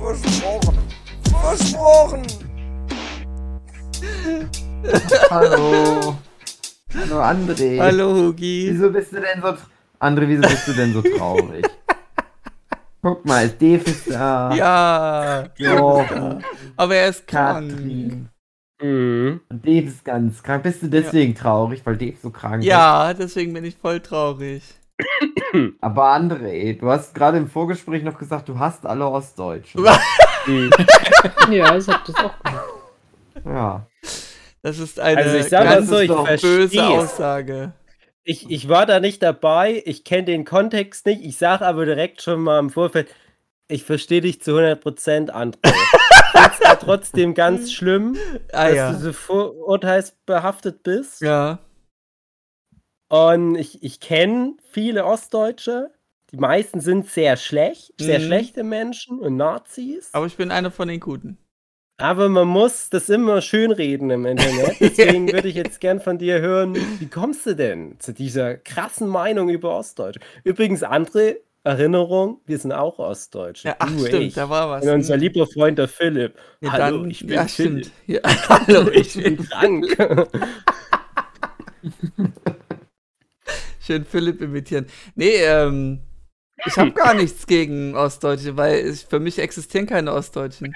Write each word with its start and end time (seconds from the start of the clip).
Versprochen. 0.00 0.78
Versprochen. 1.42 2.22
Hallo. 5.30 6.16
Hallo 6.94 7.20
André. 7.20 7.78
Hallo 7.78 8.14
Hugi. 8.14 8.70
Wieso 8.72 8.90
bist 8.90 9.12
du 9.12 9.20
denn 9.20 9.42
so 9.42 9.54
André, 10.00 10.26
wieso 10.26 10.42
bist 10.42 10.68
du 10.68 10.72
denn 10.72 10.94
so 10.94 11.02
traurig? 11.02 11.66
Guck 13.02 13.24
mal, 13.26 13.48
Dave 13.50 13.90
ist 13.90 14.10
da. 14.10 14.54
Ja. 14.54 15.48
Jochen, 15.58 16.44
Aber 16.76 16.94
er 16.94 17.08
ist 17.10 17.26
krank. 17.26 17.70
Katrin. 17.70 18.28
Mhm. 18.82 19.40
Und 19.50 19.66
Dave 19.66 19.86
ist 19.86 20.04
ganz 20.04 20.42
krank. 20.42 20.62
Bist 20.62 20.82
du 20.82 20.88
deswegen 20.88 21.34
traurig, 21.34 21.82
weil 21.84 21.98
Dave 21.98 22.16
so 22.22 22.30
krank 22.30 22.62
ist? 22.62 22.66
Ja, 22.66 23.12
deswegen 23.12 23.52
bin 23.52 23.64
ich 23.64 23.76
voll 23.76 24.00
traurig. 24.00 24.62
Aber 25.80 26.04
André, 26.14 26.78
du 26.78 26.88
hast 26.90 27.14
gerade 27.14 27.38
im 27.38 27.48
Vorgespräch 27.48 28.02
noch 28.02 28.18
gesagt, 28.18 28.48
du 28.48 28.58
hast 28.58 28.86
alle 28.86 29.06
Ostdeutschen. 29.06 29.84
Ja, 31.50 31.76
ich 31.76 31.86
hab 31.86 32.04
das 32.06 32.16
auch. 32.16 32.32
Ja. 33.44 33.86
Das 34.62 34.78
ist 34.78 34.98
eine 34.98 35.20
Also 35.20 35.36
ich 35.36 35.46
sag 35.46 35.64
mal 35.64 35.74
ganz 35.74 35.88
so, 35.88 35.98
ich 35.98 36.40
böse. 36.40 36.82
Aussage. 36.86 37.72
Ich, 38.24 38.50
ich 38.50 38.68
war 38.68 38.86
da 38.86 39.00
nicht 39.00 39.22
dabei, 39.22 39.82
ich 39.84 40.04
kenne 40.04 40.24
den 40.24 40.44
Kontext 40.44 41.06
nicht, 41.06 41.22
ich 41.24 41.36
sage 41.36 41.66
aber 41.66 41.84
direkt 41.84 42.22
schon 42.22 42.40
mal 42.40 42.58
im 42.58 42.70
Vorfeld, 42.70 43.08
ich 43.68 43.84
verstehe 43.84 44.20
dich 44.20 44.40
zu 44.42 44.52
100% 44.52 45.30
André. 45.30 45.74
Find's 46.32 46.62
aber 46.64 46.78
trotzdem 46.78 47.34
ganz 47.34 47.72
schlimm, 47.74 48.16
Ah 48.52 48.68
dass 48.68 48.76
ja. 48.76 48.92
du 48.92 48.98
so 48.98 49.12
vorurteilsbehaftet 49.12 50.82
bist. 50.82 51.20
Ja. 51.22 51.58
Und 53.10 53.56
ich, 53.56 53.82
ich 53.82 53.98
kenne 54.00 54.54
viele 54.70 55.04
Ostdeutsche. 55.04 55.90
Die 56.32 56.36
meisten 56.36 56.80
sind 56.80 57.08
sehr 57.08 57.36
schlecht, 57.36 57.92
sehr 58.00 58.20
Mhm. 58.20 58.24
schlechte 58.24 58.62
Menschen 58.62 59.18
und 59.18 59.36
Nazis. 59.36 60.10
Aber 60.12 60.26
ich 60.26 60.36
bin 60.36 60.52
einer 60.52 60.70
von 60.70 60.86
den 60.86 61.00
Guten. 61.00 61.36
Aber 61.98 62.28
man 62.28 62.46
muss 62.46 62.88
das 62.88 63.08
immer 63.10 63.42
schönreden 63.42 64.10
im 64.10 64.24
Internet. 64.26 64.76
Deswegen 64.80 65.30
würde 65.32 65.48
ich 65.48 65.56
jetzt 65.56 65.80
gern 65.80 66.00
von 66.00 66.18
dir 66.18 66.40
hören, 66.40 66.76
wie 67.00 67.08
kommst 67.08 67.44
du 67.46 67.54
denn 67.56 67.96
zu 67.98 68.14
dieser 68.14 68.54
krassen 68.56 69.08
Meinung 69.08 69.48
über 69.50 69.76
Ostdeutsche? 69.76 70.20
Übrigens, 70.44 70.84
andere 70.84 71.36
Erinnerung, 71.64 72.40
wir 72.46 72.58
sind 72.58 72.72
auch 72.72 73.00
Ostdeutsche. 73.00 73.68
Ja, 73.68 73.76
ach, 73.80 73.90
du, 73.90 74.06
stimmt, 74.06 74.22
ich. 74.22 74.34
da 74.34 74.48
war 74.48 74.70
was. 74.70 74.84
Und 74.86 74.90
unser 74.92 75.16
lieber 75.16 75.46
Freund 75.48 75.78
der 75.78 75.88
Philipp. 75.88 76.34
Ja, 76.60 76.72
Hallo, 76.72 76.98
dann, 77.00 77.10
ich 77.10 77.20
bin 77.26 77.30
ja, 77.34 77.44
Philipp. 77.46 77.90
Ja, 78.06 78.20
hallo, 78.48 78.88
ich 78.92 79.14
bin 79.14 79.36
krank. 79.36 79.84
schön 83.90 84.04
Philipp 84.04 84.40
imitieren. 84.40 84.86
Nee, 85.16 85.34
ähm, 85.42 85.98
ich 86.64 86.76
habe 86.78 86.92
gar 86.92 87.14
nichts 87.14 87.44
gegen 87.46 87.96
Ostdeutsche, 87.96 88.56
weil 88.56 88.78
es, 88.80 89.02
für 89.02 89.18
mich 89.18 89.38
existieren 89.40 89.86
keine 89.86 90.12
Ostdeutschen. 90.12 90.72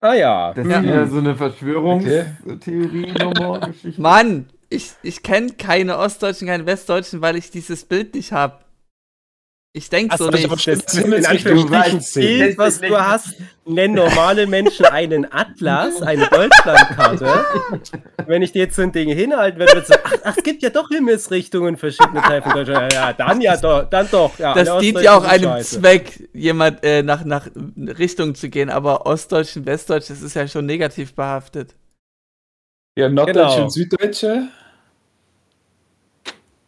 ah 0.00 0.14
ja. 0.14 0.52
Das 0.54 0.66
Ja. 0.66 0.78
ist 0.78 0.82
wieder 0.84 1.06
so 1.06 1.18
eine 1.18 1.36
Verschwörungstheorie-Nummer. 1.36 3.60
Geschichte. 3.60 4.00
Mann, 4.00 4.48
ich, 4.68 4.92
ich 5.02 5.22
kenne 5.22 5.52
keine 5.52 5.98
Ostdeutschen, 5.98 6.48
keine 6.48 6.66
Westdeutschen, 6.66 7.20
weil 7.20 7.36
ich 7.36 7.50
dieses 7.50 7.84
Bild 7.84 8.14
nicht 8.14 8.32
habe. 8.32 8.58
Ich 9.74 9.88
denke 9.88 10.14
so 10.18 10.28
nicht. 10.28 10.50
Anführungsstrichen 10.50 11.10
du 11.10 11.70
weißt, 11.70 12.14
Bild, 12.14 12.58
was 12.58 12.78
du 12.78 12.94
hast, 12.94 13.36
nennen 13.64 13.94
normale 13.94 14.46
Menschen 14.46 14.84
einen 14.84 15.32
Atlas, 15.32 16.02
eine 16.02 16.26
Deutschlandkarte. 16.28 17.26
Wenn 18.26 18.42
ich 18.42 18.52
dir 18.52 18.64
jetzt 18.64 18.76
so 18.76 18.82
ein 18.82 18.92
Ding 18.92 19.08
hinhalten 19.08 19.58
würde, 19.58 19.72
würde 19.72 19.80
ich 19.80 19.86
sagen, 19.86 20.02
ach, 20.04 20.12
ach, 20.24 20.36
es 20.36 20.44
gibt 20.44 20.62
ja 20.62 20.68
doch 20.68 20.90
Himmelsrichtungen, 20.90 21.78
verschiedene 21.78 22.20
Teile 22.20 22.42
von 22.42 22.52
Deutschland. 22.52 22.92
Ja, 22.92 23.14
dann 23.14 23.40
ja 23.40 23.56
doch, 23.56 23.88
dann 23.88 24.06
doch. 24.10 24.38
Ja, 24.38 24.52
das 24.52 24.78
dient 24.80 25.00
ja 25.00 25.16
auch 25.16 25.24
einem 25.24 25.44
scheiße. 25.44 25.80
Zweck, 25.80 26.28
jemand 26.34 26.84
äh, 26.84 27.02
nach, 27.02 27.24
nach 27.24 27.48
Richtung 27.78 28.34
zu 28.34 28.50
gehen, 28.50 28.68
aber 28.68 29.06
Ostdeutsch 29.06 29.56
und 29.56 29.64
Westdeutsch, 29.64 30.10
das 30.10 30.20
ist 30.20 30.34
ja 30.34 30.46
schon 30.48 30.66
negativ 30.66 31.14
behaftet. 31.14 31.74
Ja, 32.98 33.08
Norddeutsche 33.08 33.40
Genau. 33.40 33.62
und 33.62 33.70
Süddeutsche. 33.72 34.48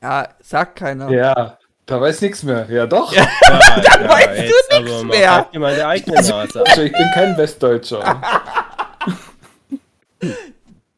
Ja, 0.03 0.29
sagt 0.41 0.77
keiner. 0.77 1.11
Ja, 1.11 1.59
da 1.87 2.01
weiß 2.01 2.21
nichts 2.23 2.43
mehr. 2.43 2.67
Ja, 2.71 2.87
doch. 2.87 3.13
Ja, 3.13 3.27
Dann 3.43 4.03
ja, 4.05 4.09
weißt 4.09 4.53
du 4.73 4.79
mal 4.83 5.05
mehr. 5.05 5.87
eigene 5.87 6.17
Nase. 6.17 6.35
an. 6.35 6.49
Also, 6.67 6.83
ich 6.83 6.93
bin 6.93 7.07
kein 7.15 7.37
Westdeutscher. 7.37 8.21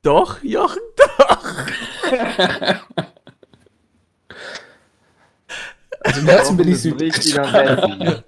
Doch, 0.03 0.41
Jochen, 0.45 0.83
doch. 0.97 1.67
Also 5.99 6.21
im 6.21 6.27
Herzen 6.29 6.57
bin 6.57 6.69
ich 6.69 6.75
Das 6.77 6.85
ist 6.85 6.93
ein 6.93 6.99
richtiger 7.01 7.45
Süddeutscher. 7.45 7.89
Wessi. 8.01 8.23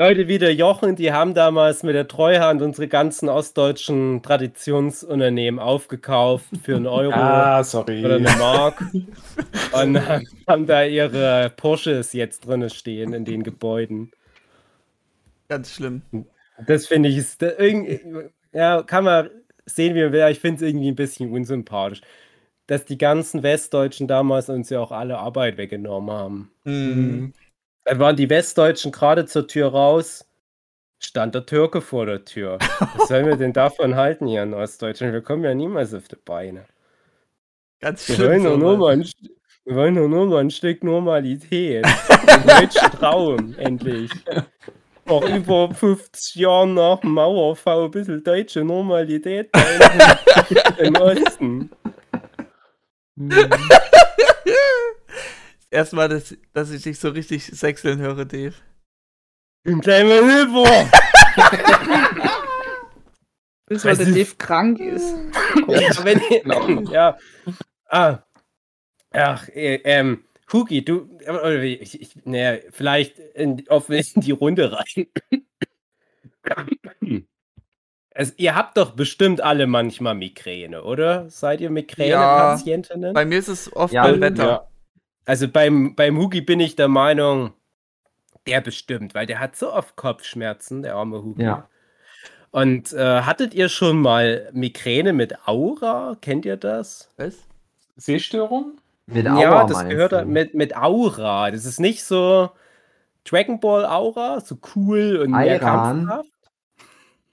Leute 0.00 0.28
wie 0.28 0.38
der 0.38 0.54
Jochen, 0.54 0.94
die 0.94 1.12
haben 1.12 1.34
damals 1.34 1.82
mit 1.82 1.96
der 1.96 2.06
Treuhand 2.06 2.62
unsere 2.62 2.86
ganzen 2.86 3.28
ostdeutschen 3.28 4.22
Traditionsunternehmen 4.22 5.58
aufgekauft 5.58 6.46
für 6.62 6.76
einen 6.76 6.86
Euro. 6.86 7.14
Ah, 7.14 7.64
sorry. 7.64 8.04
oder 8.04 8.14
eine 8.14 8.30
Mark 8.38 8.80
und 9.72 10.00
haben 10.46 10.66
da 10.68 10.84
ihre 10.84 11.52
Porsches 11.56 12.12
jetzt 12.12 12.46
drin 12.46 12.70
stehen 12.70 13.12
in 13.12 13.24
den 13.24 13.42
Gebäuden. 13.42 14.12
Ganz 15.48 15.74
schlimm. 15.74 16.02
Das 16.64 16.86
finde 16.86 17.08
ich 17.08 17.16
ist 17.16 17.42
ja, 18.52 18.82
kann 18.82 19.02
man 19.02 19.30
sehen, 19.66 19.96
wie 19.96 20.02
man 20.02 20.12
will, 20.12 20.22
aber 20.22 20.30
ich 20.30 20.40
finde 20.40 20.64
es 20.64 20.70
irgendwie 20.70 20.92
ein 20.92 20.96
bisschen 20.96 21.32
unsympathisch, 21.32 22.02
dass 22.68 22.84
die 22.84 22.98
ganzen 22.98 23.42
Westdeutschen 23.42 24.06
damals 24.06 24.48
uns 24.48 24.70
ja 24.70 24.78
auch 24.78 24.92
alle 24.92 25.18
Arbeit 25.18 25.56
weggenommen 25.56 26.10
haben. 26.10 26.50
Mhm. 26.64 27.32
Dann 27.88 28.00
waren 28.00 28.16
die 28.16 28.28
Westdeutschen 28.28 28.92
gerade 28.92 29.24
zur 29.24 29.48
Tür 29.48 29.68
raus, 29.68 30.26
stand 30.98 31.34
der 31.34 31.46
Türke 31.46 31.80
vor 31.80 32.04
der 32.04 32.22
Tür. 32.26 32.58
Was 32.96 33.08
sollen 33.08 33.24
wir 33.24 33.36
denn 33.36 33.54
davon 33.54 33.96
halten 33.96 34.26
hier 34.26 34.42
in 34.42 34.52
Ostdeutschland? 34.52 35.14
Wir 35.14 35.22
kommen 35.22 35.42
ja 35.42 35.54
niemals 35.54 35.94
auf 35.94 36.06
die 36.06 36.16
Beine. 36.16 36.66
Ganz 37.80 38.06
Wir 38.06 38.16
schlimm. 38.16 38.28
wollen 38.28 38.44
doch 38.44 38.58
nur 38.58 38.76
mal 38.76 38.92
ein, 38.92 39.08
wir 39.64 39.74
wollen 39.74 39.94
doch 39.94 40.06
nur 40.06 40.26
mal 40.26 40.40
ein 40.40 40.50
Stück 40.50 40.84
Normalität. 40.84 41.86
Den 42.28 42.46
deutschen 42.46 42.90
Traum, 42.90 43.54
endlich. 43.56 44.10
Nach 45.06 45.22
über 45.22 45.72
50 45.72 46.34
Jahren 46.34 46.74
nach 46.74 47.00
dem 47.00 47.14
Mauerfall 47.14 47.84
ein 47.84 47.90
bisschen 47.90 48.22
deutsche 48.22 48.64
Normalität 48.64 49.48
im 50.76 50.94
Osten. 51.00 51.70
Erstmal, 55.70 56.08
dass, 56.08 56.36
dass 56.52 56.70
ich 56.70 56.82
dich 56.82 56.98
so 56.98 57.10
richtig 57.10 57.44
sechseln 57.46 57.98
höre, 57.98 58.24
Dave. 58.24 58.54
Ein 59.66 59.80
kleiner 59.80 60.14
Hilfer! 60.14 60.90
Das, 63.66 63.84
weil 63.84 63.96
der 63.96 64.06
Dave 64.06 64.34
krank 64.38 64.80
ist. 64.80 65.14
Ja, 65.66 66.04
wenn 66.04 66.20
Genau. 66.42 66.90
ja. 66.90 67.18
Ah. 67.86 68.20
Ach, 69.10 69.48
äh, 69.48 69.80
ähm, 69.84 70.24
Hugi, 70.52 70.84
du, 70.84 71.08
wie, 71.20 71.74
ich, 71.74 72.00
ich, 72.00 72.16
naja, 72.24 72.58
vielleicht 72.70 73.18
in, 73.18 73.68
auf 73.68 73.90
in 73.90 74.04
die 74.22 74.30
Runde 74.30 74.72
rein. 74.72 75.06
Also, 78.14 78.32
ihr 78.36 78.54
habt 78.54 78.76
doch 78.78 78.92
bestimmt 78.92 79.42
alle 79.42 79.66
manchmal 79.66 80.14
Migräne, 80.14 80.82
oder? 80.82 81.28
Seid 81.28 81.60
ihr 81.60 81.70
Migräne-Patientinnen? 81.70 83.12
Bei 83.12 83.24
mir 83.24 83.38
ist 83.38 83.48
es 83.48 83.74
oft 83.76 83.92
Ja, 83.92 84.04
beim 84.04 84.20
Wetter. 84.20 84.44
Ja. 84.44 84.68
Also 85.28 85.46
beim, 85.46 85.94
beim 85.94 86.16
Hugi 86.16 86.40
bin 86.40 86.58
ich 86.58 86.74
der 86.74 86.88
Meinung, 86.88 87.52
der 88.46 88.62
bestimmt, 88.62 89.14
weil 89.14 89.26
der 89.26 89.40
hat 89.40 89.56
so 89.56 89.70
oft 89.70 89.94
Kopfschmerzen, 89.94 90.80
der 90.80 90.94
arme 90.94 91.22
Hugi. 91.22 91.42
Ja. 91.42 91.68
Und 92.50 92.94
äh, 92.94 93.20
hattet 93.20 93.52
ihr 93.52 93.68
schon 93.68 94.00
mal 94.00 94.48
Migräne 94.54 95.12
mit 95.12 95.46
Aura? 95.46 96.16
Kennt 96.22 96.46
ihr 96.46 96.56
das? 96.56 97.10
Was? 97.18 97.34
Sehstörung? 97.96 98.78
Mit 99.04 99.26
ja, 99.26 99.34
Aua 99.34 99.64
das 99.64 99.86
gehört 99.86 100.12
du? 100.12 100.16
da 100.16 100.24
mit, 100.24 100.54
mit 100.54 100.74
Aura. 100.74 101.50
Das 101.50 101.66
ist 101.66 101.78
nicht 101.78 102.04
so 102.04 102.48
Dragon 103.24 103.60
Ball 103.60 103.84
Aura, 103.84 104.40
so 104.40 104.56
cool 104.74 105.18
und 105.22 105.32
mehr 105.32 105.60
Ayran? 105.60 106.06
kampfhaft. 106.06 106.30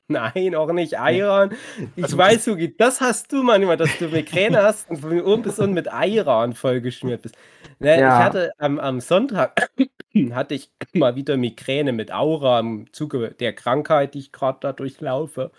Nein, 0.08 0.54
auch 0.56 0.72
nicht 0.72 1.00
Ayran. 1.00 1.56
Ich 1.96 2.04
Also- 2.04 2.18
weiß, 2.18 2.48
Hugi, 2.48 2.76
das 2.78 3.02
hast 3.02 3.32
du 3.32 3.42
manchmal, 3.44 3.78
dass 3.78 3.98
du 3.98 4.08
Migräne 4.10 4.62
hast 4.62 4.90
und 4.90 4.98
von 4.98 5.20
oben 5.22 5.42
bis 5.42 5.58
unten 5.60 5.74
mit 5.74 5.92
Ayran 5.92 6.54
vollgeschmiert 6.54 7.24
bist. 7.24 7.36
Ne, 7.80 8.00
Ja. 8.00 8.20
Ich 8.20 8.26
hatte 8.26 8.52
am, 8.60 8.78
am 8.80 9.00
Sonntag 9.02 9.70
hatte 10.32 10.54
ich 10.54 10.70
mal 10.94 11.16
wieder 11.16 11.38
Migräne 11.38 11.92
mit 11.92 12.12
Aura 12.14 12.60
im 12.60 12.92
Zuge 12.94 13.32
der 13.40 13.54
Krankheit, 13.54 14.14
die 14.14 14.20
ich 14.20 14.32
gerade 14.32 14.60
da 14.62 14.74
durchlaufe. 14.74 15.52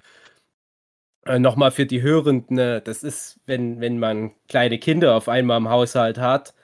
Äh, 1.25 1.39
Nochmal 1.41 1.73
für 1.73 1.87
die 1.87 2.03
Hörenden, 2.03 2.57
ne, 2.57 2.81
das 2.81 3.03
ist, 3.03 3.41
wenn, 3.47 3.81
wenn 3.81 3.99
man 3.99 4.33
kleine 4.49 4.79
Kinder 4.79 5.17
auf 5.17 5.29
einmal 5.29 5.59
im 5.59 5.69
Haushalt 5.69 6.19
hat 6.19 6.55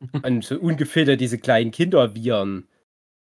und 0.22 0.44
so 0.44 0.58
ungefiltert 0.58 1.20
diese 1.20 1.38
kleinen 1.38 1.70
Kinderviren 1.70 2.68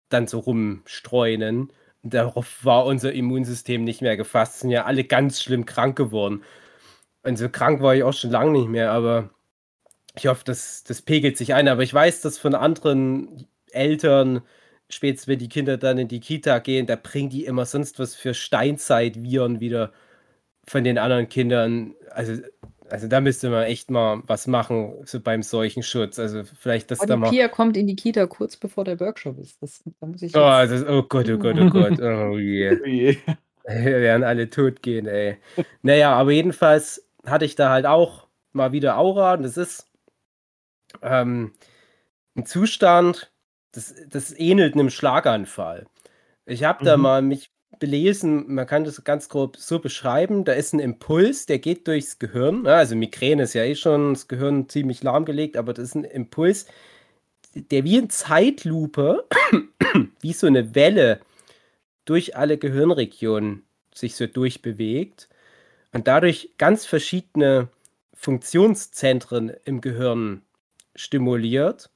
dann 0.09 0.27
so 0.27 0.41
rumstreunen. 0.41 1.73
Darauf 2.03 2.65
war 2.65 2.85
unser 2.87 3.13
Immunsystem 3.13 3.85
nicht 3.85 4.03
mehr 4.03 4.17
gefasst. 4.17 4.61
Sind 4.61 4.71
ja 4.71 4.85
alle 4.85 5.05
ganz 5.05 5.43
schlimm 5.43 5.67
krank 5.67 5.97
geworden. 5.97 6.43
Und 7.23 7.37
so 7.39 7.49
krank 7.49 7.81
war 7.83 7.95
ich 7.95 8.03
auch 8.03 8.13
schon 8.13 8.31
lange 8.31 8.53
nicht 8.53 8.69
mehr, 8.69 8.91
aber 8.93 9.31
ich 10.17 10.27
hoffe, 10.27 10.45
das, 10.45 10.85
das 10.85 11.03
pegelt 11.03 11.37
sich 11.39 11.55
ein. 11.55 11.69
Aber 11.69 11.83
ich 11.83 11.95
weiß, 11.95 12.21
dass 12.23 12.39
von 12.39 12.55
anderen 12.55 13.47
Eltern, 13.73 14.43
spätestens 14.91 15.29
wenn 15.29 15.39
die 15.39 15.49
Kinder 15.49 15.79
dann 15.79 15.99
in 15.99 16.09
die 16.09 16.21
Kita 16.21 16.59
gehen, 16.59 16.87
da 16.87 16.97
bringen 16.97 17.31
die 17.31 17.45
immer 17.47 17.67
sonst 17.67 17.99
was 17.99 18.15
für 18.15 18.35
Steinzeit-Viren 18.35 19.61
wieder 19.61 19.93
von 20.69 20.85
den 20.85 20.99
anderen 20.99 21.29
Kindern. 21.29 21.95
Also, 22.11 22.43
also 22.93 23.09
da 23.09 23.21
müsste 23.23 23.49
man 23.49 23.65
echt 23.65 23.91
mal 23.91 24.23
was 24.27 24.47
machen, 24.47 24.95
so 25.07 25.19
beim 25.21 25.43
Seuchenschutz. 25.43 26.19
Also 26.19 26.45
vielleicht, 26.45 26.91
dass 26.91 27.01
Aber 27.01 27.07
da 27.09 27.15
die 27.15 27.21
mal. 27.21 27.31
Pia 27.31 27.49
kommt 27.49 27.77
in 27.77 27.87
die 27.87 27.97
Kita 27.97 28.27
kurz 28.27 28.57
bevor 28.57 28.85
der 28.85 29.01
Workshop 29.01 29.39
ist. 29.39 29.63
Das, 29.63 29.83
da 30.01 30.07
muss 30.07 30.21
ich 30.23 30.35
Oh, 30.37 30.39
das, 30.41 30.85
oh 30.87 31.03
Gott, 31.03 31.29
oh 31.31 31.39
Gott, 31.39 31.57
oh 31.59 31.71
Gott. 31.71 31.99
Oh 32.01 32.37
je. 32.39 32.71
Ui. 32.83 33.19
Wir 33.65 34.01
werden 34.01 34.25
alle 34.25 34.51
tot 34.51 34.83
gehen, 34.83 35.07
ey. 35.07 35.39
Naja, 35.83 36.13
aber 36.15 36.33
jedenfalls 36.33 37.07
hatte 37.25 37.45
ich 37.45 37.55
da 37.55 37.71
halt 37.71 37.87
auch 37.87 38.27
mal 38.53 38.73
wieder 38.73 38.99
Aura 38.99 39.35
und 39.35 39.45
das 39.45 39.57
ist 39.57 39.87
ähm, 41.01 41.53
ein 42.37 42.45
Zustand, 42.45 43.33
das, 43.73 43.95
das 44.09 44.37
ähnelt 44.39 44.75
einem 44.75 44.91
Schlaganfall. 44.91 45.87
Ich 46.45 46.65
habe 46.65 46.85
da 46.85 46.97
Mhm. 46.97 47.03
mal 47.03 47.23
mich 47.23 47.52
belesen, 47.79 48.55
man 48.55 48.67
kann 48.67 48.85
das 48.85 49.03
ganz 49.05 49.29
grob 49.29 49.57
so 49.57 49.79
beschreiben, 49.79 50.45
da 50.45 50.53
ist 50.53 50.73
ein 50.73 50.79
Impuls, 50.79 51.47
der 51.47 51.59
geht 51.59 51.87
durchs 51.89 52.19
Gehirn, 52.19 52.67
also 52.67 52.95
Migräne 52.97 53.45
ist 53.45 53.55
ja 53.55 53.65
eh 53.65 53.75
schon 53.75 54.15
das 54.15 54.29
Gehirn 54.29 54.69
ziemlich 54.69 55.03
lahmgelegt, 55.03 55.57
aber 55.57 55.73
das 55.73 55.87
ist 55.87 55.95
ein 55.95 56.05
Impuls, 56.05 56.67
der 57.55 57.85
wie 57.85 57.99
in 57.99 58.11
Zeitlupe, 58.11 59.27
wie 60.21 60.33
so 60.33 60.47
eine 60.47 60.75
Welle 60.75 61.21
durch 62.05 62.37
alle 62.37 62.59
Gehirnregionen 62.59 63.65
sich 63.95 64.17
so 64.17 64.27
durchbewegt 64.27 65.29
und 65.93 66.09
dadurch 66.09 66.51
ganz 66.59 66.87
verschiedene 66.87 67.69
Funktionszentren 68.15 69.53
im 69.65 69.81
Gehirn 69.81 70.43
stimuliert, 70.95 71.91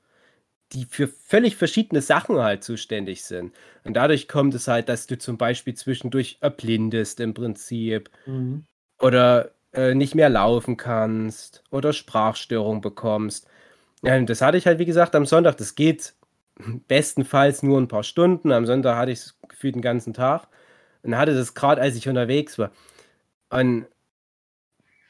die 0.73 0.85
für 0.85 1.09
völlig 1.09 1.57
verschiedene 1.57 2.03
Sachen 2.03 2.39
halt 2.39 2.65
zuständig 2.65 3.25
sind. 3.25 3.55
Und 3.85 3.95
dadurch 3.95 4.29
kommt 4.29 4.55
es 4.55 4.69
halt, 4.69 4.89
dass 4.89 5.07
du 5.07 5.17
zum 5.19 5.39
Beispiel 5.39 5.75
zwischendurch 5.75 6.39
erblindest 6.41 7.21
im 7.21 7.35
Prinzip 7.35 8.11
Mhm. 8.27 8.67
oder 9.01 9.53
äh, 9.73 9.95
nicht 9.95 10.15
mehr 10.15 10.29
laufen 10.29 10.77
kannst 10.77 11.63
oder 11.71 11.93
Sprachstörung 11.93 12.81
bekommst. 12.81 13.47
Ja, 14.03 14.17
und 14.17 14.29
das 14.31 14.43
hatte 14.43 14.59
ich 14.59 14.67
halt, 14.67 14.79
wie 14.79 14.87
gesagt, 14.87 15.15
am 15.15 15.27
Sonntag. 15.27 15.57
Das 15.59 15.75
geht 15.75 16.15
bestenfalls 16.89 17.63
nur 17.63 17.81
ein 17.81 17.89
paar 17.89 18.03
Stunden. 18.03 18.53
Am 18.53 18.67
Sonntag 18.67 18.97
hatte 18.97 19.13
ich 19.13 19.21
es 19.21 19.39
gefühlt 19.49 19.75
den 19.77 19.83
ganzen 19.83 20.15
Tag 20.15 20.49
und 21.03 21.17
hatte 21.17 21.35
das 21.35 21.55
gerade, 21.55 21.81
als 21.81 21.97
ich 21.97 22.09
unterwegs 22.09 22.59
war. 22.59 22.73
Und 23.51 23.87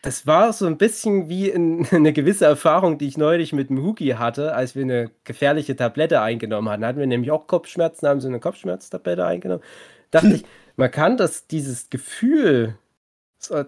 das 0.07 0.25
war 0.25 0.53
so 0.53 0.67
ein 0.67 0.79
bisschen 0.79 1.29
wie 1.29 1.51
in, 1.51 1.85
eine 1.91 2.13
gewisse 2.13 2.45
Erfahrung, 2.45 2.97
die 2.97 3.09
ich 3.09 3.19
neulich 3.19 3.53
mit 3.53 3.71
dem 3.71 3.83
Hugi 3.83 4.11
hatte, 4.11 4.55
als 4.55 4.77
wir 4.77 4.83
eine 4.83 5.11
gefährliche 5.25 5.75
Tablette 5.75 6.21
eingenommen 6.21 6.69
hatten. 6.69 6.83
Da 6.83 6.89
hatten 6.89 7.01
wir 7.01 7.07
nämlich 7.09 7.33
auch 7.33 7.49
Kopfschmerzen, 7.49 8.09
haben 8.09 8.21
so 8.21 8.29
eine 8.29 8.39
Kopfschmerztablette 8.39 9.27
eingenommen. 9.27 9.65
Dachte 10.13 10.29
ich, 10.29 10.45
man 10.77 10.93
kann 10.93 11.17
das, 11.17 11.49
dieses 11.49 11.91
Gefühl, 11.91 12.79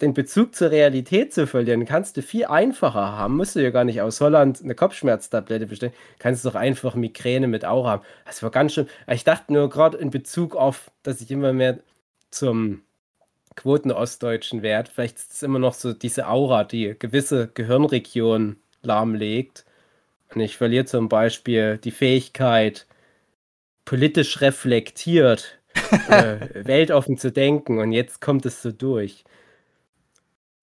den 0.01 0.15
Bezug 0.15 0.55
zur 0.55 0.71
Realität 0.71 1.35
zu 1.35 1.47
verlieren, 1.47 1.85
kannst 1.85 2.17
du 2.17 2.23
viel 2.23 2.47
einfacher 2.47 3.19
haben. 3.19 3.37
Musst 3.37 3.57
du 3.57 3.63
ja 3.63 3.71
gar 3.71 3.85
nicht 3.85 4.01
aus 4.01 4.21
Holland 4.21 4.63
eine 4.63 4.75
Kopfschmerztablette 4.75 5.67
bestellen. 5.67 5.93
Kannst 6.21 6.45
du 6.45 6.51
doch 6.51 6.57
einfach 6.57 6.95
Migräne 6.95 7.49
mit 7.49 7.65
Aura 7.65 7.91
haben. 7.91 8.03
Das 8.25 8.43
war 8.43 8.51
ganz 8.51 8.75
schön. 8.75 8.89
Ich 9.09 9.25
dachte 9.25 9.53
nur 9.53 9.69
gerade 9.69 9.99
in 9.99 10.11
Bezug 10.11 10.57
auf, 10.57 10.91
dass 11.03 11.21
ich 11.21 11.31
immer 11.31 11.53
mehr 11.53 11.79
zum 12.31 12.83
Quoten-Ostdeutschen 13.59 14.63
werde. 14.63 14.91
Vielleicht 14.93 15.19
ist 15.19 15.33
es 15.33 15.43
immer 15.43 15.59
noch 15.59 15.75
so 15.75 15.93
diese 15.93 16.29
Aura, 16.29 16.65
die 16.65 16.95
gewisse 16.99 17.49
Gehirnregionen 17.49 18.57
lahmlegt. 18.83 19.65
Und 20.33 20.41
ich 20.41 20.57
verliere 20.57 20.85
zum 20.85 21.09
Beispiel 21.09 21.79
die 21.79 21.91
Fähigkeit, 21.91 22.87
politisch 23.85 24.41
reflektiert, 24.41 25.59
äh, 26.09 26.39
weltoffen 26.55 27.19
zu 27.19 27.33
denken. 27.33 27.79
Und 27.79 27.93
jetzt 27.93 28.21
kommt 28.21 28.47
es 28.47 28.63
so 28.63 28.71
durch. 28.71 29.25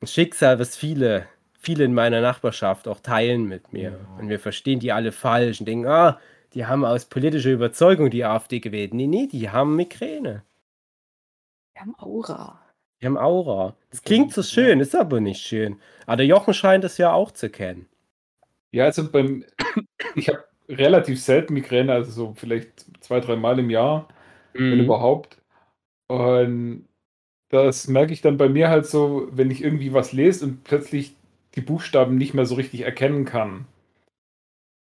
Ein 0.01 0.07
Schicksal, 0.07 0.59
was 0.59 0.77
viele, 0.77 1.27
viele 1.59 1.83
in 1.83 1.93
meiner 1.93 2.21
Nachbarschaft 2.21 2.87
auch 2.87 3.01
teilen 3.01 3.45
mit 3.45 3.73
mir. 3.73 3.99
Und 4.19 4.29
wir 4.29 4.39
verstehen 4.39 4.79
die 4.79 4.93
alle 4.93 5.11
falsch 5.11 5.59
und 5.59 5.65
denken, 5.65 5.87
ah, 5.87 6.19
die 6.53 6.65
haben 6.65 6.85
aus 6.85 7.05
politischer 7.05 7.51
Überzeugung 7.51 8.09
die 8.09 8.23
AfD 8.23 8.61
gewählt. 8.61 8.93
Nee, 8.93 9.07
nee, 9.07 9.27
die 9.27 9.49
haben 9.49 9.75
Migräne. 9.75 10.43
Wir 11.73 11.81
haben 11.81 11.95
Aura. 11.99 12.64
Die 13.01 13.05
haben 13.05 13.17
Aura. 13.17 13.77
Das 13.89 14.01
klingt 14.01 14.33
so 14.33 14.43
schön, 14.43 14.81
ist 14.81 14.95
aber 14.97 15.21
nicht 15.21 15.41
schön. 15.41 15.79
Aber 16.05 16.17
der 16.17 16.25
Jochen 16.25 16.53
scheint 16.53 16.83
es 16.83 16.97
ja 16.97 17.13
auch 17.13 17.31
zu 17.31 17.49
kennen. 17.49 17.87
Ja, 18.71 18.85
also 18.85 19.09
beim, 19.09 19.45
ich 20.15 20.29
habe 20.29 20.45
relativ 20.69 21.21
selten 21.23 21.53
Migräne, 21.55 21.93
also 21.93 22.11
so 22.11 22.33
vielleicht 22.35 22.85
zwei, 23.03 23.19
drei 23.19 23.35
Mal 23.35 23.59
im 23.59 23.69
Jahr, 23.69 24.07
wenn 24.69 24.79
Mhm. 24.79 24.81
überhaupt. 24.81 25.41
Und 26.07 26.87
das 27.49 27.87
merke 27.87 28.13
ich 28.13 28.21
dann 28.21 28.37
bei 28.37 28.49
mir 28.49 28.69
halt 28.69 28.87
so, 28.87 29.29
wenn 29.31 29.51
ich 29.51 29.63
irgendwie 29.63 29.93
was 29.93 30.13
lese 30.13 30.45
und 30.45 30.63
plötzlich 30.63 31.15
die 31.55 31.61
Buchstaben 31.61 32.17
nicht 32.17 32.33
mehr 32.35 32.45
so 32.47 32.55
richtig 32.55 32.81
erkennen 32.81 33.25
kann. 33.25 33.67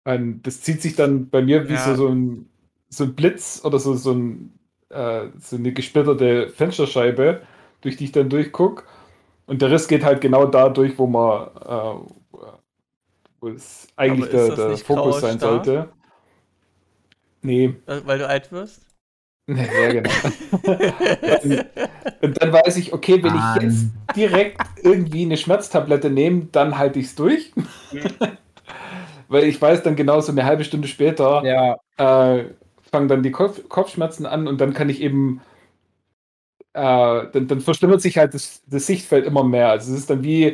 Und 0.05 0.43
das 0.43 0.61
zieht 0.61 0.81
sich 0.81 0.95
dann 0.95 1.29
bei 1.29 1.41
mir 1.41 1.69
wie 1.69 1.73
Ja. 1.73 1.77
so, 1.77 1.95
so, 1.95 2.09
ein, 2.09 2.49
so 2.89 3.05
ein 3.05 3.15
Blitz 3.15 3.61
oder 3.63 3.79
so, 3.79 3.93
so, 3.95 4.11
ein, 4.13 4.59
äh, 4.89 5.27
so 5.39 5.55
eine 5.55 5.71
gesplitterte 5.73 6.49
Fensterscheibe, 6.49 7.41
durch 7.83 7.97
die 7.97 8.05
ich 8.05 8.13
dann 8.13 8.29
durchgucke. 8.29 8.85
Und 9.47 9.61
der 9.63 9.71
Riss 9.71 9.87
geht 9.89 10.05
halt 10.05 10.21
genau 10.21 10.45
da 10.47 10.69
durch, 10.69 10.97
wo 10.99 11.07
man, 11.07 11.47
äh, 11.65 12.11
wo 13.39 13.49
es 13.49 13.87
eigentlich 13.95 14.29
der, 14.29 14.51
der 14.51 14.79
Fokus 14.79 15.19
sein 15.19 15.37
Star? 15.37 15.39
sollte. 15.39 15.93
Nee, 17.41 17.75
Äh, 17.85 18.01
Weil 18.05 18.17
du 18.19 18.27
alt 18.27 18.51
wirst? 18.51 18.81
ja, 19.47 19.89
genau. 19.91 20.11
und, 21.41 21.65
und 22.21 22.41
dann 22.41 22.53
weiß 22.53 22.77
ich, 22.77 22.93
okay, 22.93 23.23
wenn 23.23 23.35
ich 23.35 23.55
jetzt 23.55 23.91
direkt 24.15 24.69
irgendwie 24.83 25.23
eine 25.23 25.37
Schmerztablette 25.37 26.09
nehme, 26.09 26.47
dann 26.51 26.77
halte 26.77 26.99
ich 26.99 27.07
es 27.07 27.15
durch. 27.15 27.53
Weil 29.27 29.45
ich 29.45 29.61
weiß 29.61 29.83
dann 29.83 29.95
genau 29.95 30.19
so 30.21 30.31
eine 30.31 30.45
halbe 30.45 30.63
Stunde 30.63 30.87
später 30.87 31.49
Ja, 31.49 31.77
äh, 31.97 32.45
fangen 32.91 33.07
dann 33.07 33.23
die 33.23 33.31
Kopf 33.31 33.67
Kopfschmerzen 33.69 34.25
an 34.25 34.47
und 34.47 34.61
dann 34.61 34.73
kann 34.73 34.89
ich 34.89 35.01
eben, 35.01 35.41
äh, 36.73 37.27
dann, 37.31 37.47
dann 37.47 37.61
verschlimmert 37.61 38.01
sich 38.01 38.17
halt 38.17 38.33
das, 38.33 38.63
das 38.67 38.87
Sichtfeld 38.87 39.25
immer 39.25 39.43
mehr. 39.43 39.69
Also 39.71 39.93
es 39.93 39.99
ist 40.01 40.09
dann 40.09 40.23
wie, 40.23 40.45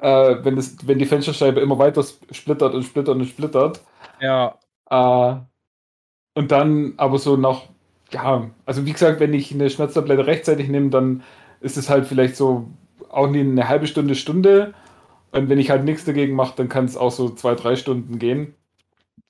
äh, 0.00 0.36
wenn, 0.44 0.56
das, 0.56 0.76
wenn 0.86 0.98
die 0.98 1.06
Fensterscheibe 1.06 1.60
immer 1.60 1.78
weiter 1.78 2.04
splittert 2.32 2.74
und 2.74 2.84
splittert 2.84 3.16
und 3.16 3.26
splittert. 3.26 3.82
ja. 4.20 4.58
Äh, 4.90 5.36
und 6.34 6.50
dann 6.52 6.94
aber 6.96 7.18
so 7.18 7.36
nach, 7.36 7.62
ja, 8.12 8.50
also 8.66 8.86
wie 8.86 8.92
gesagt, 8.92 9.20
wenn 9.20 9.34
ich 9.34 9.52
eine 9.52 9.70
Schmerztablette 9.70 10.26
rechtzeitig 10.26 10.68
nehme, 10.68 10.90
dann 10.90 11.22
ist 11.60 11.76
es 11.76 11.90
halt 11.90 12.06
vielleicht 12.06 12.36
so 12.36 12.68
auch 13.10 13.28
nie 13.28 13.40
eine 13.40 13.68
halbe 13.68 13.86
Stunde, 13.86 14.14
Stunde. 14.14 14.74
Und 15.32 15.48
wenn 15.50 15.58
ich 15.58 15.70
halt 15.70 15.84
nichts 15.84 16.04
dagegen 16.04 16.34
mache, 16.36 16.54
dann 16.56 16.68
kann 16.68 16.86
es 16.86 16.96
auch 16.96 17.12
so 17.12 17.30
zwei, 17.30 17.54
drei 17.54 17.76
Stunden 17.76 18.18
gehen. 18.18 18.54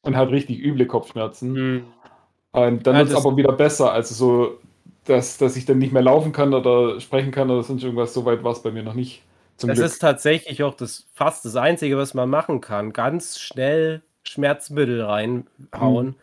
Und 0.03 0.17
halt 0.17 0.31
richtig 0.33 0.61
üble 0.61 0.87
Kopfschmerzen. 0.87 1.63
Mhm. 1.71 1.93
Und 2.53 2.87
dann 2.87 2.97
Ja, 2.97 3.01
wird 3.01 3.09
es 3.09 3.15
aber 3.17 3.37
wieder 3.37 3.53
besser. 3.53 3.93
Also 3.93 4.15
so, 4.15 4.59
dass, 5.05 5.39
dass 5.39 5.57
ich 5.57 5.65
dann 5.67 5.79
nicht 5.79 5.93
mehr 5.93 6.03
laufen 6.03 6.33
kann 6.33 6.55
oder 6.55 7.01
sprechen 7.01 7.33
kann 7.33 7.51
oder 7.51 7.63
sonst 7.63 7.83
irgendwas. 7.85 8.15
So 8.15 8.25
weit 8.25 8.43
war 8.45 8.53
es 8.53 8.63
bei 8.63 8.71
mir 8.73 8.83
noch 8.83 8.95
nicht. 8.95 9.23
Zum 9.57 9.73
Das 9.73 9.79
Glück. 9.79 9.91
ist 9.93 9.99
tatsächlich 10.01 10.63
auch 10.65 10.75
das 10.75 11.07
fast 11.15 11.45
das 11.45 11.55
Einzige, 11.57 11.97
was 11.97 12.15
man 12.15 12.29
machen 12.29 12.61
kann. 12.61 12.93
Ganz 12.93 13.39
schnell 13.39 14.03
Schmerzmittel 14.25 15.03
reinhauen. 15.03 16.17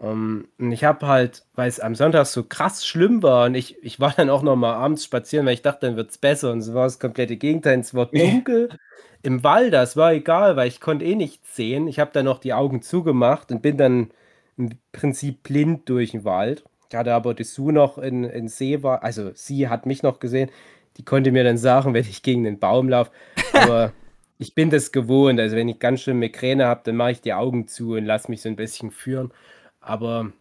Ähm, 0.00 0.48
und 0.58 0.72
ich 0.72 0.84
habe 0.84 1.06
halt, 1.06 1.44
weil 1.54 1.68
es 1.68 1.80
am 1.80 1.94
Sonntag 1.94 2.26
so 2.26 2.44
krass 2.44 2.86
schlimm 2.86 3.22
war 3.22 3.46
und 3.46 3.54
ich, 3.54 3.82
ich 3.82 3.98
war 4.00 4.12
dann 4.12 4.28
auch 4.30 4.42
noch 4.42 4.56
mal 4.56 4.74
abends 4.74 5.04
spazieren, 5.04 5.46
weil 5.46 5.54
ich 5.54 5.62
dachte, 5.62 5.86
dann 5.86 5.96
wird 5.96 6.10
es 6.10 6.18
besser. 6.18 6.52
Und 6.52 6.58
es 6.58 6.74
war 6.74 6.84
das 6.84 6.98
komplette 7.00 7.36
Gegenteil. 7.38 7.80
Es 7.80 7.94
war 7.94 8.06
Nee. 8.12 8.42
dunkel 8.46 8.74
im 9.22 9.42
Wald, 9.44 9.72
das 9.72 9.96
war 9.96 10.12
egal, 10.12 10.56
weil 10.56 10.68
ich 10.68 10.80
konnte 10.80 11.04
eh 11.04 11.14
nichts 11.14 11.54
sehen. 11.56 11.86
Ich 11.88 11.98
habe 12.00 12.10
dann 12.12 12.24
noch 12.26 12.38
die 12.40 12.52
Augen 12.54 12.82
zugemacht 12.82 13.52
und 13.52 13.62
bin 13.62 13.76
dann 13.78 14.10
im 14.56 14.70
Prinzip 14.92 15.42
blind 15.44 15.88
durch 15.88 16.10
den 16.12 16.24
Wald. 16.24 16.64
Hatte 16.94 17.14
aber 17.14 17.34
die 17.34 17.44
Sue 17.44 17.72
noch 17.72 17.98
in, 17.98 18.24
in 18.24 18.48
See 18.48 18.82
war, 18.82 19.02
also 19.02 19.30
sie 19.34 19.68
hat 19.68 19.86
mich 19.86 20.02
noch 20.02 20.20
gesehen. 20.20 20.50
Die 20.96 21.04
konnte 21.04 21.32
mir 21.32 21.44
dann 21.44 21.58
sagen, 21.58 21.94
wenn 21.94 22.04
ich 22.04 22.22
gegen 22.22 22.44
den 22.44 22.58
Baum 22.58 22.88
laufe. 22.88 23.10
Aber 23.52 23.92
ich 24.38 24.54
bin 24.54 24.70
das 24.70 24.92
gewohnt. 24.92 25.40
Also 25.40 25.56
wenn 25.56 25.68
ich 25.68 25.78
ganz 25.78 26.00
schön 26.00 26.18
Migräne 26.18 26.66
habe, 26.66 26.82
dann 26.84 26.96
mache 26.96 27.12
ich 27.12 27.20
die 27.20 27.34
Augen 27.34 27.68
zu 27.68 27.94
und 27.94 28.04
lasse 28.04 28.30
mich 28.30 28.42
so 28.42 28.48
ein 28.48 28.56
bisschen 28.56 28.90
führen. 28.90 29.32
Aber 29.80 30.32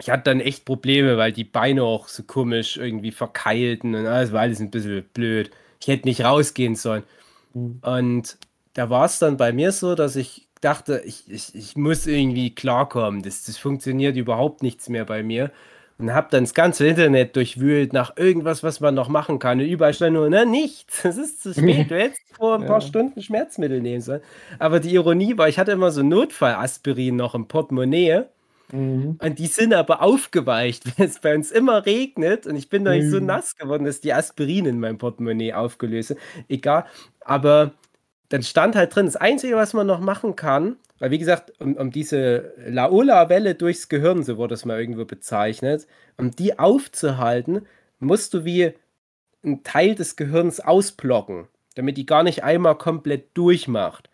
ich 0.00 0.10
hatte 0.10 0.24
dann 0.24 0.40
echt 0.40 0.64
Probleme, 0.64 1.16
weil 1.18 1.32
die 1.32 1.44
Beine 1.44 1.84
auch 1.84 2.08
so 2.08 2.22
komisch 2.22 2.76
irgendwie 2.76 3.12
verkeilten 3.12 3.94
und 3.94 4.06
alles 4.06 4.32
war 4.32 4.40
alles 4.40 4.60
ein 4.60 4.70
bisschen 4.70 5.04
blöd. 5.12 5.50
Ich 5.80 5.88
hätte 5.88 6.08
nicht 6.08 6.24
rausgehen 6.24 6.74
sollen. 6.74 7.02
Mhm. 7.54 7.80
Und 7.82 8.38
da 8.74 8.88
war 8.88 9.04
es 9.04 9.18
dann 9.18 9.36
bei 9.36 9.52
mir 9.52 9.72
so, 9.72 9.94
dass 9.94 10.16
ich 10.16 10.48
dachte, 10.60 11.02
ich, 11.04 11.24
ich, 11.30 11.54
ich 11.54 11.76
muss 11.76 12.06
irgendwie 12.06 12.54
klarkommen. 12.54 13.22
Das, 13.22 13.44
das 13.44 13.56
funktioniert 13.58 14.16
überhaupt 14.16 14.62
nichts 14.62 14.88
mehr 14.88 15.04
bei 15.04 15.22
mir. 15.22 15.50
Und 15.98 16.14
habe 16.14 16.28
dann 16.30 16.44
das 16.44 16.54
ganze 16.54 16.86
Internet 16.86 17.36
durchwühlt 17.36 17.92
nach 17.92 18.16
irgendwas, 18.16 18.62
was 18.62 18.80
man 18.80 18.94
noch 18.94 19.08
machen 19.08 19.38
kann. 19.38 19.60
Und 19.60 19.66
überall 19.66 19.92
stand 19.92 20.14
nur, 20.14 20.30
ne, 20.30 20.46
nichts. 20.46 21.04
Es 21.04 21.18
ist 21.18 21.42
zu 21.42 21.52
spät. 21.54 21.90
Du 21.90 21.94
hättest 21.98 22.22
vor 22.36 22.54
ein 22.56 22.64
paar 22.64 22.80
Ja. 22.80 22.80
Stunden 22.80 23.20
Schmerzmittel 23.22 23.80
nehmen 23.82 24.00
sollen. 24.00 24.22
Aber 24.58 24.80
die 24.80 24.94
Ironie 24.94 25.36
war, 25.36 25.48
ich 25.48 25.58
hatte 25.58 25.72
immer 25.72 25.90
so 25.90 26.02
Notfallaspirin 26.02 27.16
noch 27.16 27.34
im 27.34 27.48
Portemonnaie. 27.48 28.24
Mhm. 28.72 29.20
Und 29.20 29.38
die 29.38 29.46
sind 29.48 29.74
aber 29.74 30.00
aufgeweicht, 30.02 30.84
wenn 30.98 31.06
es 31.08 31.20
bei 31.20 31.34
uns 31.34 31.50
immer 31.50 31.84
regnet. 31.84 32.46
Und 32.46 32.56
ich 32.56 32.70
bin 32.70 32.82
noch 32.84 32.92
nicht 32.92 33.10
so 33.10 33.20
Mhm. 33.20 33.26
nass 33.26 33.56
geworden, 33.56 33.84
dass 33.84 34.00
die 34.00 34.14
Aspirin 34.14 34.64
in 34.66 34.80
meinem 34.80 34.96
Portemonnaie 34.98 35.52
aufgelöst 35.54 36.08
sind. 36.08 36.20
Egal. 36.48 36.86
Aber 37.20 37.72
dann 38.30 38.42
stand 38.44 38.76
halt 38.76 38.94
drin, 38.96 39.06
das 39.06 39.16
Einzige, 39.16 39.56
was 39.56 39.74
man 39.74 39.86
noch 39.88 40.00
machen 40.00 40.36
kann, 40.36 40.78
weil 41.00 41.12
wie 41.12 41.18
gesagt, 41.18 41.52
um, 41.60 41.76
um 41.76 41.92
diese 41.92 42.54
Laola-Welle 42.66 43.56
durchs 43.56 43.88
Gehirn, 43.90 44.24
so 44.24 44.38
wurde 44.38 44.54
es 44.54 44.64
mal 44.66 44.80
irgendwo 44.80 45.06
bezeichnet, 45.06 45.86
um 46.18 46.32
die 46.32 46.58
aufzuhalten, 46.58 47.66
musst 48.00 48.34
du 48.34 48.44
wie 48.46 48.74
einen 49.44 49.62
Teil 49.64 49.94
des 49.94 50.16
Gehirns 50.16 50.60
ausblocken, 50.60 51.48
damit 51.76 51.96
die 51.96 52.06
gar 52.06 52.22
nicht 52.22 52.44
einmal 52.44 52.76
komplett 52.78 53.36
durchmacht. 53.36 54.10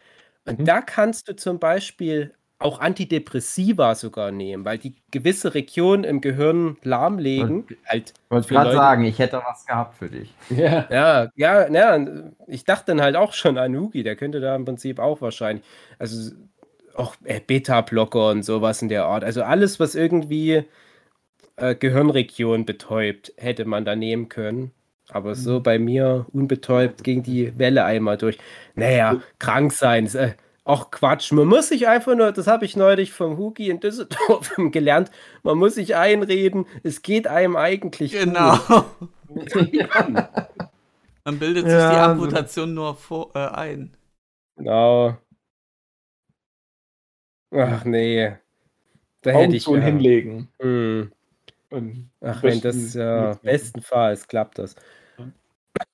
Und 0.46 0.60
Mhm. 0.60 0.64
da 0.66 0.80
kannst 0.82 1.28
du 1.28 1.36
zum 1.36 1.58
Beispiel 1.60 2.32
auch 2.58 2.80
Antidepressiva 2.80 3.94
sogar 3.94 4.32
nehmen, 4.32 4.64
weil 4.64 4.78
die 4.78 4.94
gewisse 5.10 5.52
Regionen 5.54 6.04
im 6.04 6.20
Gehirn 6.22 6.78
lahmlegen. 6.82 7.64
Und- 7.64 7.76
Halt 7.86 8.14
Ich 8.24 8.30
wollte 8.30 8.48
gerade 8.54 8.72
sagen, 8.72 9.04
ich 9.04 9.18
hätte 9.18 9.42
was 9.46 9.66
gehabt 9.66 9.96
für 9.96 10.08
dich. 10.08 10.32
Ja. 10.48 10.86
ja, 10.90 11.28
ja, 11.36 11.68
ja, 11.70 12.06
ich 12.46 12.64
dachte 12.64 12.86
dann 12.92 13.02
halt 13.02 13.16
auch 13.16 13.32
schon 13.34 13.58
an 13.58 13.76
Hugi, 13.76 14.02
der 14.02 14.16
könnte 14.16 14.40
da 14.40 14.56
im 14.56 14.64
Prinzip 14.64 14.98
auch 14.98 15.20
wahrscheinlich, 15.20 15.64
also 15.98 16.32
auch 16.94 17.14
äh, 17.24 17.40
Beta-Blocker 17.46 18.30
und 18.30 18.42
sowas 18.42 18.80
in 18.80 18.88
der 18.88 19.04
Art. 19.04 19.22
Also 19.22 19.42
alles, 19.42 19.78
was 19.78 19.94
irgendwie 19.94 20.64
äh, 21.56 21.74
Gehirnregion 21.74 22.64
betäubt, 22.64 23.34
hätte 23.36 23.66
man 23.66 23.84
da 23.84 23.94
nehmen 23.96 24.30
können. 24.30 24.70
Aber 25.10 25.34
so 25.34 25.60
bei 25.60 25.78
mir 25.78 26.26
unbetäubt 26.32 27.04
ging 27.04 27.22
die 27.22 27.56
Welle 27.58 27.84
einmal 27.84 28.16
durch. 28.16 28.38
Naja, 28.74 29.20
krank 29.38 29.72
sein, 29.72 30.06
ist, 30.06 30.14
äh, 30.16 30.32
auch 30.66 30.90
Quatsch. 30.90 31.32
Man 31.32 31.46
muss 31.46 31.68
sich 31.68 31.88
einfach 31.88 32.14
nur, 32.14 32.32
das 32.32 32.46
habe 32.46 32.64
ich 32.64 32.76
neulich 32.76 33.12
vom 33.12 33.36
Hugi 33.38 33.70
in 33.70 33.80
Düsseldorf 33.80 34.52
gelernt, 34.72 35.10
man 35.42 35.56
muss 35.58 35.76
sich 35.76 35.94
einreden, 35.96 36.66
es 36.82 37.02
geht 37.02 37.26
einem 37.26 37.56
eigentlich 37.56 38.12
Genau. 38.12 38.56
gut. 39.28 39.52
Man 41.24 41.40
bildet 41.40 41.64
sich 41.64 41.72
Ja, 41.72 41.90
die 41.90 41.96
so- 41.96 42.24
Amputation 42.24 42.74
nur 42.74 42.94
vor, 42.94 43.30
äh, 43.34 43.48
ein. 43.48 43.96
Genau. 44.56 45.16
Ach 47.52 47.84
nee. 47.84 48.36
Da 49.22 49.30
hätte 49.30 49.38
Augen 49.46 49.54
ich 49.54 49.64
zu 49.64 49.72
und 49.72 49.80
ja. 49.80 49.86
hinlegen. 49.86 50.48
Hm. 50.60 51.12
Und 51.70 52.10
Ach, 52.20 52.42
wenn 52.44 52.60
das 52.60 52.94
ja 52.94 53.30
machen. 53.30 53.40
bestenfalls 53.42 54.28
klappt 54.28 54.58
das. 54.58 54.76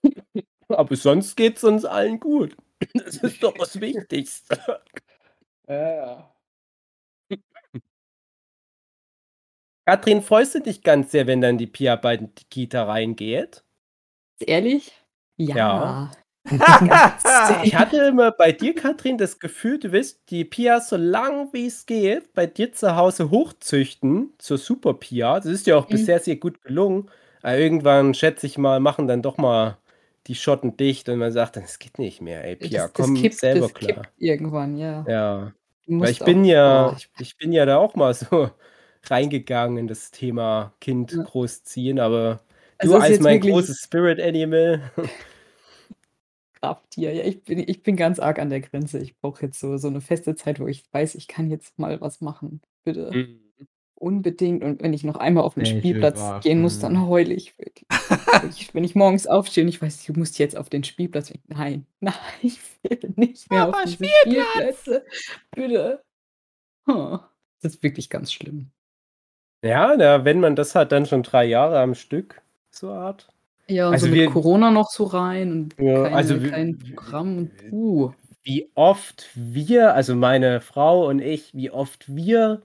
Aber 0.69 0.97
sonst 0.97 1.35
geht 1.37 1.57
es 1.57 1.65
uns 1.65 1.85
allen 1.87 2.21
gut. 2.21 2.55
Das 2.95 3.17
ist 3.17 3.43
doch 3.43 3.55
das 3.55 3.81
Wichtigste. 3.81 4.59
Ja. 5.69 6.33
Katrin, 9.87 10.23
freust 10.23 10.55
du 10.55 10.61
dich 10.61 10.83
ganz 10.83 11.11
sehr, 11.11 11.27
wenn 11.27 11.41
dann 11.41 11.59
die 11.59 11.67
Pia 11.67 11.97
bei 11.97 12.17
die 12.17 12.29
Kita 12.51 12.85
reingeht? 12.85 13.65
Ehrlich? 14.41 14.93
Ja. 15.37 15.57
Ja. 15.57 15.83
Ah. 15.83 16.11
Ich 17.65 17.77
hatte 17.77 17.99
immer 17.99 18.33
bei 18.33 18.53
dir, 18.53 18.75
Katrin, 18.75 19.19
das 19.19 19.39
Gefühl, 19.39 19.79
du 19.79 19.93
willst 19.93 20.23
die 20.31 20.45
Pia 20.45 20.81
so 20.81 20.97
lang 20.97 21.53
wie 21.53 21.67
es 21.67 21.87
geht 21.87 22.33
bei 22.35 22.47
dir 22.47 22.73
zu 22.73 22.97
Hause 22.97 23.31
hochzüchten 23.31 24.35
zur 24.39 24.59
Super 24.59 24.95
Pia. 24.95 25.37
Das 25.37 25.47
ist 25.47 25.67
ja 25.69 25.77
auch 25.77 25.89
Mhm. 25.89 25.91
bisher 25.91 26.19
sehr 26.21 26.37
gut 26.37 26.63
gelungen. 26.63 27.11
Aber 27.43 27.57
irgendwann, 27.59 28.15
schätze 28.15 28.47
ich 28.47 28.59
mal, 28.59 28.81
machen 28.81 29.07
dann 29.09 29.23
doch 29.23 29.37
mal 29.39 29.79
die 30.27 30.35
Schotten 30.35 30.77
dicht 30.77 31.09
und 31.09 31.19
man 31.19 31.33
sagt 31.33 31.57
dann, 31.57 31.65
es 31.65 31.79
geht 31.79 31.99
nicht 31.99 32.21
mehr, 32.21 32.45
ey, 32.45 32.57
Pia, 32.57 32.83
das, 32.83 32.93
das 32.93 33.07
komm 33.07 33.15
kippt, 33.17 33.39
selber 33.39 33.69
das 33.69 33.75
klar. 33.75 34.07
irgendwann, 34.19 34.77
ja. 34.77 35.05
Ja, 35.09 35.53
weil 35.87 36.11
ich 36.11 36.21
bin 36.21 36.45
ja, 36.45 36.93
ich, 36.97 37.11
ich 37.19 37.37
bin 37.37 37.53
ja 37.53 37.67
da 37.67 37.79
auch 37.79 37.95
mal 37.95 38.15
so 38.15 38.51
reingegangen 39.05 39.79
in 39.79 39.87
das 39.89 40.11
Thema 40.11 40.73
Kind 40.81 41.13
Ja. 41.13 41.25
großziehen, 41.25 41.99
aber 41.99 42.41
Also 42.79 42.95
du 42.95 43.01
als 43.01 43.21
mein 43.21 43.41
großes 43.41 43.81
Spirit 43.81 44.21
Animal. 44.21 44.81
Krafttier. 46.61 47.13
Ja, 47.13 47.25
ich 47.25 47.43
bin, 47.43 47.59
ich 47.59 47.83
bin 47.83 47.97
ganz 47.97 48.21
arg 48.21 48.39
an 48.39 48.49
der 48.51 48.61
Grenze. 48.61 49.01
Ich 49.01 49.17
brauche 49.19 49.47
jetzt 49.47 49.59
so, 49.59 49.77
so 49.79 49.89
eine 49.89 50.01
feste 50.01 50.37
Zeit, 50.37 50.61
wo 50.61 50.69
ich 50.69 50.85
weiß, 50.93 51.17
ich 51.17 51.27
kann 51.27 51.51
jetzt 51.51 51.79
mal 51.79 52.01
was 52.01 52.21
machen. 52.21 52.61
Bitte. 52.85 53.11
Mhm. 53.13 53.41
Unbedingt. 54.03 54.65
Und 54.65 54.83
wenn 54.83 54.93
ich 54.93 55.05
noch 55.05 55.15
einmal 55.17 55.45
auf 55.45 55.55
den 55.55 55.63
ich 55.63 55.69
Spielplatz 55.71 56.43
gehen 56.43 56.61
muss, 56.61 56.81
dann 56.81 57.07
heule 57.07 57.33
ich 57.33 57.57
wirklich. 57.57 57.87
wenn, 57.89 58.51
ich, 58.51 58.75
wenn 58.75 58.83
ich 58.83 58.97
morgens 58.97 59.29
aufstehe 59.29 59.63
und 59.63 59.69
ich 59.69 59.81
weiß, 59.81 60.01
ich 60.09 60.17
muss 60.17 60.37
jetzt 60.39 60.57
auf 60.57 60.69
den 60.69 60.83
Spielplatz. 60.83 61.33
Nein, 61.47 61.87
nein, 62.01 62.15
ich 62.43 62.59
will 62.83 62.99
nicht 63.15 63.49
mehr 63.49 63.67
Papa, 63.67 63.79
auf 63.79 63.85
diese 63.85 64.05
Spielplätze. 64.23 65.05
Bitte. 65.55 66.03
Huh. 66.89 67.19
Das 67.61 67.75
ist 67.75 67.83
wirklich 67.85 68.11
ganz 68.11 68.33
schlimm. 68.33 68.73
Ja, 69.65 69.95
na, 69.97 70.25
wenn 70.25 70.41
man 70.41 70.57
das 70.57 70.75
hat, 70.75 70.91
dann 70.91 71.07
schon 71.07 71.23
drei 71.23 71.45
Jahre 71.45 71.79
am 71.79 71.95
Stück, 71.95 72.43
so 72.71 72.91
Art. 72.91 73.29
Ja, 73.69 73.87
und 73.87 73.93
Also 73.93 74.07
so 74.07 74.11
mit 74.11 74.21
wir- 74.21 74.31
Corona 74.31 74.73
noch 74.73 74.91
so 74.91 75.05
rein 75.05 75.53
und 75.53 75.77
Ja, 75.79 76.03
also 76.05 76.43
wir- 76.43 76.51
kein 76.51 76.77
Programm 76.77 77.39
und 77.39 77.57
puh. 77.71 78.13
Wie 78.43 78.69
oft 78.75 79.31
wir, 79.37 79.95
also 79.95 80.17
meine 80.17 80.61
Frau 80.61 81.07
und 81.09 81.21
ich, 81.21 81.55
wie 81.55 81.71
oft 81.71 82.13
wir 82.13 82.63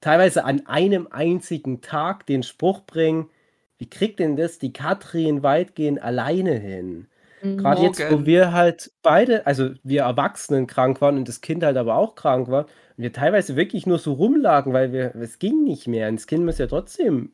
teilweise 0.00 0.44
an 0.44 0.66
einem 0.66 1.08
einzigen 1.10 1.80
Tag 1.80 2.26
den 2.26 2.42
Spruch 2.42 2.82
bringen, 2.82 3.30
wie 3.78 3.88
kriegt 3.88 4.20
denn 4.20 4.36
das 4.36 4.58
die 4.58 4.72
Katrin 4.72 5.42
weitgehend 5.42 6.02
alleine 6.02 6.54
hin? 6.54 7.08
Gerade 7.42 7.82
jetzt, 7.82 8.00
wo 8.10 8.24
wir 8.24 8.52
halt 8.52 8.90
beide, 9.02 9.46
also 9.46 9.70
wir 9.84 10.02
Erwachsenen 10.02 10.66
krank 10.66 11.00
waren 11.00 11.16
und 11.16 11.28
das 11.28 11.40
Kind 11.40 11.62
halt 11.62 11.76
aber 11.76 11.96
auch 11.96 12.14
krank 12.14 12.48
war, 12.48 12.64
und 12.96 13.04
wir 13.04 13.12
teilweise 13.12 13.56
wirklich 13.56 13.86
nur 13.86 13.98
so 13.98 14.14
rumlagen, 14.14 14.72
weil 14.72 14.92
wir, 14.92 15.14
es 15.16 15.38
ging 15.38 15.62
nicht 15.62 15.86
mehr. 15.86 16.08
Und 16.08 16.16
das 16.16 16.26
Kind 16.26 16.44
muss 16.44 16.58
ja 16.58 16.66
trotzdem 16.66 17.32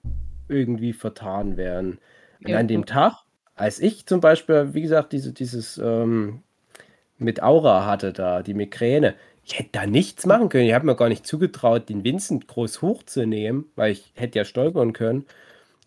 irgendwie 0.48 0.92
vertan 0.92 1.56
werden. 1.56 1.98
Und 2.44 2.50
Ja, 2.50 2.58
an 2.58 2.68
dem. 2.68 2.84
Tag, 2.84 3.14
als 3.54 3.78
ich 3.78 4.06
zum 4.06 4.20
Beispiel, 4.20 4.74
wie 4.74 4.82
gesagt, 4.82 5.12
diese, 5.12 5.32
dieses 5.32 5.78
ähm, 5.78 6.42
mit 7.16 7.42
Aura 7.42 7.86
hatte 7.86 8.12
da, 8.12 8.42
die 8.42 8.54
Migräne, 8.54 9.14
ich 9.44 9.58
hätte 9.58 9.70
da 9.72 9.86
nichts 9.86 10.26
machen 10.26 10.48
können. 10.48 10.66
Ich 10.66 10.74
habe 10.74 10.86
mir 10.86 10.96
gar 10.96 11.08
nicht 11.08 11.26
zugetraut, 11.26 11.88
den 11.88 12.04
Vincent 12.04 12.46
groß 12.48 12.82
hochzunehmen, 12.82 13.66
weil 13.74 13.92
ich 13.92 14.12
hätte 14.14 14.38
ja 14.38 14.44
stolpern 14.44 14.92
können. 14.92 15.26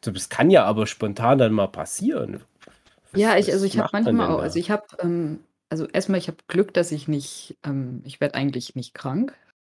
So, 0.03 0.11
das 0.11 0.29
kann 0.29 0.51
ja 0.51 0.65
aber 0.65 0.87
spontan 0.87 1.37
dann 1.37 1.53
mal 1.53 1.67
passieren. 1.67 2.41
Was- 3.11 3.21
Ja, 3.21 3.37
ich, 3.37 3.51
also 3.51 3.65
ich 3.65 3.77
habe 3.77 3.89
man 3.93 4.03
manchmal 4.03 4.31
auch, 4.31 4.39
also 4.39 4.59
ich 4.59 4.69
habe, 4.69 4.85
ähm, 4.99 5.39
also 5.69 5.87
erstmal, 5.87 6.19
ich 6.19 6.27
habe 6.27 6.37
Glück, 6.47 6.73
dass 6.73 6.91
ich 6.91 7.07
nicht, 7.07 7.57
ähm, 7.63 8.01
ich 8.03 8.19
werde 8.21 8.35
eigentlich 8.35 8.75
nicht 8.75 8.93
krank 8.93 9.35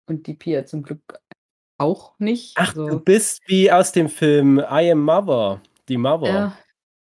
und 0.08 0.26
die 0.26 0.34
Pia 0.34 0.64
zum 0.66 0.82
Glück 0.82 1.00
auch 1.78 2.18
nicht. 2.18 2.54
Ach, 2.56 2.72
du 2.72 2.84
also, 2.84 3.00
bist 3.00 3.42
wie 3.46 3.70
aus 3.70 3.92
dem 3.92 4.08
Film 4.08 4.58
I 4.58 4.90
Am 4.90 5.04
Mother, 5.04 5.60
die 5.88 5.98
Mother. 5.98 6.26
ja, 6.26 6.58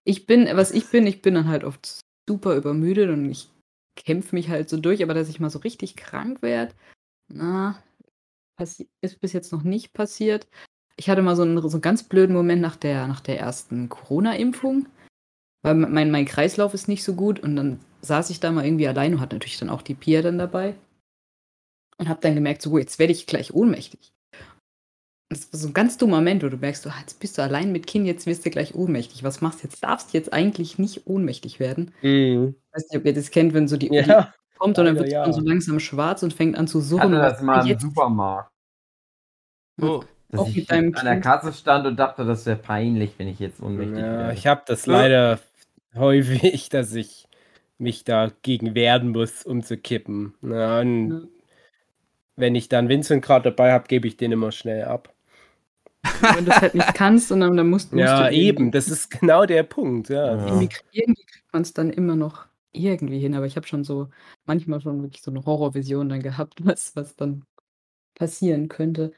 ich 0.04 0.26
bin, 0.26 0.48
was 0.54 0.72
ich 0.72 0.88
bin, 0.88 1.08
ich 1.08 1.22
bin 1.22 1.34
dann 1.34 1.48
halt 1.48 1.64
oft 1.64 2.00
super 2.30 2.56
übermüdet 2.56 3.10
und 3.10 3.30
ich 3.30 3.50
kämpfe 3.96 4.36
mich 4.36 4.50
halt 4.50 4.70
so 4.70 4.78
durch, 4.78 5.04
aber 5.04 5.14
dass 5.14 5.30
ich 5.30 5.40
mal 5.40 5.50
so 5.50 5.60
richtig 5.60 5.96
krank 5.96 6.42
werde, 6.42 6.74
na, 7.28 7.82
ist 8.60 9.20
bis 9.22 9.34
jetzt 9.34 9.52
noch 9.52 9.64
nicht 9.64 9.94
passiert. 9.94 10.48
Ich 10.98 11.10
hatte 11.10 11.22
mal 11.22 11.36
so 11.36 11.44
einen, 11.44 11.62
so 11.62 11.70
einen 11.70 11.82
ganz 11.82 12.04
blöden 12.04 12.36
Moment 12.36 12.62
nach 12.62 12.76
der, 12.76 13.08
nach 13.08 13.22
der 13.22 13.40
ersten 13.40 13.90
Corona-Impfung, 13.90 14.88
weil 15.64 15.76
mein, 15.76 16.12
mein 16.12 16.26
Kreislauf 16.26 16.74
ist 16.74 16.88
nicht 16.88 17.04
so 17.04 17.16
gut 17.16 17.40
und 17.40 17.56
dann 17.56 17.80
saß 18.02 18.30
ich 18.30 18.40
da 18.40 18.52
mal 18.52 18.66
irgendwie 18.66 18.88
allein 18.88 19.14
und 19.14 19.22
hatte 19.22 19.36
natürlich 19.36 19.60
dann 19.60 19.70
auch 19.70 19.82
die 19.82 19.96
Pia 19.96 20.22
dann 20.22 20.38
dabei 20.38 20.76
und 21.98 22.10
habe 22.10 22.22
dann 22.22 22.36
gemerkt, 22.36 22.62
so, 22.62 22.72
oh, 22.72 22.78
jetzt 22.78 23.00
werde 23.00 23.14
ich 23.14 23.28
gleich 23.28 23.54
ohnmächtig. 23.54 24.14
Das 25.32 25.52
war 25.54 25.60
so 25.60 25.68
ein 25.70 25.74
ganz 25.74 25.98
dummer 25.98 26.18
Moment, 26.18 26.44
wo 26.44 26.50
du 26.50 26.58
merkst, 26.58 26.86
oh, 26.88 26.92
jetzt 27.00 27.22
bist 27.22 27.38
du 27.38 27.42
allein 27.42 27.72
mit 27.72 27.88
Kind, 27.88 28.06
jetzt 28.06 28.26
wirst 28.28 28.46
du 28.46 28.50
gleich 28.50 28.76
ohnmächtig. 28.76 29.24
Was 29.24 29.40
machst 29.40 29.64
du 29.64 29.68
jetzt? 29.68 29.82
Darfst 29.82 30.14
jetzt 30.14 30.34
eigentlich 30.34 30.78
nicht 30.78 31.08
ohnmächtig 31.08 31.62
werden. 31.62 31.94
Mhm. 32.02 32.56
Ich 32.68 32.76
weiß 32.76 32.90
nicht, 32.90 33.00
ob 33.00 33.06
ihr 33.06 33.14
das 33.14 33.32
kennt, 33.32 33.54
wenn 33.54 33.70
so 33.70 33.78
die, 33.78 33.88
Ja, 33.94 34.34
kommt 34.58 34.78
und 34.78 34.84
dann 34.86 34.98
wird 34.98 35.10
ja. 35.10 35.24
dann 35.24 35.32
so 35.32 35.40
langsam 35.40 35.80
schwarz 35.80 36.22
und 36.22 36.34
fängt 36.34 36.58
an 36.58 36.68
zu 36.68 36.80
Ich 36.80 36.86
surren. 36.86 37.16
hatte 37.16 37.32
das 37.34 37.42
mal 37.42 37.62
im 37.62 37.68
jetzt? 37.68 37.82
Supermarkt, 37.82 38.52
Oh. 39.82 40.04
dass 40.30 40.50
ich 40.50 40.70
an 40.70 40.92
der? 40.92 41.22
Kasse 41.22 41.54
stand 41.54 41.88
und 41.88 41.96
dachte, 41.98 42.26
das 42.26 42.46
wäre 42.46 42.58
peinlich, 42.58 43.14
wenn 43.18 43.30
ich 43.30 43.40
jetzt 43.40 43.62
ohnmächtig 43.62 43.98
ja 44.00 44.04
werde. 44.04 44.34
ich 44.34 44.48
habe 44.48 44.64
das 44.68 44.86
Ja. 44.86 44.92
leider 44.94 45.40
häufig, 45.96 46.68
dass 46.70 46.94
ich 46.94 47.26
mich 47.78 48.04
dagegen 48.04 48.76
wehren 48.76 49.10
muss, 49.10 49.44
um 49.46 49.64
zu 49.64 49.78
kippen. 49.78 50.34
Ja, 50.42 50.82
und 50.82 51.10
Ja. 51.10 51.22
wenn 52.36 52.54
ich 52.56 52.68
dann 52.68 52.90
Vincent 52.90 53.24
gerade 53.24 53.50
dabei 53.50 53.72
habe, 53.72 53.88
gebe 53.88 54.10
ich 54.10 54.18
den 54.18 54.34
immer 54.34 54.52
schnell 54.52 54.84
ab. 54.84 55.14
Wenn 56.04 56.46
du 56.46 56.52
es 56.52 56.62
halt 56.62 56.76
nicht 56.76 56.94
kannst, 56.94 57.32
und 57.32 57.42
dann, 57.42 57.56
musst, 57.70 57.92
musst 57.94 58.04
Ja, 58.04 58.30
du 58.30 58.36
eben, 58.36 58.72
das 58.72 58.88
ist 58.88 59.10
genau 59.12 59.46
der 59.46 59.64
Punkt, 59.64 60.10
ja. 60.10 60.36
Ja. 60.36 60.46
Irgendwie, 60.48 60.70
irgendwie 60.92 61.26
kriegt 61.26 61.54
man 61.54 61.62
es 61.62 61.74
dann 61.74 61.90
immer 61.90 62.16
noch 62.16 62.48
irgendwie 62.72 63.20
hin, 63.20 63.36
aber 63.36 63.46
ich 63.46 63.56
habe 63.56 63.68
schon 63.68 63.84
so 63.84 64.10
manchmal 64.46 64.82
schon 64.82 65.02
wirklich 65.04 65.22
so 65.22 65.32
eine 65.32 65.46
Horrorvision 65.46 66.10
dann 66.10 66.22
gehabt, 66.22 66.56
was, 66.66 66.96
was 66.96 67.16
dann 67.16 67.44
passieren 68.16 68.68
könnte. 68.68 69.14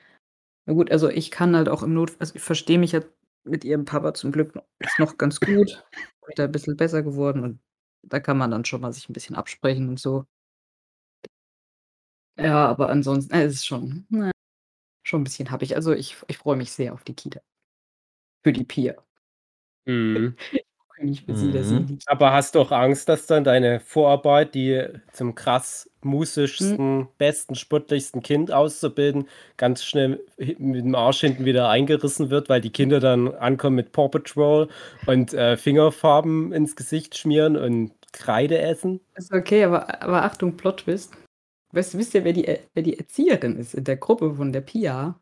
Na 0.66 0.74
gut, 0.74 0.92
also 0.92 1.10
ich 1.10 1.32
kann 1.32 1.56
halt 1.56 1.70
auch 1.70 1.84
im 1.84 1.94
Not, 1.94 2.16
also 2.20 2.36
ich 2.36 2.42
verstehe 2.42 2.80
mich 2.80 2.94
ja 2.94 3.02
mit 3.44 3.66
ihrem 3.66 3.86
Papa 3.86 4.14
zum 4.14 4.32
Glück 4.32 4.56
noch, 4.56 4.64
ist 4.80 5.00
noch 5.00 5.18
ganz 5.18 5.40
gut, 5.40 5.86
ist 6.28 6.40
da 6.40 6.46
ein 6.46 6.52
bisschen 6.52 6.78
besser 6.78 7.04
geworden 7.04 7.44
und 7.44 7.60
da 8.02 8.20
kann 8.20 8.38
man 8.38 8.52
dann 8.52 8.66
schon 8.66 8.82
mal 8.82 8.94
sich 8.94 9.10
ein 9.10 9.14
bisschen 9.14 9.36
absprechen 9.36 9.90
und 9.90 10.00
so. 10.00 10.26
Ja, 12.38 12.68
aber 12.68 12.90
ansonsten, 12.90 13.34
äh, 13.34 13.44
es 13.44 13.54
ist 13.56 13.66
schon, 13.66 14.06
na, 14.10 14.32
schon 15.14 15.22
ein 15.22 15.26
bisschen 15.26 15.52
happig. 15.52 15.76
Also 15.76 15.94
ich, 15.94 16.18
ich 16.28 16.40
freue 16.40 16.56
mich 16.56 16.72
sehr 16.72 16.94
auf 16.94 17.04
die 17.04 17.14
Kita. 17.14 17.40
Für 18.44 18.52
die 18.52 18.64
Pia. 18.64 18.96
Mhm. 19.86 20.36
Nicht 21.00 21.26
für 21.26 21.36
sie, 21.36 21.52
dass 21.52 21.70
sie 21.70 21.76
Mhm. 21.76 21.86
die 21.88 22.00
Aber 22.06 22.32
hast 22.32 22.56
doch 22.56 22.72
Angst, 22.72 23.10
dass 23.10 23.26
dann 23.28 23.44
deine 23.44 23.80
Vorarbeit, 23.80 24.56
die 24.56 24.86
zum 25.12 25.36
krass 25.36 25.90
musischsten, 26.02 27.08
besten, 27.18 27.56
sportlichsten 27.56 28.22
Kind 28.22 28.52
auszubilden, 28.52 29.28
ganz 29.58 29.84
schnell 29.84 30.24
mit 30.38 30.86
dem 30.86 30.96
Arsch 30.96 31.22
hinten 31.22 31.46
wieder 31.46 31.68
eingerissen 31.68 32.30
wird, 32.30 32.48
weil 32.48 32.62
die 32.62 32.70
Kinder 32.70 33.00
dann 33.00 33.34
ankommen 33.34 33.76
mit 33.76 33.92
Paw 33.92 34.08
Patrol 34.08 34.70
und 35.06 35.34
äh, 35.34 35.58
Fingerfarben 35.58 36.54
ins 36.54 36.76
Gesicht 36.76 37.18
schmieren 37.18 37.58
und 37.58 37.92
Kreide 38.14 38.60
essen? 38.60 39.02
Ist 39.16 39.34
okay, 39.34 39.64
aber, 39.64 40.02
aber 40.02 40.24
Achtung, 40.24 40.56
Plot-Twist. 40.56 41.18
Weißt, 41.74 41.98
wisst 41.98 42.14
ihr, 42.14 42.24
wer 42.24 42.34
die, 42.34 42.46
Er- 42.46 42.60
wer 42.74 42.84
die 42.84 42.98
Erzieherin 42.98 43.58
ist 43.58 43.74
in 43.74 43.84
der 43.84 43.98
Gruppe 43.98 44.36
von 44.36 44.54
der 44.54 44.62
Pia? 44.62 45.20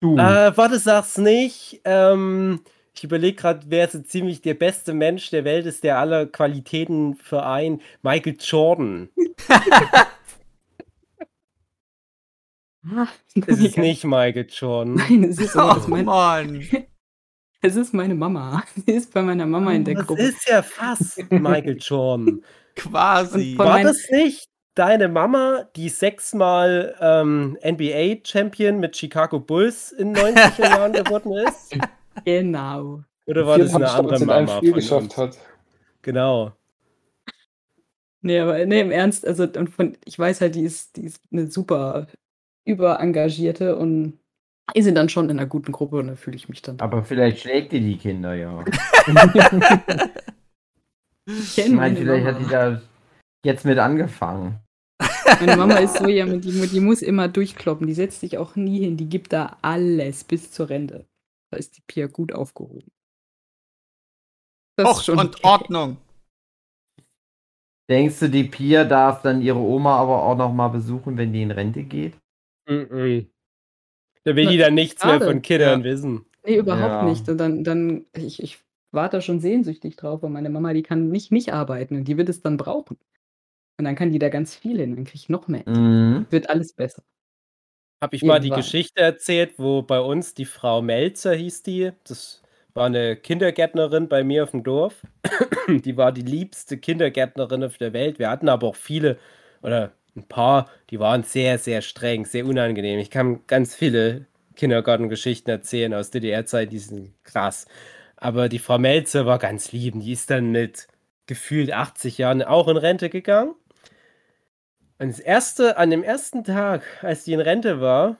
Du. 0.00 0.16
Äh, 0.16 0.56
warte, 0.56 0.78
sag's 0.78 1.18
nicht. 1.18 1.80
Ähm, 1.84 2.60
ich 2.94 3.02
überlege 3.04 3.36
gerade, 3.36 3.62
wer 3.68 3.88
so 3.88 4.00
ziemlich 4.00 4.42
der 4.42 4.54
beste 4.54 4.92
Mensch 4.92 5.30
der 5.30 5.44
Welt 5.44 5.66
ist, 5.66 5.82
der 5.84 5.98
alle 5.98 6.26
Qualitäten 6.28 7.14
vereint. 7.14 7.82
Michael 8.02 8.36
Jordan. 8.38 9.08
Ah, 12.90 13.08
Es 13.34 13.58
ist 13.58 13.76
nicht 13.78 14.04
Michael 14.04 14.46
Jordan. 14.48 14.94
Nein, 14.94 15.24
es 15.24 15.38
ist, 15.38 15.54
das 15.54 15.84
Oh 15.86 15.88
mein, 15.90 16.04
Mann. 16.04 16.66
es 17.60 17.76
ist 17.76 17.92
meine 17.92 18.14
Mama. 18.14 18.62
Sie 18.86 18.92
ist 18.92 19.12
bei 19.12 19.22
meiner 19.22 19.46
Mama 19.46 19.72
in 19.72 19.84
der 19.84 19.94
das 19.96 20.06
Gruppe. 20.06 20.22
ist 20.22 20.48
ja 20.48 20.62
fast 20.62 21.18
Michael 21.30 21.78
Jordan. 21.80 22.42
Quasi. 22.76 23.56
War 23.58 23.66
mein- 23.74 23.86
das 23.86 24.08
nicht 24.10 24.48
deine 24.78 25.08
Mama, 25.08 25.64
die 25.76 25.88
sechsmal 25.88 26.94
ähm, 27.00 27.58
NBA-Champion 27.64 28.78
mit 28.78 28.96
Chicago 28.96 29.40
Bulls 29.40 29.92
in 29.92 30.14
den 30.14 30.36
90er 30.36 30.62
Jahren 30.70 30.92
geworden 30.92 31.32
ist? 31.32 31.76
Genau. 32.24 33.02
Oder 33.26 33.46
war 33.46 33.58
das 33.58 33.74
eine 33.74 33.90
andere 33.90 34.18
Touchdowns 34.18 34.22
in 34.22 34.30
einem 34.30 34.46
Mama 34.46 34.58
Spiel 34.58 34.70
von 34.70 34.74
geschafft 34.74 35.02
uns? 35.02 35.16
hat. 35.16 35.38
Genau. 36.02 36.52
Nee, 38.20 38.40
aber 38.40 38.64
nee, 38.66 38.80
im 38.80 38.90
Ernst, 38.90 39.26
also 39.26 39.44
und 39.44 39.68
von, 39.68 39.96
ich 40.04 40.18
weiß 40.18 40.40
halt, 40.40 40.54
die 40.54 40.62
ist, 40.62 40.96
die 40.96 41.04
ist 41.04 41.22
eine 41.32 41.50
super 41.50 42.06
überengagierte 42.64 43.76
und 43.76 44.18
die 44.76 44.82
sind 44.82 44.96
dann 44.96 45.08
schon 45.08 45.30
in 45.30 45.38
einer 45.38 45.48
guten 45.48 45.72
Gruppe 45.72 45.96
und 45.96 46.08
da 46.08 46.14
fühle 46.16 46.36
ich 46.36 46.48
mich 46.48 46.62
dann. 46.62 46.78
Aber 46.80 47.02
vielleicht 47.02 47.40
schlägt 47.40 47.72
die 47.72 47.80
die 47.80 47.96
Kinder 47.96 48.34
ja. 48.34 48.64
Ich 51.26 51.58
Ich 51.58 51.68
meine, 51.70 51.96
vielleicht 51.96 52.26
hat 52.26 52.38
die 52.38 52.44
Mama. 52.44 52.70
da 52.70 52.82
jetzt 53.44 53.64
mit 53.64 53.78
angefangen. 53.78 54.60
Meine 55.40 55.56
Mama 55.56 55.74
ist 55.78 55.96
so 55.98 56.08
jemand, 56.08 56.44
die, 56.44 56.66
die 56.68 56.80
muss 56.80 57.02
immer 57.02 57.28
durchkloppen. 57.28 57.86
Die 57.86 57.94
setzt 57.94 58.20
sich 58.20 58.38
auch 58.38 58.56
nie 58.56 58.80
hin. 58.80 58.96
Die 58.96 59.08
gibt 59.08 59.32
da 59.32 59.56
alles 59.62 60.24
bis 60.24 60.50
zur 60.50 60.68
Rente. 60.68 61.06
Da 61.50 61.58
ist 61.58 61.76
die 61.76 61.82
Pia 61.86 62.06
gut 62.06 62.32
aufgehoben. 62.32 62.90
Das 64.76 65.08
Och, 65.08 65.08
und 65.08 65.36
okay. 65.36 65.40
Ordnung. 65.42 65.96
Denkst 67.90 68.20
du, 68.20 68.28
die 68.28 68.44
Pia 68.44 68.84
darf 68.84 69.22
dann 69.22 69.40
ihre 69.40 69.58
Oma 69.58 69.96
aber 69.96 70.22
auch 70.22 70.36
noch 70.36 70.52
mal 70.52 70.68
besuchen, 70.68 71.16
wenn 71.16 71.32
die 71.32 71.42
in 71.42 71.50
Rente 71.50 71.82
geht? 71.84 72.14
Mhm. 72.68 73.30
Da 74.24 74.36
will 74.36 74.44
Na, 74.44 74.50
die 74.50 74.58
dann 74.58 74.74
nichts 74.74 75.02
mehr 75.02 75.14
schade. 75.14 75.24
von 75.26 75.42
Kindern 75.42 75.80
Ja. 75.80 75.84
wissen. 75.84 76.26
Nee, 76.44 76.58
überhaupt 76.58 77.02
Ja. 77.02 77.02
nicht. 77.04 77.28
Und 77.28 77.38
dann, 77.38 77.64
dann 77.64 78.04
ich, 78.14 78.42
ich 78.42 78.58
warte 78.92 79.16
da 79.16 79.20
schon 79.22 79.40
sehnsüchtig 79.40 79.96
drauf, 79.96 80.22
weil 80.22 80.30
meine 80.30 80.50
Mama, 80.50 80.72
die 80.74 80.82
kann 80.82 81.08
nicht 81.08 81.32
nicht 81.32 81.52
arbeiten 81.52 81.96
und 81.96 82.04
die 82.04 82.18
wird 82.18 82.28
es 82.28 82.42
dann 82.42 82.56
brauchen. 82.58 82.98
Und 83.78 83.84
dann 83.84 83.94
kann 83.96 84.10
die 84.12 84.18
da 84.18 84.28
ganz 84.28 84.56
viel 84.56 84.78
hin, 84.78 84.94
dann 84.96 85.04
kriege 85.04 85.16
ich 85.16 85.28
noch 85.28 85.48
mehr. 85.48 85.64
Mhm. 85.68 86.26
Wird 86.30 86.50
alles 86.50 86.72
besser. 86.74 87.02
Habe 88.02 88.14
ich 88.16 88.24
mal 88.24 88.38
die 88.40 88.48
Irgendwann. 88.48 88.60
Geschichte 88.60 89.00
erzählt, 89.00 89.54
wo 89.58 89.82
bei 89.82 90.00
uns 90.00 90.34
die 90.34 90.44
Frau 90.44 90.82
Melzer 90.82 91.34
hieß 91.34 91.62
die. 91.64 91.90
Das 92.04 92.42
war 92.74 92.86
eine 92.86 93.16
Kindergärtnerin 93.16 94.08
bei 94.08 94.22
mir 94.22 94.44
auf 94.44 94.52
dem 94.52 94.62
Dorf. 94.62 95.02
Die 95.68 95.96
war 95.98 96.12
die 96.12 96.22
liebste 96.22 96.78
Kindergärtnerin 96.78 97.64
auf 97.64 97.76
der 97.78 97.92
Welt. 97.92 98.18
Wir 98.18 98.30
hatten 98.30 98.48
aber 98.48 98.68
auch 98.68 98.76
viele 98.76 99.18
oder 99.62 99.92
ein 100.16 100.24
paar, 100.24 100.70
die 100.90 100.98
waren 100.98 101.22
sehr, 101.24 101.58
sehr 101.58 101.82
streng, 101.82 102.24
sehr 102.24 102.46
unangenehm. 102.46 102.98
Ich 102.98 103.10
kann 103.10 103.40
ganz 103.46 103.74
viele 103.74 104.26
Kindergartengeschichten 104.56 105.50
erzählen 105.50 105.92
aus 105.94 106.10
DDR-Zeit, 106.10 106.72
die 106.72 106.78
sind 106.78 107.12
krass. 107.24 107.66
Aber 108.16 108.48
die 108.48 108.58
Frau 108.58 108.78
Melzer 108.78 109.26
war 109.26 109.38
ganz 109.38 109.72
lieb. 109.72 109.94
Die 110.00 110.12
ist 110.12 110.30
dann 110.30 110.50
mit 110.52 110.88
gefühlt 111.26 111.72
80 111.72 112.18
Jahren 112.18 112.42
auch 112.42 112.68
in 112.68 112.76
Rente 112.78 113.10
gegangen. 113.10 113.54
Das 114.98 115.20
erste, 115.20 115.76
an 115.76 115.90
dem 115.90 116.02
ersten 116.02 116.42
Tag, 116.42 116.82
als 117.02 117.22
die 117.22 117.32
in 117.32 117.40
Rente 117.40 117.80
war, 117.80 118.16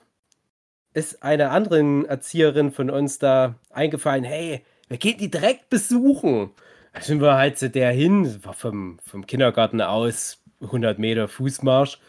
ist 0.93 1.23
einer 1.23 1.51
anderen 1.51 2.05
Erzieherin 2.05 2.71
von 2.71 2.89
uns 2.89 3.19
da 3.19 3.55
eingefallen, 3.69 4.23
hey, 4.23 4.63
wir 4.87 4.97
gehen 4.97 5.17
die 5.17 5.29
direkt 5.29 5.69
besuchen. 5.69 6.51
Da 6.93 7.01
sind 7.01 7.21
wir 7.21 7.35
halt 7.35 7.57
zu 7.57 7.69
der 7.69 7.91
hin, 7.91 8.43
war 8.43 8.53
vom, 8.53 8.97
vom 9.05 9.27
Kindergarten 9.27 9.81
aus 9.81 10.41
100 10.61 10.99
Meter 10.99 11.27
Fußmarsch. 11.27 11.99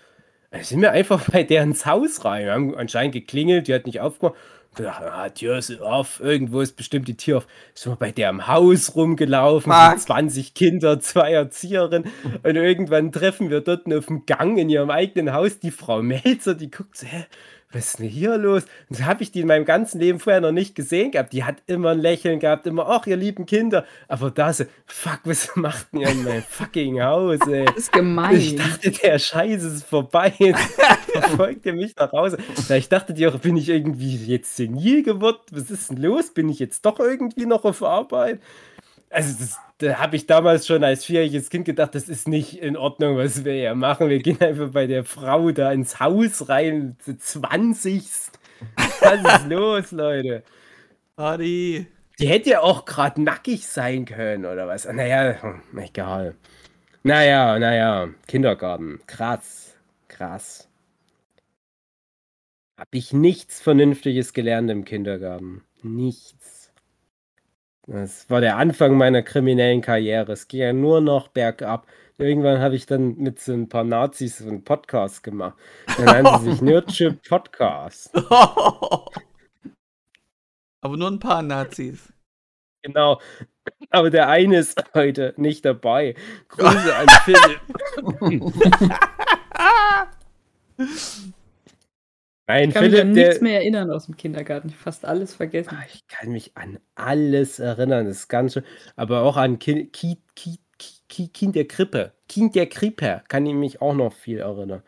Da 0.52 0.62
sind 0.62 0.80
wir 0.80 0.92
einfach 0.92 1.28
bei 1.30 1.42
der 1.42 1.64
ins 1.64 1.84
Haus 1.84 2.24
rein. 2.24 2.44
Wir 2.46 2.52
haben 2.52 2.74
anscheinend 2.76 3.12
geklingelt, 3.12 3.66
die 3.66 3.74
hat 3.74 3.86
nicht 3.86 4.00
aufgemacht. 4.00 4.38
Gedacht, 4.76 5.02
ah, 5.02 5.28
Tür 5.30 5.58
ist 5.58 5.80
auf, 5.80 6.20
irgendwo 6.20 6.60
ist 6.60 6.76
bestimmt 6.76 7.08
die 7.08 7.16
Tür 7.16 7.38
auf. 7.38 7.46
Sind 7.74 7.92
wir 7.92 7.96
bei 7.96 8.12
der 8.12 8.30
im 8.30 8.46
Haus 8.46 8.94
rumgelaufen, 8.94 9.72
Fuck. 9.72 9.98
so 9.98 10.06
20 10.06 10.54
Kinder, 10.54 11.00
zwei 11.00 11.32
Erzieherinnen. 11.32 12.10
Und 12.44 12.56
irgendwann 12.56 13.10
treffen 13.10 13.50
wir 13.50 13.62
dort 13.62 13.92
auf 13.92 14.06
dem 14.06 14.26
Gang 14.26 14.58
in 14.58 14.70
ihrem 14.70 14.90
eigenen 14.90 15.32
Haus 15.32 15.58
die 15.58 15.72
Frau 15.72 16.02
Melzer, 16.02 16.54
die 16.54 16.70
guckt 16.70 16.96
so, 16.96 17.06
hä, 17.06 17.26
was 17.72 17.86
ist 17.86 17.98
denn 18.00 18.08
hier 18.08 18.36
los? 18.36 18.64
Und 18.88 18.96
so 18.96 19.04
habe 19.04 19.22
ich 19.22 19.30
die 19.30 19.40
in 19.40 19.46
meinem 19.46 19.64
ganzen 19.64 20.00
Leben 20.00 20.18
vorher 20.18 20.40
noch 20.40 20.50
nicht 20.50 20.74
gesehen 20.74 21.12
gehabt. 21.12 21.32
Die 21.32 21.44
hat 21.44 21.56
immer 21.66 21.90
ein 21.90 22.00
Lächeln 22.00 22.40
gehabt, 22.40 22.66
immer, 22.66 22.88
ach, 22.88 23.06
ihr 23.06 23.16
lieben 23.16 23.46
Kinder. 23.46 23.84
Aber 24.08 24.32
da 24.32 24.52
so, 24.52 24.64
fuck, 24.86 25.20
was 25.24 25.50
macht 25.54 25.92
denn 25.92 26.00
ihr 26.00 26.08
in 26.08 26.24
meinem 26.24 26.42
fucking 26.42 27.00
Haus, 27.00 27.38
ey? 27.46 27.64
Das 27.66 27.76
ist 27.76 27.92
gemein. 27.92 28.36
Ich 28.36 28.56
dachte, 28.56 28.90
der 28.90 29.18
Scheiß 29.20 29.62
ist 29.62 29.84
vorbei. 29.84 30.32
Jetzt 30.38 30.60
verfolgt 31.12 31.64
ihr 31.64 31.74
mich 31.74 31.94
nach 31.94 32.10
Hause. 32.10 32.38
Na, 32.68 32.76
ich 32.76 32.88
dachte 32.88 33.14
dir, 33.14 33.30
bin 33.30 33.56
ich 33.56 33.68
irgendwie 33.68 34.16
jetzt 34.16 34.56
senil 34.56 35.04
geworden? 35.04 35.38
Was 35.52 35.70
ist 35.70 35.90
denn 35.90 35.98
los? 35.98 36.30
Bin 36.34 36.48
ich 36.48 36.58
jetzt 36.58 36.84
doch 36.84 36.98
irgendwie 36.98 37.46
noch 37.46 37.64
auf 37.64 37.84
Arbeit? 37.84 38.40
Also, 39.10 39.36
das, 39.40 39.58
da 39.78 39.98
habe 39.98 40.14
ich 40.16 40.26
damals 40.26 40.66
schon 40.66 40.84
als 40.84 41.04
vierjähriges 41.04 41.50
Kind 41.50 41.64
gedacht, 41.64 41.94
das 41.94 42.08
ist 42.08 42.28
nicht 42.28 42.58
in 42.62 42.76
Ordnung, 42.76 43.16
was 43.16 43.44
wir 43.44 43.52
hier 43.52 43.74
machen. 43.74 44.08
Wir 44.08 44.20
gehen 44.20 44.40
einfach 44.40 44.70
bei 44.70 44.86
der 44.86 45.04
Frau 45.04 45.50
da 45.50 45.72
ins 45.72 45.98
Haus 45.98 46.48
rein, 46.48 46.96
zu 47.00 47.18
20. 47.18 48.04
Was 49.00 49.40
ist 49.40 49.48
los, 49.48 49.90
Leute? 49.90 50.44
Adi. 51.16 51.86
Die 52.20 52.28
hätte 52.28 52.50
ja 52.50 52.60
auch 52.60 52.84
gerade 52.84 53.22
nackig 53.22 53.66
sein 53.66 54.04
können, 54.04 54.44
oder 54.44 54.68
was? 54.68 54.84
Naja, 54.84 55.40
hm, 55.42 55.62
egal. 55.78 56.36
Naja, 57.02 57.58
naja, 57.58 58.10
Kindergarten. 58.28 59.00
Krass, 59.06 59.74
krass. 60.06 60.68
Hab 62.76 62.88
ich 62.94 63.12
nichts 63.14 63.60
Vernünftiges 63.60 64.34
gelernt 64.34 64.70
im 64.70 64.84
Kindergarten. 64.84 65.64
Nichts. 65.82 66.59
Das 67.92 68.30
war 68.30 68.40
der 68.40 68.56
Anfang 68.56 68.96
meiner 68.96 69.20
kriminellen 69.20 69.80
Karriere. 69.80 70.30
Es 70.30 70.46
ging 70.46 70.60
ja 70.60 70.72
nur 70.72 71.00
noch 71.00 71.26
bergab. 71.26 71.88
Irgendwann 72.18 72.60
habe 72.60 72.76
ich 72.76 72.86
dann 72.86 73.16
mit 73.16 73.40
so 73.40 73.52
ein 73.52 73.68
paar 73.68 73.82
Nazis 73.82 74.38
so 74.38 74.48
einen 74.48 74.62
Podcast 74.62 75.24
gemacht. 75.24 75.58
Der 75.98 76.22
nannte 76.22 76.38
sich 76.38 76.62
Nerdship 76.62 77.20
Podcast. 77.28 78.14
Aber 80.82 80.96
nur 80.96 81.10
ein 81.10 81.18
paar 81.18 81.42
Nazis. 81.42 82.12
Genau. 82.82 83.20
Aber 83.90 84.10
der 84.10 84.28
eine 84.28 84.58
ist 84.58 84.80
heute 84.94 85.34
nicht 85.36 85.64
dabei. 85.64 86.14
Grüße 86.46 86.94
an 86.94 87.08
Philipp. 87.24 87.60
Nein, 92.50 92.70
Ich 92.70 92.72
kann 92.72 92.86
mich 92.86 93.00
an 93.00 93.08
Philipp, 93.08 93.14
nichts 93.14 93.40
der. 93.40 93.42
mehr 93.42 93.56
erinnern 93.60 93.90
aus 93.90 94.06
dem 94.06 94.16
Kindergarten. 94.16 94.68
Ich 94.68 94.76
fast 94.76 95.04
alles 95.04 95.34
vergessen. 95.34 95.76
Ah, 95.76 95.84
Ich 95.92 96.06
kann 96.08 96.30
mich 96.32 96.56
an 96.56 96.78
alles 96.94 97.58
erinnern, 97.58 98.06
das 98.06 98.28
Ganze. 98.28 98.64
Aber 98.96 99.22
auch 99.22 99.36
an 99.36 99.58
Kind, 99.58 99.92
kind, 99.92 100.18
kind, 100.34 100.58
kind, 101.08 101.32
kind 101.34 101.54
der 101.56 101.66
Krippe. 101.68 102.12
Kind 102.28 102.54
der 102.54 102.66
Krippe 102.68 103.22
kann 103.28 103.46
ich 103.46 103.54
mich 103.54 103.80
auch 103.80 103.94
noch 103.94 104.12
viel 104.12 104.38
erinnern. 104.40 104.82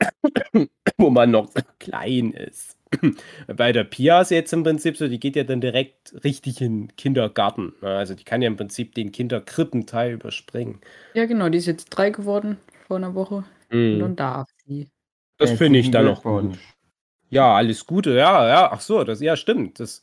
Wo 0.98 1.10
man 1.10 1.30
noch 1.30 1.50
klein 1.78 2.32
ist. 2.32 2.76
Bei 3.56 3.72
der 3.72 3.84
Pia 3.84 4.20
ist 4.20 4.30
jetzt 4.30 4.52
im 4.52 4.62
Prinzip 4.62 4.96
so, 4.96 5.08
die 5.08 5.18
geht 5.20 5.36
ja 5.36 5.44
dann 5.44 5.60
direkt 5.60 6.14
richtig 6.24 6.60
in 6.60 6.88
den 6.88 6.96
Kindergarten. 6.96 7.74
ne? 7.82 7.88
Also 7.96 8.14
die 8.14 8.24
kann 8.24 8.42
ja 8.42 8.48
im 8.48 8.56
Prinzip 8.56 8.94
den 8.94 9.12
Kinderkrippenteil 9.12 10.12
überspringen. 10.12 10.80
Ja, 11.14 11.26
genau, 11.26 11.48
die 11.48 11.58
ist 11.58 11.66
jetzt 11.66 11.90
drei 11.90 12.10
geworden 12.10 12.58
vor 12.86 12.96
einer 12.96 13.14
Woche. 13.14 13.44
Und 13.90 13.98
Mhm. 13.98 13.98
dann 14.00 14.16
darf 14.16 14.48
sie. 14.66 14.90
Das 15.38 15.52
finde 15.52 15.78
ich 15.78 15.90
dann 15.90 16.06
noch 16.06 16.22
gut. 16.22 16.58
Ja, 17.30 17.54
alles 17.56 17.86
Gute, 17.86 18.10
ja, 18.16 18.46
ja, 18.48 18.70
ach 18.72 18.80
so, 18.80 19.02
das, 19.04 19.20
ja, 19.20 19.36
stimmt. 19.36 19.80
Das, 19.80 20.02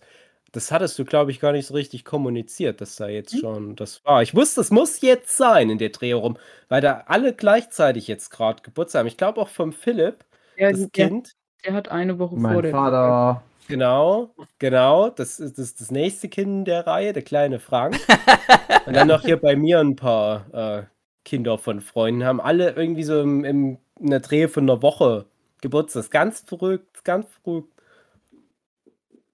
das 0.51 0.71
hattest 0.71 0.99
du, 0.99 1.05
glaube 1.05 1.31
ich, 1.31 1.39
gar 1.39 1.51
nicht 1.53 1.65
so 1.67 1.73
richtig 1.73 2.03
kommuniziert, 2.03 2.81
dass 2.81 2.95
da 2.97 3.07
jetzt 3.07 3.31
Hm? 3.33 3.39
schon 3.39 3.75
das 3.75 4.03
war. 4.05 4.21
Ich 4.21 4.35
wusste, 4.35 4.59
das 4.61 4.71
muss 4.71 5.01
jetzt 5.01 5.37
sein 5.37 5.69
in 5.69 5.77
der 5.77 5.89
Dreh 5.89 6.11
rum, 6.13 6.37
weil 6.67 6.81
da 6.81 7.03
alle 7.07 7.33
gleichzeitig 7.33 8.07
jetzt 8.07 8.29
gerade 8.31 8.61
Geburtstag 8.63 9.01
haben. 9.01 9.07
Ich 9.07 9.17
glaube 9.17 9.39
auch 9.41 9.49
vom 9.49 9.71
Philipp, 9.73 10.25
Ja, 10.55 10.71
das 10.71 10.89
der, 10.95 11.07
Kind. 11.07 11.33
der 11.65 11.73
hat 11.73 11.89
eine 11.89 12.19
Woche 12.19 12.37
vor 12.37 12.41
Mein 12.41 12.61
der. 12.61 12.71
Vater. 12.71 13.43
Genau, 13.67 14.35
genau. 14.59 15.09
Das 15.09 15.39
ist 15.39 15.57
das, 15.57 15.75
das 15.75 15.91
nächste 15.91 16.29
Kind 16.29 16.67
der 16.67 16.85
Reihe, 16.87 17.13
der 17.13 17.23
kleine 17.23 17.59
Frank. 17.59 17.97
Und 18.85 18.95
dann 18.95 19.07
noch 19.07 19.21
hier 19.23 19.37
bei 19.39 19.55
mir 19.55 19.79
ein 19.79 19.95
paar 19.95 20.47
äh, 20.53 20.83
Kinder 21.23 21.57
von 21.57 21.81
Freunden 21.81 22.23
haben 22.23 22.41
alle 22.41 22.71
irgendwie 22.71 23.03
so 23.03 23.21
im, 23.21 23.43
im, 23.43 23.77
in 23.99 24.09
der 24.09 24.19
Dreh 24.19 24.47
von 24.47 24.69
einer 24.69 24.81
Woche 24.81 25.25
Geburtstag. 25.61 26.09
Ganz 26.09 26.41
verrückt, 26.41 27.03
ganz 27.03 27.27
verrückt. 27.43 27.71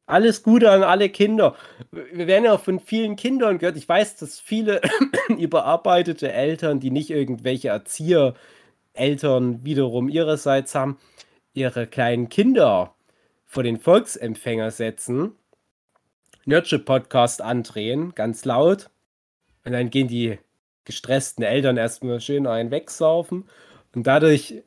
Alles 0.05 0.43
Gute 0.43 0.71
an 0.71 0.83
alle 0.83 1.09
Kinder. 1.09 1.55
Wir 1.91 2.27
werden 2.27 2.45
ja 2.45 2.53
auch 2.53 2.61
von 2.61 2.79
vielen 2.79 3.17
Kindern 3.17 3.57
gehört. 3.57 3.75
Ich 3.75 3.89
weiß, 3.89 4.15
dass 4.17 4.39
viele 4.39 4.81
überarbeitete 5.29 6.31
Eltern, 6.31 6.79
die 6.79 6.91
nicht 6.91 7.09
irgendwelche 7.09 7.69
Erziehereltern 7.69 9.65
wiederum 9.65 10.07
ihrerseits 10.07 10.75
haben, 10.75 10.97
ihre 11.53 11.87
kleinen 11.87 12.29
Kinder 12.29 12.95
vor 13.45 13.63
den 13.63 13.79
Volksempfänger 13.79 14.71
setzen, 14.71 15.33
Nurture-Podcast 16.45 17.41
andrehen, 17.41 18.15
ganz 18.15 18.45
laut. 18.45 18.89
Und 19.65 19.73
dann 19.73 19.89
gehen 19.89 20.07
die 20.07 20.39
gestressten 20.87 21.43
Eltern 21.43 21.77
erstmal 21.77 22.19
schön 22.19 22.47
einen 22.47 22.71
wegsaufen. 22.71 23.45
Und 23.93 24.07
dadurch 24.07 24.63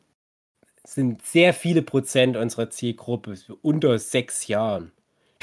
sind 0.84 1.22
sehr 1.22 1.52
viele 1.54 1.82
Prozent 1.82 2.36
unserer 2.36 2.70
Zielgruppe 2.70 3.34
unter 3.62 3.98
sechs 3.98 4.46
Jahren. 4.46 4.92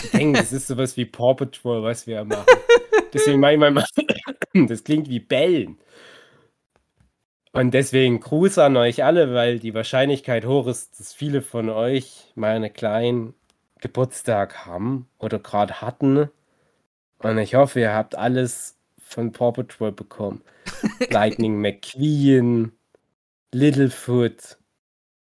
Die 0.01 0.09
denken, 0.09 0.33
das 0.35 0.53
ist 0.53 0.67
sowas 0.67 0.95
wie 0.95 1.05
Paw 1.05 1.33
Patrol, 1.33 1.83
was 1.83 2.05
wir 2.07 2.23
machen. 2.23 2.45
Deswegen 3.13 3.39
manchmal, 3.39 3.71
mal- 3.71 3.85
das 4.67 4.83
klingt 4.83 5.09
wie 5.09 5.19
Bellen. 5.19 5.77
Und 7.53 7.73
deswegen 7.73 8.19
Gruß 8.19 8.59
an 8.59 8.77
euch 8.77 9.03
alle, 9.03 9.33
weil 9.33 9.57
die 9.57 9.73
Wahrscheinlichkeit 9.73 10.45
hoch 10.45 10.67
ist, 10.67 10.99
dass 10.99 11.13
viele 11.13 11.41
von 11.41 11.69
euch 11.69 12.31
mal 12.35 12.55
einen 12.55 12.71
kleinen 12.71 13.33
Geburtstag 13.79 14.67
haben 14.67 15.07
oder 15.17 15.39
gerade 15.39 15.81
hatten. 15.81 16.29
Und 17.19 17.37
ich 17.39 17.55
hoffe, 17.55 17.79
ihr 17.79 17.93
habt 17.95 18.15
alles 18.15 18.76
von 19.07 19.31
Paw 19.31 19.51
Patrol 19.51 19.91
bekommen. 19.91 20.41
Lightning 21.09 21.59
McQueen, 21.61 22.73
Littlefoot 23.53 24.57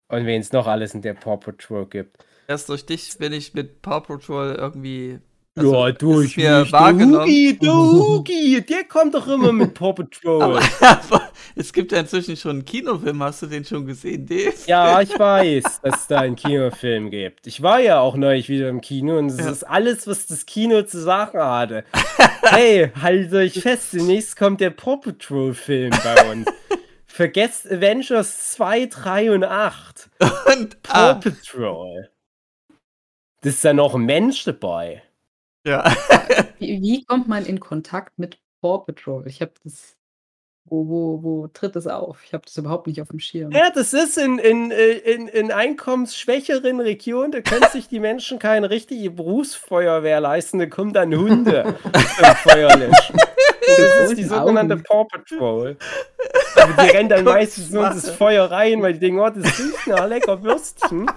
und 0.08 0.26
wen 0.26 0.40
es 0.40 0.52
noch 0.52 0.66
alles 0.66 0.94
in 0.94 1.02
der 1.02 1.14
Paw 1.14 1.36
Patrol 1.36 1.86
gibt. 1.86 2.24
Erst 2.48 2.68
durch 2.68 2.86
dich 2.86 3.18
bin 3.18 3.32
ich 3.32 3.54
mit 3.54 3.82
Paw 3.82 4.00
Patrol 4.00 4.54
irgendwie. 4.54 5.20
Ja, 5.56 5.62
also, 5.62 5.86
es 5.86 5.98
durch 5.98 6.26
ist 6.26 6.36
mir 6.36 6.60
mich. 6.60 6.70
Der 6.70 6.80
wahrgenommen. 6.80 7.20
Hugi, 7.22 7.58
der 7.60 7.72
Hugi, 7.74 8.66
der 8.68 8.84
kommt 8.84 9.14
doch 9.14 9.26
immer 9.26 9.52
mit 9.52 9.74
Paw 9.74 9.92
Patrol. 9.94 10.42
Aber, 10.42 10.60
aber 10.80 11.30
es 11.54 11.72
gibt 11.72 11.92
ja 11.92 12.00
inzwischen 12.00 12.36
schon 12.36 12.50
einen 12.52 12.64
Kinofilm. 12.64 13.22
Hast 13.22 13.42
du 13.42 13.46
den 13.46 13.64
schon 13.64 13.86
gesehen, 13.86 14.26
Dave? 14.26 14.54
Ja, 14.66 15.00
ich 15.00 15.10
weiß, 15.18 15.80
dass 15.82 16.00
es 16.00 16.06
da 16.06 16.20
einen 16.20 16.36
Kinofilm 16.36 17.10
gibt. 17.10 17.46
Ich 17.46 17.62
war 17.62 17.80
ja 17.80 17.98
auch 18.00 18.16
neulich 18.16 18.48
wieder 18.48 18.68
im 18.68 18.80
Kino 18.80 19.18
und 19.18 19.26
es 19.30 19.38
Ja. 19.38 19.50
ist 19.50 19.64
alles, 19.64 20.06
was 20.06 20.26
das 20.26 20.44
Kino 20.46 20.82
zu 20.82 21.00
sagen 21.00 21.38
hatte. 21.38 21.84
hey, 22.42 22.90
haltet 23.00 23.32
euch 23.34 23.60
fest, 23.62 23.92
demnächst 23.92 24.36
kommt 24.36 24.60
der 24.60 24.70
Paw 24.70 24.98
Patrol-Film 24.98 25.90
bei 26.04 26.32
uns. 26.32 26.46
Vergesst 27.06 27.70
Avengers 27.72 28.52
2, 28.52 28.86
3 28.86 29.30
und 29.32 29.44
8. 29.44 30.10
Und, 30.52 30.82
Paw 30.82 30.92
ah, 30.92 31.14
Patrol. 31.14 32.10
Das 33.40 33.54
ist 33.54 33.64
da 33.64 33.72
noch 33.72 33.94
ein 33.94 34.02
Mensch 34.02 34.44
dabei. 34.44 35.02
Ja. 35.66 35.84
Wie, 36.58 36.80
wie 36.80 37.04
kommt 37.04 37.28
man 37.28 37.44
in 37.44 37.60
Kontakt 37.60 38.18
mit 38.18 38.38
Paw 38.62 38.78
Patrol? 38.78 39.26
Ich 39.26 39.42
habe 39.42 39.52
das. 39.62 39.94
Wo, 40.68 40.88
wo, 40.88 41.22
wo 41.22 41.46
tritt 41.46 41.76
das 41.76 41.86
auf? 41.86 42.24
Ich 42.24 42.34
habe 42.34 42.44
das 42.44 42.56
überhaupt 42.56 42.88
nicht 42.88 43.00
auf 43.00 43.08
dem 43.08 43.20
Schirm. 43.20 43.52
Ja, 43.52 43.70
das 43.70 43.92
ist 43.92 44.18
in, 44.18 44.38
in, 44.38 44.72
äh, 44.72 44.94
in, 44.94 45.28
in 45.28 45.52
einkommensschwächeren 45.52 46.80
Regionen, 46.80 47.30
da 47.30 47.40
können 47.40 47.70
sich 47.70 47.86
die 47.86 48.00
Menschen 48.00 48.40
keine 48.40 48.68
richtige 48.68 49.10
Berufsfeuerwehr 49.10 50.20
leisten, 50.20 50.58
da 50.58 50.66
kommen 50.66 50.92
dann 50.92 51.14
Hunde 51.14 51.76
zum 51.92 52.24
Feuer 52.50 52.74
löschen. 52.76 53.16
Das 53.66 54.10
ist 54.10 54.18
die 54.18 54.24
sogenannte 54.24 54.74
Augen. 54.74 54.84
Paw 54.84 55.04
Patrol. 55.04 55.76
Aber 56.56 56.82
die 56.84 56.90
rennen 56.90 57.08
dann 57.08 57.24
meistens 57.24 57.70
nur 57.70 57.90
ins. 57.90 58.08
Feuer 58.10 58.50
rein, 58.50 58.80
weil 58.80 58.94
die 58.94 59.00
denken, 59.00 59.18
oh, 59.18 59.28
das 59.28 59.58
riecht 59.58 59.86
nach 59.88 60.06
lecker 60.06 60.42
Würstchen. 60.42 61.10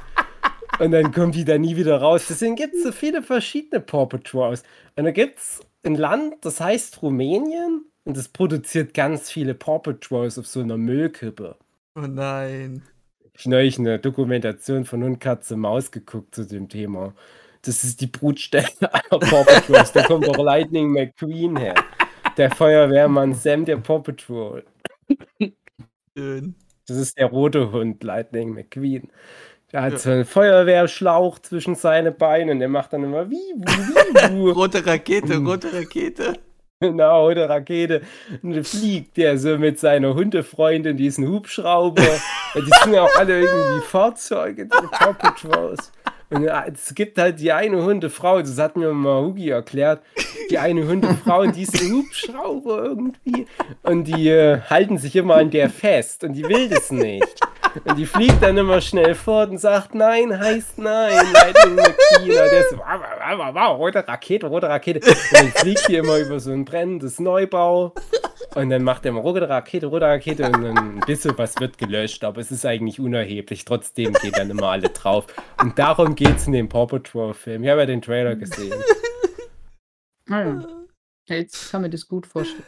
Und 0.79 0.91
dann 0.91 1.11
kommen 1.11 1.33
die 1.33 1.43
da 1.43 1.57
nie 1.57 1.75
wieder 1.75 1.97
raus. 1.97 2.27
Deswegen 2.29 2.55
gibt 2.55 2.73
es 2.73 2.83
so 2.83 2.93
viele 2.93 3.21
verschiedene 3.21 3.81
Paw 3.81 4.05
Patrols. 4.05 4.63
Und 4.95 5.03
da 5.03 5.11
gibt 5.11 5.37
es 5.37 5.59
ein 5.83 5.95
Land, 5.95 6.35
das 6.41 6.61
heißt 6.61 7.01
Rumänien. 7.01 7.85
Und 8.05 8.15
das 8.15 8.29
produziert 8.29 8.93
ganz 8.93 9.29
viele 9.29 9.53
Paw 9.53 9.79
Patrols 9.79 10.39
auf 10.39 10.47
so 10.47 10.61
einer 10.61 10.77
Müllkippe. 10.77 11.57
Oh 11.95 12.01
nein. 12.01 12.81
Ich 13.33 13.45
habe 13.45 13.55
neulich 13.55 13.77
eine 13.77 13.99
Dokumentation 13.99 14.85
von 14.85 15.03
Hund, 15.03 15.19
Katze, 15.19 15.57
Maus 15.57 15.91
geguckt 15.91 16.33
zu 16.33 16.45
dem 16.45 16.69
Thema. 16.69 17.13
Das 17.63 17.83
ist 17.83 17.99
die 17.99 18.07
Brutstelle 18.07 18.69
aller 18.81 19.19
Paw 19.19 19.43
Patrols. 19.43 19.91
Da 19.91 20.03
kommt 20.03 20.29
auch 20.29 20.37
Lightning 20.37 20.91
McQueen 20.91 21.57
her. 21.57 21.75
Der 22.37 22.51
Feuerwehrmann 22.51 23.33
Sam 23.33 23.65
der 23.65 23.77
Paw 23.77 23.99
Patrol. 23.99 24.63
Schön. 26.17 26.55
Das 26.87 26.97
ist 26.97 27.17
der 27.17 27.27
rote 27.27 27.71
Hund, 27.71 28.03
Lightning 28.03 28.53
McQueen. 28.53 29.09
Der 29.71 29.83
hat 29.83 29.91
Ja. 29.93 29.97
so 29.99 30.09
einen 30.09 30.25
Feuerwehrschlauch 30.25 31.39
zwischen 31.39 31.75
seine 31.75 32.11
Beine 32.11 32.51
und 32.53 32.59
der 32.59 32.69
macht 32.69 32.93
dann 32.93 33.03
immer 33.03 33.29
wie, 33.29 33.35
wie, 33.35 34.45
wie, 34.45 34.49
Rote 34.51 34.85
Rakete, 34.85 35.37
rote 35.37 35.71
Rakete. 35.73 36.33
Genau, 36.81 37.27
oder 37.27 37.49
Rakete. 37.49 38.01
Und 38.41 38.53
dann 38.55 38.63
fliegt 38.63 39.17
der 39.17 39.37
so 39.37 39.57
mit 39.57 39.79
seiner 39.79 40.13
Hundefreundin 40.13 40.95
diesen 40.95 41.27
Hubschrauber. 41.27 42.01
Und 42.55 42.65
die 42.65 42.71
sind 42.83 42.93
ja 42.93 43.03
auch 43.03 43.15
alle 43.17 43.41
irgendwie 43.41 43.81
Fahrzeuge, 43.85 44.65
die 44.65 44.87
Paw 44.89 45.13
Patrols. 45.13 45.91
Und 46.31 46.43
ja, 46.43 46.65
es 46.71 46.93
gibt 46.93 47.17
halt 47.17 47.39
die 47.39 47.51
eine 47.51 47.83
Hundefrau, 47.83 48.39
das 48.39 48.57
hat 48.59 48.77
mir 48.77 48.93
mal 48.93 49.23
Hugi 49.23 49.49
erklärt, 49.49 50.03
die 50.51 50.59
eine 50.59 50.87
Hundefrau 50.87 51.41
und 51.41 51.55
diesen 51.55 51.91
Hubschrauber 51.91 52.83
irgendwie. 52.83 53.47
Und 53.81 54.03
die 54.05 54.29
äh, 54.29 54.61
halten 54.61 54.99
sich 54.99 55.15
immer 55.15 55.35
an 55.35 55.49
der 55.49 55.69
fest 55.69 56.23
und 56.23 56.33
die 56.33 56.43
will 56.43 56.69
das 56.69 56.91
nicht. 56.91 57.27
Und 57.85 57.97
die 57.97 58.05
fliegt 58.05 58.41
dann 58.41 58.57
immer 58.57 58.81
schnell 58.81 59.15
fort 59.15 59.49
und 59.49 59.57
sagt, 59.57 59.95
nein, 59.95 60.37
heißt 60.37 60.77
nein, 60.77 61.13
Lightning 61.33 61.77
der 62.25 62.59
ist 62.59 62.71
so, 62.71 62.77
wow, 62.77 63.37
wow, 63.37 63.53
wow, 63.53 63.77
rote 63.77 64.07
Rakete, 64.07 64.47
rote 64.47 64.69
Rakete. 64.69 64.99
Und 64.99 65.33
dann 65.33 65.47
fliegt 65.49 65.87
die 65.87 65.95
immer 65.95 66.17
über 66.17 66.39
so 66.39 66.51
ein 66.51 66.65
brennendes 66.65 67.19
Neubau. 67.19 67.93
Und 68.55 68.71
dann 68.71 68.83
macht 68.83 69.05
er 69.05 69.09
immer 69.09 69.21
rote 69.21 69.47
Rakete, 69.47 69.87
rote 69.87 70.05
Rakete 70.05 70.45
und 70.45 70.63
dann 70.63 70.77
ein 70.77 70.99
bisschen 71.05 71.37
was 71.37 71.59
wird 71.59 71.77
gelöscht, 71.77 72.23
aber 72.23 72.41
es 72.41 72.49
ist 72.51 72.65
eigentlich 72.65 72.99
unerheblich. 72.99 73.63
Trotzdem 73.63 74.13
geht 74.13 74.37
dann 74.37 74.49
immer 74.49 74.69
alle 74.69 74.89
drauf. 74.89 75.25
Und 75.61 75.77
darum 75.77 76.15
geht 76.19 76.35
es 76.35 76.47
in 76.47 76.51
dem 76.53 76.67
Paw 76.67 76.85
Patrol 76.85 77.33
Film. 77.33 77.63
Ich 77.63 77.69
habe 77.69 77.79
ja 77.81 77.85
den 77.87 78.01
Trailer 78.01 78.35
gesehen. 78.35 78.73
Ah, 80.31 80.41
ja. 80.43 80.67
Jetzt 81.27 81.71
kann 81.71 81.81
mir 81.81 81.89
das 81.89 82.07
gut 82.07 82.27
vorstellen. 82.27 82.61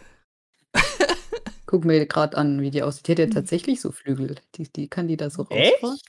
Guck 1.68 1.86
mir 1.86 2.04
gerade 2.08 2.36
an, 2.36 2.60
wie 2.60 2.72
die 2.72 2.82
aussieht. 2.82 3.08
Die 3.08 3.12
hat 3.12 3.20
ja 3.20 3.28
tatsächlich 3.28 3.80
so 3.80 3.92
Flügel. 3.92 4.38
Die, 4.56 4.64
die 4.64 4.88
kann 4.88 5.08
die 5.08 5.16
da 5.16 5.30
so 5.30 5.46
Echt? 5.52 5.76
rausfahren. 5.84 6.00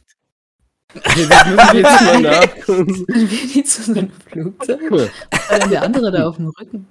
Okay, 0.97 1.27
das 1.29 1.45
müssen 1.47 1.57
wir 1.59 1.81
jetzt 1.81 2.01
mal 2.01 2.23
nachgucken. 2.23 3.07
Die 3.55 3.65
zu 3.65 3.83
so 3.83 3.93
einem 3.93 4.11
Flugzeug. 4.13 4.91
Und 4.91 5.11
dann 5.51 5.69
der 5.69 5.83
andere 5.83 6.11
da 6.11 6.27
auf 6.27 6.37
dem 6.37 6.49
Rücken. 6.49 6.89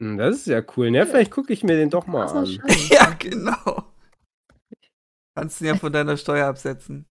Hm, 0.00 0.18
Das 0.18 0.38
ist 0.38 0.46
ja 0.48 0.60
cool, 0.76 0.90
ne? 0.90 1.06
Vielleicht 1.06 1.30
gucke 1.30 1.52
ich 1.52 1.62
mir 1.62 1.76
den 1.76 1.90
doch 1.90 2.08
mal 2.08 2.26
an. 2.26 2.46
Ja, 2.90 3.10
genau. 3.16 3.84
Kannst 5.36 5.60
ihn 5.60 5.68
ja 5.68 5.76
von 5.76 5.92
deiner 5.92 6.16
Steuer 6.16 6.48
absetzen. 6.48 7.06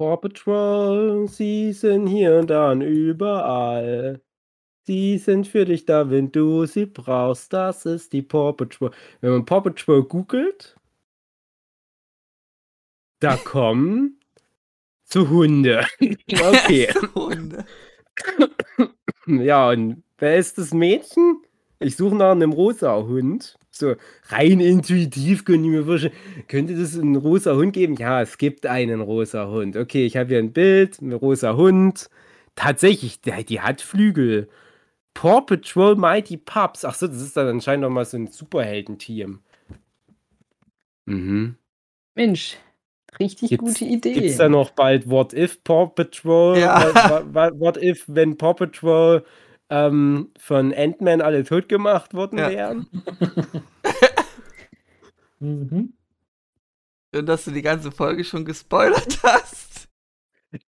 Paw 0.00 0.16
Patrol, 0.16 1.28
sie 1.28 1.74
sind 1.74 2.06
hier 2.06 2.38
und 2.38 2.48
da 2.48 2.72
und 2.72 2.80
überall. 2.80 4.22
Sie 4.86 5.18
sind 5.18 5.46
für 5.46 5.66
dich 5.66 5.84
da, 5.84 6.08
wenn 6.08 6.32
du 6.32 6.64
sie 6.64 6.86
brauchst. 6.86 7.52
Das 7.52 7.84
ist 7.84 8.14
die 8.14 8.22
Paw 8.22 8.54
Patrol. 8.54 8.92
Wenn 9.20 9.32
man 9.32 9.44
Paw 9.44 9.60
Patrol 9.60 10.02
googelt, 10.04 10.74
da 13.18 13.36
kommen 13.44 14.18
zu 15.04 15.28
Hunde. 15.28 15.84
Okay. 16.32 16.88
Hunde. 17.14 17.66
Ja, 19.26 19.68
und 19.68 20.02
wer 20.16 20.38
ist 20.38 20.56
das 20.56 20.72
Mädchen? 20.72 21.42
Ich 21.78 21.96
suche 21.96 22.16
nach 22.16 22.30
einem 22.30 22.54
rosa 22.54 22.96
Hund. 22.96 23.59
So 23.70 23.94
rein 24.28 24.60
intuitiv 24.60 25.44
könnte 25.44 25.64
ich 25.66 25.70
mir 25.70 25.84
vorstellen, 25.84 26.14
könnte 26.48 26.74
das 26.76 26.98
einen 26.98 27.16
rosa 27.16 27.54
Hund 27.54 27.72
geben? 27.72 27.94
Ja, 27.96 28.20
es 28.22 28.36
gibt 28.38 28.66
einen 28.66 29.00
rosa 29.00 29.48
Hund. 29.48 29.76
Okay, 29.76 30.04
ich 30.06 30.16
habe 30.16 30.30
hier 30.30 30.38
ein 30.38 30.52
Bild, 30.52 31.00
ein 31.00 31.12
rosa 31.12 31.56
Hund. 31.56 32.10
Tatsächlich, 32.56 33.20
die, 33.20 33.44
die 33.44 33.60
hat 33.60 33.80
Flügel. 33.80 34.48
Paw 35.14 35.40
Patrol 35.42 35.96
Mighty 35.96 36.36
Pups. 36.36 36.84
Ach 36.84 36.94
so, 36.94 37.06
das 37.06 37.20
ist 37.20 37.36
dann 37.36 37.48
anscheinend 37.48 37.82
noch 37.82 37.90
mal 37.90 38.04
so 38.04 38.16
ein 38.16 38.26
Superheldenteam. 38.28 39.40
Mhm. 41.06 41.56
Mensch, 42.14 42.56
richtig 43.18 43.50
Jetzt 43.50 43.60
gute 43.60 43.84
Idee. 43.84 44.12
Gibt 44.12 44.26
es 44.26 44.36
da 44.36 44.48
noch 44.48 44.70
bald 44.70 45.08
What 45.08 45.32
If 45.32 45.62
Paw 45.64 45.86
Patrol? 45.88 46.58
Ja. 46.58 46.92
Wa- 46.94 47.24
wa- 47.32 47.52
What 47.58 47.82
If, 47.82 48.04
wenn 48.08 48.36
Paw 48.36 48.54
Patrol 48.54 49.24
ähm, 49.70 50.32
von 50.38 50.74
Ant-Man 50.74 51.20
alle 51.22 51.44
tot 51.44 51.68
gemacht 51.68 52.14
worden 52.14 52.38
Ja. 52.38 52.50
wären? 52.50 52.86
Mhm. 55.40 55.94
Schön, 57.14 57.26
dass 57.26 57.44
du 57.44 57.50
die 57.50 57.62
ganze 57.62 57.90
Folge 57.90 58.24
schon 58.24 58.44
gespoilert 58.44 59.18
hast. 59.22 59.88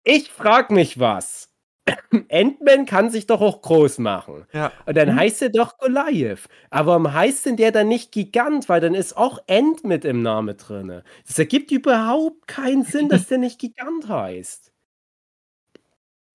Ich 0.05 0.31
frag 0.31 0.71
mich 0.71 0.99
was. 1.01 1.51
Ant-Man 2.31 2.85
kann 2.87 3.11
sich 3.11 3.27
doch 3.27 3.41
auch 3.41 3.63
groß 3.63 3.99
machen. 3.99 4.47
Ja. 4.53 4.73
Und 4.87 4.97
dann 4.97 5.17
heißt 5.17 5.43
er 5.43 5.51
doch 5.51 5.79
Goliath. 5.79 6.49
Aber 6.71 6.89
warum 6.93 7.13
heißt 7.13 7.47
denn 7.47 7.57
der 7.57 7.73
dann 7.73 7.89
nicht 7.89 8.13
Gigant? 8.13 8.69
Weil 8.69 8.81
dann 8.81 8.95
ist 8.95 9.17
auch 9.17 9.39
Ant 9.49 9.85
mit 9.85 10.05
im 10.05 10.23
Namen 10.23 10.57
drin. 10.57 11.03
Das 11.27 11.39
ergibt 11.39 11.71
überhaupt 11.71 12.47
keinen 12.47 12.85
Sinn, 12.85 13.09
dass 13.09 13.27
der 13.29 13.39
nicht 13.39 13.59
Gigant 13.59 14.09
heißt. 14.09 14.73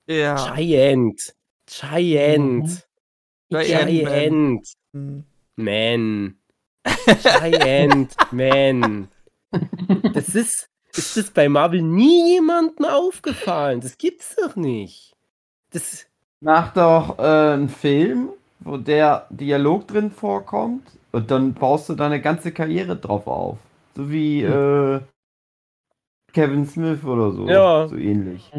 Ja. 0.08 0.54
Giant. 0.56 1.34
Giant. 1.66 2.88
Giant 3.50 3.90
Giant. 3.90 4.74
Hm. 4.94 5.24
Man. 5.56 6.38
Giant 7.06 8.16
Man. 8.32 9.08
Das 10.14 10.36
ist, 10.36 10.70
ist 10.96 11.18
das 11.18 11.32
bei 11.32 11.48
Marvel 11.50 11.82
nie 11.82 12.34
jemandem 12.34 12.86
aufgefallen. 12.86 13.82
Das 13.82 13.98
gibt's 13.98 14.36
doch 14.36 14.56
nicht. 14.56 15.14
Das, 15.72 16.08
Mach 16.42 16.74
doch 16.74 17.20
äh, 17.20 17.54
einen 17.54 17.70
Film, 17.70 18.30
wo 18.60 18.78
der 18.78 19.28
Dialog 19.30 19.88
drin 19.88 20.12
vorkommt 20.12 20.86
und 21.14 21.32
dann 21.32 21.54
baust 21.54 21.88
du 21.90 21.94
deine 21.94 22.20
ganze 22.20 22.52
Karriere 22.52 22.98
drauf 22.98 23.28
auf. 23.28 23.60
So 23.96 24.12
wie 24.12 24.42
äh, 24.42 25.00
Kevin 26.34 26.66
Smith 26.66 27.04
oder 27.04 27.32
so. 27.32 27.48
Ja. 27.48 27.88
So 27.88 27.96
ähnlich. 27.96 28.52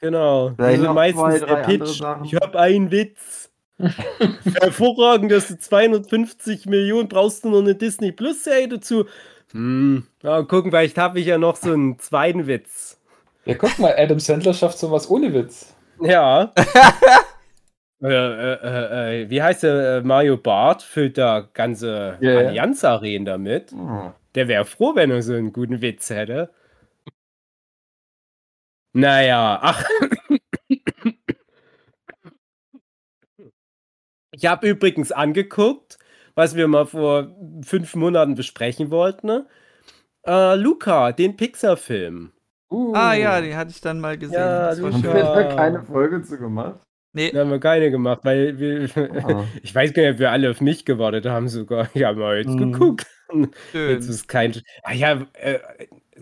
genau. 0.00 0.52
Vielleicht 0.56 0.80
Also 0.80 0.92
meistens 0.92 1.38
zwei, 1.38 1.46
der 1.46 1.56
Pitch. 1.56 1.98
Sachen. 1.98 2.24
Ich 2.24 2.34
habe 2.34 2.58
einen 2.58 2.90
Witz. 2.90 3.50
Hervorragend, 4.60 5.32
dass 5.32 5.48
du 5.48 5.58
250 5.58 6.66
Millionen 6.66 7.08
brauchst 7.08 7.44
du 7.44 7.50
noch 7.50 7.60
eine 7.60 7.74
Disney 7.74 8.12
Plus 8.12 8.44
Serie 8.44 8.68
dazu. 8.68 9.06
Hm, 9.52 10.06
ja, 10.22 10.42
gucken, 10.42 10.70
vielleicht 10.70 10.98
habe 10.98 11.20
ich 11.20 11.26
ja 11.26 11.38
noch 11.38 11.56
so 11.56 11.72
einen 11.72 11.98
zweiten 11.98 12.46
Witz. 12.46 13.00
Ja, 13.44 13.54
guck 13.54 13.78
mal, 13.78 13.94
Adam 13.96 14.20
Sandler 14.20 14.54
schafft 14.54 14.78
sowas 14.78 15.10
ohne 15.10 15.34
Witz. 15.34 15.74
Ja. 16.00 16.52
äh, 18.02 18.06
äh, 18.06 18.52
äh, 18.62 19.22
äh, 19.22 19.30
wie 19.30 19.42
heißt 19.42 19.64
der? 19.64 19.96
Äh, 19.96 20.02
Mario 20.02 20.36
Barth 20.36 20.82
füllt 20.82 21.18
da 21.18 21.48
ganze 21.52 22.18
ja. 22.20 22.38
Allianz-Arenen 22.38 23.24
damit. 23.24 23.72
Hm. 23.72 24.12
Der 24.34 24.48
wäre 24.48 24.64
froh, 24.64 24.94
wenn 24.94 25.10
er 25.10 25.22
so 25.22 25.34
einen 25.34 25.52
guten 25.52 25.82
Witz 25.82 26.10
hätte. 26.10 26.50
Naja, 28.92 29.58
ach. 29.62 29.84
Ich 34.34 34.46
habe 34.46 34.68
übrigens 34.68 35.12
angeguckt, 35.12 35.98
was 36.34 36.56
wir 36.56 36.66
mal 36.68 36.86
vor 36.86 37.34
fünf 37.64 37.94
Monaten 37.94 38.34
besprechen 38.34 38.90
wollten. 38.90 39.26
Ne? 39.26 39.46
Äh, 40.26 40.56
Luca, 40.56 41.12
den 41.12 41.36
Pixar-Film. 41.36 42.32
Ah 42.94 43.12
ja, 43.12 43.40
die 43.42 43.54
hatte 43.54 43.70
ich 43.70 43.82
dann 43.82 44.00
mal 44.00 44.16
gesehen. 44.16 44.38
Ja, 44.38 44.74
die 44.74 44.82
Haben 44.82 45.02
wir 45.02 45.12
da 45.12 45.54
keine 45.54 45.82
Folge 45.82 46.22
zu 46.22 46.38
gemacht? 46.38 46.80
Nee, 47.14 47.30
Da 47.30 47.40
haben 47.40 47.50
wir 47.50 47.60
keine 47.60 47.90
gemacht, 47.90 48.20
weil 48.22 48.58
wir, 48.58 48.88
Ah. 49.24 49.44
ich 49.62 49.74
weiß 49.74 49.92
gar 49.92 50.02
nicht, 50.04 50.12
ob 50.14 50.18
wir 50.20 50.30
alle 50.30 50.50
auf 50.50 50.62
mich 50.62 50.86
gewartet 50.86 51.26
haben 51.26 51.48
sogar. 51.48 51.90
Ja, 51.92 52.12
mal 52.14 52.38
jetzt 52.38 52.48
Mhm. 52.48 52.72
geguckt. 52.72 53.06
Jetzt 53.34 53.50
schön. 53.72 53.98
ist 53.98 54.28
kein. 54.28 54.54
Ah 54.82 54.94
ja, 54.94 55.26
äh, 55.34 55.58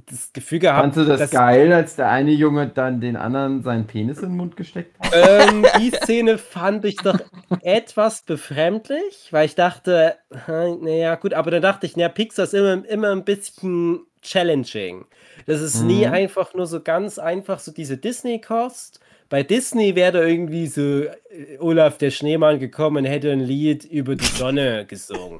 das 0.06 0.32
Gefühl 0.32 0.58
gehabt. 0.60 0.80
Fandst 0.80 0.98
du 0.98 1.04
das 1.04 1.20
dass- 1.20 1.30
geil, 1.30 1.72
als 1.72 1.96
der 1.96 2.08
eine 2.10 2.30
Junge 2.30 2.68
dann 2.68 3.00
den 3.00 3.16
anderen 3.16 3.62
seinen 3.62 3.86
Penis 3.86 4.18
in 4.18 4.30
den 4.30 4.36
Mund 4.36 4.56
gesteckt 4.56 4.96
hat? 5.00 5.12
ähm, 5.14 5.66
die 5.78 5.90
Szene 5.90 6.38
fand 6.38 6.84
ich 6.84 6.96
doch 6.96 7.18
etwas 7.62 8.22
befremdlich, 8.22 9.28
weil 9.30 9.46
ich 9.46 9.54
dachte, 9.54 10.14
naja, 10.46 11.14
gut, 11.16 11.34
aber 11.34 11.50
dann 11.50 11.62
dachte 11.62 11.86
ich, 11.86 11.96
naja, 11.96 12.08
Pixar 12.08 12.44
ist 12.44 12.54
immer, 12.54 12.84
immer 12.88 13.10
ein 13.12 13.24
bisschen 13.24 14.00
challenging. 14.22 15.06
Das 15.46 15.60
ist 15.60 15.82
nie 15.82 16.06
Mhm. 16.06 16.12
einfach 16.12 16.54
nur 16.54 16.66
so 16.66 16.80
ganz 16.82 17.18
einfach 17.18 17.58
so 17.58 17.72
diese 17.72 17.96
Disney-Kost. 17.96 19.00
Bei 19.30 19.44
Disney 19.44 19.94
wäre 19.94 20.12
da 20.12 20.22
irgendwie 20.24 20.66
so 20.66 20.80
äh, 20.80 21.56
Olaf 21.60 21.98
der 21.98 22.10
Schneemann 22.10 22.58
gekommen 22.58 22.98
und 22.98 23.04
hätte 23.04 23.30
ein 23.30 23.38
Lied 23.38 23.84
über 23.84 24.16
die 24.16 24.24
Sonne 24.24 24.84
gesungen. 24.86 25.38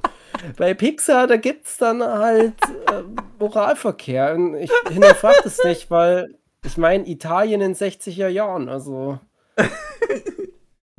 Bei 0.57 0.73
Pixar, 0.73 1.27
da 1.27 1.35
gibt 1.35 1.67
es 1.67 1.77
dann 1.77 2.01
halt 2.01 2.53
äh, 2.89 3.03
Moralverkehr. 3.37 4.33
Und 4.33 4.55
ich 4.55 4.71
hinterfrage 4.89 5.41
das 5.43 5.61
nicht, 5.65 5.91
weil 5.91 6.33
ich 6.65 6.77
meine, 6.77 7.05
Italien 7.05 7.59
in 7.59 7.75
60er 7.75 8.29
Jahren, 8.29 8.69
also. 8.69 9.19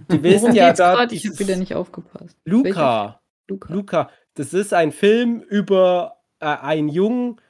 Du 0.09 0.23
willst 0.23 0.43
Worum 0.43 0.55
ja 0.55 0.73
da. 0.75 1.05
Ich 1.05 1.27
habe 1.27 1.39
wieder 1.39 1.57
nicht 1.57 1.75
aufgepasst. 1.75 2.37
Luca. 2.45 3.21
Luca. 3.49 3.73
Luca. 3.73 4.11
Das 4.35 4.53
ist 4.53 4.75
ein 4.75 4.93
Film 4.93 5.41
über 5.41 6.19
äh, 6.41 6.47
einen 6.47 6.89
Jungen, 6.89 7.41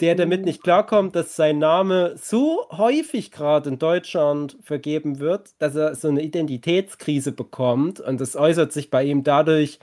der 0.00 0.14
damit 0.16 0.44
nicht 0.44 0.62
klarkommt, 0.62 1.14
dass 1.16 1.36
sein 1.36 1.58
Name 1.58 2.16
so 2.18 2.68
häufig 2.70 3.30
gerade 3.30 3.70
in 3.70 3.78
Deutschland 3.78 4.56
vergeben 4.62 5.18
wird, 5.20 5.50
dass 5.60 5.76
er 5.76 5.94
so 5.94 6.08
eine 6.08 6.22
Identitätskrise 6.22 7.32
bekommt 7.32 8.00
und 8.00 8.20
das 8.20 8.36
äußert 8.36 8.72
sich 8.72 8.90
bei 8.90 9.04
ihm 9.04 9.24
dadurch, 9.24 9.78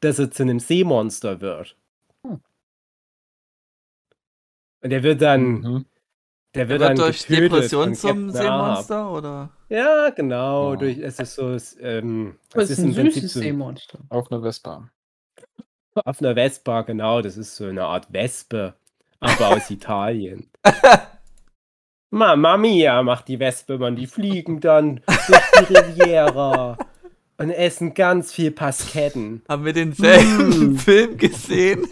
dass 0.00 0.18
er 0.18 0.30
zu 0.30 0.42
einem 0.44 0.60
Seemonster 0.60 1.40
wird. 1.40 1.76
Hm. 2.26 2.40
Und 4.82 4.92
er 4.92 5.02
wird 5.02 5.22
dann, 5.22 5.62
Mhm. 5.62 5.86
der 6.54 6.68
Er 6.68 6.68
wird, 6.68 6.82
wird 6.82 6.82
dann 6.82 6.96
durch 6.96 7.26
Depression 7.26 7.94
zum. 7.94 8.30
Seemonster 8.30 9.10
oder? 9.12 9.50
Ja, 9.68 10.10
genau. 10.10 10.74
Ja. 10.74 10.76
Durch, 10.76 10.98
es 10.98 11.18
ist 11.20 11.34
so, 11.34 11.50
es, 11.50 11.76
ähm, 11.80 12.38
Das 12.54 12.70
es 12.70 12.70
ist 12.70 12.78
ist 12.78 12.84
ein 12.84 12.90
im 12.90 12.94
Prinzip 12.94 13.24
süßes 13.24 13.32
so 13.32 13.40
Seemonster. 13.40 13.98
Auf 14.08 14.30
einer 14.32 14.42
Vespa. 14.42 14.90
auf 15.94 16.20
einer 16.20 16.34
Vespa, 16.34 16.82
genau. 16.82 17.22
Das 17.22 17.36
ist 17.36 17.56
so 17.56 17.66
eine 17.66 17.84
Art 17.84 18.12
Wespe, 18.12 18.74
aber 19.22 19.56
aus 19.56 19.70
Italien. 19.70 20.50
Mamma 22.10 22.56
mia, 22.58 23.02
macht 23.02 23.28
die 23.28 23.38
Wespe, 23.40 23.78
man. 23.78 23.96
Die 23.96 24.06
fliegen 24.06 24.60
dann 24.60 25.00
durch 25.06 25.66
die 25.68 25.74
Riviera 25.74 26.76
und 27.38 27.50
essen 27.50 27.94
ganz 27.94 28.32
viel 28.32 28.50
Pasketten. 28.50 29.42
Haben 29.48 29.64
wir 29.64 29.72
denselben 29.72 30.74
Mm. 30.74 30.76
Film 30.76 31.16
gesehen? 31.16 31.86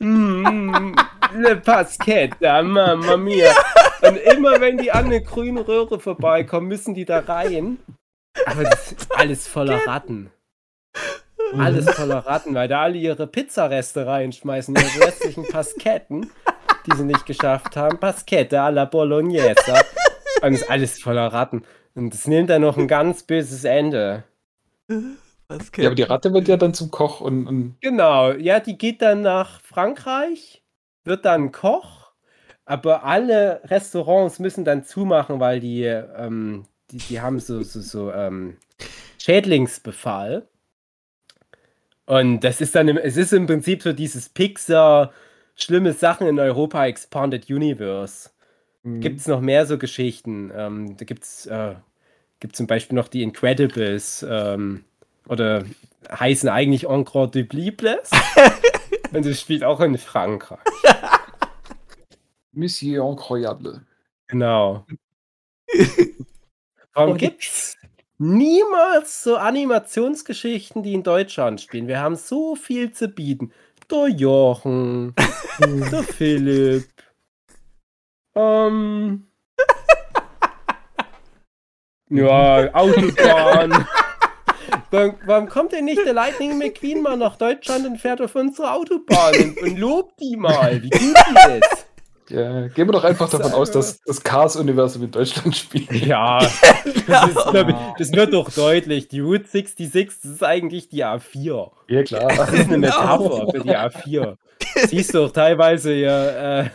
Mm, 0.00 0.94
le 1.34 1.56
Pasketta, 1.56 2.62
Mamma 2.62 3.16
mia. 3.16 3.52
Und 4.02 4.16
immer 4.16 4.60
wenn 4.60 4.78
die 4.78 4.90
an 4.90 5.04
eine 5.04 5.22
grüne 5.22 5.66
Röhre 5.66 6.00
vorbeikommen, 6.00 6.66
müssen 6.66 6.94
die 6.94 7.04
da 7.04 7.20
rein. 7.20 7.78
Aber 8.46 8.64
das 8.64 8.92
ist 8.92 9.12
alles 9.12 9.46
voller 9.46 9.86
Ratten. 9.86 10.30
Alles 11.58 11.90
voller 11.90 12.18
Ratten, 12.18 12.54
weil 12.54 12.68
da 12.68 12.82
alle 12.82 12.96
ihre 12.96 13.26
Pizzareste 13.26 14.06
reinschmeißen, 14.06 14.74
ihre 14.74 15.06
restlichen 15.06 15.46
Pasketten, 15.48 16.30
die 16.86 16.96
sie 16.96 17.04
nicht 17.04 17.26
geschafft 17.26 17.76
haben. 17.76 17.98
Paskette 17.98 18.60
alla 18.60 18.84
Bolognese. 18.84 19.54
Und 20.42 20.54
es 20.54 20.62
ist 20.62 20.70
alles 20.70 21.00
voller 21.00 21.32
Ratten. 21.32 21.64
Und 21.94 22.14
es 22.14 22.26
nimmt 22.26 22.50
dann 22.50 22.62
noch 22.62 22.76
ein 22.76 22.88
ganz 22.88 23.22
böses 23.22 23.64
Ende. 23.64 24.24
Was 25.48 25.70
Ja, 25.76 25.86
aber 25.86 25.94
die 25.94 26.02
Ratte 26.02 26.32
wird 26.32 26.48
ja 26.48 26.56
dann 26.56 26.74
zum 26.74 26.90
Koch 26.90 27.20
und, 27.20 27.46
und 27.46 27.76
Genau, 27.80 28.32
ja, 28.32 28.60
die 28.60 28.78
geht 28.78 29.02
dann 29.02 29.22
nach 29.22 29.60
Frankreich, 29.60 30.62
wird 31.04 31.24
dann 31.24 31.52
Koch, 31.52 32.12
aber 32.64 33.04
alle 33.04 33.60
Restaurants 33.64 34.38
müssen 34.38 34.64
dann 34.64 34.84
zumachen, 34.84 35.40
weil 35.40 35.60
die, 35.60 35.84
ähm, 35.84 36.64
die, 36.90 36.98
die 36.98 37.20
haben 37.20 37.38
so, 37.38 37.62
so, 37.62 37.80
so 37.80 38.12
ähm, 38.12 38.56
Schädlingsbefall. 39.18 40.48
Und 42.06 42.40
das 42.40 42.60
ist 42.60 42.74
dann, 42.74 42.88
im, 42.88 42.98
es 42.98 43.16
ist 43.16 43.32
im 43.32 43.46
Prinzip 43.46 43.82
so 43.82 43.92
dieses 43.92 44.28
Pixar 44.28 45.12
schlimme 45.54 45.92
Sachen 45.92 46.26
in 46.26 46.38
Europa 46.38 46.86
Expanded 46.86 47.48
Universe. 47.48 48.30
Gibt 48.84 49.20
es 49.20 49.28
noch 49.28 49.40
mehr 49.40 49.64
so 49.64 49.78
Geschichten? 49.78 50.50
Ähm, 50.54 50.96
da 50.96 51.04
gibt 51.04 51.22
es 51.22 51.46
äh, 51.46 51.76
gibt 52.40 52.56
zum 52.56 52.66
Beispiel 52.66 52.96
noch 52.96 53.06
die 53.06 53.22
Incredibles 53.22 54.26
ähm, 54.28 54.84
oder 55.28 55.64
heißen 56.10 56.48
eigentlich 56.48 56.88
Encore 56.88 57.30
de 57.30 57.44
Bibles. 57.44 58.10
Und 59.12 59.24
das 59.24 59.40
spielt 59.40 59.62
auch 59.62 59.80
in 59.80 59.96
Frankreich. 59.96 60.58
Monsieur 62.52 63.08
Incroyable. 63.08 63.82
Genau. 64.26 64.84
Warum 66.94 67.16
gibt's 67.16 67.76
niemals 68.18 69.24
so 69.24 69.36
Animationsgeschichten, 69.36 70.82
die 70.82 70.94
in 70.94 71.02
Deutschland 71.02 71.60
spielen. 71.60 71.88
Wir 71.88 72.00
haben 72.00 72.16
so 72.16 72.54
viel 72.54 72.92
zu 72.92 73.08
bieten. 73.08 73.52
Der 73.90 74.08
Jochen, 74.08 75.14
der 75.60 76.02
Philipp, 76.02 76.88
ähm, 78.34 79.26
ja, 82.08 82.74
Autobahn. 82.74 83.86
warum, 84.90 85.14
warum 85.26 85.48
kommt 85.48 85.72
denn 85.72 85.84
nicht 85.84 86.04
der 86.04 86.14
Lightning 86.14 86.56
McQueen 86.56 87.02
mal 87.02 87.16
nach 87.16 87.36
Deutschland 87.36 87.86
und 87.86 87.98
fährt 87.98 88.22
auf 88.22 88.34
unsere 88.34 88.72
Autobahn 88.72 89.34
und, 89.34 89.62
und 89.62 89.78
lobt 89.78 90.18
die 90.20 90.36
mal? 90.36 90.82
Wie 90.82 90.90
gut 90.90 91.00
die 91.00 91.58
ist. 91.58 91.81
Ja, 92.28 92.68
gehen 92.68 92.88
wir 92.88 92.92
doch 92.92 93.04
einfach 93.04 93.28
davon 93.28 93.52
aus, 93.52 93.70
dass 93.70 94.00
das 94.00 94.22
Cars-Universum 94.22 95.02
in 95.02 95.10
Deutschland 95.10 95.56
spielt. 95.56 95.90
Ja, 95.92 96.38
das, 97.06 97.28
ist, 97.28 97.50
glaub 97.50 97.68
ich, 97.68 97.74
das 97.98 98.12
wird 98.12 98.32
doch 98.32 98.50
deutlich. 98.50 99.08
Die 99.08 99.20
Route 99.20 99.46
66, 99.46 100.20
das 100.22 100.30
ist 100.32 100.44
eigentlich 100.44 100.88
die 100.88 101.04
A4. 101.04 101.70
Ja, 101.88 102.02
klar. 102.04 102.32
Das 102.34 102.52
ist 102.52 102.68
eine 102.68 102.78
Metapher 102.78 103.48
für 103.50 103.60
die 103.60 103.76
A4. 103.76 104.36
Siehst 104.86 105.14
du 105.14 105.24
auch 105.24 105.32
teilweise 105.32 105.92
ja 105.92 106.60
äh, 106.60 106.70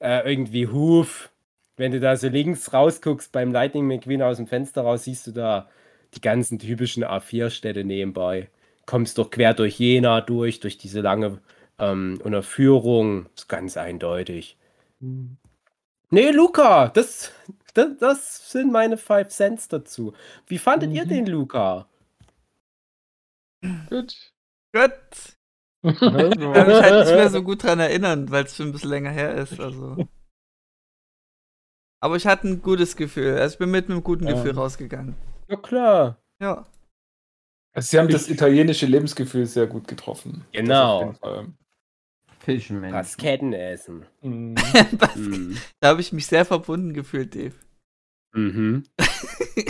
äh, 0.00 0.30
irgendwie 0.30 0.68
Huf. 0.68 1.30
Wenn 1.76 1.90
du 1.90 1.98
da 1.98 2.16
so 2.16 2.28
links 2.28 2.72
rausguckst 2.72 3.32
beim 3.32 3.52
Lightning 3.52 3.86
McQueen 3.86 4.22
aus 4.22 4.36
dem 4.36 4.46
Fenster 4.46 4.82
raus, 4.82 5.04
siehst 5.04 5.26
du 5.26 5.32
da 5.32 5.68
die 6.14 6.20
ganzen 6.20 6.60
typischen 6.60 7.04
A4-Städte 7.04 7.82
nebenbei. 7.82 8.48
Kommst 8.86 9.18
doch 9.18 9.30
quer 9.30 9.54
durch 9.54 9.80
Jena 9.80 10.20
durch, 10.20 10.60
durch 10.60 10.78
diese 10.78 11.00
lange 11.00 11.40
ähm, 11.80 12.20
Unterführung. 12.22 13.24
Das 13.34 13.44
ist 13.44 13.48
ganz 13.48 13.76
eindeutig. 13.76 14.56
Nee, 16.10 16.30
Luca, 16.30 16.88
das, 16.88 17.32
das, 17.74 17.96
das 17.98 18.50
sind 18.50 18.70
meine 18.72 18.96
Five 18.96 19.28
Cents 19.28 19.68
dazu. 19.68 20.12
Wie 20.46 20.58
fandet 20.58 20.92
ihr 20.92 21.06
den, 21.06 21.26
Luca? 21.26 21.88
Gut. 23.88 24.32
Gut. 24.72 24.92
Ich 25.86 25.98
kann 25.98 26.14
mich 26.66 26.80
halt 26.80 27.06
nicht 27.06 27.14
mehr 27.14 27.28
so 27.28 27.42
gut 27.42 27.62
dran 27.62 27.78
erinnern, 27.78 28.30
weil 28.30 28.44
es 28.44 28.56
schon 28.56 28.68
ein 28.68 28.72
bisschen 28.72 28.88
länger 28.88 29.10
her 29.10 29.34
ist. 29.34 29.60
Also. 29.60 29.98
Aber 32.00 32.16
ich 32.16 32.26
hatte 32.26 32.48
ein 32.48 32.62
gutes 32.62 32.96
Gefühl. 32.96 33.36
Also 33.38 33.54
ich 33.54 33.58
bin 33.58 33.70
mit 33.70 33.90
einem 33.90 34.02
guten 34.02 34.24
Gefühl 34.24 34.52
Ähm. 34.52 34.58
rausgegangen. 34.58 35.14
Ja, 35.48 35.56
klar. 35.56 36.18
Ja. 36.40 36.66
Also 37.74 37.90
sie 37.90 37.98
haben 37.98 38.08
das 38.08 38.30
italienische 38.30 38.86
Lebensgefühl 38.86 39.44
sehr 39.44 39.66
gut 39.66 39.86
getroffen. 39.86 40.46
Genau. 40.52 41.14
Das 42.46 42.56
auf 42.56 42.68
jeden 42.68 42.80
Fall. 42.80 42.90
Fischmensch. 42.90 42.92
Pasketten 42.92 43.52
essen. 43.52 44.06
Mhm. 44.22 44.54
Mhm. 45.16 45.56
da 45.80 45.88
habe 45.88 46.00
ich 46.00 46.12
mich 46.12 46.26
sehr 46.26 46.44
verbunden 46.44 46.92
gefühlt, 46.92 47.34
Dave. 47.34 47.54
Mhm. 48.34 48.84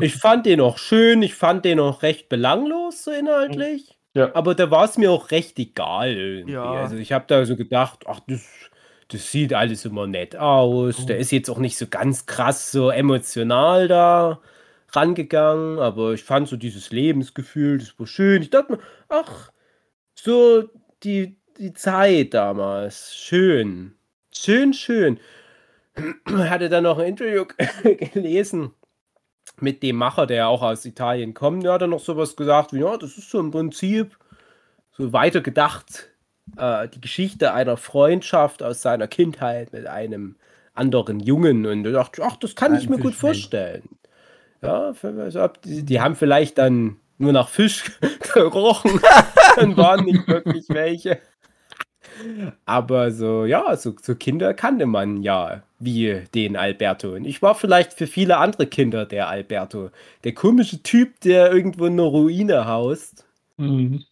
Ich 0.00 0.16
fand 0.16 0.44
den 0.44 0.60
auch 0.60 0.78
schön, 0.78 1.22
ich 1.22 1.34
fand 1.34 1.64
den 1.64 1.78
auch 1.78 2.02
recht 2.02 2.28
belanglos 2.28 3.04
so 3.04 3.12
inhaltlich. 3.12 3.96
Ja. 4.14 4.34
Aber 4.34 4.54
da 4.54 4.70
war 4.70 4.84
es 4.84 4.98
mir 4.98 5.10
auch 5.10 5.30
recht 5.30 5.58
egal 5.58 6.16
irgendwie. 6.16 6.54
Ja. 6.54 6.72
Also 6.72 6.96
ich 6.96 7.12
habe 7.12 7.24
da 7.28 7.44
so 7.44 7.56
gedacht, 7.56 8.04
ach, 8.06 8.20
das, 8.26 8.44
das 9.08 9.30
sieht 9.30 9.54
alles 9.54 9.84
immer 9.84 10.06
nett 10.06 10.36
aus. 10.36 11.06
Der 11.06 11.18
ist 11.18 11.30
jetzt 11.30 11.48
auch 11.48 11.58
nicht 11.58 11.78
so 11.78 11.86
ganz 11.86 12.26
krass 12.26 12.70
so 12.70 12.90
emotional 12.90 13.88
da 13.88 14.40
rangegangen, 14.90 15.78
aber 15.78 16.12
ich 16.12 16.22
fand 16.22 16.48
so 16.48 16.56
dieses 16.56 16.90
Lebensgefühl, 16.90 17.78
das 17.78 17.98
war 17.98 18.06
schön. 18.06 18.42
Ich 18.42 18.50
dachte 18.50 18.72
mir, 18.72 18.78
ach, 19.08 19.50
so 20.14 20.68
die, 21.02 21.36
die 21.58 21.72
Zeit 21.72 22.34
damals, 22.34 23.14
schön. 23.14 23.94
Schön, 24.34 24.72
schön. 24.72 25.18
Hatte 26.26 26.68
dann 26.68 26.84
noch 26.84 26.98
ein 26.98 27.08
Interview 27.08 27.44
gelesen 28.12 28.72
mit 29.60 29.82
dem 29.82 29.96
Macher, 29.96 30.26
der 30.26 30.48
auch 30.48 30.62
aus 30.62 30.84
Italien 30.84 31.34
kommt. 31.34 31.64
Der 31.64 31.74
hat 31.74 31.82
dann 31.82 31.90
noch 31.90 32.00
sowas 32.00 32.34
gesagt 32.34 32.72
wie, 32.72 32.80
ja, 32.80 32.96
das 32.96 33.16
ist 33.16 33.30
so 33.30 33.38
im 33.38 33.50
Prinzip 33.52 34.18
so 34.90 35.12
weitergedacht, 35.12 36.10
äh, 36.56 36.88
die 36.88 37.00
Geschichte 37.00 37.52
einer 37.52 37.76
Freundschaft 37.76 38.62
aus 38.62 38.82
seiner 38.82 39.06
Kindheit 39.06 39.72
mit 39.72 39.86
einem 39.86 40.36
anderen 40.74 41.20
Jungen. 41.20 41.66
Und 41.66 41.84
er 41.84 41.92
dachte, 41.92 42.22
ach, 42.24 42.36
das 42.36 42.56
kann 42.56 42.76
ich 42.76 42.88
mir 42.88 42.98
gut 42.98 43.14
Fischmensch. 43.14 43.38
vorstellen. 43.42 43.88
Ja, 44.62 44.94
für- 44.94 45.14
also, 45.22 45.48
die, 45.64 45.84
die 45.84 46.00
haben 46.00 46.16
vielleicht 46.16 46.58
dann 46.58 46.96
nur 47.18 47.32
nach 47.32 47.48
Fisch 47.48 47.92
gerochen, 48.34 49.00
dann 49.56 49.76
waren 49.76 50.04
nicht 50.04 50.26
wirklich 50.26 50.68
welche. 50.70 51.20
Aber 52.64 53.10
so, 53.10 53.44
ja, 53.44 53.76
so, 53.76 53.94
so 54.00 54.14
Kinder 54.14 54.54
kannte 54.54 54.86
man 54.86 55.22
ja, 55.22 55.62
wie 55.78 56.24
den 56.34 56.56
Alberto. 56.56 57.14
Und 57.14 57.24
ich 57.24 57.42
war 57.42 57.54
vielleicht 57.54 57.92
für 57.94 58.06
viele 58.06 58.36
andere 58.38 58.66
Kinder 58.66 59.06
der 59.06 59.28
Alberto. 59.28 59.90
Der 60.24 60.34
komische 60.34 60.82
Typ, 60.82 61.20
der 61.20 61.52
irgendwo 61.52 61.86
in 61.86 61.94
einer 61.94 62.02
Ruine 62.08 62.66
haust 62.66 63.24
Mhm. 63.56 64.04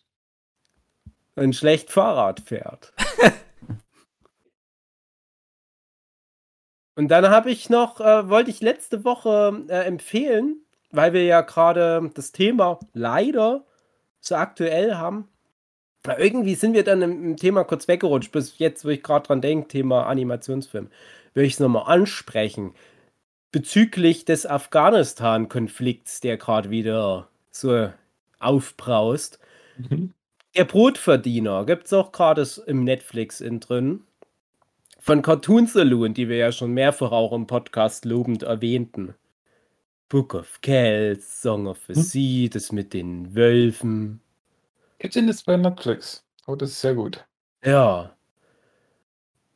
und 1.34 1.56
schlecht 1.56 1.90
Fahrrad 1.90 2.40
fährt. 2.40 2.92
Und 6.94 7.08
dann 7.08 7.30
habe 7.30 7.50
ich 7.50 7.70
noch, 7.70 8.00
äh, 8.00 8.28
wollte 8.28 8.50
ich 8.50 8.60
letzte 8.60 9.04
Woche 9.04 9.64
äh, 9.68 9.84
empfehlen, 9.86 10.60
weil 10.90 11.12
wir 11.14 11.24
ja 11.24 11.40
gerade 11.40 12.10
das 12.14 12.32
Thema 12.32 12.78
leider 12.92 13.64
so 14.20 14.34
aktuell 14.36 14.96
haben. 14.96 15.28
Irgendwie 16.04 16.54
sind 16.56 16.74
wir 16.74 16.82
dann 16.82 17.02
im, 17.02 17.36
Thema 17.36 17.64
kurz 17.64 17.86
weggerutscht, 17.86 18.32
bis 18.32 18.58
jetzt, 18.58 18.84
wo 18.84 18.88
ich 18.88 19.02
gerade 19.02 19.26
dran 19.26 19.40
denke, 19.40 19.68
Thema 19.68 20.06
Animationsfilm. 20.06 20.88
Will 21.34 21.44
ich 21.44 21.54
es 21.54 21.60
nochmal 21.60 21.84
ansprechen. 21.86 22.74
Bezüglich 23.52 24.24
des 24.24 24.46
Afghanistan-Konflikts, 24.46 26.20
der 26.20 26.36
gerade 26.38 26.70
wieder 26.70 27.28
so 27.50 27.90
aufbraust. 28.40 29.38
Mhm. 29.76 30.12
Der 30.56 30.64
Brotverdiener 30.64 31.64
gibt 31.64 31.86
es 31.86 31.92
auch 31.92 32.12
gerade 32.12 32.46
im 32.66 32.84
Netflix 32.84 33.40
in 33.40 33.60
drin. 33.60 34.00
Von 34.98 35.22
Cartoon 35.22 35.66
Saloon, 35.66 36.14
die 36.14 36.28
wir 36.28 36.36
ja 36.36 36.52
schon 36.52 36.72
mehrfach 36.72 37.12
auch 37.12 37.32
im 37.32 37.46
Podcast 37.46 38.04
lobend 38.04 38.42
erwähnten. 38.42 39.14
Book 40.08 40.34
of 40.34 40.60
Kells, 40.60 41.40
Song 41.40 41.66
of 41.66 41.78
the 41.88 41.94
Hm. 41.94 42.02
Sea, 42.02 42.48
das 42.48 42.70
mit 42.70 42.92
den 42.92 43.34
Wölfen. 43.34 44.21
Gibt's 45.02 45.14
denn 45.14 45.26
jetzt 45.26 45.46
bei 45.46 45.56
Netflix? 45.56 46.24
Oh, 46.46 46.54
das 46.54 46.70
ist 46.70 46.80
sehr 46.80 46.94
gut. 46.94 47.24
Ja. 47.64 48.14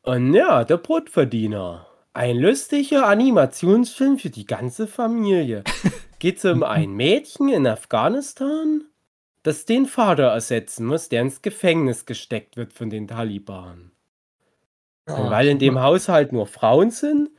Und 0.03 0.35
ja, 0.35 0.65
der 0.65 0.77
Brotverdiener. 0.77 1.87
Ein 2.13 2.39
lustiger 2.39 3.07
Animationsfilm 3.07 4.19
für 4.19 4.31
die 4.31 4.45
ganze 4.45 4.89
Familie. 4.89 5.63
Geht 6.19 6.45
um 6.45 6.65
ein 6.65 6.91
Mädchen 6.95 7.49
in 7.49 7.65
Afghanistan, 7.65 8.87
das 9.45 9.67
den 9.67 9.87
Vater 9.87 10.25
ersetzen 10.25 10.85
muss, 10.85 11.11
der 11.11 11.23
ins 11.23 11.43
Gefängnis 11.43 12.07
gesteckt 12.07 12.57
wird 12.57 12.73
von 12.73 12.91
den 12.91 13.07
Taliban. 13.07 13.93
Und 15.07 15.31
weil 15.31 15.47
in 15.47 15.61
dem 15.61 15.81
Haushalt 15.81 16.33
nur 16.33 16.49
Frauen 16.49 16.91
sind, 16.91 17.31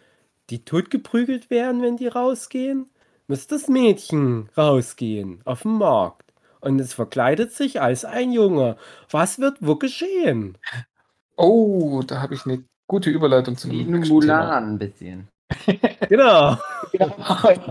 die 0.50 0.64
totgeprügelt 0.64 1.50
werden, 1.50 1.82
wenn 1.82 1.98
die 1.98 2.08
rausgehen, 2.08 2.90
muss 3.28 3.48
das 3.48 3.68
Mädchen 3.68 4.48
rausgehen 4.56 5.42
auf 5.44 5.64
den 5.64 5.74
Markt. 5.74 6.27
Und 6.68 6.80
es 6.82 6.94
verkleidet 6.94 7.54
sich 7.54 7.80
als 7.82 8.04
ein 8.04 8.32
Junge. 8.34 8.76
Was 9.10 9.40
wird 9.40 9.58
wo 9.62 9.76
geschehen? 9.78 10.58
Oh, 11.38 12.02
da 12.06 12.22
habe 12.22 12.34
ich 12.34 12.46
eine 12.46 12.64
gute 12.88 13.10
Überleitung 13.10 13.56
zum. 13.56 13.72
Mulan 13.72 14.74
ein 14.74 14.78
bisschen. 14.78 15.28
Genau. 16.10 16.58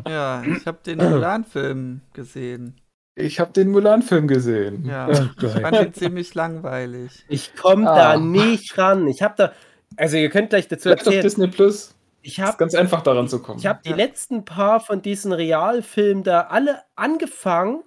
Ja, 0.09 0.43
ich 0.47 0.67
habe 0.67 0.79
den 0.87 0.99
Mulan-Film 0.99 2.01
gesehen. 2.15 2.75
Ich 3.15 3.39
habe 3.41 3.53
den 3.53 3.71
Mulan-Film 3.71 4.29
gesehen. 4.29 4.85
Ja, 4.87 5.09
Oh 5.09 5.13
ich 5.47 5.53
fand 5.53 5.77
ihn 5.81 5.95
ziemlich 5.95 6.35
langweilig. 6.35 7.25
Ich 7.29 7.55
komme 7.55 7.91
Ah. 7.91 8.15
da 8.15 8.17
nicht 8.19 8.77
ran. 8.79 9.07
Ich 9.09 9.23
habe 9.23 9.35
da, 9.37 9.53
also 9.97 10.17
ihr 10.17 10.29
könnt 10.31 10.51
gleich 10.51 10.69
dazu 10.69 10.89
Bleibt 10.89 11.03
auf 11.03 11.07
erzählen. 11.09 11.23
Disney 11.23 11.47
Plus. 11.49 11.95
Ich 12.23 12.39
Ist 12.39 12.45
habe 12.45 12.57
ganz 12.59 12.75
einfach 12.75 13.03
daran 13.03 13.29
zu 13.29 13.41
kommen. 13.41 13.59
ich 13.59 13.67
hab 13.67 13.83
die 13.83 13.91
Ja. 13.91 13.97
letzten 13.97 14.45
paar 14.45 14.81
von 14.81 15.01
diesen 15.03 15.33
Realfilmen 15.33 16.25
da 16.25 16.43
alle 16.43 16.83
angefangen 16.95 17.83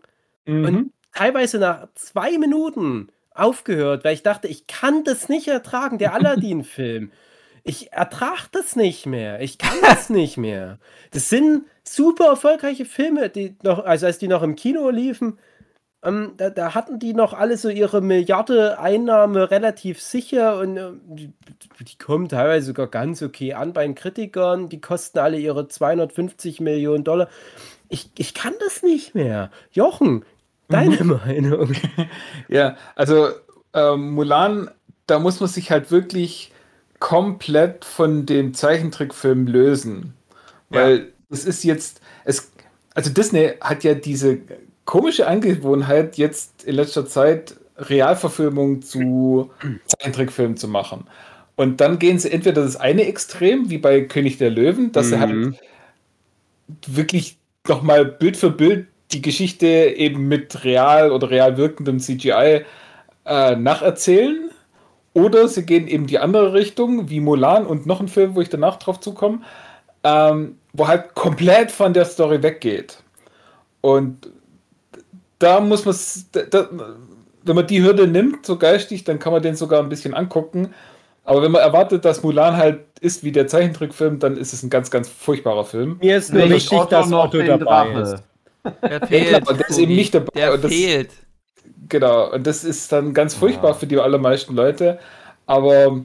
Mhm. 0.45 0.65
und 0.65 0.91
teilweise 1.13 1.60
nach 1.60 1.88
zwei 1.95 2.38
Minuten 2.38 3.10
aufgehört, 3.34 4.04
weil 4.04 4.13
ich 4.13 4.24
dachte, 4.24 4.48
ich 4.48 4.67
kann 4.67 5.04
das 5.04 5.30
nicht 5.30 5.48
ertragen, 5.48 5.98
der 5.98 6.13
Aladdin-Film. 6.13 7.12
Ich 7.64 7.91
ertrage 7.93 8.47
das 8.51 8.76
nicht 8.76 9.05
mehr. 9.05 9.41
Ich 9.41 9.57
kann 9.57 9.78
das 9.82 10.10
nicht 10.10 10.38
mehr. 10.38 10.80
Das 11.12 11.30
sind 11.30 11.66
super 11.84 12.26
erfolgreiche 12.26 12.86
Filme, 12.86 13.30
die 13.30 13.55
noch, 13.64 13.84
also 13.84 14.05
als 14.05 14.18
die 14.18 14.28
noch 14.28 14.43
im 14.43 14.55
Kino 14.55 14.89
liefen, 14.89 15.38
ähm, 16.01 16.34
da, 16.38 16.49
da 16.49 16.76
hatten 16.76 16.97
die 16.99 17.14
noch 17.14 17.34
alle 17.34 17.57
so 17.57 17.68
ihre 17.68 18.01
Milliarde 18.01 18.80
Einnahme 18.80 19.51
relativ 19.51 20.01
sicher 20.01 20.57
und 20.60 20.78
ähm, 20.78 21.01
die, 21.05 21.34
die 21.80 21.97
kommen 21.97 22.30
teilweise 22.30 22.68
sogar 22.68 22.88
ganz 22.88 23.22
okay 23.22 23.53
an 23.53 23.74
bei 23.74 23.84
den 23.84 23.95
Kritikern. 23.95 24.70
Die 24.70 24.80
kosten 24.80 25.20
alle 25.20 25.38
ihre 25.38 25.68
250 25.68 26.62
Millionen 26.62 27.03
Dollar. 27.03 27.28
Ich, 27.89 28.12
ich 28.18 28.34
kann 28.34 28.53
das 28.62 28.82
nicht 28.82 29.14
mehr. 29.14 29.51
Jochen, 29.72 30.24
deine 30.70 31.03
Meinung? 31.03 31.74
Ja, 32.47 32.78
also 32.95 33.30
ähm, 33.74 34.11
Mulan, 34.11 34.70
da 35.07 35.20
muss 35.20 35.39
man 35.39 35.49
sich 35.49 35.72
halt 35.72 35.91
wirklich 35.91 36.51
komplett 36.99 37.86
von 37.86 38.26
dem 38.26 38.53
Zeichentrickfilm 38.53 39.47
lösen. 39.47 40.13
Weil 40.70 41.13
es 41.30 41.45
ist 41.45 41.63
jetzt, 41.63 42.01
es, 42.26 42.51
also 42.95 43.11
Disney 43.11 43.53
hat 43.61 43.84
ja 43.84 43.95
diese 43.95 44.39
komische 44.86 45.28
Angewohnheit, 45.28 46.17
jetzt 46.17 46.63
in 46.65 46.76
letzter 46.76 47.05
Zeit 47.07 47.55
Realverfilmungen 47.78 48.82
zu 48.82 49.51
Zeichentrickfilmen 49.88 50.57
zu 50.57 50.67
machen. 50.67 51.07
Und 51.55 51.82
dann 51.82 51.99
gehen 51.99 52.20
sie 52.20 52.32
entweder 52.32 52.63
das 52.63 52.78
eine 52.78 53.05
Extrem, 53.05 53.70
wie 53.70 53.78
bei 53.80 54.01
König 54.01 54.38
der 54.38 54.49
Löwen, 54.51 54.91
dass 54.93 55.09
sie 55.09 55.20
halt 55.20 55.32
Mhm. 55.32 55.55
wirklich 56.88 57.38
nochmal 57.67 58.05
Bild 58.05 58.38
für 58.38 58.51
Bild 58.51 58.88
die 59.12 59.22
Geschichte 59.22 59.66
eben 59.66 60.28
mit 60.28 60.64
real 60.64 61.12
oder 61.12 61.30
real 61.30 61.57
wirkendem 61.57 61.99
CGI 61.99 62.66
äh, 63.26 63.55
nacherzählen. 63.55 64.51
Oder 65.14 65.47
sie 65.47 65.66
gehen 65.66 65.88
eben 65.88 66.07
die 66.07 66.20
andere 66.20 66.53
Richtung, 66.53 67.10
wie 67.10 67.20
Mulan 67.20 67.66
und 67.66 67.86
noch 67.86 67.99
ein 67.99 68.07
Film, 68.07 68.36
wo 68.36 68.41
ich 68.41 68.49
danach 68.49 68.78
drauf 68.78 68.99
zukomme, 68.99 69.39
ähm, 70.03 70.57
wo 70.74 70.88
halt 70.88 71.16
komplett 71.16 71.72
von 71.72 71.93
der 71.93 72.05
Story 72.05 72.43
weggeht. 72.43 73.03
Und 73.82 74.30
da 75.39 75.60
muss 75.60 75.86
man, 75.86 75.95
wenn 77.43 77.55
man 77.55 77.68
die 77.68 77.82
Hürde 77.82 78.07
nimmt, 78.07 78.45
so 78.45 78.57
geistig, 78.57 79.03
dann 79.03 79.20
kann 79.20 79.34
man 79.34 79.41
den 79.41 79.55
sogar 79.55 79.82
ein 79.82 79.89
bisschen 79.89 80.14
angucken. 80.14 80.74
Aber 81.24 81.41
wenn 81.41 81.51
man 81.51 81.62
erwartet, 81.62 82.05
dass 82.05 82.24
Mulan 82.24 82.57
halt 82.57 82.80
ist 83.01 83.24
wie 83.24 83.32
der 83.32 83.47
Zeichentrickfilm, 83.47 84.20
dann 84.20 84.38
ist 84.38 84.53
es 84.53 84.64
ein 84.64 84.70
ganz, 84.70 84.91
ganz 84.91 85.10
furchtbarer 85.10 85.66
Film. 85.66 85.97
Mir 86.01 86.18
ist 86.18 86.34
nur 86.34 86.43
Ich 86.43 86.49
wichtig, 86.49 86.78
Otto 86.78 86.89
dass 86.89 87.10
noch 87.10 87.26
Otto 87.26 87.41
dabei 87.41 87.64
Drache. 87.64 87.99
ist. 87.99 88.24
Der 88.82 89.07
fehlt. 89.07 89.43
klar, 89.45 89.57
der 89.57 89.70
ist 89.70 89.78
eben 89.78 89.95
nicht 89.95 90.13
dabei 90.13 90.32
Der 90.36 90.53
und 90.53 90.63
das- 90.63 90.72
fehlt. 90.72 91.09
Genau, 91.88 92.32
und 92.34 92.45
das 92.45 92.63
ist 92.63 92.91
dann 92.91 93.13
ganz 93.13 93.34
furchtbar 93.34 93.70
Ja. 93.72 93.74
für 93.74 93.88
die 93.88 93.97
allermeisten 93.97 94.55
Leute. 94.55 94.99
Aber 95.47 96.01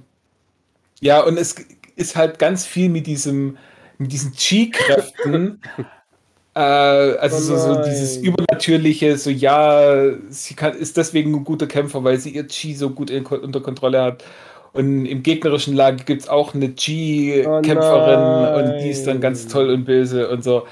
ja, 1.00 1.20
und 1.20 1.36
es 1.38 1.54
ist 1.96 2.16
halt 2.16 2.38
ganz 2.38 2.64
viel 2.64 2.88
mit 2.88 3.06
diesem, 3.06 3.58
mit 3.98 4.10
diesen 4.12 4.32
Chi-Kräften. 4.32 5.60
äh, 6.54 6.58
also 6.60 7.36
Oh 7.36 7.40
so, 7.40 7.74
so 7.74 7.82
dieses 7.84 8.16
Übernatürliche, 8.16 9.16
so 9.18 9.28
ja, 9.30 10.12
sie 10.30 10.54
kann, 10.54 10.72
ist 10.74 10.96
deswegen 10.96 11.34
ein 11.34 11.44
guter 11.44 11.66
Kämpfer, 11.66 12.02
weil 12.04 12.18
sie 12.18 12.30
ihr 12.30 12.46
Chi 12.48 12.74
so 12.74 12.90
gut 12.90 13.10
in, 13.10 13.26
unter 13.26 13.60
Kontrolle 13.60 14.02
hat. 14.02 14.24
Und 14.72 15.04
im 15.06 15.22
gegnerischen 15.22 15.74
Lager 15.76 16.02
gibt 16.02 16.22
es 16.22 16.28
auch 16.28 16.54
eine 16.54 16.74
Chi-Kämpferin 16.74 18.54
Oh 18.54 18.58
und 18.58 18.78
die 18.82 18.90
ist 18.90 19.06
dann 19.06 19.20
ganz 19.20 19.42
nein. 19.44 19.52
toll 19.52 19.70
und 19.70 19.84
böse 19.84 20.28
und 20.30 20.42
so. 20.42 20.66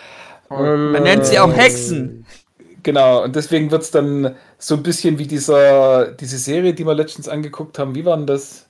Man 0.58 1.02
nennt 1.02 1.26
sie 1.26 1.38
auch 1.38 1.52
Hexen. 1.54 2.26
Genau, 2.82 3.22
und 3.22 3.36
deswegen 3.36 3.70
wird 3.70 3.82
es 3.82 3.90
dann 3.92 4.34
so 4.58 4.74
ein 4.74 4.82
bisschen 4.82 5.18
wie 5.18 5.26
dieser, 5.26 6.12
diese 6.12 6.36
Serie, 6.38 6.74
die 6.74 6.84
wir 6.84 6.94
letztens 6.94 7.28
angeguckt 7.28 7.78
haben. 7.78 7.94
Wie 7.94 8.04
war 8.04 8.16
denn 8.16 8.26
das? 8.26 8.66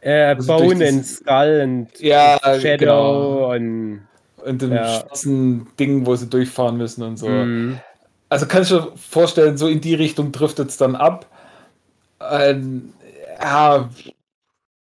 Äh, 0.00 0.34
Also 0.36 0.56
Bone 0.56 0.78
das- 0.78 0.88
and 0.94 1.06
Skull 1.06 1.60
und 1.64 2.00
Ja, 2.00 2.38
Shadow 2.60 2.76
genau. 2.78 3.52
und 3.54 4.02
Und 4.44 4.62
dem 4.62 4.72
Ja. 4.72 5.00
schwarzen 5.00 5.66
Ding, 5.80 6.06
wo 6.06 6.14
sie 6.14 6.28
durchfahren 6.28 6.76
müssen 6.76 7.02
und 7.02 7.16
so. 7.16 7.28
Mhm. 7.28 7.80
Also 8.28 8.46
kannst 8.46 8.70
du 8.70 8.78
dir 8.78 8.92
vorstellen, 8.96 9.56
so 9.58 9.66
in 9.66 9.80
die 9.80 9.94
Richtung 9.94 10.30
driftet 10.30 10.68
es 10.70 10.76
dann 10.76 10.94
ab. 10.94 11.26
Ähm, 12.30 12.92
ja, 13.40 13.88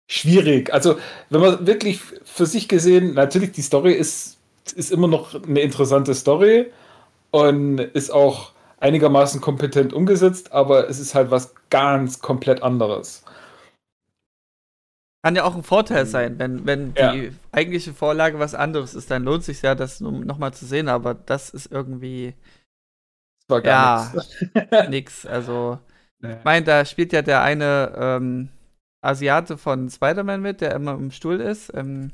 schwierig. 0.08 0.72
Also, 0.74 0.98
wenn 1.30 1.42
man 1.42 1.66
wirklich 1.68 2.00
für 2.26 2.46
sich 2.46 2.68
gesehen, 2.68 3.14
natürlich, 3.16 3.52
die 3.52 3.62
Story 3.64 3.94
ist, 3.94 4.38
ist 4.74 4.92
immer 4.92 5.08
noch 5.08 5.36
eine 5.44 5.62
interessante 5.62 6.14
Story 6.16 6.68
und 7.32 7.80
ist 7.80 8.12
auch 8.12 8.54
einigermaßen 8.80 9.42
kompetent 9.42 9.94
umgesetzt, 9.94 10.54
aber 10.54 10.90
es 10.90 11.00
ist 11.00 11.16
halt 11.16 11.32
was 11.32 11.54
ganz 11.70 12.22
komplett 12.22 12.64
anderes. 12.64 13.24
Kann 15.22 15.36
ja 15.36 15.44
auch 15.44 15.56
ein 15.56 15.64
Vorteil 15.64 16.06
sein, 16.06 16.40
wenn, 16.40 16.66
wenn 16.66 16.96
Ja. 16.96 17.08
die 17.12 17.34
eigentliche 17.52 17.94
Vorlage 17.94 18.40
was 18.40 18.56
anderes 18.56 18.94
ist, 18.96 19.12
dann 19.12 19.24
lohnt 19.24 19.44
sich 19.44 19.62
ja, 19.62 19.76
das 19.76 20.00
nochmal 20.00 20.54
zu 20.54 20.66
sehen, 20.66 20.88
aber 20.88 21.14
das 21.14 21.50
ist 21.50 21.70
irgendwie 21.72 22.36
Das 23.42 23.50
war 23.50 23.62
gar 23.62 23.76
Ja. 23.76 24.14
nichts. 24.14 24.18
nix. 24.86 25.26
Also, 25.26 25.80
Nee. 26.22 26.38
ich 26.40 26.46
meine, 26.46 26.66
da 26.66 26.86
spielt 26.86 27.14
ja 27.14 27.22
der 27.24 27.44
eine 27.44 27.94
ähm, 27.98 28.50
Asiate 29.02 29.58
von 29.58 29.90
Spider-Man 29.90 30.42
mit, 30.42 30.62
der 30.62 30.74
immer 30.76 30.94
im 30.96 31.12
Stuhl 31.12 31.42
ist. 31.42 31.74
Ähm, 31.76 32.12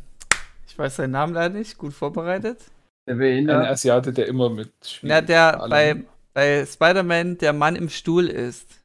ich 0.75 0.79
weiß 0.79 0.97
seinen 0.97 1.11
Namen 1.11 1.33
leider 1.33 1.53
nicht, 1.57 1.77
gut 1.77 1.93
vorbereitet. 1.93 2.59
Der 3.07 3.15
Ein 3.15 3.19
Behinderte. 3.19 3.69
Asiate, 3.69 4.11
der 4.11 4.27
immer 4.27 4.49
mitspielt. 4.49 5.09
Na, 5.09 5.21
der 5.21 5.61
Alle. 5.61 5.69
bei, 5.69 5.95
bei 6.33 6.65
Spider-Man 6.65 7.37
der 7.37 7.53
Mann 7.53 7.77
im 7.77 7.87
Stuhl 7.87 8.27
ist. 8.27 8.81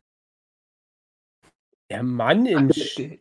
Der 1.91 2.05
Mann 2.05 2.47
im 2.47 2.71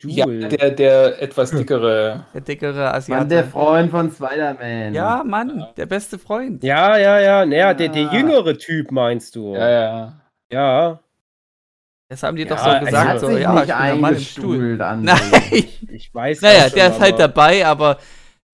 Ja, 0.04 0.22
Stuhl. 0.22 0.48
der, 0.48 0.70
der 0.70 1.20
etwas 1.20 1.50
dickere. 1.50 2.26
Der 2.32 2.40
dickere 2.42 2.94
Asiate. 2.94 3.20
Mann, 3.22 3.28
der 3.28 3.44
Freund 3.44 3.90
von 3.90 4.08
Spider-Man. 4.12 4.94
ja, 4.94 5.24
Mann, 5.26 5.66
der 5.76 5.86
beste 5.86 6.16
Freund. 6.16 6.62
Ja, 6.62 6.96
ja, 6.96 7.18
ja. 7.18 7.44
Naja, 7.44 7.74
der, 7.74 7.88
der 7.88 8.08
Ah. 8.08 8.14
jüngere 8.14 8.56
Typ 8.56 8.92
meinst 8.92 9.34
du. 9.34 9.54
Ja, 9.56 9.68
ja. 9.68 10.20
Ja. 10.52 11.00
Das 12.08 12.22
haben 12.22 12.36
die 12.36 12.44
Ja, 12.44 12.50
doch 12.50 12.58
so 12.58 12.70
also 12.70 12.86
gesagt. 12.86 13.08
hat 13.08 13.20
so, 13.20 13.26
sich 13.26 13.40
ja, 13.40 13.52
ich 13.54 13.66
nicht 13.66 13.76
bin 13.76 13.86
der 13.86 13.96
Mann 13.96 14.14
im 14.14 14.20
Stuhl. 14.20 14.80
an. 14.82 15.02
Nein. 15.04 15.18
Ich 15.88 16.14
weiß 16.14 16.40
Naja, 16.42 16.68
der 16.68 16.90
ist 16.90 17.00
halt 17.00 17.18
dabei, 17.18 17.66
aber 17.66 17.98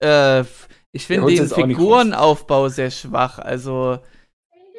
äh, 0.01 0.45
ich 0.93 1.07
finde 1.07 1.35
den 1.35 1.49
Figurenaufbau 1.49 2.69
sehr 2.69 2.91
schwach. 2.91 3.39
Also, 3.39 3.99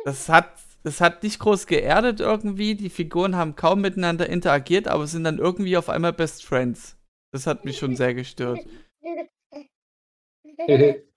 das 0.03 0.30
hat, 0.30 0.51
das 0.84 1.01
hat 1.01 1.24
nicht 1.24 1.39
groß 1.39 1.68
geerdet 1.68 2.20
irgendwie. 2.20 2.76
Die 2.76 2.89
Figuren 2.89 3.36
haben 3.36 3.55
kaum 3.55 3.82
miteinander 3.82 4.28
interagiert, 4.28 4.88
aber 4.88 5.05
sind 5.05 5.26
dann 5.26 5.38
irgendwie 5.38 5.78
auf 5.78 5.89
einmal 5.89 6.13
Best 6.13 6.45
Friends. 6.45 6.97
Das 7.32 7.45
hat 7.45 7.65
mich 7.65 7.78
schon 7.78 7.95
sehr 7.95 8.13
gestört. 8.13 8.59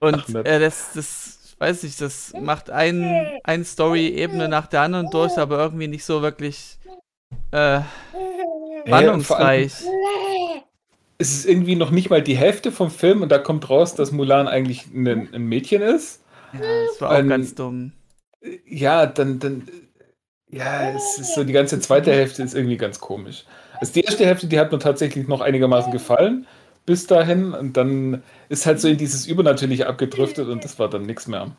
Und 0.00 0.34
äh, 0.34 0.60
das, 0.60 0.92
das, 0.94 1.52
ich 1.52 1.60
weiß 1.60 1.82
nicht, 1.82 2.00
das 2.00 2.32
macht 2.40 2.70
ein, 2.70 3.40
ein 3.42 3.64
Story-Ebene 3.64 4.48
nach 4.48 4.66
der 4.66 4.82
anderen 4.82 5.10
durch, 5.10 5.36
aber 5.38 5.58
irgendwie 5.58 5.88
nicht 5.88 6.04
so 6.04 6.22
wirklich 6.22 6.78
äh, 7.52 7.80
wandlungsreich. 8.84 9.72
Es 11.18 11.32
ist 11.32 11.46
irgendwie 11.46 11.76
noch 11.76 11.90
nicht 11.90 12.10
mal 12.10 12.22
die 12.22 12.36
Hälfte 12.36 12.72
vom 12.72 12.90
Film 12.90 13.22
und 13.22 13.30
da 13.30 13.38
kommt 13.38 13.68
raus, 13.70 13.94
dass 13.94 14.12
Mulan 14.12 14.48
eigentlich 14.48 14.86
ein, 14.92 15.06
ein 15.34 15.46
Mädchen 15.46 15.82
ist. 15.82 16.22
Ja, 16.52 16.82
das 16.84 17.00
war 17.00 17.12
auch 17.12 17.18
Ähm, 17.18 17.28
ganz 17.28 17.54
dumm. 17.54 17.92
Ja, 18.66 19.06
dann, 19.06 19.38
dann, 19.38 19.68
ja, 20.50 20.90
es 20.92 21.18
ist 21.18 21.34
so, 21.34 21.44
die 21.44 21.52
ganze 21.54 21.80
zweite 21.80 22.12
Hälfte 22.12 22.42
ist 22.42 22.54
irgendwie 22.54 22.76
ganz 22.78 23.00
komisch. 23.00 23.46
Also 23.80 23.92
die 23.94 24.02
erste 24.02 24.26
Hälfte, 24.26 24.48
die 24.48 24.58
hat 24.60 24.72
mir 24.72 24.78
tatsächlich 24.80 25.28
noch 25.28 25.40
einigermaßen 25.42 25.92
gefallen, 25.92 26.46
bis 26.86 27.06
dahin. 27.06 27.54
Und 27.54 27.76
dann 27.76 28.24
ist 28.50 28.66
halt 28.66 28.80
so 28.80 28.88
in 28.88 28.98
dieses 28.98 29.26
Übernatürliche 29.26 29.88
abgedriftet 29.88 30.48
und 30.48 30.64
das 30.64 30.78
war 30.78 30.90
dann 30.90 31.06
nichts 31.06 31.26
mehr. 31.28 31.56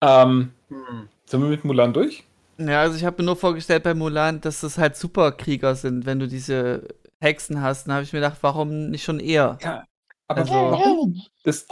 Ähm, 0.00 0.52
Hm. 0.70 1.08
sind 1.26 1.42
wir 1.42 1.48
mit 1.50 1.64
Mulan 1.64 1.92
durch? 1.94 2.27
Ja, 2.58 2.80
also 2.80 2.96
ich 2.96 3.04
habe 3.04 3.22
mir 3.22 3.26
nur 3.26 3.36
vorgestellt 3.36 3.82
bei 3.84 3.94
Mulan, 3.94 4.40
dass 4.40 4.60
das 4.62 4.78
halt 4.78 4.96
Superkrieger 4.96 5.74
sind, 5.74 6.06
wenn 6.06 6.18
du 6.18 6.26
diese 6.26 6.88
Hexen 7.20 7.62
hast. 7.62 7.86
Dann 7.86 7.94
habe 7.94 8.04
ich 8.04 8.12
mir 8.12 8.18
gedacht, 8.20 8.38
warum 8.40 8.90
nicht 8.90 9.04
schon 9.04 9.20
eher? 9.20 9.58
Ja. 9.62 9.84
Aber 10.26 10.40
Also- 10.40 10.52
warum? 10.54 11.22
Das 11.44 11.66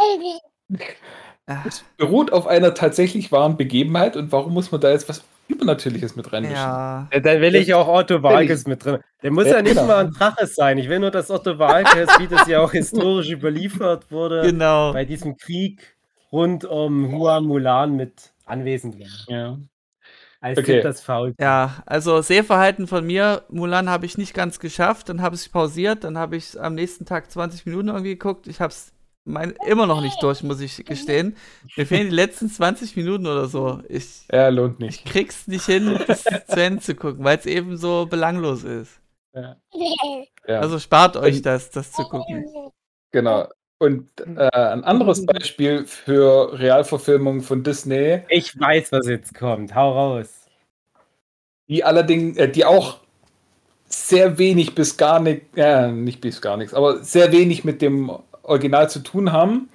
Ah, 1.48 1.62
beruht 1.96 2.32
auf 2.32 2.46
einer 2.48 2.74
tatsächlich 2.74 3.30
wahren 3.30 3.56
Begebenheit 3.56 4.16
und 4.16 4.32
warum 4.32 4.52
muss 4.52 4.72
man 4.72 4.80
da 4.80 4.90
jetzt 4.90 5.08
was 5.08 5.22
Übernatürliches 5.48 6.16
mit 6.16 6.32
reinmischen? 6.32 6.56
ja. 6.56 7.08
Ja, 7.12 7.20
Dann 7.20 7.40
will 7.40 7.54
ich 7.54 7.72
auch 7.72 7.86
Otto 7.86 8.20
Walkes 8.22 8.66
mit 8.66 8.84
drin. 8.84 8.98
Der 9.22 9.30
muss 9.30 9.46
ja, 9.46 9.56
Ja, 9.56 9.62
nicht 9.62 9.74
genau. 9.74 9.86
mal 9.86 10.06
ein 10.06 10.10
Drache 10.12 10.46
sein. 10.48 10.78
Ich 10.78 10.88
will 10.88 10.98
nur, 10.98 11.12
dass 11.12 11.30
Otto 11.30 11.56
Walkes, 11.60 12.08
wie 12.18 12.26
das 12.26 12.48
ja 12.48 12.60
auch 12.60 12.72
historisch 12.72 13.30
überliefert 13.30 14.10
wurde, 14.10 14.42
Genau. 14.42 14.92
bei 14.92 15.04
diesem 15.04 15.36
Krieg 15.36 15.96
rund 16.32 16.64
um 16.64 17.12
Hua 17.12 17.40
Mulan 17.40 17.94
mit 17.94 18.32
anwesend 18.44 18.98
war. 18.98 19.06
Ja. 19.28 19.58
Als 20.40 20.58
Okay. 20.58 20.82
Das 20.82 21.00
Faul. 21.00 21.34
Ja, 21.40 21.82
also 21.86 22.20
Sehverhalten 22.20 22.86
von 22.86 23.06
mir, 23.06 23.42
Mulan 23.48 23.88
habe 23.88 24.06
ich 24.06 24.18
nicht 24.18 24.34
ganz 24.34 24.58
geschafft, 24.58 25.08
dann 25.08 25.22
habe 25.22 25.34
ich 25.34 25.50
pausiert, 25.50 26.04
dann 26.04 26.18
habe 26.18 26.36
ich 26.36 26.60
am 26.60 26.74
nächsten 26.74 27.04
Tag 27.04 27.30
20 27.30 27.66
Minuten 27.66 27.88
irgendwie 27.88 28.10
geguckt. 28.10 28.46
Ich 28.46 28.60
habe 28.60 28.70
es 28.70 28.92
mein, 29.24 29.54
immer 29.66 29.86
noch 29.86 30.00
nicht 30.00 30.22
durch, 30.22 30.42
muss 30.42 30.60
ich 30.60 30.84
gestehen. 30.84 31.36
Mir 31.76 31.86
fehlen 31.86 32.10
die 32.10 32.14
letzten 32.14 32.48
20 32.48 32.96
Minuten 32.96 33.26
oder 33.26 33.46
so. 33.48 33.80
Ich 33.88 34.26
ja, 34.30 34.48
lohnt 34.48 34.78
nicht. 34.78 35.04
krieg's 35.04 35.48
nicht 35.48 35.66
hin, 35.66 35.98
das 36.06 36.22
zu 36.22 36.60
Ende 36.62 36.80
zu 36.80 36.94
gucken, 36.94 37.24
weil 37.24 37.38
es 37.38 37.46
eben 37.46 37.76
so 37.76 38.06
belanglos 38.06 38.62
ist. 38.62 39.00
Ja. 39.34 39.56
Ja. 40.46 40.60
Also 40.60 40.78
spart 40.78 41.16
euch 41.16 41.42
das, 41.42 41.70
das 41.70 41.92
zu 41.92 42.04
gucken. 42.04 42.44
Genau. 43.10 43.48
Und 43.78 44.08
äh, 44.20 44.48
ein 44.52 44.84
anderes 44.84 45.26
Beispiel 45.26 45.84
für 45.86 46.58
Realverfilmung 46.58 47.42
von 47.42 47.62
Disney, 47.62 48.22
Ich 48.28 48.58
weiß, 48.58 48.92
was 48.92 49.06
jetzt 49.08 49.34
kommt. 49.34 49.74
Hau 49.74 49.92
raus. 49.92 50.46
die 51.68 51.84
allerdings, 51.84 52.36
äh, 52.38 52.48
die 52.48 52.64
auch 52.64 52.98
sehr 53.88 54.38
wenig 54.38 54.74
bis 54.74 54.96
gar 54.96 55.20
nicht, 55.20 55.42
ja, 55.56 55.88
nicht 55.88 56.20
bis 56.20 56.40
gar 56.40 56.56
nichts, 56.56 56.74
aber 56.74 57.02
sehr 57.04 57.32
wenig 57.32 57.64
mit 57.64 57.82
dem 57.82 58.10
Original 58.42 58.90
zu 58.90 59.00
tun 59.00 59.32
haben. 59.32 59.68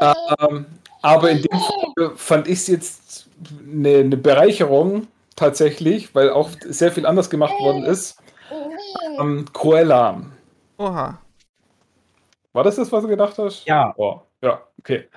Ähm, 0.00 0.66
aber 1.02 1.30
in 1.30 1.42
dem 1.42 1.60
Fall 1.60 2.16
fand 2.16 2.48
ich 2.48 2.60
es 2.60 2.66
jetzt 2.68 3.28
eine, 3.66 3.98
eine 3.98 4.16
Bereicherung 4.16 5.08
tatsächlich, 5.36 6.14
weil 6.14 6.30
auch 6.30 6.50
sehr 6.60 6.92
viel 6.92 7.06
anders 7.06 7.30
gemacht 7.30 7.58
worden 7.60 7.84
ist. 7.84 8.18
Ähm, 9.20 9.46
Cruella. 9.52 10.22
Oha. 10.78 11.18
War 12.52 12.64
das 12.64 12.76
das, 12.76 12.90
was 12.90 13.02
du 13.02 13.08
gedacht 13.08 13.38
hast? 13.38 13.66
Ja. 13.66 13.94
Oh, 13.96 14.20
ja, 14.42 14.60
okay. 14.78 15.08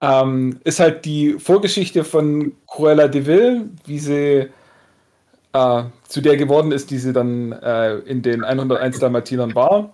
Ähm, 0.00 0.60
ist 0.64 0.80
halt 0.80 1.04
die 1.04 1.38
Vorgeschichte 1.38 2.04
von 2.04 2.52
Cruella 2.66 3.08
de 3.08 3.26
Vil, 3.26 3.70
wie 3.84 3.98
sie 3.98 4.50
äh, 5.52 5.82
zu 6.08 6.20
der 6.20 6.36
geworden 6.36 6.72
ist, 6.72 6.90
die 6.90 6.98
sie 6.98 7.12
dann 7.12 7.52
äh, 7.52 7.96
in 7.98 8.22
den 8.22 8.44
101 8.44 8.98
Dalmatinern 8.98 9.54
war. 9.54 9.92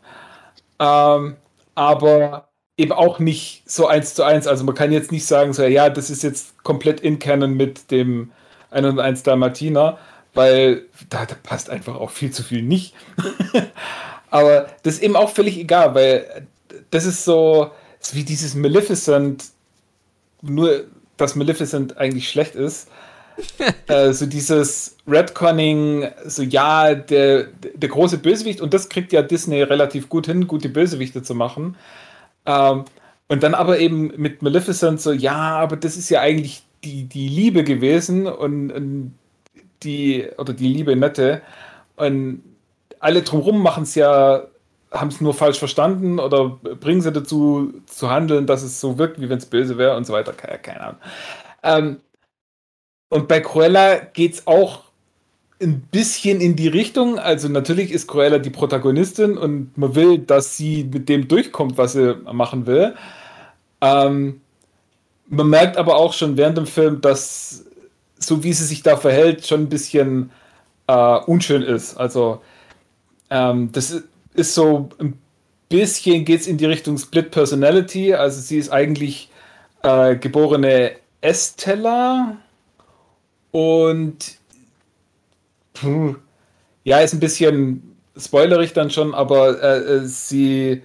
Ähm, 0.79 1.37
aber 1.75 2.49
eben 2.77 2.93
auch 2.93 3.19
nicht 3.19 3.63
so 3.67 3.87
eins 3.87 4.15
zu 4.15 4.23
eins. 4.23 4.47
Also 4.47 4.65
man 4.65 4.75
kann 4.75 4.93
jetzt 4.93 5.11
nicht 5.11 5.27
sagen, 5.27 5.53
so, 5.53 5.65
ja, 5.65 5.91
das 5.91 6.11
ist 6.11 6.23
jetzt 6.23 6.63
komplett 6.63 7.01
in 7.01 7.19
Canon 7.19 7.55
mit 7.55 7.91
dem 7.91 8.33
101 8.71 9.23
Dalmatiner, 9.23 9.99
weil 10.35 10.83
da, 11.09 11.25
da 11.25 11.35
passt 11.43 11.71
einfach 11.71 11.97
auch 11.97 12.11
viel 12.11 12.31
zu 12.31 12.43
viel 12.43 12.63
nicht. 12.63 12.95
aber 14.31 14.69
das 14.83 14.95
ist 14.95 15.03
eben 15.03 15.17
auch 15.17 15.31
völlig 15.31 15.59
egal, 15.59 15.95
weil 15.95 16.47
das 16.91 17.07
ist 17.07 17.25
so, 17.25 17.71
das 17.99 18.09
ist 18.09 18.15
wie 18.15 18.25
dieses 18.25 18.55
Maleficent, 18.55 19.45
nur 20.43 20.85
dass 21.17 21.35
Maleficent 21.35 21.97
eigentlich 21.97 22.29
schlecht 22.29 22.55
ist. 22.55 22.89
äh, 23.87 24.13
so 24.13 24.27
dieses 24.27 24.97
Redconning, 25.07 26.09
so 26.25 26.43
ja, 26.43 26.95
der, 26.95 27.45
der 27.75 27.89
große 27.89 28.19
Bösewicht, 28.19 28.61
und 28.61 28.73
das 28.73 28.89
kriegt 28.89 29.13
ja 29.13 29.23
Disney 29.23 29.63
relativ 29.63 30.09
gut 30.09 30.27
hin, 30.27 30.47
gute 30.47 30.69
Bösewichte 30.69 31.23
zu 31.23 31.35
machen. 31.35 31.77
Ähm, 32.47 32.85
und 33.29 33.43
dann 33.43 33.55
aber 33.55 33.79
eben 33.79 34.13
mit 34.17 34.43
Maleficent 34.43 35.01
so, 35.01 35.13
ja, 35.13 35.57
aber 35.59 35.77
das 35.77 35.97
ist 35.97 36.09
ja 36.11 36.21
eigentlich 36.21 36.63
die, 36.85 37.05
die 37.05 37.29
Liebe 37.29 37.65
gewesen 37.65 38.27
und, 38.27 38.71
und 38.71 39.15
die, 39.83 40.27
oder 40.39 40.53
die 40.53 40.69
Liebe 40.69 40.95
Nette. 40.97 41.43
Und 41.97 42.43
alle 43.01 43.23
drumherum 43.23 43.63
machen 43.63 43.83
es 43.83 43.95
ja, 43.95 44.45
haben 44.93 45.09
es 45.09 45.21
nur 45.21 45.35
falsch 45.35 45.59
verstanden 45.59 46.19
oder 46.19 46.49
bringen 46.81 47.01
sie 47.01 47.13
dazu 47.13 47.73
zu 47.87 48.11
handeln, 48.11 48.47
dass 48.47 48.63
es 48.63 48.81
so 48.81 48.99
wirkt, 48.99 49.21
wie 49.21 49.29
wenn 49.29 49.39
es 49.39 49.47
böse 49.47 49.79
wäre 49.79 49.97
und 49.97 50.07
so 50.07 50.13
weiter. 50.13 50.33
Keine, 50.33 50.59
keine 50.59 50.81
Ahnung. 50.81 51.01
Ähm, 51.63 52.01
und 53.09 53.29
bei 53.29 53.41
Cruella 53.41 53.97
geht 53.97 54.35
es 54.35 54.47
auch 54.47 54.85
ein 55.61 55.81
bisschen 55.91 56.41
in 56.41 56.57
die 56.57 56.69
Richtung. 56.69 57.19
Also 57.19 57.49
natürlich 57.49 57.91
ist 57.91 58.09
Cruella 58.09 58.39
die 58.39 58.51
Protagonistin 58.51 59.39
und 59.39 59.77
man 59.77 59.95
will, 59.95 60.19
dass 60.19 60.57
sie 60.57 60.85
mit 60.85 61.09
dem 61.09 61.29
durchkommt, 61.29 61.79
was 61.79 61.93
sie 61.93 62.17
machen 62.33 62.67
will. 62.67 62.95
Ähm, 63.81 64.41
man 65.29 65.49
merkt 65.49 65.77
aber 65.77 65.97
auch 65.97 66.13
schon 66.13 66.37
während 66.37 66.59
dem 66.59 66.67
Film, 66.67 67.01
dass 67.01 67.65
so 68.19 68.43
wie 68.43 68.53
sie 68.53 68.65
sich 68.65 68.83
da 68.83 68.97
verhält, 68.97 69.47
schon 69.47 69.63
ein 69.63 69.69
bisschen 69.69 70.31
äh, 70.87 71.19
unschön 71.27 71.63
ist. 71.63 71.97
Also 71.97 72.41
ähm, 73.31 73.71
das 73.73 74.03
ist 74.37 74.55
so 74.55 74.89
ein 74.99 75.19
bisschen 75.69 76.25
geht 76.25 76.41
es 76.41 76.47
in 76.47 76.59
die 76.59 76.67
Richtung 76.67 76.99
Split 76.99 77.31
Personality. 77.31 78.15
Also 78.15 78.41
sie 78.41 78.59
ist 78.59 78.71
eigentlich 78.71 79.31
äh, 79.83 80.17
geborene 80.17 80.93
Estella 81.21 82.37
und 83.51 84.39
ja, 86.85 87.01
ist 87.01 87.13
ein 87.13 87.21
bisschen 87.21 87.97
spoilerig 88.17 88.73
dann 88.73 88.91
schon, 88.91 89.15
aber 89.15 89.63
äh, 89.63 90.07
sie 90.07 90.83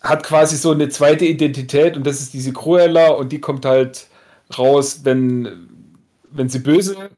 hat 0.00 0.24
quasi 0.24 0.56
so 0.56 0.72
eine 0.72 0.88
zweite 0.88 1.24
Identität 1.24 1.96
und 1.96 2.06
das 2.06 2.20
ist 2.20 2.34
diese 2.34 2.52
Cruella 2.52 3.10
und 3.10 3.30
die 3.32 3.40
kommt 3.40 3.64
halt 3.64 4.08
raus, 4.58 5.00
wenn, 5.04 5.68
wenn 6.30 6.48
sie 6.48 6.58
böse 6.58 7.10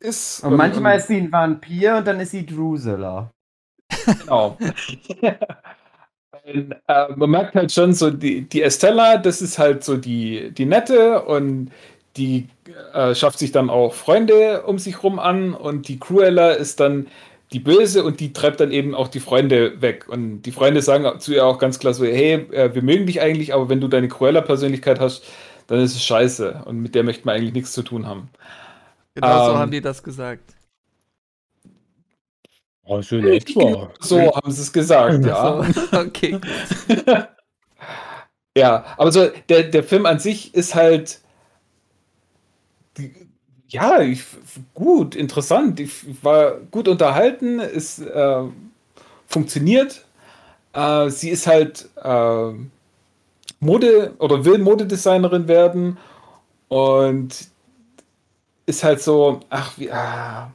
ist. 0.00 0.42
Und, 0.42 0.56
manchmal 0.56 0.98
ist 0.98 1.08
sie 1.08 1.16
ein 1.16 1.30
Vampir 1.30 1.96
und 1.96 2.06
dann 2.06 2.20
ist 2.20 2.30
sie 2.30 2.46
Drusilla. 2.46 3.30
Genau. 4.20 4.58
und, 6.44 6.72
äh, 6.86 7.06
man 7.16 7.30
merkt 7.30 7.54
halt 7.54 7.72
schon 7.72 7.92
so, 7.92 8.10
die, 8.10 8.42
die 8.48 8.62
Estella, 8.62 9.18
das 9.18 9.42
ist 9.42 9.58
halt 9.58 9.84
so 9.84 9.96
die, 9.96 10.50
die 10.52 10.66
Nette 10.66 11.22
und 11.22 11.70
die 12.16 12.48
äh, 12.92 13.14
schafft 13.14 13.38
sich 13.38 13.52
dann 13.52 13.70
auch 13.70 13.94
Freunde 13.94 14.62
um 14.62 14.78
sich 14.78 15.02
rum 15.02 15.18
an 15.18 15.54
und 15.54 15.88
die 15.88 15.98
Cruella 15.98 16.52
ist 16.52 16.80
dann 16.80 17.06
die 17.52 17.60
Böse 17.60 18.04
und 18.04 18.20
die 18.20 18.32
treibt 18.32 18.60
dann 18.60 18.72
eben 18.72 18.94
auch 18.94 19.08
die 19.08 19.20
Freunde 19.20 19.80
weg. 19.80 20.06
Und 20.08 20.42
die 20.42 20.52
Freunde 20.52 20.82
sagen 20.82 21.20
zu 21.20 21.32
ihr 21.32 21.46
auch 21.46 21.58
ganz 21.58 21.78
klar 21.78 21.94
so, 21.94 22.04
hey, 22.04 22.46
äh, 22.52 22.74
wir 22.74 22.82
mögen 22.82 23.06
dich 23.06 23.20
eigentlich, 23.20 23.54
aber 23.54 23.68
wenn 23.68 23.80
du 23.80 23.88
deine 23.88 24.08
Cruella-Persönlichkeit 24.08 25.00
hast, 25.00 25.24
dann 25.66 25.80
ist 25.80 25.94
es 25.94 26.04
scheiße 26.04 26.62
und 26.64 26.80
mit 26.80 26.94
der 26.94 27.04
möchten 27.04 27.26
wir 27.26 27.32
eigentlich 27.32 27.54
nichts 27.54 27.72
zu 27.72 27.82
tun 27.82 28.06
haben. 28.06 28.28
Genau 29.14 29.46
so 29.46 29.52
Ähm, 29.52 29.58
haben 29.58 29.70
die 29.70 29.80
das 29.80 30.02
gesagt. 30.02 30.54
Oh, 32.86 33.00
so 33.00 33.16
in 33.16 33.26
etwa. 33.28 33.90
So 34.00 34.18
haben 34.34 34.50
sie 34.50 34.62
es 34.62 34.72
gesagt, 34.72 35.24
ja. 35.24 35.66
Okay. 35.92 36.38
Ja, 38.56 38.84
aber 38.96 39.10
so 39.10 39.30
der, 39.48 39.64
der 39.64 39.82
Film 39.82 40.06
an 40.06 40.20
sich 40.20 40.54
ist 40.54 40.74
halt 40.74 41.20
ja, 43.74 44.00
ich, 44.00 44.22
gut, 44.72 45.16
interessant. 45.16 45.80
Ich 45.80 46.22
war 46.22 46.58
gut 46.70 46.86
unterhalten, 46.86 47.58
es 47.58 47.98
äh, 47.98 48.42
funktioniert. 49.26 50.04
Äh, 50.72 51.10
sie 51.10 51.30
ist 51.30 51.48
halt 51.48 51.88
äh, 52.00 52.52
Mode 53.58 54.14
oder 54.18 54.44
will 54.44 54.58
Modedesignerin 54.58 55.48
werden 55.48 55.98
und 56.68 57.48
ist 58.66 58.84
halt 58.84 59.02
so, 59.02 59.40
ach, 59.50 59.76
wie, 59.76 59.90
ah, 59.90 60.52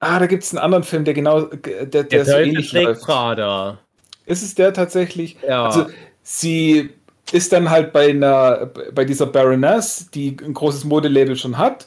ah 0.00 0.18
da 0.18 0.26
gibt 0.26 0.44
es 0.44 0.52
einen 0.52 0.62
anderen 0.62 0.84
Film, 0.84 1.04
der 1.04 1.14
genau, 1.14 1.42
der, 1.42 1.86
der, 1.86 2.04
Der 2.04 2.24
so 2.24 2.32
ähnlich 2.32 2.72
läuft. 2.72 3.02
Prada. 3.02 3.78
Ist 4.26 4.42
es 4.42 4.54
der 4.54 4.72
tatsächlich? 4.72 5.36
Ja. 5.46 5.66
Also 5.66 5.86
sie 6.22 6.90
ist 7.32 7.52
dann 7.52 7.70
halt 7.70 7.92
bei 7.92 8.10
einer, 8.10 8.70
bei 8.94 9.04
dieser 9.04 9.26
Baroness, 9.26 10.10
die 10.12 10.36
ein 10.42 10.54
großes 10.54 10.84
Modelabel 10.84 11.36
schon 11.36 11.58
hat. 11.58 11.86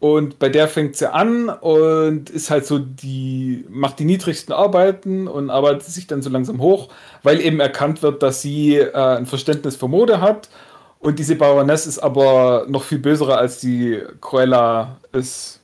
Und 0.00 0.38
bei 0.38 0.50
der 0.50 0.68
fängt 0.68 0.96
sie 0.96 1.10
an 1.10 1.48
und 1.48 2.28
ist 2.28 2.50
halt 2.50 2.66
so 2.66 2.78
die, 2.78 3.64
macht 3.70 3.98
die 3.98 4.04
niedrigsten 4.04 4.52
Arbeiten 4.52 5.26
und 5.26 5.48
arbeitet 5.48 5.84
sich 5.84 6.06
dann 6.06 6.20
so 6.20 6.28
langsam 6.28 6.60
hoch, 6.60 6.88
weil 7.22 7.40
eben 7.40 7.58
erkannt 7.58 8.02
wird, 8.02 8.22
dass 8.22 8.42
sie 8.42 8.76
äh, 8.76 8.92
ein 8.92 9.24
Verständnis 9.24 9.76
für 9.76 9.88
Mode 9.88 10.20
hat. 10.20 10.50
Und 10.98 11.18
diese 11.18 11.36
Baroness 11.36 11.86
ist 11.86 12.00
aber 12.00 12.66
noch 12.68 12.82
viel 12.82 12.98
böserer, 12.98 13.38
als 13.38 13.60
die 13.60 14.02
Cruella 14.20 14.98
es 15.12 15.60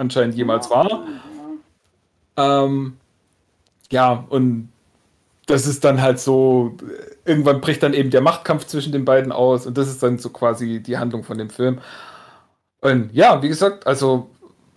anscheinend 0.00 0.34
jemals 0.34 0.70
war. 0.70 1.06
Ähm, 2.36 2.96
ja, 3.92 4.24
und 4.28 4.70
das 5.46 5.66
ist 5.66 5.84
dann 5.84 6.00
halt 6.00 6.18
so, 6.18 6.76
irgendwann 7.24 7.60
bricht 7.60 7.82
dann 7.82 7.92
eben 7.92 8.10
der 8.10 8.20
Machtkampf 8.20 8.66
zwischen 8.66 8.92
den 8.92 9.04
beiden 9.04 9.32
aus 9.32 9.66
und 9.66 9.76
das 9.76 9.88
ist 9.88 10.02
dann 10.02 10.18
so 10.18 10.30
quasi 10.30 10.80
die 10.80 10.96
Handlung 10.96 11.22
von 11.22 11.38
dem 11.38 11.50
Film. 11.50 11.80
Und 12.80 13.12
ja, 13.12 13.42
wie 13.42 13.48
gesagt, 13.48 13.86
also 13.86 14.30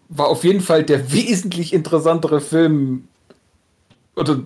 war 0.09 0.27
auf 0.27 0.43
jeden 0.43 0.61
Fall 0.61 0.83
der 0.83 1.11
wesentlich 1.11 1.73
interessantere 1.73 2.41
Film. 2.41 3.07
Oder 4.15 4.39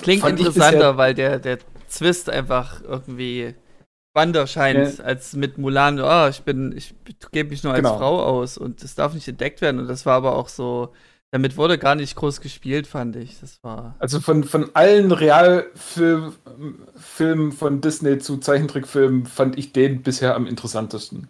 klingt 0.00 0.24
interessanter, 0.28 0.78
bisher- 0.78 0.96
weil 0.96 1.14
der, 1.14 1.38
der 1.38 1.58
Twist 1.90 2.28
einfach 2.28 2.82
irgendwie 2.82 3.54
spannender 4.12 4.46
scheint 4.46 5.00
als 5.00 5.34
mit 5.34 5.56
Mulan. 5.56 5.98
Oh, 5.98 6.28
ich 6.28 6.42
bin, 6.42 6.76
ich 6.76 6.94
gebe 7.30 7.48
mich 7.48 7.64
nur 7.64 7.72
als 7.72 7.82
Genau. 7.82 7.96
Frau 7.96 8.22
aus 8.22 8.58
und 8.58 8.82
das 8.84 8.94
darf 8.94 9.14
nicht 9.14 9.26
entdeckt 9.26 9.62
werden. 9.62 9.80
Und 9.80 9.88
das 9.88 10.04
war 10.04 10.16
aber 10.16 10.36
auch 10.36 10.48
so, 10.48 10.92
damit 11.30 11.56
wurde 11.56 11.78
gar 11.78 11.94
nicht 11.94 12.14
groß 12.14 12.42
gespielt, 12.42 12.86
fand 12.86 13.16
ich. 13.16 13.40
Das 13.40 13.64
war. 13.64 13.96
Also 14.00 14.20
von, 14.20 14.44
von 14.44 14.70
allen 14.74 15.12
Realfilmen 15.12 16.34
Filmen 16.94 17.52
von 17.52 17.80
Disney 17.80 18.18
zu 18.18 18.36
Zeichentrickfilmen 18.36 19.24
fand 19.24 19.58
ich 19.58 19.72
den 19.72 20.02
bisher 20.02 20.34
am 20.34 20.46
interessantesten. 20.46 21.28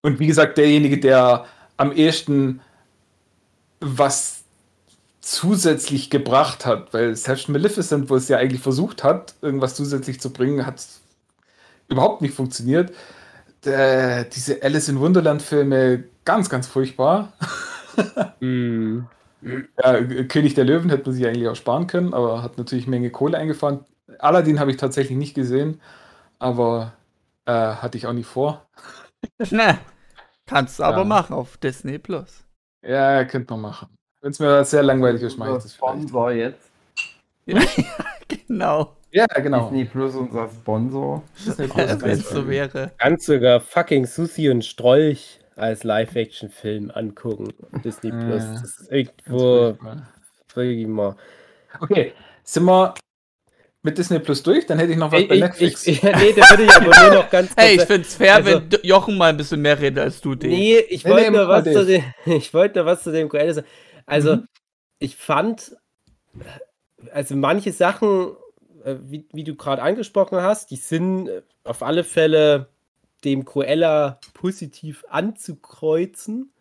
Und 0.00 0.18
wie 0.18 0.26
gesagt, 0.26 0.56
derjenige, 0.56 0.98
der 0.98 1.44
am 1.76 1.92
ehesten 1.92 2.62
was 3.80 4.43
zusätzlich 5.24 6.10
gebracht 6.10 6.66
hat, 6.66 6.94
weil 6.94 7.16
selbst 7.16 7.48
Maleficent, 7.48 8.10
wo 8.10 8.16
es 8.16 8.28
ja 8.28 8.38
eigentlich 8.38 8.60
versucht 8.62 9.04
hat, 9.04 9.34
irgendwas 9.42 9.74
zusätzlich 9.76 10.20
zu 10.20 10.32
bringen, 10.32 10.66
hat 10.66 10.84
überhaupt 11.88 12.22
nicht 12.22 12.34
funktioniert. 12.34 12.92
Der, 13.64 14.24
diese 14.24 14.62
Alice 14.62 14.88
in 14.88 15.00
Wonderland-Filme, 15.00 16.04
ganz, 16.24 16.50
ganz 16.50 16.66
furchtbar. 16.68 17.34
Hm. 18.40 19.08
Ja, 19.82 20.02
König 20.24 20.54
der 20.54 20.64
Löwen 20.64 20.90
hätte 20.90 21.06
man 21.06 21.14
sich 21.14 21.26
eigentlich 21.26 21.48
auch 21.48 21.56
sparen 21.56 21.86
können, 21.86 22.14
aber 22.14 22.42
hat 22.42 22.58
natürlich 22.58 22.86
Menge 22.86 23.10
Kohle 23.10 23.38
eingefahren. 23.38 23.84
Aladdin 24.18 24.60
habe 24.60 24.70
ich 24.70 24.76
tatsächlich 24.78 25.18
nicht 25.18 25.34
gesehen, 25.34 25.80
aber 26.38 26.94
äh, 27.46 27.52
hatte 27.52 27.98
ich 27.98 28.06
auch 28.06 28.12
nicht 28.14 28.26
vor. 28.28 28.66
Na, 29.50 29.78
kannst 30.46 30.78
du 30.80 30.84
aber 30.84 31.04
Ja. 31.04 31.06
machen 31.06 31.34
auf 31.34 31.56
Disney 31.58 31.98
Plus. 31.98 32.44
Ja, 32.82 33.24
könnte 33.24 33.52
man 33.54 33.62
machen. 33.62 33.98
Wenn 34.24 34.30
es 34.30 34.38
mir 34.40 34.64
sehr 34.64 34.82
langweilig 34.82 35.20
ist, 35.20 35.36
mache 35.36 35.50
ich 35.50 35.54
das 35.56 35.74
vielleicht. 35.74 35.76
Sponsor 36.08 36.32
jetzt. 36.32 36.70
Ja, 37.44 37.60
genau. 38.48 38.96
Ja, 39.12 39.26
genau. 39.26 39.64
Disney 39.68 39.84
Plus 39.84 40.14
unser 40.14 40.48
Sponsor. 40.48 41.22
Disney 41.44 41.68
Plus. 41.68 42.00
Wenn 42.00 42.10
es 42.12 42.30
so 42.30 42.48
wäre. 42.48 42.92
Kannst 42.96 43.26
sogar 43.26 43.60
fucking 43.60 44.06
Susi 44.06 44.48
und 44.48 44.64
Strolch 44.64 45.40
als 45.56 45.84
Live-Action-Film 45.84 46.90
angucken. 46.94 47.48
Disney 47.84 48.12
Ja. 48.12 48.18
Plus. 48.18 48.44
Das 48.62 48.80
ist 48.80 48.90
irgendwo 48.90 49.76
wirklich 50.54 50.86
mal. 50.86 51.16
Okay, 51.80 52.14
sind 52.44 52.64
wir 52.64 52.94
mit 53.82 53.98
Disney 53.98 54.20
Plus 54.20 54.42
durch? 54.42 54.64
Dann 54.64 54.78
hätte 54.78 54.92
ich 54.92 54.96
noch 54.98 55.12
was 55.12 55.20
Ich, 55.20 55.28
bei 55.28 55.34
ich, 55.34 55.40
Netflix. 55.42 55.86
ich, 55.86 56.02
nee, 56.02 56.32
da 56.34 56.48
würde 56.48 56.62
ich 56.62 56.70
aber 56.74 57.10
nur 57.10 57.22
noch 57.22 57.30
ganz 57.30 57.52
Hey, 57.58 57.72
ich 57.72 57.76
kurz- 57.80 57.88
find's 57.88 58.14
fair, 58.14 58.36
Also- 58.36 58.52
wenn 58.70 58.80
Jochen 58.84 59.18
mal 59.18 59.28
ein 59.28 59.36
bisschen 59.36 59.60
mehr 59.60 59.78
redet 59.78 60.02
als 60.02 60.22
du, 60.22 60.34
Dave. 60.34 60.48
Nee, 60.48 60.78
ich 60.88 61.04
Nee, 61.04 61.10
wollte 61.10 61.30
nee, 61.30 61.36
nur, 61.36 61.48
was 61.50 61.64
zu 61.64 61.84
dem, 61.84 62.02
ich 62.24 62.54
wollte 62.54 62.78
nur 62.78 62.86
was 62.86 63.02
zu 63.02 63.12
dem 63.12 63.28
QL 63.28 63.52
sagen. 63.52 63.66
Also, 64.06 64.36
Mhm. 64.36 64.48
ich 64.98 65.16
fand, 65.16 65.76
also 67.12 67.36
manche 67.36 67.72
Sachen, 67.72 68.36
äh, 68.84 68.96
wie, 69.02 69.26
wie 69.32 69.44
du 69.44 69.54
gerade 69.54 69.82
angesprochen 69.82 70.40
hast, 70.40 70.70
die 70.70 70.76
sind 70.76 71.28
äh, 71.28 71.42
auf 71.64 71.82
alle 71.82 72.04
Fälle 72.04 72.68
dem 73.24 73.44
Cruella 73.44 74.20
positiv 74.34 75.04
anzukreuzen. 75.08 76.52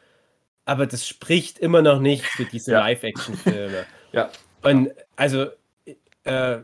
aber 0.64 0.87
das 0.87 1.07
spricht 1.07 1.59
immer 1.59 1.83
noch 1.83 2.01
nicht 2.01 2.25
für 2.25 2.45
diese 2.45 2.73
Ja. 2.73 2.81
Live-Action-Filme. 2.81 3.87
Ja. 4.12 4.31
Und 4.62 4.90
also, 5.16 5.46
äh, 6.24 6.59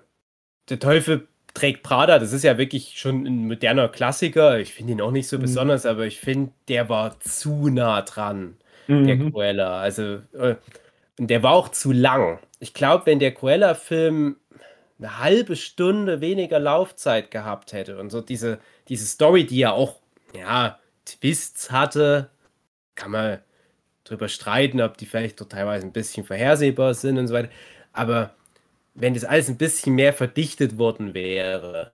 der 0.69 0.81
Teufel 0.81 1.29
trägt 1.55 1.83
Prada, 1.83 2.19
das 2.19 2.33
ist 2.33 2.45
ja 2.45 2.59
wirklich 2.59 2.99
schon 2.99 3.27
ein 3.27 3.49
moderner 3.49 3.89
Klassiker. 3.89 4.59
Ich 4.61 4.75
finde 4.75 4.93
ihn 4.95 5.01
auch 5.01 5.13
nicht 5.13 5.29
so 5.29 5.39
Mhm. 5.39 5.43
besonders, 5.43 5.87
aber 5.87 6.07
ich 6.07 6.21
finde, 6.21 6.53
der 6.69 6.89
war 6.89 7.21
zu 7.21 7.69
nah 7.71 8.03
dran 8.03 8.57
der 9.07 9.17
Mhm. 9.17 9.31
Cruella. 9.31 9.81
Also, 9.81 10.23
äh, 10.35 10.57
und 11.19 11.29
der 11.31 11.43
war 11.43 11.53
auch 11.55 11.71
zu 11.71 11.93
lang. 11.93 12.41
Ich 12.61 12.75
glaube, 12.75 13.07
wenn 13.07 13.19
der 13.21 13.33
Cruella-Film 13.35 14.37
eine 14.99 15.19
halbe 15.19 15.57
Stunde 15.57 16.21
weniger 16.21 16.61
Laufzeit 16.61 17.31
gehabt 17.31 17.73
hätte 17.73 17.99
und 17.99 18.11
so 18.11 18.21
diese, 18.21 18.61
diese 18.89 19.07
Story, 19.07 19.47
die 19.47 19.59
ja 19.59 19.73
auch, 19.73 20.01
ja, 20.35 20.79
Twists 21.07 21.71
hatte, 21.71 22.31
kann 22.95 23.11
man 23.13 23.39
drüber 24.05 24.29
streiten, 24.29 24.81
ob 24.81 24.99
die 24.99 25.07
vielleicht 25.07 25.41
doch 25.41 25.49
teilweise 25.49 25.87
ein 25.87 25.93
bisschen 25.93 26.25
vorhersehbar 26.25 26.95
sind 26.95 27.19
und 27.19 27.29
so 27.29 27.35
weiter. 27.35 27.51
Aber 27.95 28.35
wenn 28.95 29.15
das 29.15 29.25
alles 29.25 29.49
ein 29.51 29.59
bisschen 29.59 29.95
mehr 29.97 30.13
verdichtet 30.15 30.79
worden 30.79 31.15
wäre, 31.15 31.93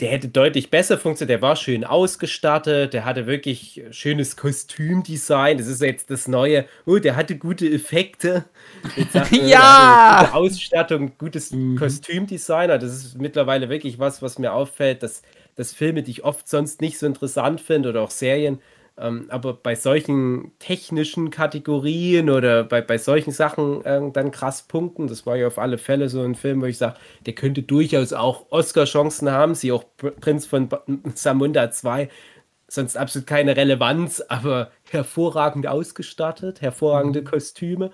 der 0.00 0.10
hätte 0.10 0.28
deutlich 0.28 0.70
besser 0.70 0.98
funktioniert. 0.98 1.30
Der 1.38 1.42
war 1.42 1.54
schön 1.54 1.84
ausgestattet, 1.84 2.92
der 2.92 3.04
hatte 3.04 3.26
wirklich 3.26 3.82
schönes 3.90 4.36
Kostümdesign. 4.36 5.58
Das 5.58 5.68
ist 5.68 5.80
jetzt 5.80 6.10
das 6.10 6.26
Neue. 6.26 6.66
Oh, 6.86 6.98
der 6.98 7.14
hatte 7.14 7.38
gute 7.38 7.70
Effekte. 7.70 8.44
Der 9.14 9.28
Ja! 9.30 10.24
Gute 10.24 10.34
Ausstattung, 10.34 11.12
gutes 11.18 11.52
Mhm. 11.52 11.76
Kostümdesign. 11.76 12.68
Das 12.70 12.84
ist 12.84 13.18
mittlerweile 13.18 13.68
wirklich 13.68 13.98
was, 14.00 14.22
was 14.22 14.38
mir 14.40 14.52
auffällt, 14.54 15.02
dass, 15.04 15.22
dass 15.54 15.72
Filme, 15.72 16.02
die 16.02 16.10
ich 16.10 16.24
oft 16.24 16.48
sonst 16.48 16.80
nicht 16.80 16.98
so 16.98 17.06
interessant 17.06 17.60
finde 17.60 17.90
oder 17.90 18.02
auch 18.02 18.10
Serien, 18.10 18.60
ähm, 18.98 19.26
aber 19.30 19.54
bei 19.54 19.74
solchen 19.74 20.52
technischen 20.58 21.30
Kategorien 21.30 22.30
oder 22.30 22.64
bei, 22.64 22.82
bei 22.82 22.98
solchen 22.98 23.32
Sachen 23.32 23.80
ähm, 23.84 24.12
dann 24.12 24.30
krass 24.30 24.62
punkten. 24.68 25.06
Das 25.08 25.26
war 25.26 25.36
ja 25.36 25.46
auf 25.46 25.58
alle 25.58 25.78
Fälle 25.78 26.08
so 26.08 26.22
ein 26.22 26.34
Film, 26.34 26.60
wo 26.62 26.66
ich 26.66 26.78
sage, 26.78 26.96
der 27.26 27.34
könnte 27.34 27.62
durchaus 27.62 28.12
auch 28.12 28.46
Oscar-Chancen 28.50 29.30
haben. 29.30 29.54
Sie 29.54 29.72
auch 29.72 29.84
Pr- 29.98 30.12
Prinz 30.20 30.46
von 30.46 30.68
Samunda 31.14 31.70
2. 31.72 32.08
Sonst 32.68 32.96
absolut 32.96 33.26
keine 33.26 33.56
Relevanz, 33.56 34.22
aber 34.28 34.70
hervorragend 34.90 35.66
ausgestattet, 35.66 36.62
hervorragende 36.62 37.22
Kostüme. 37.24 37.90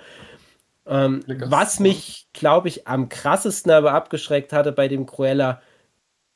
Ähm, 0.86 1.24
was 1.28 1.80
mich, 1.80 2.28
glaube 2.32 2.68
ich, 2.68 2.86
am 2.88 3.08
krassesten 3.08 3.72
aber 3.72 3.92
abgeschreckt 3.92 4.52
hatte 4.52 4.72
bei 4.72 4.88
dem 4.88 5.06
Cruella, 5.06 5.60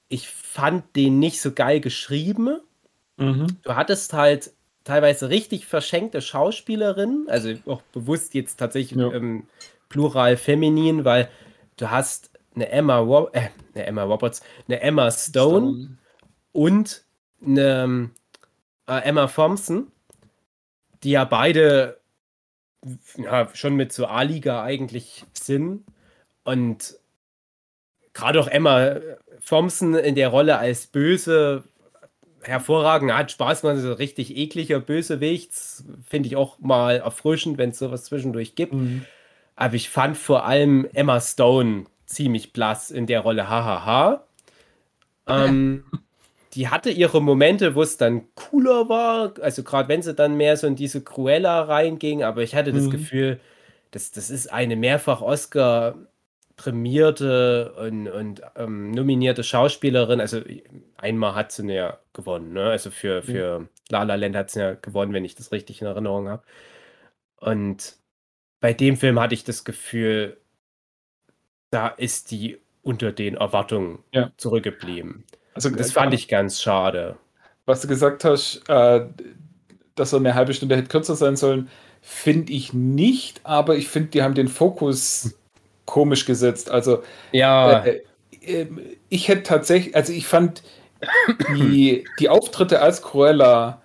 ich 0.09 0.29
fand 0.29 0.97
den 0.97 1.19
nicht 1.19 1.41
so 1.41 1.53
geil 1.53 1.81
geschrieben 1.81 2.61
Mhm. 3.23 3.47
du 3.63 3.75
hattest 3.75 4.13
halt 4.13 4.53
teilweise 4.85 5.29
richtig 5.29 5.67
verschenkte 5.67 6.21
Schauspielerinnen, 6.21 7.29
also 7.29 7.55
auch 7.67 7.83
bewusst 7.93 8.35
jetzt 8.35 8.57
tatsächlich 8.57 8.99
Ja. 8.99 9.13
ähm, 9.13 9.47
plural 9.89 10.37
feminin, 10.37 11.05
weil 11.05 11.29
du 11.77 11.91
hast 11.91 12.31
eine 12.55 12.69
Emma, 12.69 12.99
Ro 12.99 13.29
äh, 13.33 13.49
eine 13.75 13.87
Emma 13.87 14.03
Roberts, 14.03 14.43
eine 14.69 14.81
Emma 14.81 15.11
Stone 15.11 15.97
und 16.53 17.05
eine 17.45 17.83
ähm, 17.85 18.11
äh, 18.89 19.03
Emma 19.05 19.27
Thompson, 19.27 19.91
die 21.03 21.11
ja 21.13 21.25
beide 21.25 21.99
ja, 23.17 23.49
schon 23.55 23.77
mit 23.77 23.93
so 23.93 24.07
A-Liga 24.07 24.63
eigentlich 24.65 25.25
sind 25.35 25.85
und 26.45 26.97
gerade 28.13 28.41
auch 28.41 28.49
Emma 28.49 28.97
Thompson 29.47 29.95
in 29.95 30.15
der 30.15 30.29
Rolle 30.29 30.59
als 30.59 30.87
Böse 30.87 31.65
hervorragend, 32.43 33.13
hat 33.13 33.33
Spaß 33.33 33.63
gemacht, 33.63 33.79
so 33.79 33.93
richtig 33.93 34.37
ekliger 34.37 34.81
Bösewicht, 34.81 35.53
finde 36.07 36.29
ich 36.29 36.37
auch 36.37 36.59
mal 36.59 36.97
erfrischend, 36.97 37.59
wenn 37.59 37.71
es 37.71 37.79
sowas 37.79 38.05
zwischendurch 38.05 38.55
gibt. 38.55 38.73
Mhm. 38.73 39.07
Aber 39.57 39.75
ich 39.75 39.89
fand 39.91 40.17
vor 40.17 40.45
allem 40.45 40.89
Emma 40.93 41.21
Stone 41.21 41.87
ziemlich 42.07 42.53
blass 42.53 42.91
in 42.91 43.07
der 43.07 43.21
Rolle, 43.21 43.49
hahaha. 43.49 44.25
Ähm, 45.27 45.85
die 46.55 46.69
hatte 46.69 46.91
ihre 46.91 47.23
Momente, 47.23 47.75
wo 47.75 47.83
es 47.83 47.97
dann 47.97 48.25
cooler 48.35 48.89
war, 48.89 49.35
also 49.41 49.63
gerade 49.63 49.89
wenn 49.89 50.03
sie 50.03 50.15
dann 50.15 50.37
mehr 50.37 50.57
so 50.57 50.67
in 50.67 50.77
diese 50.77 51.03
Cruella 51.03 51.63
reinging, 51.63 52.23
aber 52.23 52.43
ich 52.43 52.55
hatte 52.55 52.73
das 52.73 52.85
Mhm. 52.85 52.91
Gefühl, 52.91 53.41
das, 53.91 54.11
das 54.11 54.31
ist 54.31 54.53
eine 54.53 54.77
mehrfach 54.77 55.23
Oscar 55.23 55.97
prämierte 56.63 57.73
und, 57.75 58.09
und 58.09 58.43
ähm, 58.57 58.93
nominierte 58.93 59.43
Schauspielerin, 59.43 60.21
also 60.21 60.41
einmal 60.97 61.35
hat 61.35 61.51
sie 61.53 61.67
ja 61.73 61.99
gewonnen, 62.13 62.53
ne? 62.53 62.65
Also 62.71 62.91
für, 62.91 63.23
für 63.23 63.69
La 63.89 64.05
La 64.05 64.15
Land 64.15 64.37
hat 64.37 64.51
sie 64.51 64.61
ja 64.61 64.75
gewonnen, 64.75 65.13
wenn 65.13 65.25
ich 65.25 65.35
das 65.35 65.51
richtig 65.53 65.81
in 65.81 65.89
Erinnerung 65.89 66.29
habe. 66.29 66.43
Und 67.37 67.97
bei 68.61 68.73
dem 68.73 68.97
Film 68.97 69.19
hatte 69.19 69.35
ich 69.35 69.45
das 69.45 69.65
Gefühl, 69.65 70.37
da 71.71 71.89
ist 71.89 72.31
die 72.31 72.59
unter 72.83 73.13
den 73.13 73.35
Erwartungen 73.37 74.05
Ja. 74.13 74.31
zurückgeblieben. 74.37 75.25
Also 75.55 75.71
Das 75.71 75.93
fand 75.93 76.15
ich 76.15 76.29
ganz 76.29 76.61
schade. 76.63 77.17
was 77.67 77.81
du 77.81 77.89
gesagt 77.89 78.25
hast, 78.25 78.63
äh, 78.69 79.07
dass 79.95 80.13
er 80.13 80.19
eine 80.19 80.35
halbe 80.35 80.55
Stunde 80.55 80.77
hätte 80.77 80.89
kürzer 80.89 81.15
sein 81.17 81.37
sollen, 81.37 81.69
finde 82.01 82.53
ich 82.53 82.73
nicht, 82.73 83.41
aber 83.45 83.77
ich 83.77 83.89
finde, 83.89 84.11
die 84.11 84.23
haben 84.23 84.35
den 84.35 84.49
Fokus 84.49 85.39
komisch 85.87 86.25
gesetzt. 86.27 86.71
Also 86.71 87.03
Ja, 87.33 87.85
äh, 87.85 88.03
äh, 88.43 88.67
ich 89.09 89.29
hätte 89.29 89.43
tatsächlich, 89.45 89.95
also 89.97 90.13
ich 90.13 90.27
fand 90.27 90.63
die, 91.49 92.05
die 92.19 92.29
Auftritte 92.29 92.81
als 92.81 93.03
Cruella, 93.03 93.83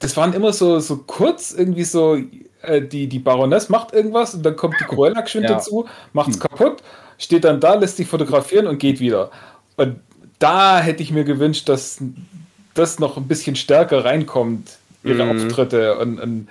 das 0.00 0.16
waren 0.16 0.32
immer 0.32 0.52
so, 0.52 0.80
so 0.80 0.98
kurz, 0.98 1.52
irgendwie 1.52 1.84
so, 1.84 2.18
äh, 2.62 2.82
die, 2.82 3.08
die 3.08 3.18
Baroness 3.18 3.68
macht 3.68 3.92
irgendwas 3.92 4.34
und 4.34 4.44
dann 4.44 4.56
kommt 4.56 4.80
die 4.80 4.84
Cruella 4.86 5.20
geschwind 5.22 5.50
Ja. 5.50 5.56
dazu, 5.56 5.88
macht's 6.12 6.38
kaputt, 6.40 6.82
steht 7.18 7.44
dann 7.44 7.60
da, 7.60 7.74
lässt 7.74 7.96
sich 7.98 8.08
fotografieren 8.08 8.66
und 8.66 8.78
geht 8.78 9.00
wieder. 9.00 9.30
Und 9.76 10.00
da 10.38 10.80
hätte 10.80 11.02
ich 11.02 11.10
mir 11.12 11.24
gewünscht, 11.24 11.68
dass 11.68 11.98
das 12.74 12.98
noch 13.00 13.16
ein 13.16 13.28
bisschen 13.28 13.56
stärker 13.56 14.04
reinkommt, 14.04 14.78
ihre 15.04 15.24
Mhm. 15.24 15.30
Auftritte 15.30 15.98
und, 15.98 16.20
und 16.20 16.48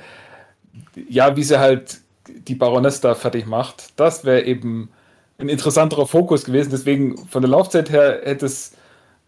ja, 1.10 1.36
wie 1.36 1.44
sie 1.44 1.60
halt 1.60 2.00
die 2.30 2.56
Baroness 2.56 3.02
da 3.02 3.16
fertig 3.16 3.46
macht. 3.46 4.00
Das 4.00 4.26
wäre 4.26 4.44
eben 4.44 4.90
ein 5.38 5.50
interessanterer 5.50 6.08
Fokus 6.08 6.46
gewesen. 6.46 6.72
Deswegen 6.72 7.18
von 7.28 7.42
der 7.42 7.50
Laufzeit 7.52 7.90
her 7.90 8.22
hätte 8.24 8.46
es 8.48 8.74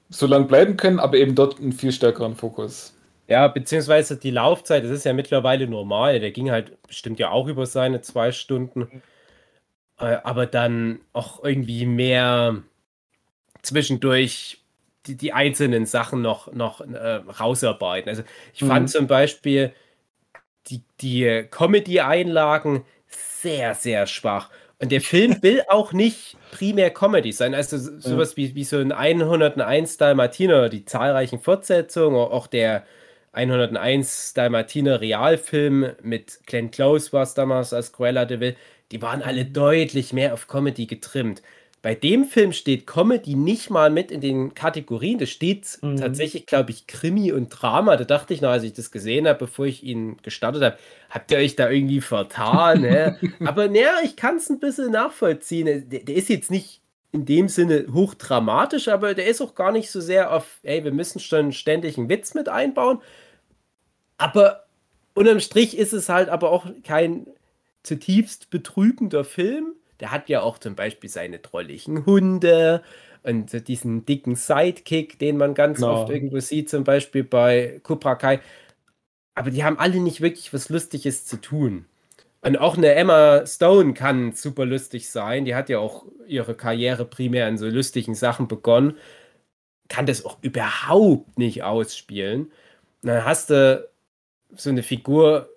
so 0.10 0.28
lang 0.28 0.47
bleiben 0.47 0.78
können, 0.78 1.00
aber 1.00 1.18
eben 1.18 1.36
dort 1.36 1.60
einen 1.60 1.74
viel 1.74 1.91
stärkeren 1.93 2.36
Fokus. 2.36 2.93
ja, 3.28 3.47
beziehungsweise 3.47 4.18
die 4.18 4.32
Laufzeit, 4.32 4.84
das 4.84 4.91
ist 4.91 5.06
ja 5.06 5.14
mittlerweile 5.14 5.68
normal. 5.68 6.20
Der 6.20 6.32
ging 6.32 6.50
halt 6.52 6.82
bestimmt 6.88 7.20
ja 7.20 7.30
auch 7.32 7.47
über 7.47 7.66
seine 7.66 8.02
zwei 8.02 8.32
Stunden. 8.32 8.89
Äh, 10.00 10.18
aber 10.24 10.45
dann 10.45 11.02
auch 11.14 11.43
irgendwie 11.43 11.86
mehr 11.86 12.64
zwischendurch 13.62 14.64
die, 15.06 15.16
die 15.18 15.34
einzelnen 15.34 15.86
Sachen 15.86 16.22
noch, 16.22 16.52
noch 16.54 16.82
äh, 16.82 17.16
rausarbeiten. 17.16 18.10
Also 18.10 18.24
ich 18.54 18.62
Mhm. 18.62 18.66
fand 18.66 18.89
zum 18.89 19.08
Beispiel 19.08 19.74
die, 20.68 20.82
die 21.01 21.45
Comedy-Einlagen 21.49 22.84
sehr, 23.07 23.76
sehr 23.76 24.05
schwach. 24.07 24.49
Und 24.80 24.91
der 24.91 25.01
Film 25.01 25.38
will 25.41 25.64
auch 25.68 25.93
nicht 25.93 26.38
primär 26.51 26.89
Comedy 26.91 27.32
sein. 27.32 27.53
Also 27.53 27.78
so- 27.78 27.99
sowas 27.99 28.38
wie, 28.38 28.55
wie 28.55 28.64
so 28.64 28.78
ein 28.78 28.91
101 28.91 29.97
Dalmatiner, 29.97 30.70
die 30.70 30.86
zahlreichen 30.86 31.39
Fortsetzungen, 31.39 32.16
auch 32.18 32.47
der 32.47 32.84
101 33.34 34.34
Dalmatiner 34.34 35.01
Realfilm 35.01 35.91
mit 36.01 36.39
Glenn 36.45 36.72
Close 36.72 37.14
war 37.14 37.24
es 37.24 37.34
damals 37.34 37.74
als 37.74 37.91
Cruella 37.93 38.26
de 38.26 38.39
Vil, 38.39 38.55
die 38.91 39.01
waren 39.01 39.22
alle 39.22 39.45
deutlich 39.45 40.14
mehr 40.14 40.34
auf 40.34 40.47
Comedy 40.47 40.86
getrimmt. 40.88 41.41
Bei 41.82 41.95
dem 41.95 42.25
Film 42.25 42.51
steht 42.51 42.86
Comedy 42.86 43.36
nicht 43.36 43.69
mal 43.69 43.89
mit 43.89 44.11
in 44.11 44.19
den 44.19 44.53
Kategorien. 44.53 45.17
Da 45.17 45.25
steht 45.25 45.80
Mhm. 45.82 45.97
tatsächlich, 45.97 46.45
glaube 46.45 46.71
ich, 46.71 46.88
Krimi 46.88 47.32
und 47.32 47.49
Drama. 47.49 47.95
Da 47.95 48.03
dachte 48.03 48.34
ich 48.34 48.41
noch, 48.41 48.49
als 48.49 48.63
ich 48.63 48.73
das 48.73 48.91
gesehen 48.91 49.27
habe, 49.27 49.39
bevor 49.39 49.65
ich 49.65 49.84
ihn 49.84 50.17
gestartet 50.21 50.61
habe, 50.61 50.77
habt 51.09 51.32
ihr 51.32 51.38
euch 51.38 51.55
da 51.55 51.69
irgendwie 51.69 52.01
vertan? 52.01 52.84
hä? 52.84 53.13
Aber 53.45 53.67
naja, 53.69 53.93
ich 54.03 54.17
kann 54.17 54.36
es 54.38 54.49
ein 54.49 54.59
bisschen 54.59 54.91
nachvollziehen. 54.91 55.89
Der, 55.89 56.01
der 56.01 56.15
ist 56.15 56.27
jetzt 56.30 56.51
nicht 56.51 56.82
in 57.11 57.25
dem 57.25 57.47
Sinne 57.47 57.88
hochdramatisch, 57.91 58.88
aber 58.88 59.15
der 59.15 59.25
ist 59.25 59.41
auch 59.41 59.55
gar 59.55 59.71
nicht 59.71 59.89
so 59.89 59.99
sehr 59.99 60.32
auf, 60.32 60.59
ey, 60.61 60.84
wir 60.84 60.91
müssen 60.91 61.19
schon 61.19 61.53
ständig 61.53 61.97
einen 61.97 62.07
Witz 62.07 62.36
mit 62.36 62.49
einbauen. 62.49 62.99
Aber 64.17 64.65
unterm 65.15 65.39
Strich 65.39 65.77
ist 65.77 65.93
es 65.93 66.09
halt 66.09 66.30
aber 66.30 66.51
auch 66.51 66.67
kein 66.84 67.25
zutiefst 67.84 68.49
betrübender 68.49 69.23
Film. 69.23 69.73
Der 70.00 70.12
hat 70.12 70.30
ja 70.30 70.41
auch 70.41 70.58
zum 70.60 70.76
Beispiel 70.76 71.10
seine 71.10 71.39
drolligen 71.39 72.06
Hunde 72.06 72.84
und 73.24 73.68
diesen 73.68 74.06
dicken 74.06 74.36
Sidekick, 74.36 75.20
den 75.20 75.38
man 75.38 75.54
ganz 75.54 75.80
Genau. 75.80 76.04
oft 76.04 76.12
irgendwo 76.12 76.39
sieht, 76.39 76.70
zum 76.70 76.84
Beispiel 76.84 77.24
bei 77.24 77.80
Cobra 77.84 78.16
Kai. 78.16 78.39
Aber 79.36 79.52
die 79.52 79.64
haben 79.64 79.80
alle 79.80 80.00
nicht 80.00 80.22
wirklich 80.22 80.54
was 80.54 80.70
Lustiges 80.70 81.26
zu 81.26 81.38
tun. 81.41 81.86
Und 82.41 82.58
auch 82.58 82.78
eine 82.78 82.93
Emma 82.93 83.45
Stone 83.45 83.93
kann 83.93 84.32
super 84.34 84.66
lustig 84.66 85.10
sein. 85.10 85.45
Die 85.45 85.56
hat 85.56 85.70
ja 85.70 85.80
auch 85.80 86.06
ihre 86.28 86.56
Karriere 86.56 87.06
primär 87.06 87.47
in 87.50 87.58
so 87.58 87.68
lustigen 87.68 88.16
Sachen 88.16 88.47
begonnen. 88.47 88.97
Kann 89.89 90.06
das 90.06 90.24
auch 90.26 90.38
überhaupt 90.41 91.38
nicht 91.38 91.64
ausspielen. 91.64 92.45
Und 93.02 93.08
dann 93.10 93.26
hast 93.26 93.50
du 93.50 93.88
so 94.56 94.70
eine 94.70 94.84
Figur 94.84 95.50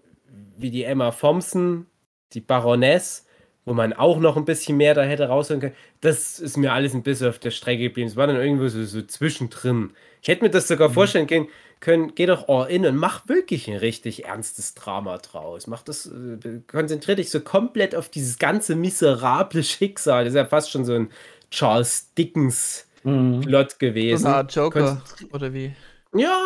wie 0.56 0.70
die 0.70 0.84
Emma 0.84 1.10
Thompson, 1.12 1.86
die 2.32 2.40
Baroness, 2.40 3.26
wo 3.64 3.74
man 3.74 3.92
auch 3.92 4.18
noch 4.18 4.36
ein 4.36 4.44
bisschen 4.44 4.76
mehr 4.76 4.94
da 4.94 5.02
hätte 5.02 5.28
rausholen 5.28 5.60
können. 5.60 5.74
Das 6.00 6.38
ist 6.40 6.56
mir 6.56 6.72
alles 6.72 6.94
ein 6.94 7.02
bisschen 7.02 7.28
auf 7.28 7.38
der 7.38 7.50
Strecke 7.50 7.84
geblieben. 7.84 8.08
Es 8.08 8.16
war 8.16 8.26
dann 8.26 8.36
irgendwo 8.36 8.66
so, 8.68 8.84
so 8.84 9.02
zwischendrin. 9.02 9.90
Ich 10.20 10.28
hätte 10.28 10.42
mir 10.44 10.50
das 10.50 10.68
sogar 10.68 10.90
vorstellen 10.90 11.26
können, 11.26 11.48
können, 11.80 12.14
geh 12.14 12.26
doch 12.26 12.48
all 12.48 12.70
in 12.70 12.86
und 12.86 12.96
mach 12.96 13.28
wirklich 13.28 13.68
ein 13.68 13.76
richtig 13.76 14.24
ernstes 14.24 14.74
Drama 14.74 15.18
draus. 15.18 15.66
Mach 15.66 15.82
das, 15.82 16.06
äh, 16.06 16.60
konzentrier 16.70 17.16
dich 17.16 17.30
so 17.30 17.40
komplett 17.40 17.94
auf 17.94 18.08
dieses 18.08 18.38
ganze 18.38 18.74
miserable 18.76 19.62
Schicksal. 19.64 20.24
Das 20.24 20.32
ist 20.34 20.36
ja 20.36 20.44
fast 20.44 20.70
schon 20.70 20.84
so 20.84 20.94
ein 20.94 21.10
Charles 21.50 22.12
Dickens 22.14 22.86
Mhm. 23.04 23.40
Plot 23.40 23.80
gewesen. 23.80 24.26
Art 24.28 24.54
Joker, 24.54 24.80
Konzentri- 24.80 25.34
oder 25.34 25.52
wie? 25.52 25.72
ja, 26.14 26.38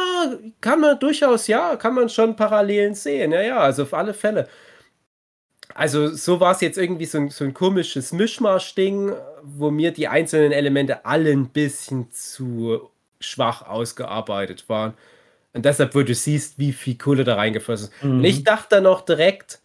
kann 0.62 0.80
man 0.80 0.98
durchaus, 0.98 1.48
ja, 1.48 1.76
kann 1.76 1.94
man 1.94 2.08
schon 2.08 2.34
Parallelen 2.34 2.94
sehen. 2.94 3.30
Ja, 3.32 3.42
ja, 3.42 3.58
also 3.58 3.82
auf 3.82 3.92
alle 3.92 4.14
Fälle. 4.14 4.48
Also, 5.74 6.08
so 6.08 6.40
war 6.40 6.52
es 6.52 6.60
jetzt 6.60 6.78
irgendwie 6.78 7.06
so 7.06 7.18
ein, 7.18 7.30
so 7.30 7.44
ein 7.44 7.54
komisches 7.54 8.12
Mischmasch-Ding, 8.12 9.12
wo 9.42 9.70
mir 9.70 9.92
die 9.92 10.08
einzelnen 10.08 10.52
Elemente 10.52 11.04
alle 11.04 11.30
ein 11.30 11.48
bisschen 11.48 12.10
zu 12.10 12.90
schwach 13.20 13.62
ausgearbeitet 13.62 14.68
waren. 14.68 14.94
Und 15.52 15.64
deshalb, 15.64 15.94
wo 15.94 16.02
du 16.02 16.14
siehst, 16.14 16.58
wie 16.58 16.72
viel 16.72 16.98
Kohle 16.98 17.24
da 17.24 17.34
reingeflossen 17.36 17.88
ist. 17.88 18.02
Und 18.02 18.24
ich 18.24 18.44
dachte 18.44 18.76
dann 18.76 18.84
noch 18.84 19.00
direkt, 19.02 19.60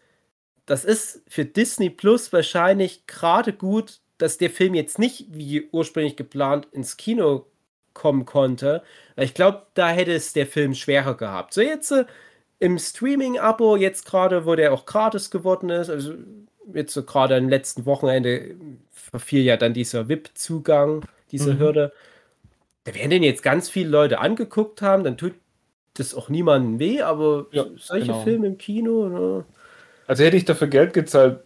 das 0.66 0.86
ist 0.86 1.22
für 1.28 1.43
Disney 1.45 1.89
Plus 1.89 2.32
wahrscheinlich 2.32 3.08
gerade 3.08 3.52
gut, 3.52 3.99
dass 4.18 4.38
der 4.38 4.49
Film 4.49 4.74
jetzt 4.74 4.99
nicht 4.99 5.26
wie 5.30 5.68
ursprünglich 5.72 6.16
geplant 6.16 6.68
ins 6.72 6.95
Kino 6.95 7.47
kommen 7.93 8.26
konnte. 8.26 8.84
Weil 9.16 9.26
Ich 9.26 9.34
glaube, 9.34 9.68
da 9.74 9.89
hätte 9.89 10.14
es 10.14 10.34
der 10.34 10.47
Film 10.47 10.76
schwerer 10.76 11.16
gehabt. 11.18 11.54
So 11.54 11.62
jetzt 11.62 11.91
äh, 11.91 12.06
im 12.62 12.78
Streaming-Abo, 12.78 13.76
jetzt 13.76 14.05
gerade, 14.05 14.45
wo 14.45 14.55
der 14.55 14.72
auch 14.72 14.86
gratis 14.86 15.32
geworden 15.32 15.72
ist, 15.72 15.89
also 15.89 16.14
jetzt 16.74 16.93
so 16.93 17.03
gerade 17.03 17.36
am 17.36 17.49
letzten 17.49 17.88
Wochenende 17.88 18.55
verfiel 18.91 19.41
ja 19.43 19.57
dann 19.57 19.74
dieser 19.74 20.07
VIP-Zugang, 20.07 21.03
diese 21.32 21.55
Mhm. 21.55 21.59
Hürde. 21.59 21.91
Da 22.84 22.93
werden 22.93 23.09
den 23.09 23.24
jetzt 23.24 23.41
ganz 23.41 23.68
viele 23.68 23.89
Leute 23.89 24.20
angeguckt 24.20 24.82
haben, 24.84 25.03
dann 25.03 25.18
tut 25.18 25.34
das 25.95 26.14
auch 26.14 26.30
niemandem 26.30 26.80
weh, 26.80 27.01
aber 27.01 27.47
Ja, 27.51 27.66
solche 27.78 28.05
genau. 28.05 28.24
Filme 28.24 28.47
im 28.47 28.57
Kino, 28.59 29.09
ne? 29.09 29.45
Also 30.07 30.24
hätte 30.24 30.38
ich 30.38 30.45
dafür 30.45 30.68
Geld 30.68 30.93
gezahlt, 30.93 31.39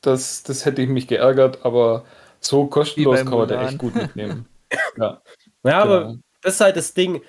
das, 0.00 0.42
das 0.44 0.64
hätte 0.64 0.80
ich 0.82 0.88
mich 0.88 1.08
geärgert, 1.08 1.64
aber 1.64 2.04
so 2.40 2.66
kostenlos 2.66 3.24
kann 3.24 3.38
man 3.38 3.48
da 3.48 3.62
echt 3.62 3.78
gut 3.78 3.94
mitnehmen. 3.94 4.46
ja, 4.96 5.20
Ja, 5.62 5.78
aber 5.82 6.00
genau. 6.00 6.16
das 6.42 6.54
ist 6.54 6.60
halt 6.60 6.76
das 6.76 6.94
Ding. 6.94 7.20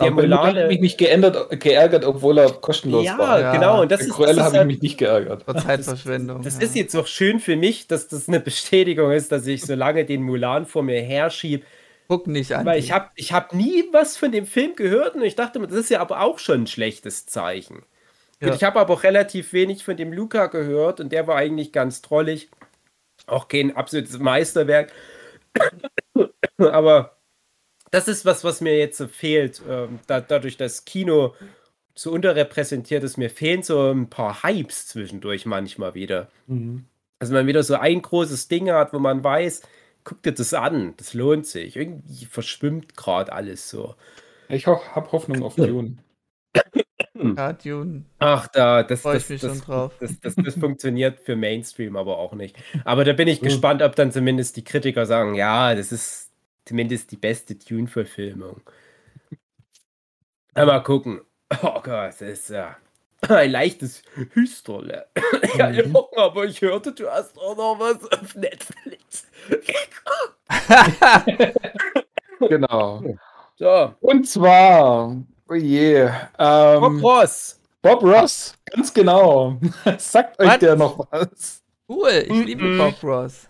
Der 0.00 0.10
Mulan 0.10 0.70
ich 0.70 0.80
mich 0.80 0.96
geändert, 0.96 1.60
geärgert, 1.60 2.04
obwohl 2.04 2.38
er 2.38 2.50
kostenlos 2.50 3.04
ja, 3.04 3.18
war. 3.18 3.40
Ja. 3.40 3.52
genau. 3.52 3.82
Und 3.82 3.90
das 3.90 4.00
Bei 4.00 4.04
ist, 4.04 4.10
das 4.10 4.16
Cruella 4.16 4.44
habe 4.44 4.54
ich 4.54 4.58
halt, 4.58 4.66
mich 4.66 4.82
nicht 4.82 4.98
geärgert. 4.98 5.44
Zeitverschwendung. 5.62 6.42
Das 6.42 6.56
ja. 6.56 6.62
ist 6.62 6.74
jetzt 6.74 6.94
auch 6.96 7.06
schön 7.06 7.40
für 7.40 7.56
mich, 7.56 7.86
dass 7.86 8.08
das 8.08 8.28
eine 8.28 8.40
Bestätigung 8.40 9.12
ist, 9.12 9.32
dass 9.32 9.46
ich 9.46 9.62
so 9.62 9.74
lange 9.74 10.04
den 10.04 10.22
Mulan 10.22 10.66
vor 10.66 10.82
mir 10.82 11.00
herschiebe. 11.00 11.64
Guck 12.08 12.26
nicht 12.26 12.52
an. 12.52 12.64
Weil 12.64 12.78
ich 12.78 12.92
habe 12.92 13.10
ich 13.16 13.32
hab 13.32 13.52
nie 13.52 13.84
was 13.92 14.16
von 14.16 14.32
dem 14.32 14.46
Film 14.46 14.74
gehört 14.76 15.14
und 15.14 15.22
ich 15.22 15.36
dachte 15.36 15.58
mir, 15.58 15.68
das 15.68 15.78
ist 15.78 15.90
ja 15.90 16.00
aber 16.00 16.22
auch 16.22 16.38
schon 16.38 16.62
ein 16.62 16.66
schlechtes 16.66 17.26
Zeichen. 17.26 17.82
Ja. 18.40 18.54
Ich 18.54 18.64
habe 18.64 18.80
aber 18.80 18.94
auch 18.94 19.02
relativ 19.02 19.52
wenig 19.52 19.84
von 19.84 19.96
dem 19.96 20.12
Luca 20.12 20.46
gehört 20.46 21.00
und 21.00 21.12
der 21.12 21.26
war 21.26 21.36
eigentlich 21.36 21.72
ganz 21.72 22.00
trollig. 22.00 22.50
Auch 23.26 23.48
kein 23.48 23.76
absolutes 23.76 24.18
Meisterwerk. 24.18 24.92
aber 26.58 27.17
das 27.90 28.08
ist 28.08 28.24
was, 28.24 28.44
was 28.44 28.60
mir 28.60 28.78
jetzt 28.78 28.98
so 28.98 29.08
fehlt. 29.08 29.62
Ähm, 29.68 30.00
da, 30.06 30.20
dadurch, 30.20 30.56
dass 30.56 30.84
Kino 30.84 31.34
so 31.94 32.12
unterrepräsentiert 32.12 33.02
ist, 33.02 33.16
mir 33.16 33.30
fehlen 33.30 33.62
so 33.62 33.90
ein 33.90 34.08
paar 34.08 34.42
Hypes 34.42 34.86
zwischendurch 34.88 35.46
manchmal 35.46 35.94
wieder. 35.94 36.28
Mhm. 36.46 36.84
Also 37.18 37.34
man 37.34 37.46
wieder 37.46 37.62
so 37.62 37.74
ein 37.74 38.00
großes 38.00 38.48
Ding 38.48 38.70
hat, 38.70 38.92
wo 38.92 38.98
man 38.98 39.24
weiß, 39.24 39.62
guck 40.04 40.22
dir 40.22 40.32
das 40.32 40.54
an, 40.54 40.94
das 40.96 41.14
lohnt 41.14 41.46
sich. 41.46 41.76
Irgendwie 41.76 42.24
verschwimmt 42.26 42.96
gerade 42.96 43.32
alles 43.32 43.68
so. 43.68 43.96
Ich 44.48 44.66
ho 44.66 44.80
habe 44.94 45.10
Hoffnung 45.12 45.42
auf 45.42 45.56
Dune. 45.56 45.98
Ja, 47.36 47.52
Dune. 47.52 48.04
Ach, 48.20 48.46
da, 48.46 48.84
das, 48.84 49.00
Freu 49.00 49.16
ich 49.16 49.22
das, 49.22 49.28
mich 49.28 49.40
das, 49.40 49.58
schon 49.58 49.66
drauf. 49.66 49.92
Das, 49.98 50.20
das, 50.20 50.36
das 50.36 50.54
funktioniert 50.54 51.18
für 51.18 51.34
Mainstream 51.34 51.96
aber 51.96 52.18
auch 52.18 52.32
nicht. 52.32 52.56
Aber 52.84 53.04
da 53.04 53.12
bin 53.12 53.26
ich 53.26 53.40
gespannt, 53.40 53.82
ob 53.82 53.96
dann 53.96 54.12
zumindest 54.12 54.56
die 54.56 54.62
Kritiker 54.62 55.04
sagen, 55.04 55.34
ja, 55.34 55.74
das 55.74 55.90
ist 55.90 56.27
zumindest 56.68 57.10
die 57.10 57.16
beste 57.16 57.54
Dune-Verfilmung. 57.54 58.60
Aber 60.54 60.72
mal 60.74 60.82
gucken. 60.82 61.20
Oh 61.62 61.80
Gott, 61.82 62.10
das 62.10 62.20
ist 62.20 62.50
ja 62.50 62.76
ein 63.28 63.50
leichtes 63.50 64.02
Hüsterle. 64.34 65.06
ja, 65.56 65.70
Mhm. 65.70 65.96
Aber 66.16 66.44
ich 66.44 66.60
hörte, 66.60 66.92
du 66.92 67.08
hast 67.08 67.38
auch 67.38 67.56
noch 67.56 67.78
was 67.78 68.04
auf 68.12 68.34
Netflix. 68.34 69.26
Genau. 72.40 73.02
so, 73.56 73.94
Und 74.00 74.28
zwar, 74.28 75.16
oh 75.48 75.54
je, 75.54 76.08
Bob 76.38 76.40
ähm, 76.84 77.00
Ross. 77.00 77.60
Bob 77.82 78.02
Ross, 78.02 78.54
ganz 78.66 78.94
genau. 78.94 79.58
Sagt 79.98 80.38
euch 80.38 80.48
Was? 80.48 80.58
der 80.60 80.76
noch 80.76 80.98
was? 81.10 81.62
Cool, 81.88 82.24
ich 82.28 82.44
liebe 82.46 82.62
Mhm. 82.64 82.78
Bob 82.78 83.02
Ross. 83.02 83.48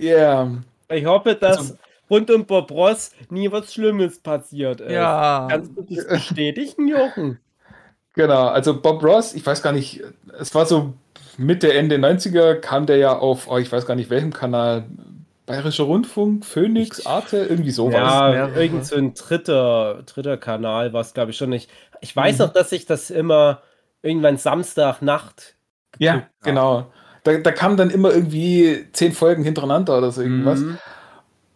Ja, 0.00 0.50
Ich 0.88 1.04
hoffe, 1.04 1.34
dass 1.36 1.58
Also- 1.58 1.78
rund 2.10 2.30
um 2.30 2.46
Bob 2.46 2.70
Ross 2.70 3.12
nie 3.30 3.50
was 3.50 3.72
Schlimmes 3.74 4.20
passiert 4.20 4.80
ist. 4.80 4.92
Ja. 4.92 5.46
Kannst 5.50 5.72
du 5.76 5.82
das 5.82 6.06
bestätigen, 6.06 6.88
Jochen? 6.88 7.38
genau. 8.14 8.48
Also 8.48 8.80
Bob 8.80 9.02
Ross, 9.02 9.34
ich 9.34 9.44
weiß 9.44 9.62
gar 9.62 9.72
nicht, 9.72 10.02
es 10.38 10.54
war 10.54 10.66
so 10.66 10.94
Mitte, 11.38 11.72
Ende 11.72 11.96
90er, 11.98 12.54
kam 12.56 12.86
der 12.86 12.96
ja 12.96 13.18
auf, 13.18 13.48
oh, 13.50 13.58
ich 13.58 13.70
weiß 13.70 13.86
gar 13.86 13.94
nicht 13.94 14.10
welchem 14.10 14.32
Kanal, 14.32 14.86
Bayerischer 15.46 15.84
Rundfunk, 15.84 16.44
Phoenix, 16.44 17.06
Arte, 17.06 17.36
irgendwie 17.38 17.70
sowas. 17.70 17.94
Ja, 17.94 18.48
irgend 18.48 18.84
so 18.84 18.96
ein 18.96 19.14
dritter, 19.14 20.02
dritter 20.04 20.36
Kanal 20.38 20.92
war 20.92 21.02
es, 21.02 21.14
glaube 21.14 21.30
ich, 21.30 21.36
schon 21.36 21.50
nicht. 21.50 21.70
Ich 22.00 22.16
weiß 22.16 22.38
Mhm. 22.38 22.46
noch, 22.46 22.52
dass 22.52 22.72
ich 22.72 22.86
das 22.86 23.10
immer 23.10 23.62
irgendwann 24.02 24.38
Samstagnacht. 24.38 25.54
Ja, 25.98 26.26
genau. 26.42 26.90
Da, 27.22 27.38
da 27.38 27.52
kamen 27.52 27.76
dann 27.76 27.90
immer 27.90 28.12
irgendwie 28.12 28.86
zehn 28.92 29.12
Folgen 29.12 29.44
hintereinander 29.44 29.96
oder 29.98 30.10
so 30.10 30.22
irgendwas. 30.22 30.60
Mhm. 30.60 30.78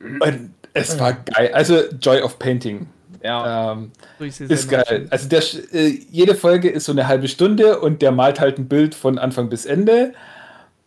Und 0.00 0.54
es 0.72 0.98
war 0.98 1.12
geil. 1.12 1.50
Also 1.52 1.80
Joy 2.00 2.22
of 2.22 2.38
Painting. 2.38 2.88
Ja. 3.22 3.72
Ähm, 3.72 3.92
ist 4.18 4.70
geil. 4.70 5.06
Also 5.10 5.28
der, 5.28 5.42
äh, 5.72 5.88
jede 6.10 6.34
Folge 6.34 6.70
ist 6.70 6.84
so 6.86 6.92
eine 6.92 7.06
halbe 7.06 7.28
Stunde 7.28 7.80
und 7.80 8.00
der 8.02 8.12
malt 8.12 8.40
halt 8.40 8.58
ein 8.58 8.68
Bild 8.68 8.94
von 8.94 9.18
Anfang 9.18 9.50
bis 9.50 9.66
Ende 9.66 10.14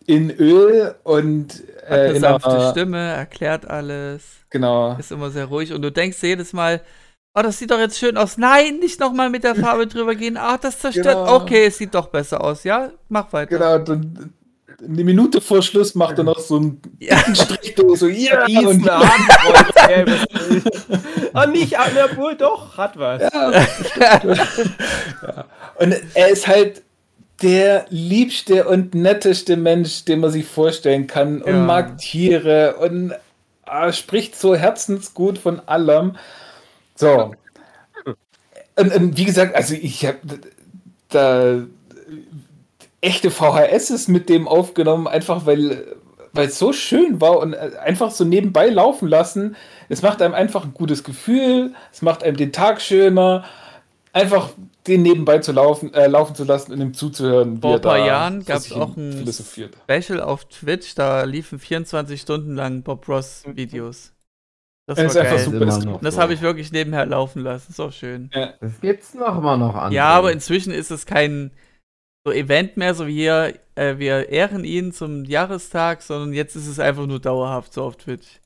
in 0.06 0.30
Öl 0.30 0.94
und 1.04 1.62
Hat 1.88 1.90
äh, 1.90 1.94
eine 1.94 2.12
in 2.14 2.20
sanfte 2.20 2.50
einer, 2.50 2.70
Stimme, 2.70 2.98
erklärt 2.98 3.68
alles. 3.70 4.22
genau. 4.50 4.96
Ist 4.98 5.12
immer 5.12 5.30
sehr 5.30 5.46
ruhig. 5.46 5.72
Und 5.72 5.82
du 5.82 5.92
denkst 5.92 6.18
jedes 6.22 6.52
Mal, 6.52 6.80
oh, 7.34 7.42
das 7.42 7.58
sieht 7.58 7.70
doch 7.70 7.78
jetzt 7.78 7.98
schön 7.98 8.16
aus. 8.16 8.36
Nein, 8.36 8.78
nicht 8.80 9.00
nochmal 9.00 9.30
mit 9.30 9.44
der 9.44 9.54
Farbe 9.54 9.86
drüber 9.88 10.14
gehen. 10.14 10.36
Ah, 10.36 10.58
das 10.58 10.78
zerstört. 10.80 11.06
Genau. 11.24 11.36
Okay, 11.36 11.66
es 11.66 11.78
sieht 11.78 11.94
doch 11.94 12.08
besser 12.08 12.42
aus. 12.42 12.64
Ja, 12.64 12.90
mach 13.08 13.32
weiter. 13.32 13.56
Genau, 13.56 13.78
dann, 13.78 14.34
eine 14.82 15.04
Minute 15.04 15.40
vor 15.40 15.62
Schluss 15.62 15.94
macht 15.94 16.18
er 16.18 16.24
noch 16.24 16.38
so 16.38 16.56
einen 16.56 16.80
Ja. 16.98 17.18
Strich 17.34 17.74
durch, 17.74 17.98
so 18.00 18.08
ja 18.08 18.44
Riesen 18.44 18.82
und 18.82 18.88
Ah, 21.32 21.46
nicht, 21.52 21.78
ah, 21.78 21.86
na, 21.94 22.16
wohl 22.16 22.34
doch, 22.36 22.76
hat 22.76 22.98
was. 22.98 23.22
Ja. 23.22 23.52
Und 25.78 25.94
er 26.14 26.28
ist 26.28 26.46
halt 26.46 26.82
der 27.42 27.86
liebste 27.90 28.68
und 28.68 28.94
netteste 28.94 29.56
Mensch, 29.56 30.04
den 30.04 30.20
man 30.20 30.30
sich 30.30 30.46
vorstellen 30.46 31.08
kann 31.08 31.42
und 31.42 31.52
Ja. 31.52 31.58
mag 31.58 31.98
Tiere 31.98 32.76
und 32.76 33.12
ah, 33.66 33.92
spricht 33.92 34.38
so 34.38 34.54
herzensgut 34.54 35.38
von 35.38 35.60
allem. 35.66 36.16
So. 36.94 37.34
Und, 38.76 38.94
und 38.94 39.16
wie 39.16 39.24
gesagt, 39.24 39.56
also 39.56 39.74
ich 39.74 40.06
habe 40.06 40.18
da 41.08 41.62
echte 43.04 43.30
VHS 43.30 44.08
mit 44.08 44.28
dem 44.28 44.48
aufgenommen, 44.48 45.06
einfach 45.06 45.46
weil 45.46 45.96
weil 46.36 46.48
es 46.48 46.58
so 46.58 46.72
schön 46.72 47.20
war 47.20 47.38
und 47.38 47.52
äh, 47.52 47.70
einfach 47.80 48.10
so 48.10 48.24
nebenbei 48.24 48.68
laufen 48.68 49.06
lassen. 49.06 49.54
Es 49.88 50.02
macht 50.02 50.20
einem 50.20 50.34
einfach 50.34 50.64
ein 50.64 50.74
gutes 50.74 51.04
Gefühl, 51.04 51.74
es 51.92 52.02
macht 52.02 52.24
einem 52.24 52.36
den 52.36 52.50
Tag 52.52 52.80
schöner. 52.82 53.44
Einfach 54.12 54.50
den 54.88 55.02
nebenbei 55.02 55.38
zu 55.38 55.52
laufen, 55.52 55.94
äh, 55.94 56.08
laufen 56.08 56.34
zu 56.34 56.42
lassen 56.44 56.72
und 56.72 56.80
ihm 56.80 56.92
zuzuhören. 56.94 57.58
wie 57.58 57.60
Vor 57.60 57.74
ein 57.76 57.80
paar 57.80 58.04
Jahren 58.04 58.44
gab 58.44 58.56
es 58.58 58.72
auch 58.72 58.96
ein. 58.96 59.24
Special 59.88 60.20
auf 60.20 60.44
Twitch, 60.46 60.94
da 60.96 61.22
liefen 61.22 61.58
24 61.60 62.20
Stunden 62.20 62.54
lang 62.56 62.82
Bob 62.82 63.08
Ross 63.08 63.44
Videos. 63.46 64.12
Das 64.86 64.98
Ja, 64.98 65.04
ist 65.04 65.14
war 65.14 65.22
einfach 65.22 65.36
geil. 65.36 65.44
super. 65.44 65.66
Das- 65.66 66.00
das 66.02 66.14
so. 66.16 66.20
habe 66.20 66.34
ich 66.34 66.42
wirklich 66.42 66.72
nebenher 66.72 67.06
laufen 67.06 67.42
lassen. 67.42 67.70
Ist 67.70 67.80
auch 67.80 67.92
schön. 67.92 68.28
Das 68.60 68.80
gibt's 68.80 69.14
noch 69.14 69.38
immer 69.38 69.56
noch 69.56 69.74
an. 69.76 69.92
Ja, 69.92 70.06
aber 70.08 70.32
inzwischen 70.32 70.72
ist 70.72 70.90
es 70.90 71.06
kein 71.06 71.52
so 72.26 72.32
Event 72.32 72.76
mehr, 72.76 72.94
so 72.94 73.06
wie 73.06 73.14
hier, 73.14 73.54
äh, 73.74 73.98
wir 73.98 74.28
ehren 74.30 74.64
ihn 74.64 74.92
zum 74.92 75.24
Jahrestag, 75.24 76.02
sondern 76.02 76.32
jetzt 76.32 76.56
ist 76.56 76.66
es 76.66 76.78
einfach 76.80 77.06
nur 77.06 77.20
dauerhaft 77.20 77.72
so 77.74 77.84
auf 77.84 77.96
Twitch. 77.96 78.40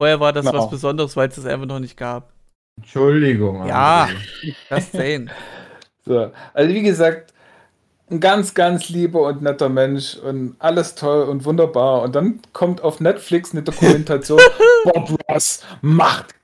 Vorher 0.00 0.20
war 0.20 0.32
das 0.32 0.46
Genau. 0.46 0.58
was 0.58 0.70
Besonderes, 0.70 1.16
weil 1.16 1.28
es 1.28 1.36
das 1.36 1.46
einfach 1.46 1.66
noch 1.66 1.78
nicht 1.80 1.96
gab. 1.96 2.32
Entschuldigung. 2.78 3.66
Ja. 3.66 4.08
Das 4.68 4.92
sehen. 4.92 5.30
So. 6.04 6.30
Also 6.52 6.74
wie 6.74 6.82
gesagt, 6.82 7.32
ein 8.10 8.20
ganz, 8.20 8.54
ganz 8.54 8.88
lieber 8.88 9.22
und 9.22 9.42
netter 9.42 9.68
Mensch 9.68 10.16
und 10.16 10.54
alles 10.58 10.94
toll 10.94 11.24
und 11.24 11.44
wunderbar. 11.44 12.02
Und 12.02 12.14
dann 12.14 12.40
kommt 12.52 12.80
auf 12.82 13.00
Netflix 13.00 13.52
eine 13.52 13.62
Dokumentation, 13.62 14.40
Bob 14.84 15.18
Ross, 15.28 15.64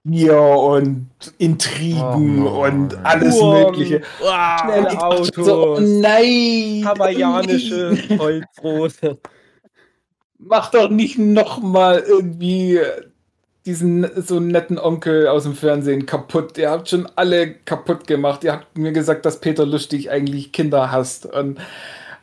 Machtgier 0.04 0.40
und 0.40 1.06
Intrigen 1.38 2.46
Oh 2.46 2.64
und 2.64 2.96
alles 3.04 3.36
Uhren, 3.40 3.62
Mögliche. 3.70 4.02
Schnelle 4.18 4.88
Ich 4.88 4.98
dachte 4.98 5.44
so, 5.44 5.62
Autos, 5.74 5.80
nein! 5.88 6.82
hawaiianische 6.84 7.96
Holzrose. 8.18 9.18
Mach 10.38 10.70
doch 10.72 10.90
nicht 10.90 11.18
nochmal 11.18 12.00
irgendwie 12.06 12.80
diesen 13.64 14.08
so 14.20 14.40
netten 14.40 14.76
Onkel 14.76 15.28
aus 15.28 15.44
dem 15.44 15.54
Fernsehen 15.54 16.04
kaputt. 16.04 16.58
Ihr 16.58 16.70
habt 16.70 16.88
schon 16.88 17.08
alle 17.14 17.54
kaputt 17.54 18.08
gemacht. 18.08 18.42
Ihr 18.42 18.52
habt 18.54 18.76
mir 18.76 18.90
gesagt, 18.90 19.24
dass 19.24 19.38
Peter 19.40 19.64
Lustig 19.64 20.10
eigentlich 20.10 20.50
Kinder 20.50 20.90
hasst 20.90 21.26
und 21.26 21.60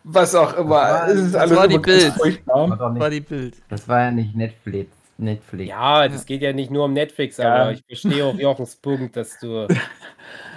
was 0.04 0.36
auch 0.36 0.58
immer. 0.58 0.70
war- 0.72 1.08
es 1.08 1.20
ist 1.22 1.34
das 1.36 1.42
alles 1.44 1.58
war 1.58 1.68
die 1.70 1.78
Bild. 1.80 2.10
War 2.10 2.12
furchtbar. 2.18 2.68
doch 2.78 3.00
War 3.00 3.10
die 3.10 3.22
Bild. 3.22 3.56
das 3.70 3.88
war 3.88 4.02
ja 4.02 4.12
nicht 4.12 4.36
Netflix. 4.36 4.92
Netflix. 5.20 5.70
Ja, 5.70 6.08
das 6.08 6.26
geht 6.26 6.42
ja 6.42 6.54
nicht 6.54 6.72
nur 6.72 6.86
um 6.86 6.94
Netflix, 6.94 7.38
Ja. 7.38 7.48
aber 7.56 7.72
ich 7.74 7.84
verstehe 7.86 8.26
auch 8.26 8.40
Jochens 8.40 8.76
Punkt, 8.82 9.16
dass 9.16 9.38
du. 9.40 9.68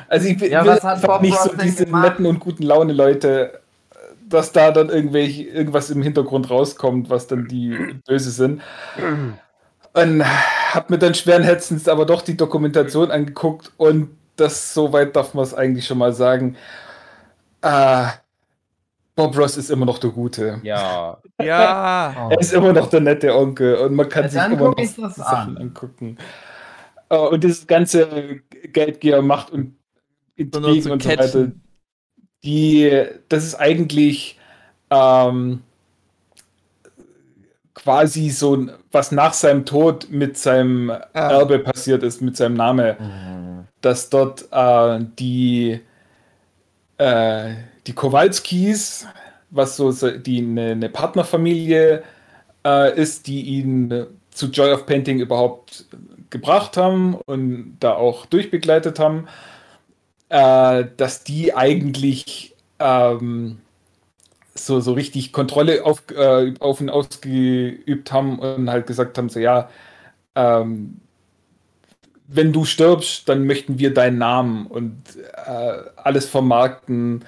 Also 0.08 0.28
ich 0.28 0.40
Ja, 0.48 0.64
will 0.64 0.78
einfach 0.80 1.20
nicht 1.20 1.38
so 1.40 1.54
diese 1.54 1.86
gemacht? 1.86 2.02
netten 2.10 2.26
und 2.26 2.40
guten 2.40 2.62
Laune 2.64 2.92
Leute, 2.92 3.60
dass 4.28 4.52
da 4.52 4.72
dann 4.72 4.88
irgendwelche 4.90 5.44
irgendwas 5.44 5.90
im 5.90 6.02
Hintergrund 6.02 6.50
rauskommt, 6.50 7.10
was 7.10 7.26
dann 7.26 7.48
die 7.48 7.78
böse 8.06 8.30
sind. 8.30 8.62
Und 9.94 10.24
hab 10.74 10.88
mir 10.90 10.98
dann 10.98 11.14
schweren 11.14 11.42
Herzens 11.42 11.88
aber 11.88 12.06
doch 12.06 12.22
die 12.22 12.36
Dokumentation 12.36 13.10
angeguckt 13.10 13.72
und 13.76 14.10
das 14.36 14.72
soweit 14.72 15.14
darf 15.16 15.34
man 15.34 15.44
es 15.44 15.52
eigentlich 15.54 15.86
schon 15.86 15.98
mal 15.98 16.14
sagen. 16.14 16.56
Äh, 17.62 18.06
Bob 19.14 19.36
Ross 19.36 19.56
ist 19.58 19.70
immer 19.70 19.84
noch 19.86 19.98
der 19.98 20.10
Gute. 20.10 20.60
Ja. 20.62 21.18
Ja. 21.42 22.14
Oh. 22.16 22.30
Er 22.30 22.38
ist 22.40 22.52
immer 22.52 22.72
noch 22.72 22.88
der 22.88 23.00
nette 23.00 23.34
Onkel 23.34 23.74
und 23.76 23.94
man 23.94 24.08
kann 24.08 24.24
Ja, 24.24 24.28
sich 24.30 24.40
dann 24.40 24.52
immer 24.52 24.68
noch 24.70 25.10
Sachen 25.10 25.56
an. 25.56 25.62
angucken. 25.62 26.16
Äh, 27.08 27.16
Und 27.16 27.42
dieses 27.42 27.66
ganze 27.66 28.40
Geldgier, 28.72 29.22
Macht 29.22 29.50
und 29.50 29.76
Intrigen 30.36 30.82
zu 30.82 30.92
und 30.92 31.02
so 31.02 31.08
weiter, 31.08 31.52
die, 32.44 33.04
das 33.28 33.44
ist 33.44 33.54
eigentlich 33.56 34.38
ähm, 34.90 35.62
quasi 37.74 38.30
so, 38.30 38.54
ein- 38.56 38.72
was 38.90 39.10
nach 39.12 39.32
seinem 39.32 39.64
Tod 39.64 40.08
mit 40.10 40.36
seinem 40.38 40.90
Ah. 40.90 41.00
Erbe 41.12 41.58
passiert 41.58 42.02
ist, 42.02 42.20
mit 42.20 42.36
seinem 42.36 42.54
Namen, 42.54 42.96
Mhm. 42.98 43.66
dass 43.80 44.10
dort 44.10 44.46
äh, 44.52 45.00
die, 45.18 45.80
äh, 46.98 47.54
die 47.86 47.92
Kowalskis, 47.92 49.06
was 49.50 49.76
so 49.76 49.92
die 49.92 50.38
eine, 50.38 50.72
eine 50.72 50.88
Partnerfamilie 50.88 52.02
äh, 52.64 53.00
ist, 53.00 53.26
die 53.26 53.42
ihn 53.42 54.06
zu 54.30 54.46
Joy 54.46 54.72
of 54.72 54.86
Painting 54.86 55.20
überhaupt 55.20 55.86
gebracht 56.30 56.76
haben 56.76 57.14
und 57.14 57.76
da 57.80 57.94
auch 57.94 58.26
durchbegleitet 58.26 58.98
haben, 58.98 59.28
äh, 60.30 60.84
dass 60.96 61.24
die 61.24 61.54
eigentlich 61.54 62.54
ähm, 62.78 63.58
so, 64.54 64.80
so 64.80 64.92
richtig 64.92 65.32
Kontrolle 65.32 65.84
auf, 65.84 66.04
äh, 66.10 66.54
auf 66.58 66.80
ihn 66.80 66.90
ausgeübt 66.90 68.12
haben 68.12 68.38
und 68.38 68.70
halt 68.70 68.86
gesagt 68.86 69.18
haben, 69.18 69.28
so 69.28 69.40
ja, 69.40 69.68
ähm, 70.34 71.00
wenn 72.26 72.52
du 72.52 72.64
stirbst, 72.64 73.28
dann 73.28 73.46
möchten 73.46 73.78
wir 73.78 73.92
deinen 73.92 74.18
Namen 74.18 74.66
und 74.66 74.96
äh, 75.46 75.72
alles 75.96 76.26
vermarkten, 76.26 77.24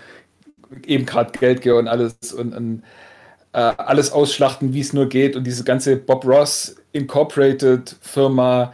eben 0.86 1.06
gerade 1.06 1.36
Geldgier 1.38 1.76
und 1.76 1.88
alles 1.88 2.32
und, 2.32 2.54
und 2.54 2.82
äh, 3.52 3.58
alles 3.58 4.12
ausschlachten, 4.12 4.74
wie 4.74 4.80
es 4.80 4.92
nur 4.92 5.08
geht. 5.08 5.36
Und 5.36 5.44
diese 5.44 5.64
ganze 5.64 5.96
Bob 5.96 6.24
Ross 6.24 6.76
Incorporated 6.92 7.96
Firma 8.00 8.72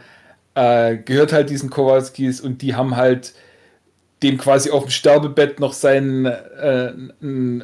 äh, 0.55 0.97
gehört 0.97 1.33
halt 1.33 1.49
diesen 1.49 1.69
Kowalskis 1.69 2.41
und 2.41 2.61
die 2.61 2.75
haben 2.75 2.95
halt 2.95 3.33
dem 4.23 4.37
quasi 4.37 4.69
auf 4.69 4.83
dem 4.83 4.91
Sterbebett 4.91 5.59
noch 5.59 5.73
sein, 5.73 6.25
äh, 6.25 6.91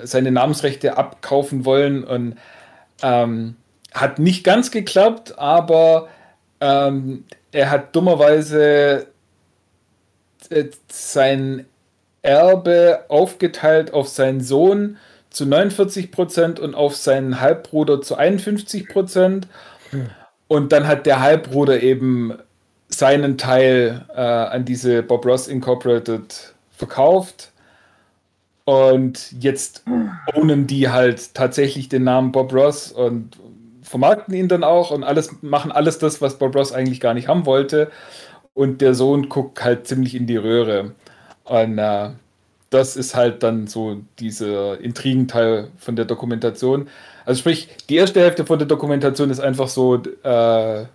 seine 0.03 0.31
Namensrechte 0.31 0.97
abkaufen 0.97 1.65
wollen 1.65 2.03
und 2.03 2.35
ähm, 3.03 3.55
hat 3.93 4.19
nicht 4.19 4.43
ganz 4.43 4.71
geklappt, 4.71 5.37
aber 5.37 6.07
ähm, 6.59 7.25
er 7.51 7.69
hat 7.69 7.95
dummerweise 7.95 9.07
äh, 10.49 10.65
sein 10.89 11.65
Erbe 12.27 13.05
aufgeteilt 13.07 13.93
auf 13.93 14.09
seinen 14.09 14.41
Sohn 14.41 14.97
zu 15.29 15.45
49 15.45 16.11
Prozent 16.11 16.59
und 16.59 16.75
auf 16.75 16.95
seinen 16.95 17.39
Halbbruder 17.39 18.01
zu 18.01 18.15
51 18.15 18.89
Prozent. 18.89 19.47
Und 20.47 20.71
dann 20.71 20.87
hat 20.87 21.05
der 21.05 21.21
Halbbruder 21.21 21.81
eben 21.81 22.33
seinen 22.89 23.37
Teil 23.37 24.05
äh, 24.13 24.21
an 24.21 24.65
diese 24.65 25.03
Bob 25.03 25.25
Ross 25.25 25.47
Incorporated 25.47 26.53
verkauft. 26.71 27.51
Und 28.65 29.31
jetzt 29.39 29.83
ownen 30.35 30.67
die 30.67 30.89
halt 30.89 31.33
tatsächlich 31.33 31.87
den 31.87 32.03
Namen 32.03 32.33
Bob 32.33 32.53
Ross 32.53 32.91
und 32.91 33.37
vermarkten 33.83 34.33
ihn 34.33 34.49
dann 34.49 34.65
auch 34.65 34.91
und 34.91 35.05
alles 35.05 35.41
machen 35.41 35.71
alles 35.71 35.97
das, 35.99 36.21
was 36.21 36.37
Bob 36.37 36.55
Ross 36.55 36.73
eigentlich 36.73 36.99
gar 36.99 37.13
nicht 37.13 37.29
haben 37.29 37.45
wollte. 37.45 37.89
Und 38.53 38.81
der 38.81 38.93
Sohn 38.93 39.29
guckt 39.29 39.63
halt 39.63 39.87
ziemlich 39.87 40.15
in 40.15 40.27
die 40.27 40.35
Röhre. 40.35 40.91
Und 41.47 41.77
äh, 41.79 42.09
das 42.69 42.97
ist 42.97 43.15
halt 43.15 43.43
dann 43.43 43.67
so 43.67 44.01
dieser 44.19 44.79
Intrigenteil 44.81 45.71
von 45.77 45.95
der 45.95 46.05
Dokumentation. 46.05 46.89
Also 47.25 47.39
sprich, 47.39 47.69
die 47.89 47.95
erste 47.95 48.21
Hälfte 48.21 48.45
von 48.45 48.59
der 48.59 48.67
Dokumentation 48.67 49.29
ist 49.29 49.39
einfach 49.39 49.67
so, 49.69 49.95
äh, 50.23 50.85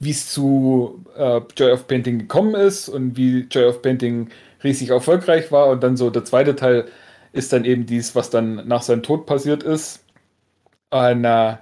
wie 0.00 0.10
es 0.10 0.30
zu 0.30 1.04
äh, 1.16 1.40
Joy 1.56 1.72
of 1.72 1.86
Painting 1.88 2.18
gekommen 2.20 2.54
ist 2.54 2.88
und 2.88 3.16
wie 3.16 3.46
Joy 3.50 3.66
of 3.66 3.82
Painting 3.82 4.28
riesig 4.62 4.90
erfolgreich 4.90 5.50
war. 5.52 5.68
Und 5.68 5.82
dann 5.82 5.96
so 5.96 6.10
der 6.10 6.24
zweite 6.24 6.54
Teil 6.56 6.86
ist 7.32 7.52
dann 7.52 7.64
eben 7.64 7.86
dies, 7.86 8.14
was 8.14 8.30
dann 8.30 8.66
nach 8.68 8.82
seinem 8.82 9.02
Tod 9.02 9.26
passiert 9.26 9.62
ist. 9.62 10.04
Und 10.90 11.24
äh, 11.24 11.56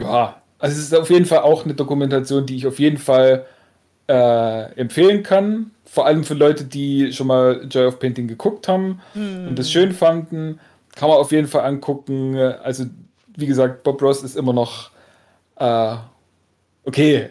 ja, 0.00 0.42
also 0.58 0.78
es 0.78 0.84
ist 0.84 0.94
auf 0.94 1.10
jeden 1.10 1.26
Fall 1.26 1.40
auch 1.40 1.64
eine 1.64 1.74
Dokumentation, 1.74 2.46
die 2.46 2.56
ich 2.56 2.66
auf 2.66 2.78
jeden 2.78 2.98
Fall 2.98 3.46
äh, 4.08 4.72
empfehlen 4.78 5.22
kann. 5.22 5.70
Vor 5.84 6.06
allem 6.06 6.24
für 6.24 6.34
Leute, 6.34 6.64
die 6.64 7.12
schon 7.12 7.26
mal 7.28 7.66
Joy 7.70 7.86
of 7.86 7.98
Painting 7.98 8.26
geguckt 8.26 8.66
haben 8.68 9.00
und 9.14 9.56
das 9.56 9.70
schön 9.70 9.92
fanden. 9.92 10.58
Kann 10.96 11.08
man 11.08 11.18
auf 11.18 11.30
jeden 11.32 11.46
Fall 11.48 11.64
angucken. 11.64 12.36
Also, 12.36 12.84
wie 13.36 13.46
gesagt, 13.46 13.82
Bob 13.84 14.02
Ross 14.02 14.22
ist 14.22 14.36
immer 14.36 14.52
noch 14.52 14.90
äh, 15.56 15.94
okay. 16.84 17.30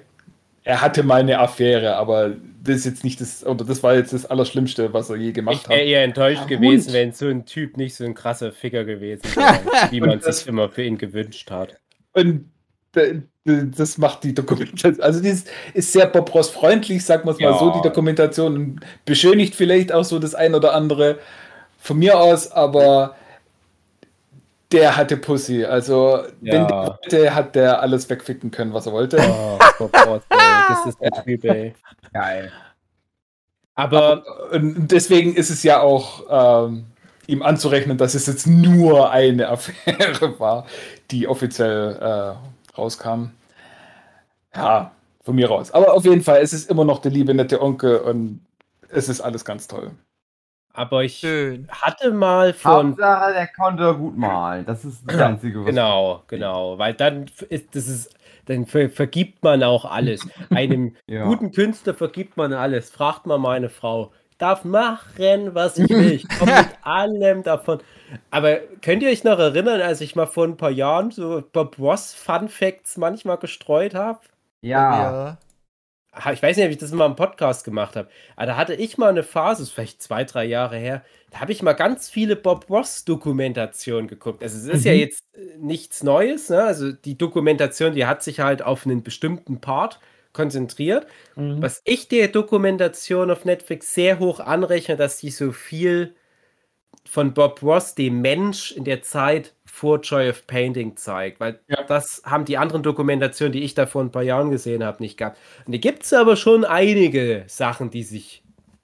Er 0.65 0.79
hatte 0.81 1.03
mal 1.03 1.19
eine 1.19 1.39
Affäre, 1.39 1.95
aber 1.97 2.35
das 2.63 2.77
ist 2.77 2.85
jetzt 2.85 3.03
nicht 3.03 3.19
das, 3.19 3.45
oder 3.45 3.65
das 3.65 3.83
war 3.83 3.95
jetzt 3.95 4.13
das 4.13 4.25
Allerschlimmste, 4.25 4.93
was 4.93 5.09
er 5.09 5.17
je 5.17 5.33
gemacht 5.33 5.63
Ich 5.63 5.69
wäre 5.69 5.79
hat. 5.81 5.85
eher 5.87 6.03
enttäuscht 6.05 6.41
Ja, 6.43 6.47
gewesen, 6.47 6.93
wenn 6.93 7.11
so 7.11 7.27
ein 7.27 7.45
Typ 7.45 7.75
nicht 7.75 7.95
so 7.95 8.05
ein 8.05 8.13
krasser 8.13 8.53
Ficker 8.53 8.85
gewesen 8.85 9.23
wäre, 9.35 9.59
wie 9.91 9.99
man 9.99 10.21
sich 10.21 10.47
immer 10.47 10.69
für 10.69 10.83
ihn 10.83 10.97
gewünscht 10.97 11.51
hat. 11.51 11.77
Und 12.13 12.49
das 13.45 13.97
macht 13.97 14.23
die 14.23 14.33
Dokumentation. 14.33 15.01
Also, 15.01 15.21
die 15.21 15.29
ist, 15.29 15.47
ist 15.73 15.91
sehr 15.91 16.07
Bob 16.07 16.33
Ross 16.33 16.49
freundlich, 16.49 17.03
sagen 17.03 17.25
wir 17.25 17.31
es 17.31 17.39
mal 17.39 17.51
Ja. 17.51 17.57
so, 17.59 17.71
die 17.71 17.81
Dokumentation. 17.81 18.55
Und 18.55 18.79
beschönigt 19.05 19.55
vielleicht 19.55 19.91
auch 19.91 20.03
so 20.03 20.19
das 20.19 20.35
ein 20.35 20.55
oder 20.55 20.73
andere 20.73 21.19
von 21.79 21.97
mir 21.97 22.17
aus, 22.19 22.51
aber 22.51 23.15
der 24.71 24.95
hatte 24.95 25.17
Pussy. 25.17 25.65
Also, 25.65 26.23
wenn 26.41 26.61
Ja. 26.63 26.67
der 26.67 26.87
wollte, 26.87 27.35
hat 27.35 27.55
der 27.55 27.81
alles 27.81 28.09
wegficken 28.09 28.49
können, 28.51 28.73
was 28.73 28.85
er 28.85 28.93
wollte. 28.93 29.17
Oh, 29.19 29.59
Bob 29.77 29.93
Ross, 30.07 30.21
ey, 30.29 30.37
das 30.69 30.85
ist 30.85 31.01
der 31.01 31.11
Typ, 31.23 31.43
ey. 31.45 31.73
Geil. 32.13 32.51
Aber 33.75 34.23
Und 34.51 34.87
deswegen 34.91 35.35
ist 35.35 35.49
es 35.49 35.63
ja 35.63 35.81
auch 35.81 36.67
ähm, 36.67 36.85
ihm 37.27 37.41
anzurechnen, 37.41 37.97
dass 37.97 38.13
es 38.13 38.27
jetzt 38.27 38.45
nur 38.47 39.09
eine 39.11 39.49
Affäre 39.49 40.39
war, 40.39 40.65
die 41.11 41.27
offiziell 41.27 41.97
äh, 41.99 42.35
rauskam. 42.77 43.31
Ja, 44.55 44.91
von 45.23 45.35
mir 45.35 45.47
raus. 45.47 45.71
Aber 45.71 45.93
auf 45.93 46.05
jeden 46.05 46.21
Fall, 46.21 46.41
es 46.41 46.53
ist 46.53 46.69
immer 46.69 46.85
noch 46.85 46.99
der 46.99 47.11
liebe, 47.11 47.33
nette 47.33 47.61
Onkel 47.61 47.97
und 47.99 48.41
es 48.89 49.09
ist 49.09 49.21
alles 49.21 49.45
ganz 49.45 49.67
toll. 49.67 49.91
Aber 50.75 51.03
ich 51.03 51.17
Schön. 51.17 51.67
hatte 51.69 52.11
mal 52.11 52.53
von. 52.53 52.89
Hauptsache, 52.91 53.33
der 53.33 53.47
konnte 53.47 53.93
gut 53.95 54.17
malen. 54.17 54.65
Das 54.65 54.83
ist 54.83 55.03
das 55.07 55.17
Einzige, 55.21 55.59
was. 55.61 55.65
Genau, 55.67 56.23
genau. 56.27 56.77
Weil 56.79 56.93
dann 56.95 57.25
ist 57.49 57.75
das 57.75 57.87
ist, 57.87 58.15
dann 58.45 58.65
ver 58.65 58.89
vergibt 58.89 59.43
man 59.43 59.63
auch 59.63 59.85
alles. 59.85 60.27
Einem 60.49 60.95
Ja. 61.07 61.25
guten 61.25 61.51
Künstler 61.51 61.93
vergibt 61.93 62.37
man 62.37 62.53
alles. 62.53 62.89
Fragt 62.89 63.25
mal 63.27 63.37
meine 63.37 63.69
Frau. 63.69 64.11
Ich 64.31 64.37
darf 64.39 64.65
machen, 64.65 65.53
was 65.53 65.77
ich 65.77 65.89
will. 65.89 66.11
Ich 66.13 66.27
komme 66.27 66.51
mit 66.57 66.69
allem 66.81 67.43
davon. 67.43 67.79
Aber 68.31 68.57
könnt 68.81 69.03
ihr 69.03 69.09
euch 69.09 69.23
noch 69.23 69.39
erinnern, 69.39 69.81
als 69.81 70.01
ich 70.01 70.15
mal 70.15 70.25
vor 70.25 70.45
ein 70.45 70.57
paar 70.57 70.71
Jahren 70.71 71.11
so 71.11 71.43
Bob 71.51 71.77
Ross 71.79 72.13
Fun 72.13 72.47
Facts 72.49 72.97
manchmal 72.97 73.37
gestreut 73.37 73.93
habe? 73.95 74.19
Ja. 74.61 75.37
Ha- 76.13 76.31
Ich 76.33 76.43
weiß 76.43 76.57
nicht, 76.57 76.65
ob 76.65 76.71
ich 76.71 76.77
das 76.77 76.91
mal 76.91 77.07
im 77.07 77.15
Podcast 77.15 77.63
gemacht 77.65 77.95
habe. 77.95 78.07
Aber 78.35 78.45
da 78.45 78.55
hatte 78.57 78.75
ich 78.75 78.97
mal 78.97 79.09
eine 79.09 79.23
Phase, 79.23 79.63
ist 79.63 79.71
vielleicht 79.71 80.01
zwei, 80.03 80.23
drei 80.25 80.45
Jahre 80.45 80.77
her, 80.77 81.03
da 81.31 81.39
habe 81.41 81.51
ich 81.51 81.63
mal 81.63 81.73
ganz 81.73 82.09
viele 82.09 82.35
Bob 82.35 82.69
Ross-Dokumentationen 82.69 84.07
geguckt. 84.07 84.43
Also 84.43 84.57
es 84.57 84.65
ist 84.77 84.85
ja 84.85 84.93
Mhm. 84.93 84.99
jetzt 84.99 85.23
äh, 85.33 85.57
nichts 85.57 86.03
Neues, 86.03 86.49
ne? 86.49 86.63
Also 86.63 86.91
die 86.91 87.17
Dokumentation, 87.17 87.93
die 87.95 88.05
hat 88.05 88.21
sich 88.23 88.39
halt 88.39 88.61
auf 88.61 88.85
einen 88.85 89.01
bestimmten 89.03 89.59
Part 89.59 89.99
konzentriert. 90.33 91.05
Was 91.35 91.81
ich 91.85 92.07
der 92.07 92.27
Dokumentation 92.27 93.29
auf 93.31 93.45
Netflix 93.45 93.93
sehr 93.93 94.17
hoch 94.19 94.39
anrechne, 94.39 94.95
dass 94.97 95.17
die 95.17 95.29
so 95.29 95.51
viel 95.51 96.15
von 97.05 97.33
Bob 97.33 97.61
Ross, 97.61 97.95
dem 97.95 98.21
Mensch 98.21 98.71
in 98.71 98.83
der 98.85 99.01
Zeit 99.01 99.53
vor 99.65 99.99
Joy 100.01 100.29
of 100.29 100.47
Painting 100.47 100.95
zeigt. 100.97 101.39
Weil 101.39 101.59
Ja. 101.67 101.83
das 101.83 102.21
haben 102.25 102.45
die 102.45 102.57
anderen 102.57 102.83
Dokumentationen, 102.83 103.53
die 103.53 103.63
ich 103.63 103.73
da 103.75 103.85
vor 103.85 104.01
ein 104.03 104.11
paar 104.11 104.23
Jahren 104.23 104.51
gesehen 104.51 104.83
habe, 104.83 105.01
nicht 105.03 105.17
gehabt. 105.17 105.37
Und 105.65 105.73
da 105.75 105.79
gibt 105.79 106.03
es 106.03 106.13
aber 106.13 106.35
schon 106.35 106.65
einige 106.65 107.43
Sachen, 107.47 107.89
die 107.89 108.03
sich 108.03 108.43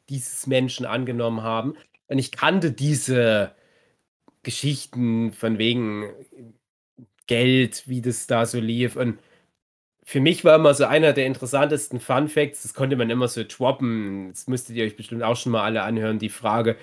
dieses 0.09 0.47
Menschen 0.47 0.85
angenommen 0.85 1.43
haben. 1.43 1.75
Und 2.07 2.17
ich 2.19 2.31
kannte 2.31 2.71
diese 2.71 3.51
Geschichten 4.43 5.31
von 5.33 5.57
wegen 5.57 6.05
Geld, 7.27 7.83
wie 7.87 8.01
das 8.01 8.27
da 8.27 8.45
so 8.45 8.59
lief. 8.59 8.95
Und 8.95 9.19
für 10.05 10.19
mich 10.21 10.45
war 10.45 10.55
immer 10.55 10.73
so 10.73 10.85
einer 10.85 11.13
der 11.13 11.27
interessantesten 11.27 11.99
Fun 11.99 12.27
Facts, 12.29 12.63
das 12.63 12.73
konnte 12.73 12.95
man 12.95 13.09
immer 13.09 13.27
so 13.27 13.43
droppen. 13.47 14.29
Das 14.31 14.47
müsstet 14.47 14.75
ihr 14.75 14.85
euch 14.85 14.97
bestimmt 14.97 15.23
auch 15.23 15.37
schon 15.37 15.51
mal 15.51 15.63
alle 15.63 15.83
anhören, 15.83 16.19
die 16.19 16.29
Frage, 16.29 16.77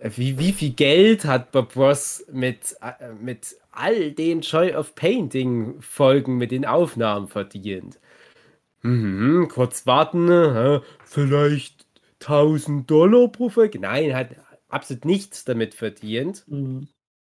wie, 0.00 0.38
wie 0.38 0.52
viel 0.52 0.70
Geld 0.70 1.24
hat 1.24 1.52
Bob 1.52 1.76
Ross 1.76 2.24
mit, 2.32 2.76
äh, 2.80 3.12
mit 3.20 3.56
all 3.72 4.12
den 4.12 4.40
Joy 4.40 4.74
of 4.74 4.94
Painting 4.94 5.80
Folgen, 5.80 6.36
mit 6.36 6.50
den 6.50 6.66
Aufnahmen 6.66 7.28
verdient? 7.28 7.98
Mhm, 8.82 9.48
kurz 9.48 9.86
warten, 9.86 10.80
vielleicht 11.04 11.86
1000 12.20 12.88
Dollar 12.90 13.28
pro 13.28 13.48
Folge? 13.48 13.80
Nein, 13.80 14.14
hat 14.14 14.30
absolut 14.68 15.04
nichts 15.04 15.44
damit 15.44 15.74
verdient. 15.74 16.44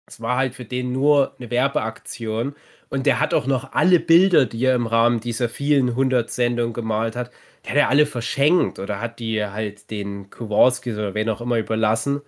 Es 0.06 0.20
war 0.20 0.36
halt 0.36 0.54
für 0.54 0.64
den 0.64 0.92
nur 0.92 1.34
eine 1.38 1.50
Werbeaktion. 1.50 2.54
Und 2.88 3.06
der 3.06 3.20
hat 3.20 3.34
auch 3.34 3.46
noch 3.46 3.72
alle 3.72 4.00
Bilder, 4.00 4.46
die 4.46 4.64
er 4.64 4.74
im 4.74 4.86
Rahmen 4.86 5.20
dieser 5.20 5.48
vielen 5.48 5.94
hundert 5.94 6.30
Sendungen 6.30 6.72
gemalt 6.72 7.14
hat, 7.14 7.30
der 7.64 7.70
hat 7.72 7.78
er 7.78 7.88
alle 7.88 8.06
verschenkt 8.06 8.78
oder 8.78 9.00
hat 9.00 9.18
die 9.20 9.44
halt 9.44 9.90
den 9.90 10.30
Kowalskis 10.30 10.94
oder 10.96 11.14
wen 11.14 11.28
auch 11.28 11.40
immer 11.40 11.58
überlassen. 11.58 12.22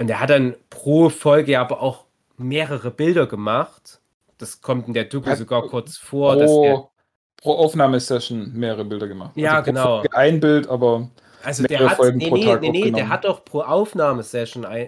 Und 0.00 0.08
er 0.10 0.18
hat 0.20 0.30
dann 0.30 0.54
pro 0.70 1.10
Folge 1.10 1.58
aber 1.60 1.80
auch 1.82 2.04
mehrere 2.38 2.90
Bilder 2.90 3.26
gemacht. 3.26 4.00
Das 4.38 4.62
kommt 4.62 4.88
in 4.88 4.94
der 4.94 5.04
Doku 5.04 5.34
sogar 5.36 5.62
kurz 5.68 5.98
vor, 5.98 6.36
dass 6.36 6.50
er, 6.50 6.54
Pro, 6.76 6.90
pro 7.36 7.52
Aufnahmesession 7.56 8.52
mehrere 8.54 8.84
Bilder 8.84 9.06
gemacht. 9.06 9.32
Ja, 9.34 9.56
pro 9.60 9.64
genau. 9.66 10.02
Ein 10.12 10.40
Bild, 10.40 10.66
aber 10.68 11.08
also 11.44 11.62
der 11.64 11.76
mehrere 11.78 11.90
hat, 11.90 11.96
Folgen 11.98 12.16
nee, 12.18 12.28
pro 12.28 12.36
nee, 12.36 12.44
Tag 12.46 12.60
nee, 12.62 12.70
nee, 12.70 12.90
der 12.90 13.08
hat 13.10 13.26
auch 13.26 13.44
pro 13.44 13.60
Aufnahmesession 13.60 14.64
ein, 14.64 14.86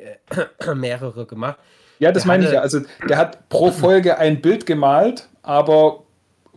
äh, 0.64 0.74
mehrere 0.74 1.26
gemacht. 1.26 1.58
ja, 1.98 2.10
das 2.10 2.22
Der 2.22 2.28
meine 2.28 2.42
ich 2.44 2.46
hatte- 2.48 2.56
ja. 2.56 2.62
Also 2.62 2.80
der 3.06 3.18
hat 3.18 3.48
pro 3.50 3.70
Folge 3.70 4.16
ein 4.16 4.40
Bild 4.40 4.64
gemalt, 4.64 5.28
aber 5.42 6.04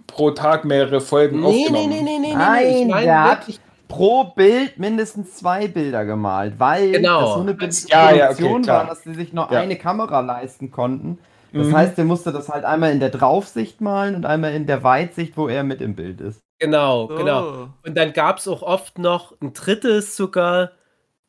pro 0.07 0.31
Tag 0.31 0.63
mehrere 0.63 1.01
Folgen 1.01 1.41
Nee, 1.41 1.47
nee, 1.47 1.61
aufgenommen. 1.65 1.89
nee, 1.89 2.01
nee, 2.01 2.03
nee, 2.03 2.19
nee, 2.19 2.27
ich 2.29 2.35
Nein, 2.35 2.87
meine 2.87 3.05
der 3.05 3.23
hat 3.23 3.39
wirklich 3.41 3.59
pro 3.87 4.25
Bild 4.35 4.77
mindestens 4.79 5.35
zwei 5.35 5.67
Bilder 5.67 6.05
gemalt, 6.05 6.55
weil 6.59 6.91
Genau. 6.91 7.21
das 7.21 7.33
so 7.35 7.39
eine 7.41 7.51
Ja, 7.87 8.11
ja, 8.11 8.25
okay, 8.25 8.35
Produktion 8.41 8.67
war, 8.67 8.85
dass 8.87 9.03
sie 9.03 9.13
sich 9.13 9.33
noch 9.33 9.51
Ja. 9.51 9.59
eine 9.59 9.77
Kamera 9.77 10.19
leisten 10.21 10.71
konnten. 10.71 11.19
Das 11.53 11.67
Mhm. 11.67 11.73
heißt, 11.77 11.97
der 11.97 12.05
musste 12.05 12.31
das 12.33 12.49
halt 12.49 12.65
einmal 12.65 12.91
in 12.91 12.99
der 12.99 13.09
Draufsicht 13.09 13.79
malen 13.81 14.15
und 14.15 14.25
einmal 14.25 14.53
in 14.53 14.65
der 14.65 14.83
Weitsicht, 14.83 15.37
wo 15.37 15.47
er 15.47 15.63
mit 15.63 15.81
im 15.81 15.95
Bild 15.95 16.19
ist. 16.21 16.41
Genau, 16.59 17.07
So. 17.07 17.15
genau. 17.15 17.69
Und 17.85 17.95
dann 17.97 18.13
gab 18.13 18.39
es 18.39 18.47
auch 18.47 18.61
oft 18.61 18.97
noch 18.97 19.33
ein 19.41 19.53
drittes 19.53 20.15
sogar, 20.15 20.71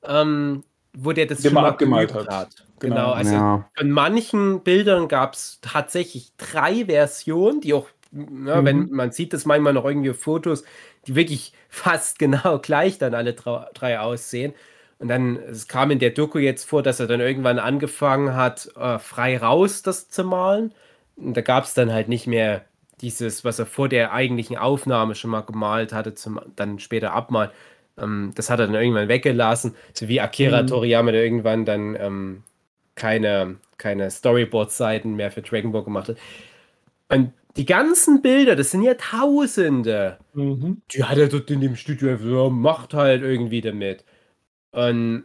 ähm, 0.04 0.64
wo 0.96 1.12
der 1.12 1.26
das 1.26 1.38
Den 1.42 1.52
schon 1.52 1.54
mal 1.62 1.68
abgemalt 1.68 2.12
geübt 2.12 2.28
hat. 2.30 2.48
Genau, 2.80 2.94
Genau. 2.96 3.12
also 3.12 3.34
ja. 3.34 3.68
von 3.76 3.90
manchen 3.90 4.61
Bildern 4.62 5.09
gab 5.09 5.34
es 5.34 5.59
tatsächlich 5.62 6.32
drei 6.36 6.84
Versionen, 6.86 7.61
die 7.61 7.74
auch, 7.74 7.88
ja, 8.12 8.64
Mhm. 8.64 8.64
wenn 8.64 8.90
man 8.90 9.12
sieht 9.12 9.32
das 9.32 9.44
manchmal 9.44 9.72
noch 9.72 9.84
irgendwie 9.84 10.12
Fotos, 10.14 10.64
die 11.07 11.14
wirklich 11.14 11.52
fast 11.68 12.18
genau 12.18 12.59
gleich 12.59 12.98
dann 12.98 13.14
alle 13.14 13.34
drei, 13.34 13.66
drei 13.74 14.00
aussehen. 14.00 14.54
Und 14.98 15.09
dann, 15.09 15.36
es 15.36 15.68
kam 15.68 15.90
in 15.90 15.98
der 15.98 16.11
Doku 16.11 16.38
jetzt 16.38 16.64
vor, 16.64 16.82
dass 16.82 17.00
er 17.00 17.07
dann 17.07 17.20
irgendwann 17.20 17.59
angefangen 17.59 18.34
hat, 18.34 18.68
äh, 18.76 18.98
frei 18.98 19.36
raus 19.38 19.82
das 19.82 20.09
zu 20.09 20.24
malen. 20.24 20.72
Und 21.16 21.36
da 21.36 21.40
gab 21.42 21.64
es 21.64 21.74
dann 21.74 21.92
halt 21.92 22.09
nicht 22.09 22.26
mehr 22.26 22.64
dieses, 23.02 23.44
was 23.44 23.59
er 23.59 23.66
vor 23.66 23.88
der 23.90 24.12
eigentlichen 24.12 24.57
Aufnahme 24.57 25.14
schon 25.14 25.30
mal 25.30 25.42
gemalt 25.42 25.92
hatte, 25.92 26.14
zum 26.14 26.40
dann 26.57 26.78
später 26.78 27.12
abmalen. 27.12 27.50
Ähm, 27.98 28.32
das 28.34 28.48
hat 28.50 28.59
er 28.61 28.66
dann 28.66 28.74
irgendwann 28.74 29.09
weggelassen. 29.09 29.74
So 29.92 30.09
wie 30.09 30.20
Akira 30.20 30.62
Mhm. 30.62 30.62
Toriyama, 30.62 31.12
der 31.12 31.22
irgendwann 31.24 31.64
dann 31.66 31.94
ähm, 31.96 32.42
keine, 32.94 33.57
keine 33.78 34.11
Storyboard-Seiten 34.11 35.14
mehr 35.16 35.30
für 35.30 35.42
Dragon 35.42 35.72
Ball 35.72 35.84
gemacht 35.84 36.09
hat. 36.09 36.16
Und 37.09 37.32
die 37.57 37.66
ganzen 37.66 38.22
Bilder, 38.22 38.57
das 38.57 38.70
sind 38.70 38.82
ja 38.82 38.94
Tausende. 38.94 40.18
Mhm. 40.34 40.82
Die 40.90 41.04
hat 41.04 41.18
er 41.18 41.28
dort 41.28 41.50
in 41.50 41.61
dem 41.61 41.76
Studio 41.76 42.16
so, 42.16 42.50
macht 42.50 42.94
halt 42.94 43.22
irgendwie 43.22 43.61
damit. 43.61 44.04
Und 44.72 45.24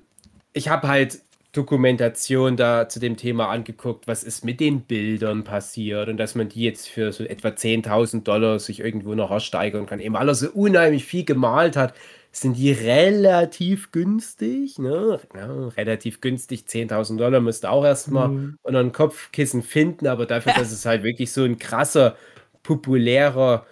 ich 0.53 0.69
habe 0.69 0.87
halt 0.87 1.21
Dokumentation 1.51 2.55
da 2.55 2.87
zu 2.87 2.99
dem 2.99 3.17
Thema 3.17 3.49
angeguckt, 3.49 4.07
was 4.07 4.23
ist 4.23 4.45
mit 4.45 4.61
den 4.61 4.81
Bildern 4.81 5.43
passiert 5.43 6.07
und 6.07 6.15
dass 6.15 6.35
man 6.35 6.47
die 6.47 6.63
jetzt 6.63 6.87
für 6.87 7.11
so 7.11 7.25
etwa 7.25 7.49
10.000 7.49 8.23
Dollar 8.23 8.59
sich 8.59 8.79
irgendwo 8.79 9.15
noch 9.15 9.31
ersteigern 9.31 9.85
kann. 9.85 9.99
Eben 9.99 10.15
weil 10.15 10.29
er 10.29 10.35
so 10.35 10.49
unheimlich 10.49 11.03
viel 11.03 11.25
gemalt 11.25 11.75
hat, 11.75 11.93
sind 12.31 12.57
die 12.57 12.71
relativ 12.71 13.91
günstig. 13.91 14.79
Ne? 14.79 15.19
Ja, 15.35 15.67
relativ 15.69 16.21
günstig, 16.21 16.65
10.000 16.67 17.19
Dollar 17.19 17.41
müsste 17.41 17.69
auch 17.69 17.83
erstmal 17.85 18.29
Mhm. 18.29 18.57
unter 18.63 18.79
ein 18.79 18.91
Kopfkissen 18.93 19.63
finden, 19.63 20.07
aber 20.07 20.25
dafür, 20.25 20.53
dass 20.53 20.71
es 20.71 20.85
halt 20.85 21.03
wirklich 21.03 21.31
so 21.31 21.43
ein 21.43 21.59
krasser, 21.59 22.15
populärer, 22.63 23.65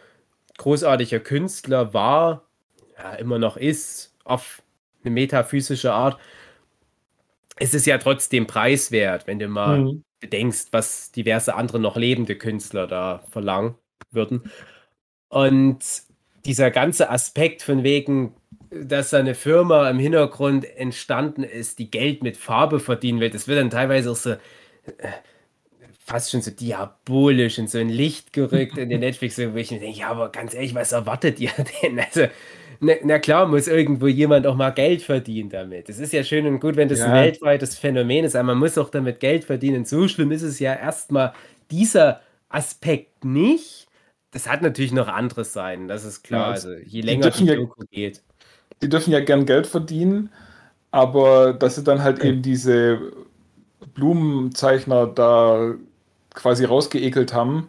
großartiger 0.58 1.20
Künstler 1.22 1.94
war, 1.94 2.46
ja, 2.98 3.14
immer 3.16 3.40
noch 3.40 3.58
ist, 3.58 4.16
auf 4.26 4.62
eine 5.04 5.12
metaphysische 5.14 5.94
Art, 5.94 6.20
ist 7.60 7.74
es 7.74 7.86
ja 7.86 7.98
trotzdem 7.98 8.48
preiswert, 8.48 9.28
wenn 9.28 9.40
du 9.40 9.48
mal 9.48 9.80
Mhm. 9.80 10.04
bedenkst, 10.20 10.70
was 10.72 11.12
diverse 11.12 11.56
andere 11.56 11.80
noch 11.80 11.96
lebende 11.98 12.38
Künstler 12.38 12.88
da 12.88 13.24
verlangen 13.30 13.76
würden. 14.12 14.44
Und 15.30 15.80
dieser 16.46 16.72
ganze 16.72 17.10
Aspekt 17.10 17.62
von 17.64 17.84
wegen, 17.84 18.36
dass 18.72 19.14
eine 19.14 19.36
Firma 19.36 19.90
im 19.90 20.00
Hintergrund 20.00 20.66
entstanden 20.78 21.44
ist, 21.44 21.80
die 21.80 21.90
Geld 21.92 22.24
mit 22.24 22.38
Farbe 22.38 22.80
verdienen 22.80 23.20
will, 23.20 23.30
das 23.30 23.48
wird 23.48 23.60
dann 23.60 23.70
teilweise 23.70 24.12
auch 24.12 24.16
so 24.16 24.32
äh, 24.32 24.38
fast 26.06 26.32
schon 26.32 26.42
so 26.42 26.52
diabolisch 26.52 27.58
in 27.60 27.68
so 27.68 27.78
ein 27.78 27.90
Licht 27.90 28.34
gerückt 28.34 28.78
in 28.78 28.90
den 28.90 29.00
Netflix, 29.02 29.38
wo 29.38 29.56
ich 29.58 29.72
mir 29.72 29.80
denke, 29.80 30.00
ja, 30.00 30.10
aber 30.10 30.30
ganz 30.32 30.54
ehrlich, 30.54 30.74
was 30.76 30.92
erwartet 30.92 31.40
ihr 31.40 31.52
denn? 31.84 32.00
Also, 32.00 32.26
na, 32.82 32.94
na 33.04 33.20
klar, 33.20 33.46
muss 33.48 33.68
irgendwo 33.68 34.08
jemand 34.08 34.48
auch 34.48 34.56
mal 34.56 34.70
Geld 34.72 35.02
verdienen 35.02 35.50
damit. 35.50 35.90
Es 35.90 36.00
ist 36.00 36.14
ja 36.14 36.24
schön 36.24 36.46
und 36.48 36.60
gut, 36.62 36.78
wenn 36.78 36.88
das 36.88 37.02
ein 37.02 37.14
Ja. 37.14 37.22
weltweites 37.24 37.78
Phänomen 37.78 38.24
ist, 38.26 38.36
aber 38.36 38.46
man 38.46 38.58
muss 38.58 38.78
auch 38.78 38.90
damit 38.90 39.20
Geld 39.20 39.44
verdienen. 39.44 39.84
So 39.86 40.08
schlimm 40.08 40.32
ist 40.32 40.44
es 40.44 40.60
ja 40.60 40.74
erstmal 40.76 41.34
dieser 41.72 42.22
Aspekt 42.48 43.26
nicht. 43.26 43.88
Das 44.32 44.48
hat 44.48 44.62
natürlich 44.62 44.92
noch 44.94 45.08
andere 45.08 45.44
Seiten, 45.44 45.88
das 45.88 46.06
ist 46.06 46.24
klar. 46.24 46.48
Ja, 46.48 46.52
also, 46.54 46.72
je 46.74 47.02
länger 47.02 47.32
die 47.32 47.46
ja- 47.46 47.56
Doku 47.56 47.84
geht. 47.92 48.22
Die 48.82 48.90
dürfen 48.90 49.12
ja 49.12 49.20
gern 49.20 49.46
Geld 49.46 49.68
verdienen, 49.68 50.32
aber 50.92 51.54
dass 51.54 51.76
sie 51.76 51.84
dann 51.84 52.04
halt 52.04 52.24
eben 52.24 52.42
diese 52.42 53.00
Blumenzeichner 53.94 55.08
da 55.08 55.74
quasi 56.34 56.66
rausgeekelt 56.66 57.34
haben 57.34 57.68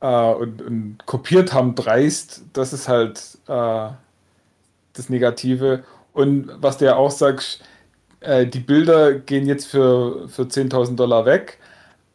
äh, 0.00 0.32
und, 0.34 0.62
und 0.62 0.98
kopiert 1.06 1.52
haben 1.52 1.74
dreist, 1.74 2.42
das 2.52 2.72
ist 2.72 2.88
halt 2.88 3.38
äh, 3.48 3.90
das 4.92 5.08
Negative. 5.08 5.84
Und 6.12 6.50
was 6.60 6.78
du 6.78 6.86
ja 6.86 6.96
auch 6.96 7.10
sagst, 7.10 7.62
äh, 8.20 8.46
die 8.46 8.60
Bilder 8.60 9.14
gehen 9.14 9.46
jetzt 9.46 9.66
für, 9.66 10.28
für 10.28 10.42
10.000 10.42 10.96
Dollar 10.96 11.26
weg, 11.26 11.58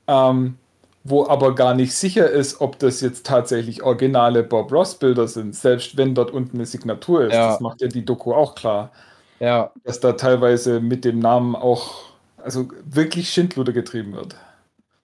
ähm, 0.07 0.57
wo 1.03 1.25
aber 1.27 1.55
gar 1.55 1.73
nicht 1.73 1.93
sicher 1.95 2.29
ist, 2.29 2.61
ob 2.61 2.79
das 2.79 3.01
jetzt 3.01 3.25
tatsächlich 3.25 3.83
originale 3.83 4.43
Bob 4.43 4.71
Ross 4.71 4.95
Bilder 4.99 5.27
sind, 5.27 5.55
selbst 5.55 5.97
wenn 5.97 6.15
dort 6.15 6.31
unten 6.31 6.57
eine 6.57 6.65
Signatur 6.65 7.25
ist. 7.25 7.35
Ja. 7.35 7.47
Das 7.47 7.59
macht 7.59 7.81
ja 7.81 7.87
die 7.87 8.05
Doku 8.05 8.33
auch 8.33 8.55
klar, 8.55 8.91
Ja, 9.39 9.73
dass 9.85 9.99
da 9.99 10.13
teilweise 10.13 10.81
mit 10.81 11.05
dem 11.05 11.19
Namen 11.19 11.55
auch 11.55 11.95
also 12.37 12.69
wirklich 12.85 13.29
Schindluder 13.31 13.73
getrieben 13.73 14.13
wird. 14.15 14.35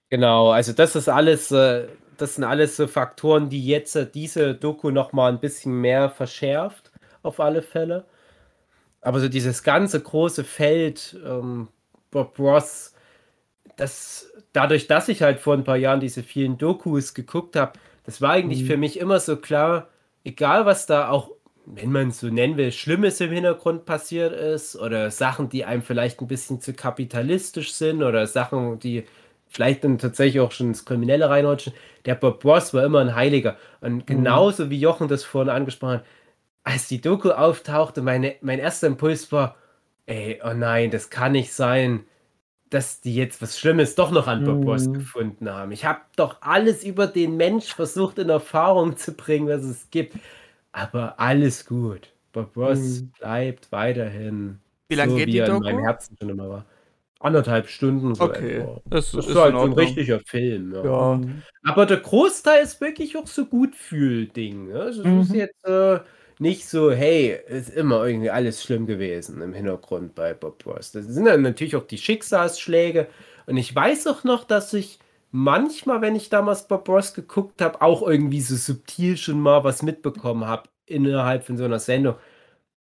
genau. 0.09 0.51
Also 0.51 0.73
das 0.73 0.95
ist 0.95 1.09
alles, 1.09 1.51
äh, 1.51 1.87
das 2.17 2.35
sind 2.35 2.43
alles 2.43 2.75
so 2.77 2.87
Faktoren, 2.87 3.49
die 3.49 3.65
jetzt 3.65 3.95
äh, 3.95 4.09
diese 4.09 4.55
Doku 4.55 4.89
noch 4.91 5.13
mal 5.13 5.31
ein 5.31 5.39
bisschen 5.39 5.73
mehr 5.81 6.09
verschärft, 6.09 6.91
auf 7.23 7.39
alle 7.39 7.61
Fälle. 7.61 8.05
Aber 9.01 9.19
so 9.19 9.29
dieses 9.29 9.63
ganze 9.63 10.01
große 10.01 10.43
Feld 10.43 11.17
ähm, 11.25 11.69
Bob 12.11 12.39
Ross, 12.39 12.93
das 13.77 14.31
dadurch, 14.57 14.87
dass 14.87 15.07
ich 15.07 15.21
halt 15.21 15.39
vor 15.39 15.53
ein 15.53 15.63
paar 15.63 15.77
Jahren 15.77 15.99
diese 15.99 16.23
vielen 16.23 16.57
Dokus 16.57 17.13
geguckt 17.13 17.55
habe, 17.55 17.73
das 18.05 18.21
war 18.21 18.31
eigentlich 18.31 18.65
für 18.65 18.75
mich 18.75 18.99
immer 18.99 19.19
so 19.19 19.37
klar, 19.37 19.89
egal 20.23 20.65
was 20.65 20.87
da 20.87 21.09
auch, 21.09 21.29
wenn 21.67 21.91
man 21.91 22.07
es 22.07 22.21
so 22.21 22.27
nennen 22.27 22.57
will, 22.57 22.71
Schlimmes 22.71 23.21
im 23.21 23.31
Hintergrund 23.31 23.85
passiert 23.85 24.33
ist 24.33 24.75
oder 24.75 25.11
Sachen, 25.11 25.49
die 25.49 25.63
einem 25.63 25.83
vielleicht 25.83 26.21
ein 26.21 26.27
bisschen 26.27 26.59
zu 26.59 26.73
kapitalistisch 26.73 27.73
sind 27.73 28.01
oder 28.01 28.25
Sachen, 28.25 28.79
die 28.79 29.03
vielleicht 29.47 29.83
dann 29.83 29.99
tatsächlich 29.99 30.41
auch 30.41 30.51
schon 30.51 30.69
ins 30.69 30.85
Kriminelle 30.85 31.29
reinrutschen. 31.29 31.73
Der 32.05 32.15
Bob 32.15 32.43
Ross 32.43 32.73
war 32.73 32.83
immer 32.83 33.01
ein 33.01 33.13
Heiliger. 33.13 33.57
Und 33.81 34.07
genauso 34.07 34.71
wie 34.71 34.79
Jochen 34.79 35.07
das 35.07 35.23
vorhin 35.23 35.51
angesprochen 35.51 35.99
hat, 35.99 36.05
als 36.63 36.87
die 36.87 36.99
Doku 36.99 37.29
auftauchte, 37.29 38.01
meine, 38.01 38.35
mein 38.41 38.57
erster 38.57 38.87
Impuls 38.87 39.31
war, 39.31 39.55
ey, 40.07 40.41
oh 40.43 40.53
nein, 40.53 40.89
das 40.89 41.11
kann 41.11 41.33
nicht 41.33 41.53
sein, 41.53 42.05
dass 42.69 43.01
die 43.01 43.15
jetzt 43.15 43.41
was 43.41 43.59
Schlimmes 43.59 43.95
doch 43.95 44.11
noch 44.11 44.27
an 44.27 44.43
Bob 44.43 44.65
Ross 44.65 44.85
Mhm. 44.87 44.93
gefunden 44.93 45.49
haben. 45.49 45.71
Ich 45.71 45.85
habe 45.85 46.01
doch 46.15 46.41
alles 46.41 46.83
über 46.83 47.07
den 47.07 47.37
Mensch 47.37 47.73
versucht 47.73 48.19
in 48.19 48.29
Erfahrung 48.29 48.97
zu 48.97 49.13
bringen, 49.13 49.47
was 49.47 49.63
es 49.63 49.89
gibt. 49.91 50.15
Aber 50.71 51.19
alles 51.19 51.65
gut. 51.65 52.13
Bob 52.33 52.55
Ross 52.57 53.03
Mhm. 53.03 53.11
bleibt 53.19 53.71
weiterhin 53.71 54.59
Wie 54.89 54.95
lange 54.95 55.11
so, 55.11 55.17
geht 55.17 55.27
wie 55.27 55.31
die 55.31 55.37
er 55.39 55.47
in 55.47 55.59
meinem 55.59 55.79
Herzen 55.85 56.15
schon 56.19 56.29
immer 56.29 56.49
war. 56.49 56.65
Anderthalb 57.19 57.67
Stunden 57.69 58.15
so 58.15 58.25
Okay, 58.25 58.59
etwa. 58.59 58.81
das, 58.89 59.11
Das 59.11 59.25
ist 59.25 59.31
ist 59.31 59.35
halt 59.35 59.53
so 59.59 59.65
ein 59.65 59.73
richtiger 59.73 60.19
Film. 60.19 60.73
Ja. 60.73 60.83
Ja. 60.83 61.21
Aber 61.63 61.85
der 61.85 61.97
Großteil 61.97 62.63
ist 62.63 62.79
wirklich 62.79 63.17
auch 63.17 63.27
so 63.27 63.45
gut 63.45 63.75
Ding. 63.91 64.67
Ne? 64.67 64.79
Also 64.81 65.03
es 65.03 65.07
ist 65.07 65.29
Mhm. 65.29 65.35
jetzt 65.35 65.65
äh, 65.65 65.99
nicht 66.39 66.67
so, 66.67 66.91
hey, 66.91 67.39
ist 67.47 67.69
immer 67.69 68.05
irgendwie 68.05 68.29
alles 68.29 68.63
schlimm 68.63 68.85
gewesen 68.85 69.41
im 69.41 69.53
Hintergrund 69.53 70.15
bei 70.15 70.33
Bob 70.33 70.65
Ross. 70.65 70.91
Das 70.91 71.05
sind 71.05 71.25
dann 71.25 71.41
natürlich 71.41 71.75
auch 71.75 71.87
die 71.87 71.97
Schicksalsschläge. 71.97 73.07
Und 73.45 73.57
ich 73.57 73.73
weiß 73.73 74.07
auch 74.07 74.23
noch, 74.23 74.43
dass 74.43 74.73
ich 74.73 74.99
manchmal, 75.31 76.01
wenn 76.01 76.15
ich 76.15 76.29
damals 76.29 76.67
Bob 76.67 76.87
Ross 76.89 77.13
geguckt 77.13 77.61
habe, 77.61 77.81
auch 77.81 78.01
irgendwie 78.01 78.41
so 78.41 78.55
subtil 78.55 79.17
schon 79.17 79.39
mal 79.39 79.63
was 79.63 79.81
mitbekommen 79.81 80.45
habe 80.45 80.69
innerhalb 80.85 81.43
von 81.43 81.57
so 81.57 81.65
einer 81.65 81.79
Sendung. 81.79 82.15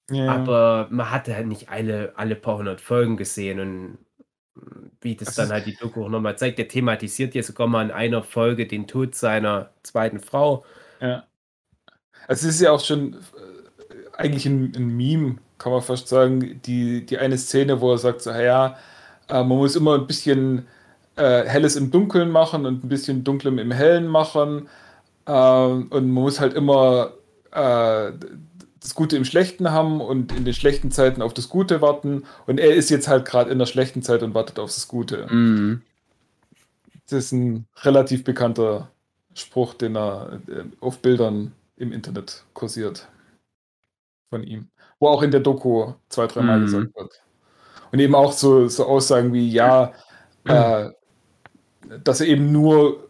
Ja. 0.10 0.32
Aber 0.32 0.88
man 0.90 1.12
hatte 1.12 1.36
halt 1.36 1.48
nicht 1.48 1.70
alle, 1.70 2.14
alle 2.16 2.36
paar 2.36 2.58
hundert 2.58 2.82
Folgen 2.82 3.18
gesehen 3.18 3.60
und 3.60 3.98
wie 5.00 5.16
das, 5.16 5.30
Das 5.30 5.36
dann 5.36 5.50
halt 5.50 5.66
die 5.66 5.76
Doku 5.76 6.04
auch 6.04 6.10
nochmal 6.10 6.38
zeigt, 6.38 6.60
der 6.60 6.68
thematisiert 6.68 7.34
ja 7.34 7.42
sogar 7.42 7.68
mal 7.68 7.86
in 7.86 7.92
einer 7.92 8.22
Folge 8.22 8.68
den 8.68 8.88
Tod 8.88 9.16
seiner 9.16 9.72
zweiten 9.84 10.20
Frau. 10.20 10.66
Ja. 11.00 11.26
Also 12.32 12.48
es 12.48 12.56
ist 12.56 12.62
ja 12.62 12.72
auch 12.72 12.80
schon 12.80 13.16
äh, 13.16 13.18
eigentlich 14.16 14.46
ein, 14.46 14.72
ein 14.74 14.96
Meme, 14.96 15.36
kann 15.58 15.74
man 15.74 15.82
fast 15.82 16.08
sagen, 16.08 16.62
die, 16.66 17.06
die 17.06 17.18
eine 17.18 17.38
Szene, 17.38 17.82
wo 17.82 17.92
er 17.92 17.98
sagt, 17.98 18.22
so, 18.22 18.32
ja, 18.32 18.78
äh, 19.28 19.44
man 19.44 19.58
muss 19.58 19.76
immer 19.76 19.96
ein 19.96 20.08
bisschen 20.08 20.66
äh, 21.18 21.44
Helles 21.44 21.76
im 21.76 21.92
Dunkeln 21.92 22.32
machen 22.32 22.66
und 22.66 22.86
ein 22.86 22.88
bisschen 22.88 23.26
Dunklem 23.26 23.60
im 23.60 23.72
Hellen 23.72 24.08
machen. 24.08 24.70
Äh, 25.26 25.32
und 25.34 25.92
man 25.92 26.10
muss 26.10 26.40
halt 26.40 26.54
immer 26.54 27.12
äh, 27.52 28.14
das 28.80 28.96
Gute 28.96 29.18
im 29.18 29.26
Schlechten 29.26 29.72
haben 29.72 30.00
und 30.00 30.32
in 30.32 30.46
den 30.46 30.54
schlechten 30.54 30.90
Zeiten 30.90 31.22
auf 31.22 31.34
das 31.34 31.50
Gute 31.50 31.82
warten. 31.82 32.24
Und 32.48 32.62
er 32.62 32.74
ist 32.74 32.90
jetzt 32.90 33.10
halt 33.10 33.26
gerade 33.26 33.52
in 33.52 33.60
der 33.60 33.66
schlechten 33.66 34.04
Zeit 34.04 34.24
und 34.24 34.34
wartet 34.36 34.58
auf 34.58 34.74
das 34.74 34.88
Gute. 34.88 35.28
Das 37.10 37.26
ist 37.26 37.34
ein 37.34 37.66
relativ 37.84 38.24
bekannter 38.24 38.90
Spruch, 39.34 39.74
den 39.74 39.98
er 39.98 40.40
äh, 40.48 40.64
auf 40.80 41.00
Bildern 41.00 41.52
im 41.82 41.92
Internet 41.92 42.46
kursiert. 42.54 43.08
Von 44.30 44.44
ihm. 44.44 44.70
Wo 45.00 45.08
auch 45.08 45.24
in 45.24 45.32
der 45.32 45.42
Doku 45.42 45.94
zwei, 46.10 46.28
dreimal 46.28 46.60
Mhm. 46.60 46.66
gesagt 46.66 46.96
wird. 46.96 47.22
Und 47.92 48.00
eben 48.00 48.16
auch 48.16 48.32
so, 48.32 48.68
so 48.68 48.86
Aussagen 48.86 49.34
wie, 49.34 49.50
ja, 49.50 49.92
äh, 50.46 50.90
dass 52.04 52.22
er 52.22 52.28
eben 52.28 52.52
nur, 52.52 53.10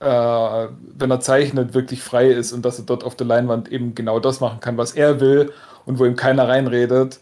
äh, 0.00 0.06
wenn 0.06 1.10
er 1.10 1.20
zeichnet, 1.20 1.74
wirklich 1.74 2.02
frei 2.02 2.30
ist 2.30 2.52
und 2.52 2.64
dass 2.64 2.78
er 2.78 2.86
dort 2.86 3.04
auf 3.04 3.16
der 3.16 3.26
Leinwand 3.26 3.70
eben 3.70 3.94
genau 3.94 4.20
das 4.20 4.40
machen 4.40 4.60
kann, 4.60 4.78
was 4.78 4.92
er 4.92 5.20
will 5.20 5.52
und 5.84 5.98
wo 5.98 6.06
ihm 6.06 6.16
keiner 6.16 6.48
reinredet. 6.48 7.20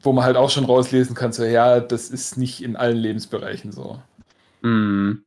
Wo 0.00 0.12
man 0.12 0.24
halt 0.24 0.36
auch 0.36 0.50
schon 0.50 0.64
rauslesen 0.64 1.14
kann, 1.14 1.32
so, 1.32 1.44
ja, 1.44 1.78
das 1.80 2.08
ist 2.08 2.36
nicht 2.36 2.62
in 2.62 2.76
allen 2.76 2.96
Lebensbereichen 2.96 3.70
so. 3.72 4.00
Mhm. 4.62 5.24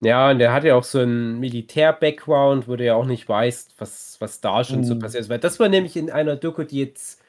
Ja, 0.00 0.30
und 0.30 0.38
der 0.38 0.52
hat 0.52 0.62
ja 0.64 0.76
auch 0.76 0.84
so 0.84 1.00
einen 1.00 1.40
Militär-Background, 1.40 2.68
wo 2.68 2.76
du 2.76 2.84
ja 2.84 2.94
auch 2.94 3.04
nicht 3.06 3.28
weißt, 3.28 3.74
was, 3.78 4.16
was 4.20 4.40
da 4.40 4.62
schon 4.64 4.84
so 4.84 4.94
Mhm. 4.94 4.98
passiert 4.98 5.22
ist. 5.22 5.28
Weil 5.28 5.40
das 5.40 5.58
war 5.58 5.68
nämlich 5.68 5.96
in 5.96 6.10
einer 6.10 6.36
Doku, 6.36 6.62
die 6.64 6.78
jetzt 6.80 7.20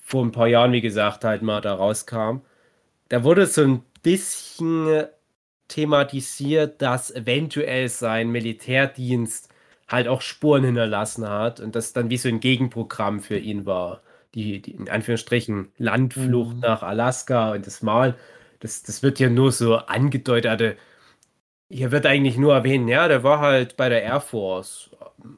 vor 0.00 0.24
ein 0.24 0.32
paar 0.32 0.46
Jahren, 0.48 0.72
wie 0.72 0.80
gesagt, 0.80 1.24
halt 1.24 1.42
mal 1.42 1.60
da 1.60 1.74
rauskam. 1.74 2.38
Da 3.08 3.24
wurde 3.24 3.46
so 3.46 3.62
ein 3.62 3.82
bisschen 4.02 5.06
thematisiert, 5.68 6.82
dass 6.82 7.10
eventuell 7.14 7.88
sein 7.88 8.30
Militärdienst 8.30 9.50
halt 9.88 10.08
auch 10.08 10.22
Spuren 10.22 10.64
hinterlassen 10.64 11.28
hat 11.28 11.60
und 11.60 11.76
das 11.76 11.92
dann 11.94 12.10
wie 12.10 12.18
so 12.18 12.28
ein 12.28 12.40
Gegenprogramm 12.40 13.20
für 13.20 13.38
ihn 13.38 13.66
war. 13.66 14.02
Die, 14.34 14.62
die 14.62 14.72
in 14.72 14.90
Anführungsstrichen 14.90 15.72
Landflucht 15.78 16.58
Mhm. 16.58 16.60
nach 16.62 16.82
Alaska 16.84 17.52
und 17.52 17.66
das 17.66 17.82
Mal, 17.82 18.16
das, 18.60 18.82
das 18.84 19.02
wird 19.02 19.20
ja 19.20 19.30
nur 19.30 19.52
so 19.52 19.76
angedeutet. 19.76 20.78
Hier 21.68 21.90
wird 21.90 22.06
eigentlich 22.06 22.36
nur 22.36 22.54
erwähnt, 22.54 22.88
ja, 22.88 23.08
der 23.08 23.24
war 23.24 23.40
halt 23.40 23.76
bei 23.76 23.88
der 23.88 24.02
Air 24.02 24.20
Force. 24.20 24.90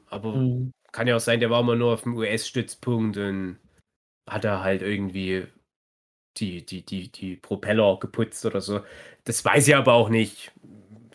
Aber 0.09 0.39
Mhm. 0.39 0.71
kann 0.91 1.07
ja 1.07 1.15
auch 1.15 1.19
sein, 1.19 1.39
der 1.39 1.49
war 1.49 1.61
immer 1.61 1.75
nur 1.75 1.93
auf 1.93 2.03
dem 2.03 2.15
US-Stützpunkt 2.17 3.17
und 3.17 3.57
hat 4.29 4.45
er 4.45 4.63
halt 4.63 4.81
irgendwie 4.81 5.47
die, 6.37 6.65
die, 6.65 6.85
die, 6.85 7.11
die 7.11 7.35
Propeller 7.37 7.99
geputzt 7.99 8.45
oder 8.45 8.61
so. 8.61 8.81
Das 9.25 9.43
weiß 9.45 9.67
ich 9.67 9.75
aber 9.75 9.93
auch 9.93 10.09
nicht. 10.09 10.51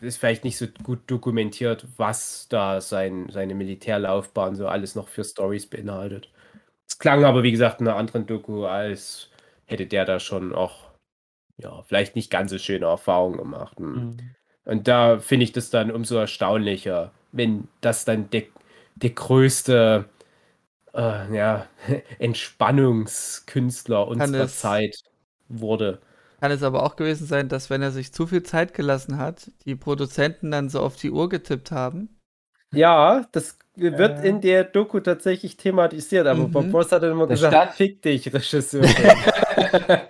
Ist 0.01 0.17
vielleicht 0.17 0.43
nicht 0.43 0.57
so 0.57 0.67
gut 0.83 0.99
dokumentiert, 1.07 1.87
was 1.97 2.47
da 2.49 2.81
sein, 2.81 3.29
seine 3.31 3.55
Militärlaufbahn 3.55 4.55
so 4.55 4.67
alles 4.67 4.95
noch 4.95 5.07
für 5.09 5.23
Stories 5.23 5.67
beinhaltet. 5.67 6.31
Es 6.89 6.99
klang 6.99 7.25
aber, 7.25 7.43
wie 7.43 7.51
gesagt, 7.51 7.81
in 7.81 7.87
einer 7.87 7.97
anderen 7.97 8.27
Doku, 8.27 8.65
als 8.65 9.31
hätte 9.65 9.87
der 9.87 10.05
da 10.05 10.19
schon 10.19 10.53
auch, 10.55 10.91
ja, 11.57 11.83
vielleicht 11.83 12.15
nicht 12.15 12.31
ganz 12.31 12.51
so 12.51 12.57
schöne 12.59 12.85
Erfahrungen 12.87 13.37
gemacht. 13.37 13.77
Und 13.79 13.95
Mhm. 13.95 14.35
Und 14.65 14.87
da 14.87 15.19
finde 15.19 15.43
ich 15.45 15.51
das 15.53 15.69
dann 15.69 15.91
umso 15.91 16.17
erstaunlicher, 16.17 17.11
wenn 17.31 17.67
das 17.81 18.05
dann 18.05 18.29
der, 18.31 18.43
der 18.95 19.09
größte 19.11 20.05
äh, 20.93 21.35
ja, 21.35 21.67
Entspannungskünstler 22.19 24.07
unserer 24.07 24.45
es- 24.45 24.59
Zeit 24.59 25.03
wurde. 25.49 25.99
Kann 26.39 26.51
es 26.51 26.63
aber 26.63 26.83
auch 26.83 26.95
gewesen 26.95 27.27
sein, 27.27 27.49
dass 27.49 27.69
wenn 27.69 27.81
er 27.81 27.91
sich 27.91 28.13
zu 28.13 28.27
viel 28.27 28.43
Zeit 28.43 28.73
gelassen 28.73 29.17
hat, 29.17 29.51
die 29.65 29.75
Produzenten 29.75 30.51
dann 30.51 30.69
so 30.69 30.79
auf 30.81 30.95
die 30.95 31.11
Uhr 31.11 31.29
getippt 31.29 31.71
haben. 31.71 32.09
Ja, 32.73 33.25
das 33.31 33.57
wird 33.75 34.19
Äh. 34.19 34.29
in 34.29 34.41
der 34.41 34.63
Doku 34.65 34.99
tatsächlich 34.99 35.57
thematisiert, 35.57 36.27
aber 36.27 36.47
Mhm. 36.47 36.51
Bob 36.51 36.73
Ross 36.73 36.91
hat 36.91 37.03
dann 37.03 37.11
immer 37.11 37.27
Da 37.27 37.35
gesagt, 37.35 37.53
stand- 37.53 37.73
fick 37.73 38.01
dich, 38.01 38.33
Regisseur. 38.33 38.83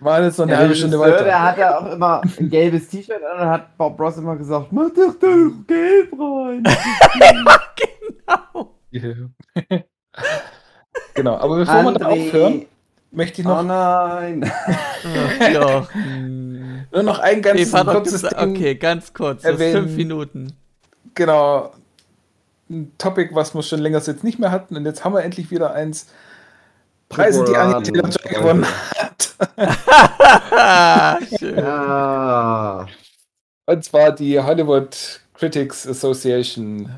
War 0.00 0.22
jetzt 0.22 0.38
noch 0.38 0.44
eine 0.44 0.52
Der 0.52 0.60
halbe 0.60 0.74
Stunde 0.74 0.98
weiter. 0.98 1.24
Der 1.24 1.42
hat 1.42 1.58
ja 1.58 1.78
auch 1.78 1.92
immer 1.92 2.22
ein 2.38 2.48
gelbes 2.48 2.88
T-Shirt 2.88 3.22
an 3.22 3.40
und 3.42 3.50
hat 3.50 3.76
Bob 3.76 4.00
Ross 4.00 4.16
immer 4.16 4.36
gesagt, 4.36 4.72
mach 4.72 4.88
doch 4.90 5.14
da 5.20 5.26
gelb 5.66 6.12
rein. 6.18 6.64
genau, 11.14 11.36
aber 11.36 11.56
bevor 11.56 11.82
wir 11.82 11.92
da 11.92 12.08
André. 12.08 12.26
aufhören, 12.26 12.66
möchte 13.10 13.42
ich 13.42 13.46
Oh 13.46 13.50
noch, 13.50 13.62
nein. 13.64 14.50
ja. 15.52 15.86
nur 16.92 17.02
noch 17.02 17.18
ein 17.18 17.42
ganz 17.42 17.60
Eva 17.60 17.84
kurzes 17.84 18.22
gesagt, 18.22 18.40
Ding. 18.40 18.56
okay, 18.56 18.74
ganz 18.76 19.12
kurz, 19.12 19.42
das 19.42 19.52
erwähnen. 19.52 19.82
fünf 19.84 19.96
Minuten. 19.96 20.52
Genau. 21.14 21.72
Ein 22.70 22.92
Topic, 22.98 23.34
was 23.34 23.54
wir 23.54 23.62
schon 23.62 23.80
länger 23.80 23.98
jetzt 23.98 24.24
nicht 24.24 24.38
mehr 24.38 24.50
hatten. 24.50 24.76
Und 24.76 24.86
jetzt 24.86 25.04
haben 25.04 25.14
wir 25.14 25.22
endlich 25.22 25.50
wieder 25.50 25.72
eins. 25.72 26.08
Preise, 27.08 27.44
die 27.44 27.56
Anja 27.56 27.80
Taylor-Joy 27.80 28.34
gewonnen 28.34 28.66
hat. 28.66 29.34
Ja. 31.40 32.86
Und 33.66 33.84
zwar 33.84 34.12
die 34.12 34.40
Hollywood 34.40 35.20
Critics 35.34 35.86
Association 35.86 36.90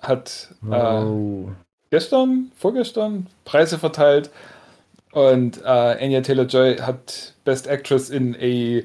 hat 0.00 0.48
äh, 0.70 0.74
Oh. 0.74 1.50
gestern, 1.90 2.50
vorgestern 2.56 3.26
Preise 3.44 3.78
verteilt. 3.78 4.30
Und 5.12 5.62
äh, 5.62 5.66
Anya 5.68 6.22
Taylor-Joy 6.22 6.78
hat 6.78 7.34
Best 7.44 7.68
Actress 7.68 8.10
in 8.10 8.34
a 8.40 8.82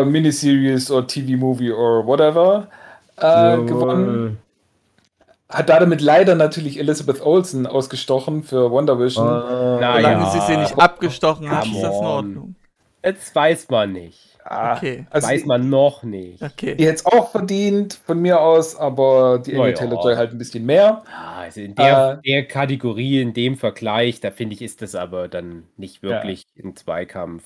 uh, 0.00 0.04
Miniseries 0.04 0.90
or 0.90 1.06
TV-Movie 1.06 1.70
or 1.72 2.06
whatever 2.06 2.68
äh, 3.18 3.56
gewonnen. 3.64 4.38
Hat 5.48 5.68
damit 5.68 6.00
leider 6.00 6.34
natürlich 6.34 6.78
Elizabeth 6.78 7.20
Olsen 7.24 7.66
ausgestochen 7.66 8.42
für 8.42 8.70
Wonder 8.70 8.98
Vision. 8.98 9.26
Na 9.26 9.96
Solange 9.96 10.24
ja. 10.24 10.30
sie 10.30 10.40
sie 10.52 10.56
nicht 10.56 10.78
abgestochen 10.78 11.50
hat, 11.50 11.66
ist 11.66 11.82
das 11.82 11.94
in. 11.94 12.04
Ordnung. 12.06 12.54
Jetzt 13.04 13.34
weiß 13.34 13.68
man 13.68 13.92
nicht. 13.92 14.18
Ah, 14.44 14.76
Okay. 14.76 15.06
Also 15.10 15.28
weiß 15.28 15.44
man 15.46 15.68
noch 15.68 16.02
nicht. 16.02 16.42
Okay. 16.42 16.74
Die 16.74 16.84
hätte 16.86 16.96
es 16.96 17.06
auch 17.06 17.30
verdient 17.30 17.98
von 18.06 18.18
mir 18.20 18.40
aus, 18.40 18.76
aber 18.76 19.38
die 19.38 19.52
Na 19.52 19.60
Anya 19.64 19.70
ja. 19.70 19.76
Taylor-Joy 19.76 20.16
halt 20.16 20.32
ein 20.32 20.38
bisschen 20.38 20.64
mehr. 20.64 21.02
Ah, 21.14 21.40
Also 21.42 21.60
in 21.60 21.74
der, 21.74 22.20
Äh, 22.24 22.30
der 22.30 22.48
Kategorie, 22.48 23.20
in 23.20 23.34
dem 23.34 23.56
Vergleich, 23.56 24.20
da 24.20 24.30
finde 24.30 24.54
ich, 24.54 24.62
ist 24.62 24.80
das 24.80 24.94
aber 24.94 25.28
dann 25.28 25.64
nicht 25.76 26.02
wirklich 26.02 26.46
ein 26.62 26.74
Zweikampf. 26.76 27.42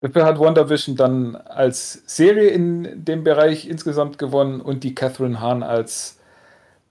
Dafür 0.00 0.24
hat 0.24 0.38
Wonder 0.40 0.68
Vision 0.68 0.96
dann 0.96 1.36
als 1.36 2.02
Serie 2.06 2.48
in 2.48 3.04
dem 3.04 3.22
Bereich 3.22 3.68
insgesamt 3.68 4.18
gewonnen 4.18 4.60
und 4.60 4.82
die 4.82 4.96
Catherine 4.96 5.40
Hahn 5.40 5.62
als 5.62 6.18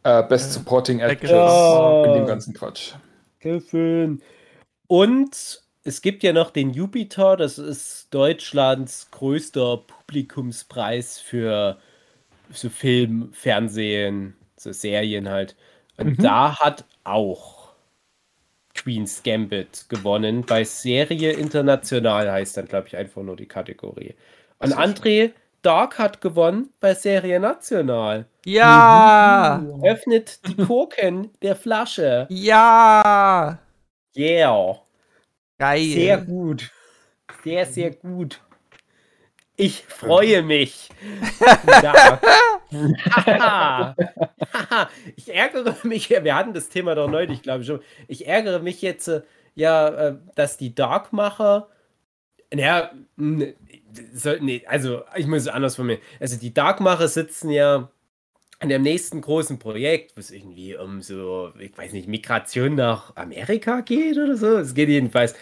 äh, 0.04 0.24
Best 0.24 0.52
Äh, 0.52 0.54
Supporting 0.54 1.00
Actress 1.00 1.32
Ja. 1.32 2.04
in 2.04 2.14
dem 2.14 2.26
ganzen 2.26 2.54
Quatsch. 2.54 2.94
Gefilm. 3.40 4.22
Und 4.88 5.64
es 5.84 6.02
gibt 6.02 6.24
ja 6.24 6.34
noch 6.34 6.52
den 6.52 6.72
Jupiter, 6.72 7.38
das 7.38 7.58
ist 7.58 8.14
Deutschlands 8.14 9.10
größter 9.12 9.78
Publikumspreis 9.88 11.20
für 11.20 11.80
so 12.52 12.70
Film, 12.70 13.32
Fernsehen, 13.34 14.36
so 14.58 14.72
Serien 14.74 15.30
halt. 15.30 15.56
Und 15.98 16.18
Mhm. 16.18 16.24
da 16.24 16.60
hat 16.60 16.86
auch 17.04 17.74
Queen's 18.76 19.24
Gambit 19.24 19.86
gewonnen. 19.90 20.46
Bei 20.46 20.64
Serie 20.64 21.34
International 21.34 22.32
heißt 22.32 22.58
dann, 22.58 22.68
glaube 22.68 22.88
ich, 22.88 22.98
einfach 22.98 23.22
nur 23.24 23.36
die 23.36 23.48
Kategorie. 23.48 24.16
Und. 24.60 24.74
André 24.74 25.34
Dark 25.62 26.00
hat 26.00 26.22
gewonnen 26.22 26.74
bei 26.80 26.94
Serie 26.94 27.40
National. 27.40 28.26
Ja! 28.46 29.64
Öffnet 29.84 30.40
die 30.48 30.56
Korken 30.66 31.32
der 31.42 31.56
Flasche. 31.56 32.28
Ja! 32.30 33.60
Yeah. 34.16 34.82
Geil. 35.58 35.86
Sehr 35.86 36.18
gut. 36.18 36.72
Sehr, 37.44 37.66
sehr 37.66 37.92
gut. 37.92 38.42
Ich 39.56 39.86
freue 39.86 40.42
mich. 40.42 40.90
Ich 45.16 45.34
ärgere 45.34 45.76
mich, 45.84 46.10
wir 46.10 46.36
hatten 46.36 46.54
das 46.54 46.70
Thema 46.70 46.96
doch 46.96 47.10
neulich, 47.10 47.42
glaube 47.42 47.62
ich 47.62 47.68
schon. 47.68 47.82
Ich 48.08 48.28
ärgere 48.28 48.60
mich 48.60 48.82
jetzt, 48.82 49.08
äh, 49.08 49.22
ja, 49.56 49.90
äh, 49.90 50.16
dass 50.36 50.58
die 50.58 50.74
Darkmacher, 50.74 51.68
naja, 52.54 52.92
soll, 54.14 54.40
nee, 54.42 54.64
also 54.68 55.04
ich 55.16 55.28
muss 55.28 55.44
es 55.44 55.48
anders 55.48 55.76
von 55.76 55.88
mir. 55.88 56.00
Also 56.20 56.38
die 56.38 56.54
Darkmacher 56.54 57.08
sitzen 57.08 57.50
ja 57.50 57.90
an 58.60 58.70
dem 58.70 58.84
nächsten 58.84 59.22
großen 59.22 59.60
Projekt, 59.60 60.16
was 60.16 60.32
irgendwie 60.32 60.76
um 60.76 61.02
so, 61.02 61.52
ich 61.60 61.78
weiß 61.78 61.94
nicht, 61.94 62.08
Migration 62.08 62.76
nach 62.76 63.16
Amerika 63.16 63.82
geht 63.82 64.18
oder 64.18 64.38
so. 64.38 64.58
Es 64.58 64.76
geht 64.76 64.90
jedenfalls 64.90 65.36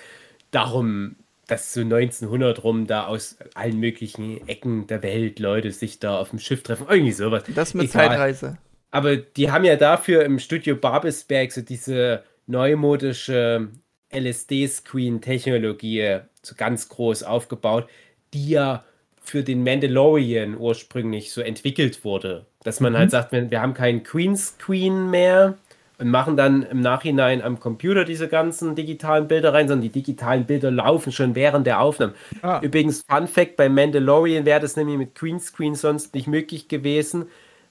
darum, 0.52 1.16
dass 1.48 1.74
so 1.74 1.82
1900 1.82 2.64
rum 2.64 2.88
da 2.88 3.08
aus 3.08 3.38
allen 3.56 3.80
möglichen 3.80 4.48
Ecken 4.48 4.88
der 4.88 5.04
Welt 5.04 5.40
Leute 5.40 5.72
sich 5.72 6.00
da 6.00 6.18
auf 6.18 6.30
dem 6.30 6.40
Schiff 6.40 6.64
treffen. 6.64 6.88
Irgendwie 6.90 7.12
sowas. 7.12 7.44
Das 7.54 7.74
mit 7.74 7.90
Egal. 7.90 8.08
Zeitreise. 8.08 8.58
Aber 8.92 9.18
die 9.18 9.52
haben 9.52 9.66
ja 9.66 9.76
dafür 9.76 10.24
im 10.24 10.40
Studio 10.40 10.76
Babelsberg 10.76 11.52
so 11.52 11.62
diese 11.62 12.24
neumodische 12.48 13.70
LSD-Screen-Technologie 14.12 16.22
so 16.42 16.56
ganz 16.56 16.90
groß 16.90 17.22
aufgebaut, 17.24 17.88
die 18.34 18.50
ja 18.50 18.84
für 19.22 19.44
den 19.44 19.64
Mandalorian 19.64 20.58
ursprünglich 20.58 21.32
so 21.32 21.42
entwickelt 21.42 22.04
wurde. 22.04 22.46
Dass 22.64 22.80
man 22.80 22.98
halt 22.98 23.12
sagt, 23.12 23.32
wir, 23.32 23.52
wir 23.52 23.62
haben 23.62 23.74
keinen 23.74 24.04
Greenscreen 24.04 25.10
mehr 25.10 25.56
und 26.00 26.10
machen 26.10 26.38
dann 26.38 26.64
im 26.64 26.82
Nachhinein 26.82 27.42
am 27.42 27.60
Computer 27.60 28.06
diese 28.06 28.28
ganzen 28.28 28.76
digitalen 28.76 29.28
Bilder 29.28 29.54
rein, 29.54 29.68
sondern 29.68 29.84
die 29.84 29.90
digitalen 29.90 30.46
Bilder 30.46 30.72
laufen 30.72 31.12
schon 31.12 31.36
während 31.36 31.68
der 31.68 31.82
Aufnahme. 31.82 32.14
Ah. 32.42 32.60
Übrigens, 32.62 33.04
Fun 33.08 33.28
Fact: 33.28 33.58
bei 33.58 33.70
Mandalorian 33.70 34.46
wäre 34.46 34.62
das 34.62 34.76
nämlich 34.76 34.98
mit 34.98 35.16
Greenscreen 35.16 35.76
sonst 35.76 36.14
nicht 36.16 36.28
möglich 36.28 36.70
gewesen, 36.70 37.26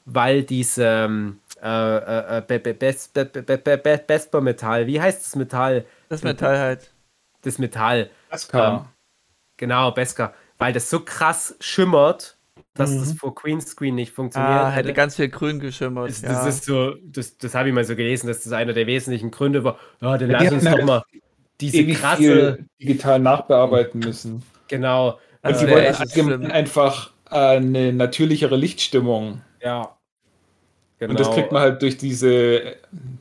weil 0.05 0.43
diese 0.43 0.85
ähm, 0.85 1.39
äh, 1.63 2.39
äh, 2.39 4.05
Besper-Metall, 4.07 4.87
wie 4.87 5.01
heißt 5.01 5.25
das 5.25 5.37
Metall? 5.37 5.85
Das 6.09 6.23
Metall 6.23 6.59
halt. 6.59 6.91
Das 7.43 7.59
Metall, 7.59 8.11
Aska. 8.31 8.93
genau, 9.57 9.93
Beskar, 9.93 10.35
weil 10.59 10.73
das 10.73 10.91
so 10.91 11.01
krass 11.01 11.57
schimmert, 11.61 12.39
dass 12.75 12.97
das 12.99 13.13
vor 13.13 13.35
Greenscreen 13.35 13.95
nicht 13.95 14.13
funktioniert 14.13 14.65
Ah, 14.65 14.71
hätte 14.71 14.89
hätte. 14.89 14.95
ganz 14.95 15.17
viel 15.17 15.29
grün 15.29 15.59
geschimmert. 15.61 16.11
Das, 16.11 16.23
ja. 16.23 16.29
das 16.29 16.47
ist 16.47 16.65
so, 16.65 16.95
das, 17.05 17.37
das 17.39 17.55
habe 17.55 17.69
ich 17.69 17.75
mal 17.75 17.85
so 17.85 17.97
gelesen, 17.97 18.29
dass 18.29 18.43
das 18.45 18.53
einer 18.53 18.73
der 18.73 18.87
wesentlichen 18.87 19.31
Gründe 19.31 19.65
war. 19.65 19.79
Ja, 20.01 20.17
dann 20.19 20.31
Ja, 20.31 20.39
lass 20.39 20.49
die 20.49 20.55
uns 20.55 20.69
doch 20.69 20.83
mal 20.83 21.03
diese 21.61 21.87
krasse, 21.89 22.59
digital 22.81 23.19
nachbearbeiten 23.21 24.01
müssen. 24.01 24.45
genau, 24.69 25.19
Und 25.43 25.55
echt 25.55 26.01
allgemein 26.01 26.39
schlimm. 26.41 26.51
einfach 26.51 27.13
äh, 27.31 27.37
eine 27.57 27.93
natürlichere 27.93 28.57
Lichtstimmung. 28.57 29.43
ja. 29.61 29.95
Genau. 30.99 31.11
Und 31.13 31.21
das 31.21 31.31
kriegt 31.31 31.53
man 31.53 31.63
halt 31.63 31.83
durch 31.83 31.97
diese, 31.97 32.77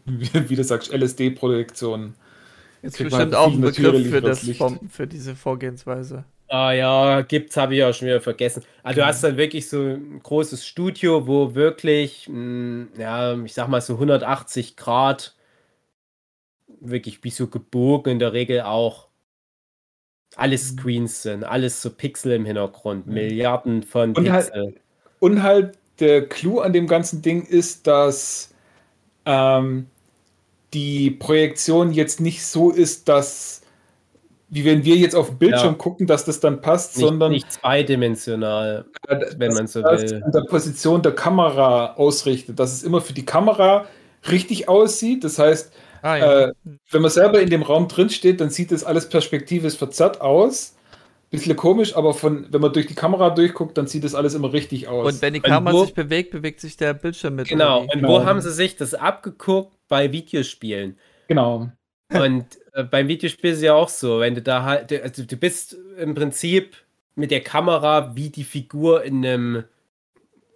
wie 0.05 0.55
du 0.55 0.63
sagst, 0.63 0.91
LSD-Projektion. 0.91 2.15
Jetzt 2.81 2.95
kriegt 2.97 3.11
man 3.11 3.29
bestimmt 3.29 3.35
halt 3.35 3.35
auch 3.35 3.53
ein 3.53 3.61
Begriff 3.61 4.09
für, 4.09 4.21
das 4.21 4.49
für 4.89 5.07
diese 5.07 5.35
Vorgehensweise. 5.35 6.25
Ah 6.49 6.71
ja, 6.71 7.21
gibt's, 7.21 7.57
habe 7.57 7.75
ich 7.75 7.83
auch 7.83 7.93
schon 7.93 8.07
wieder 8.07 8.21
vergessen. 8.21 8.63
Also 8.83 9.01
du 9.01 9.05
hast 9.05 9.21
dann 9.23 9.35
wirklich 9.35 9.67
so 9.67 9.81
ein 9.81 10.21
großes 10.23 10.65
Studio, 10.65 11.27
wo 11.27 11.55
wirklich, 11.55 12.27
mh, 12.29 12.87
ja, 12.97 13.37
ich 13.43 13.53
sag 13.53 13.67
mal 13.67 13.81
so 13.81 13.95
180 13.95 14.77
Grad, 14.77 15.35
wirklich 16.79 17.23
wie 17.23 17.31
so 17.31 17.47
gebogen 17.47 18.13
in 18.13 18.19
der 18.19 18.31
Regel 18.33 18.61
auch 18.61 19.07
alles 20.35 20.71
Mhm. 20.73 20.77
Screens 20.79 21.21
sind, 21.23 21.43
alles 21.43 21.81
so 21.81 21.89
Pixel 21.89 22.33
im 22.33 22.45
Hintergrund, 22.45 23.07
Milliarden 23.07 23.83
von 23.83 24.15
Und 24.15 24.29
halt- 24.31 24.45
Pixel. 24.53 24.75
Und 25.19 25.41
halt 25.43 25.77
der 25.99 26.27
Clou 26.29 26.59
an 26.59 26.73
dem 26.73 26.87
ganzen 26.87 27.21
Ding 27.21 27.43
ist, 27.43 27.87
dass 27.87 28.53
ähm, 29.25 29.87
die 30.73 31.11
Projektion 31.11 31.91
jetzt 31.91 32.21
nicht 32.21 32.45
so 32.45 32.71
ist, 32.71 33.09
dass, 33.09 33.63
wie 34.49 34.63
wenn 34.65 34.85
wir 34.85 34.95
jetzt 34.95 35.15
auf 35.15 35.27
den 35.29 35.37
Bildschirm 35.39 35.73
Ja. 35.73 35.77
gucken, 35.77 36.07
dass 36.07 36.23
das 36.25 36.39
dann 36.39 36.61
passt, 36.61 36.95
Nicht, 36.97 37.05
sondern 37.07 37.31
nicht 37.31 37.51
zweidimensional, 37.51 38.85
wenn 39.37 39.53
man 39.53 39.67
so 39.67 39.81
das 39.81 40.03
will. 40.03 40.23
an 40.23 40.31
der 40.31 40.41
Position 40.41 41.01
der 41.01 41.13
Kamera 41.13 41.93
ausrichtet, 41.95 42.59
dass 42.59 42.73
es 42.73 42.83
immer 42.83 43.01
für 43.01 43.13
die 43.13 43.25
Kamera 43.25 43.85
richtig 44.31 44.69
aussieht. 44.69 45.23
Das 45.23 45.37
heißt, 45.39 45.71
Ah 46.01 46.15
ja. 46.17 46.39
äh, 46.45 46.53
wenn 46.91 47.01
man 47.01 47.11
selber 47.11 47.41
in 47.41 47.49
dem 47.49 47.61
Raum 47.63 47.87
drin 47.87 48.09
steht, 48.09 48.39
dann 48.39 48.49
sieht 48.49 48.71
das 48.71 48.83
alles 48.83 49.09
perspektivisch 49.09 49.75
verzerrt 49.75 50.21
aus. 50.21 50.75
Bisschen 51.29 51.57
komisch, 51.57 51.93
aber 51.97 52.13
von, 52.13 52.47
wenn 52.51 52.61
man 52.61 52.71
durch 52.71 52.87
die 52.87 52.95
Kamera 52.95 53.29
durchguckt, 53.31 53.77
dann 53.77 53.87
sieht 53.87 54.05
das 54.05 54.15
alles 54.15 54.33
immer 54.33 54.53
richtig 54.53 54.87
aus. 54.87 55.11
und 55.13 55.21
wenn 55.21 55.33
die 55.33 55.41
Kamera 55.41 55.73
wo- 55.75 55.83
sich 55.83 55.93
bewegt, 55.93 56.31
bewegt 56.31 56.61
sich 56.61 56.77
der 56.77 56.93
Bildschirm 56.93 57.35
mit. 57.35 57.49
Genau, 57.49 57.81
und 57.81 57.91
Genau. 57.91 58.07
wo 58.07 58.23
haben 58.25 58.39
sie 58.39 58.51
sich 58.53 58.77
das 58.77 58.93
abgeguckt? 58.93 59.73
Bei 59.89 60.11
Videospielen. 60.13 60.97
genau. 61.27 61.69
Und 62.13 62.45
äh, 62.73 62.83
beim 62.83 63.07
Videospiel 63.07 63.51
ist 63.51 63.57
es 63.57 63.63
ja 63.63 63.73
auch 63.73 63.89
so, 63.89 64.19
wenn 64.19 64.35
du 64.35 64.41
da 64.41 64.63
halt, 64.63 64.93
also 65.01 65.23
du 65.23 65.35
bist 65.35 65.75
im 65.97 66.15
Prinzip 66.15 66.75
mit 67.15 67.31
der 67.31 67.41
Kamera 67.41 68.15
wie 68.15 68.29
die 68.29 68.43
Figur 68.43 69.03
in 69.03 69.25
einem 69.25 69.63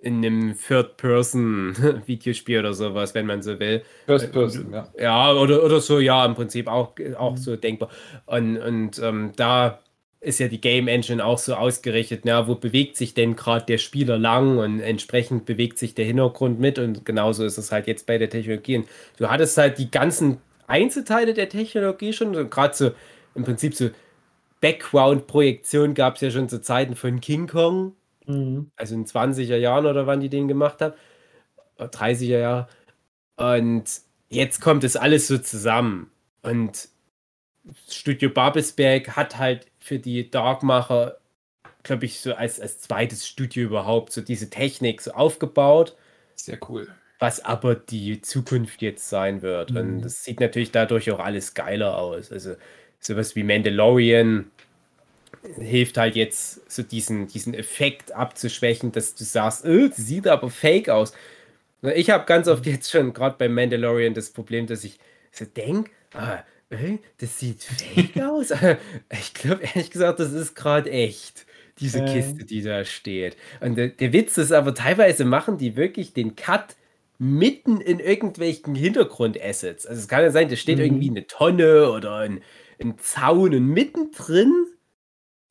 in 0.02 0.26
einem 0.26 0.57
Third-Person-Videospiel 0.57 2.60
oder 2.60 2.73
sowas, 2.73 3.14
wenn 3.14 3.28
man 3.28 3.44
so 3.44 3.60
will. 3.60 3.84
First 4.07 4.32
Person, 4.32 4.73
ja. 4.73 4.88
Ja, 4.99 5.34
oder, 5.34 5.64
oder 5.64 5.80
so, 5.80 5.99
ja, 5.99 6.26
im 6.26 6.34
Prinzip 6.34 6.68
auch, 6.68 6.94
auch 7.18 7.38
so 7.38 7.56
denkbar. 7.56 7.90
Und, 8.26 8.57
und 8.57 8.98
ähm, 8.98 9.32
da 9.36 9.80
ist 10.19 10.40
ja 10.40 10.48
die 10.48 10.60
Game 10.60 10.88
Engine 10.88 11.23
auch 11.23 11.38
so 11.38 11.53
ausgerichtet, 11.53 12.22
na, 12.23 12.48
wo 12.48 12.56
bewegt 12.56 12.98
sich 12.98 13.14
denn 13.14 13.36
gerade 13.36 13.65
der 13.65 13.78
Spieler 13.78 14.18
lang 14.18 14.57
und 14.57 14.80
entsprechend 14.80 15.45
bewegt 15.45 15.78
sich 15.78 15.94
der 15.94 16.06
Hintergrund 16.06 16.60
mit 16.60 16.80
und 16.80 17.06
genauso 17.06 17.45
ist 17.45 17.60
es 17.60 17.72
halt 17.72 17.86
jetzt 17.86 18.07
bei 18.07 18.18
der 18.18 18.30
Technologie. 18.30 18.78
Und 18.78 18.88
du 19.18 19.30
hattest 19.30 19.57
halt 19.57 19.78
die 19.78 19.91
ganzen 19.91 20.40
Einzelteile 20.72 21.34
der 21.35 21.49
Technologie 21.49 22.14
schon, 22.14 22.34
so 22.34 22.48
gerade 22.48 22.76
so 22.76 22.91
im 23.35 23.43
Prinzip 23.43 23.76
so 23.76 23.89
Background-Projektion 24.61 25.93
gab 25.95 26.15
es 26.15 26.22
ja 26.22 26.31
schon 26.31 26.49
zu 26.49 26.61
Zeiten 26.61 26.95
von 26.95 27.22
King 27.22 27.48
Kong, 27.48 27.95
also 28.76 28.95
in 28.95 29.06
20er 29.06 29.57
Jahren 29.57 29.85
oder 29.85 30.07
wann 30.07 30.19
die 30.22 30.30
den 30.30 30.48
gemacht 30.48 30.81
haben, 30.81 30.95
Oder 31.77 31.88
30er 31.89 32.39
Jahre. 32.39 32.68
Und 33.38 33.85
jetzt 34.30 34.61
kommt 34.61 34.84
es 34.84 34.95
alles 34.98 35.27
so 35.27 35.38
zusammen. 35.39 36.11
Und 36.43 36.89
Studio 37.89 38.30
Babelsberg 38.30 39.15
hat 39.15 39.38
halt 39.38 39.68
für 39.80 39.99
die 39.99 40.30
Darkmacher, 40.31 41.18
glaube 41.84 42.06
ich, 42.06 42.22
so 42.22 42.34
als, 42.35 42.60
als 42.60 42.81
zweites 42.81 43.27
Studio 43.27 43.65
überhaupt 43.68 44.14
so 44.14 44.22
diese 44.22 44.49
Technik 44.49 45.02
so 45.02 45.11
aufgebaut, 45.14 45.98
Sehr 46.35 46.60
cool. 46.69 46.88
Was 47.22 47.45
aber 47.45 47.76
die 47.76 48.22
Zukunft 48.22 48.81
jetzt 48.84 49.10
sein 49.10 49.43
wird. 49.43 49.76
Und 49.76 49.99
Mhm. 49.99 50.02
das 50.02 50.26
sieht 50.26 50.41
natürlich 50.41 50.72
dadurch 50.72 51.11
auch 51.11 51.19
alles 51.22 51.53
geiler 51.56 51.98
aus. 51.98 52.31
Also 52.34 52.56
sowas 52.99 53.35
wie 53.38 53.43
Mandalorian 53.43 54.52
hilft 55.60 55.98
halt 55.98 56.15
jetzt, 56.15 56.69
so 56.72 56.84
diesen, 56.84 57.27
diesen 57.27 57.53
Effekt 57.53 58.11
abzuschwächen, 58.11 58.91
dass 58.91 59.15
du 59.15 59.23
sagst, 59.23 59.65
äh, 59.65 59.89
das 59.89 59.98
sieht 59.98 60.27
aber 60.27 60.49
fake 60.49 60.89
aus. 60.89 61.14
Ich 61.95 62.10
habe 62.11 62.26
ganz 62.26 62.48
oft 62.48 62.65
jetzt 62.68 62.91
schon, 62.91 63.14
gerade 63.14 63.38
beim 63.39 63.53
Mandalorian, 63.56 64.14
das 64.14 64.31
Problem, 64.31 64.68
dass 64.68 64.84
ich 64.84 64.99
so 65.31 65.45
denke, 65.45 65.91
ah, 66.14 66.39
äh, 66.69 66.98
das 67.19 67.39
sieht 67.39 67.64
fake 67.64 68.22
aus. 68.23 68.52
Ich 69.11 69.34
glaube, 69.34 69.64
ehrlich 69.64 69.91
gesagt, 69.91 70.19
das 70.19 70.31
ist 70.34 70.56
gerade 70.56 70.91
echt, 70.91 71.45
diese. 71.80 72.03
Kiste, 72.06 72.45
die 72.45 72.61
da 72.64 72.85
steht. 72.85 73.38
Und 73.61 73.76
der, 73.77 73.89
der 73.89 74.14
Witz 74.14 74.38
ist 74.38 74.52
aber, 74.52 74.76
teilweise 74.76 75.26
machen 75.26 75.57
die 75.57 75.76
wirklich 75.76 76.14
den 76.14 76.35
Cut 76.35 76.76
mitten 77.22 77.81
in 77.81 77.99
irgendwelchen 77.99 78.73
Hintergrundassets. 78.73 79.85
Also 79.85 80.02
es 80.02 80.07
kann 80.07 80.23
ja 80.23 80.31
sein, 80.31 80.49
da 80.49 80.56
steht 80.56 80.80
Mhm. 80.80 80.84
irgendwie 80.85 81.10
eine 81.11 81.27
Tonne 81.27 81.91
oder 81.91 82.15
ein, 82.15 82.41
ein 82.81 82.98
Zaun 82.98 83.53
und 83.53 83.68
mittendrin 83.68 84.52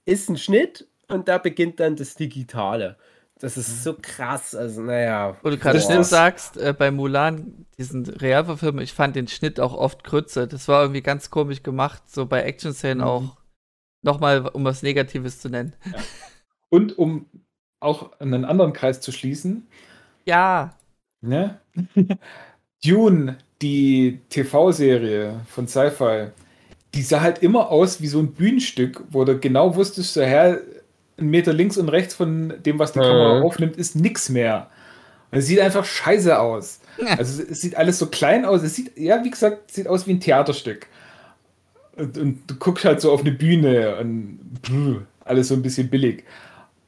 ist 0.05 0.29
ein 0.29 0.37
Schnitt 0.37 0.89
und 1.07 1.29
da 1.29 1.39
beginnt 1.39 1.79
dann 1.79 1.95
das 1.95 2.17
Digitale. 2.17 2.97
Das 3.39 3.57
ist 3.57 3.85
so 3.85 3.95
krass. 4.03 4.55
Also, 4.57 4.83
naja. 4.83 5.39
Wo 5.43 5.49
du 5.51 5.57
gerade 5.59 5.81
Schnitt 5.81 6.05
sagst, 6.05 6.57
äh, 6.57 6.75
bei 6.77 6.91
Mulan, 6.91 7.65
diesen 7.79 8.05
Realverfilm, 8.05 8.81
ich 8.81 8.93
fand 8.93 9.15
den 9.15 9.29
Schnitt 9.29 9.61
auch 9.61 9.73
oft 9.73 10.03
kürzer. 10.03 10.49
Das 10.49 10.67
war 10.67 10.83
irgendwie 10.83 11.03
ganz 11.03 11.31
komisch 11.31 11.63
gemacht, 11.63 12.03
so 12.11 12.27
bei 12.27 12.43
Action-Szenen 12.43 12.99
Mhm. 12.99 13.05
auch. 13.05 13.37
Nochmal, 14.03 14.49
um 14.49 14.65
was 14.65 14.83
Negatives 14.83 15.39
zu 15.39 15.49
nennen. 15.51 15.75
Und 16.69 16.99
um 16.99 17.27
auch 17.79 18.19
einen 18.19 18.45
anderen 18.45 18.73
Kreis 18.73 19.01
zu 19.01 19.13
schließen, 19.13 19.69
Ja, 20.27 20.77
ne? 21.21 21.59
Dune, 22.85 23.37
die 23.63 24.21
TV-Serie 24.31 25.41
von 25.49 25.69
Sci-Fi, 25.69 26.29
die 26.95 27.03
sah 27.03 27.21
halt 27.21 27.43
immer 27.43 27.71
aus 27.71 28.01
wie 28.01 28.07
so 28.09 28.19
ein 28.21 28.33
Bühnenstück, 28.33 29.05
wo 29.11 29.25
du 29.25 29.39
genau 29.39 29.75
wusstest, 29.77 30.15
so 30.15 30.23
her, 30.23 30.61
ein 31.19 31.29
Meter 31.29 31.53
links 31.53 31.77
und 31.77 31.89
rechts 31.91 32.15
von 32.15 32.55
dem, 32.65 32.79
was 32.79 32.93
die 32.93 32.99
Mhm. 33.01 33.05
Kamera 33.05 33.41
aufnimmt, 33.43 33.77
ist 33.77 33.97
nix 33.97 34.29
mehr. 34.31 34.71
Und 35.31 35.39
Es 35.39 35.47
sieht 35.47 35.61
einfach 35.61 35.85
scheiße 35.85 36.39
aus. 36.39 36.81
Also 37.19 37.43
es 37.43 37.61
sieht 37.61 37.77
alles 37.77 37.99
so 37.99 38.07
klein 38.07 38.45
aus. 38.45 38.63
Es 38.63 38.75
sieht, 38.75 38.97
ja, 38.99 39.23
wie 39.25 39.31
gesagt, 39.31 39.71
sieht 39.71 39.87
aus 39.87 40.07
wie 40.07 40.13
ein 40.13 40.21
Theaterstück. 40.21 40.87
Und, 41.97 42.17
und 42.19 42.39
du 42.51 42.55
guckst 42.57 42.85
halt 42.85 43.01
so 43.01 43.13
auf 43.13 43.21
eine 43.21 43.33
Bühne 43.33 43.97
und 43.99 44.41
pff, 44.65 45.03
alles 45.25 45.49
so 45.49 45.55
ein 45.55 45.63
bisschen 45.63 45.89
billig. 45.91 46.25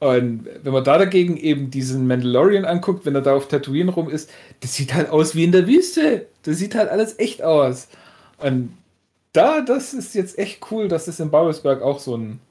Und 0.03 0.49
wenn 0.63 0.73
man 0.73 0.83
da 0.83 0.97
dagegen 0.97 1.37
eben 1.37 1.71
diesen 1.71 2.07
Mandalorian 2.07 2.65
anguckt, 2.65 3.05
wenn 3.05 3.15
er 3.15 3.21
da 3.21 3.35
auf 3.35 3.47
Tatooine 3.47 3.89
rum 3.89 4.09
ist, 4.09 4.29
das 4.59 4.75
sieht 4.75 4.93
halt 4.93 5.09
aus 5.09 5.33
wie 5.33 5.45
in 5.45 5.53
der 5.53 5.65
Wüste. 5.65 6.25
Das 6.41 6.57
sieht 6.57 6.75
halt 6.75 6.89
alles 6.89 7.17
echt 7.19 7.41
aus. 7.41 7.87
Und 8.37 8.73
da, 9.31 9.61
das 9.61 9.93
ist 9.93 10.13
jetzt 10.13 10.37
echt 10.37 10.59
cool, 10.71 10.89
dass 10.89 11.07
es 11.07 11.21
in 11.21 11.31
Babelsberg 11.31 11.81
auch 11.81 11.99
so 11.99 12.15
einen 12.15 12.41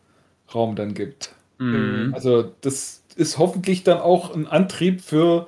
Raum 0.54 0.76
dann 0.76 0.94
gibt. 0.94 1.34
Mhm. 1.58 2.12
Also 2.14 2.52
das 2.62 3.02
ist 3.16 3.36
hoffentlich 3.36 3.84
dann 3.84 3.98
auch 3.98 4.34
ein 4.34 4.46
Antrieb 4.46 5.02
für 5.02 5.46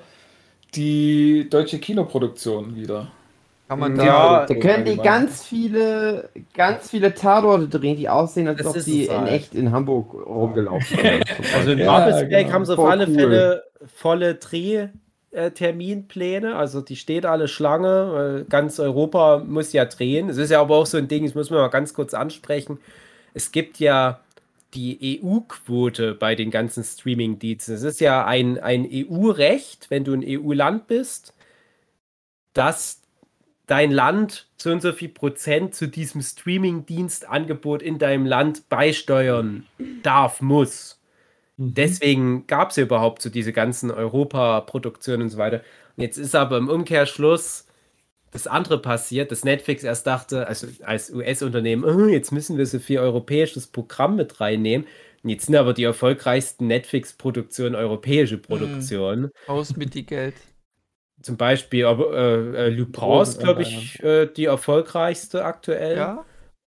die 0.74 1.48
deutsche 1.48 1.78
Kinoproduktion 1.78 2.76
wieder. 2.76 3.10
Kann 3.68 3.78
man 3.78 3.96
Ja, 3.96 3.96
da. 3.96 4.46
Da 4.46 4.54
können 4.56 4.84
die 4.84 5.00
ganz 5.00 5.44
viele, 5.44 6.30
ganz 6.54 6.90
viele 6.90 7.14
Tatorte 7.14 7.68
drehen, 7.68 7.96
die 7.96 8.08
aussehen, 8.08 8.48
als 8.48 8.60
Das 8.60 8.64
ob 8.64 8.84
die 8.84 9.02
es 9.02 9.08
in 9.08 9.20
halt. 9.20 9.30
echt 9.30 9.54
in 9.54 9.72
Hamburg 9.72 10.14
rumgelaufen 10.14 11.02
wären. 11.02 11.24
Also 11.50 11.72
in 11.72 11.78
Ja, 11.78 11.84
Babelsberg 11.84 12.28
genau. 12.28 12.50
haben 12.50 12.66
sie 12.66 12.74
auf 12.74 12.76
Voll 12.76 12.84
alle 12.84 13.06
cool. 13.06 13.08
Fälle 13.08 13.64
volle 13.86 14.34
Drehterminpläne. 14.36 16.56
Also 16.56 16.80
die 16.80 16.96
steht 16.96 17.26
alle 17.26 17.48
Schlange. 17.48 18.12
weil 18.12 18.44
Ganz 18.46 18.78
Europa 18.80 19.42
muss 19.46 19.72
ja 19.72 19.84
drehen. 19.84 20.28
Es 20.28 20.36
ist 20.36 20.50
ja 20.50 20.60
aber 20.60 20.76
auch 20.76 20.86
so 20.86 20.98
ein 20.98 21.08
Ding, 21.08 21.24
das 21.24 21.34
muss 21.34 21.50
man 21.50 21.60
mal 21.60 21.68
ganz 21.68 21.94
kurz 21.94 22.14
ansprechen. 22.14 22.78
Es 23.34 23.50
gibt 23.52 23.78
ja 23.80 24.20
die 24.74 25.20
EU-Quote 25.22 26.14
bei 26.14 26.34
den 26.34 26.50
ganzen 26.50 26.82
Streaming-Diensten. 26.84 27.74
Es 27.74 27.82
ist 27.82 28.00
ja 28.00 28.24
ein, 28.26 28.58
ein 28.58 28.86
EU-Recht, 28.90 29.90
wenn 29.90 30.04
du 30.04 30.12
ein 30.14 30.24
EU-Land 30.26 30.86
bist, 30.88 31.32
dass 32.52 33.00
dein 33.66 33.90
Land 33.90 34.46
so 34.56 34.70
und 34.70 34.82
so 34.82 34.92
viel 34.92 35.08
Prozent 35.08 35.74
zu 35.74 35.86
diesem 35.86 36.22
Streaming-Dienstangebot 36.22 37.82
in 37.82 37.98
deinem 37.98 38.26
Land 38.26 38.68
beisteuern 38.68 39.66
darf, 40.02 40.40
muss. 40.40 41.00
Deswegen 41.56 42.46
gab 42.46 42.70
es 42.70 42.76
ja 42.76 42.82
überhaupt 42.82 43.22
so 43.22 43.30
diese 43.30 43.52
ganzen 43.52 43.90
Europa-Produktionen 43.90 45.22
und 45.22 45.28
so 45.30 45.38
weiter. 45.38 45.62
Und 45.96 46.02
jetzt 46.02 46.18
ist 46.18 46.34
aber 46.34 46.58
im 46.58 46.68
Umkehrschluss 46.68 47.66
das 48.32 48.48
andere 48.48 48.82
passiert, 48.82 49.30
dass 49.30 49.44
Netflix 49.44 49.84
erst 49.84 50.08
dachte, 50.08 50.48
also 50.48 50.66
als 50.82 51.12
US-Unternehmen, 51.12 51.84
"Oh, 51.84 52.08
jetzt 52.08 52.32
müssen 52.32 52.58
wir 52.58 52.66
so 52.66 52.80
viel 52.80 52.98
europäisches 52.98 53.68
Programm 53.68 54.16
mit 54.16 54.40
reinnehmen. 54.40 54.88
Und 55.22 55.30
jetzt 55.30 55.46
sind 55.46 55.54
aber 55.54 55.72
die 55.72 55.84
erfolgreichsten 55.84 56.66
Netflix-Produktionen 56.66 57.76
europäische 57.76 58.36
Produktionen. 58.36 59.30
Raus 59.48 59.76
mit 59.76 59.94
die 59.94 60.04
Geld. 60.04 60.34
Zum 61.24 61.38
Beispiel 61.38 61.86
aber, 61.86 62.12
äh, 62.12 62.66
äh, 62.66 62.68
Lupin 62.68 63.20
ist, 63.22 63.40
glaube 63.40 63.62
ich, 63.62 63.98
äh, 64.02 64.26
die 64.26 64.44
erfolgreichste 64.44 65.42
aktuell. 65.44 65.96
Ja. 65.96 66.24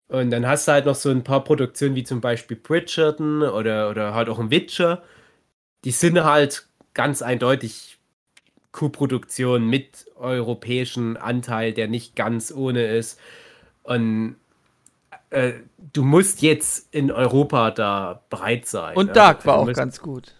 Und 0.07 0.31
dann 0.31 0.47
hast 0.47 0.69
du 0.69 0.71
halt 0.71 0.85
noch 0.85 0.95
so 0.95 1.09
ein 1.09 1.25
paar 1.25 1.43
Produktionen 1.43 1.95
wie 1.95 2.05
zum 2.05 2.21
Beispiel 2.21 2.55
Bridgerton 2.55 3.43
oder, 3.43 3.89
oder 3.89 4.13
halt 4.13 4.29
auch 4.29 4.39
ein 4.39 4.49
Witcher. 4.49 5.03
Die 5.83 5.91
sind 5.91 6.23
halt 6.23 6.65
ganz 6.93 7.21
eindeutig 7.21 7.97
Co-Produktionen 8.71 9.69
mit 9.69 10.05
europäischem 10.15 11.17
Anteil, 11.19 11.73
der 11.73 11.89
nicht 11.89 12.15
ganz 12.15 12.53
ohne 12.53 12.85
ist. 12.87 13.19
Und 13.83 14.37
äh, 15.29 15.53
du 15.91 16.03
musst 16.03 16.41
jetzt 16.41 16.93
in 16.95 17.11
Europa 17.11 17.71
da 17.71 18.23
bereit 18.29 18.65
sein. 18.65 18.95
Und 18.95 19.07
ne? 19.07 19.13
Dark 19.13 19.45
war 19.45 19.55
Also 19.55 19.63
auch 19.63 19.67
musst- 19.67 19.77
ganz 19.77 19.99
gut. 19.99 20.35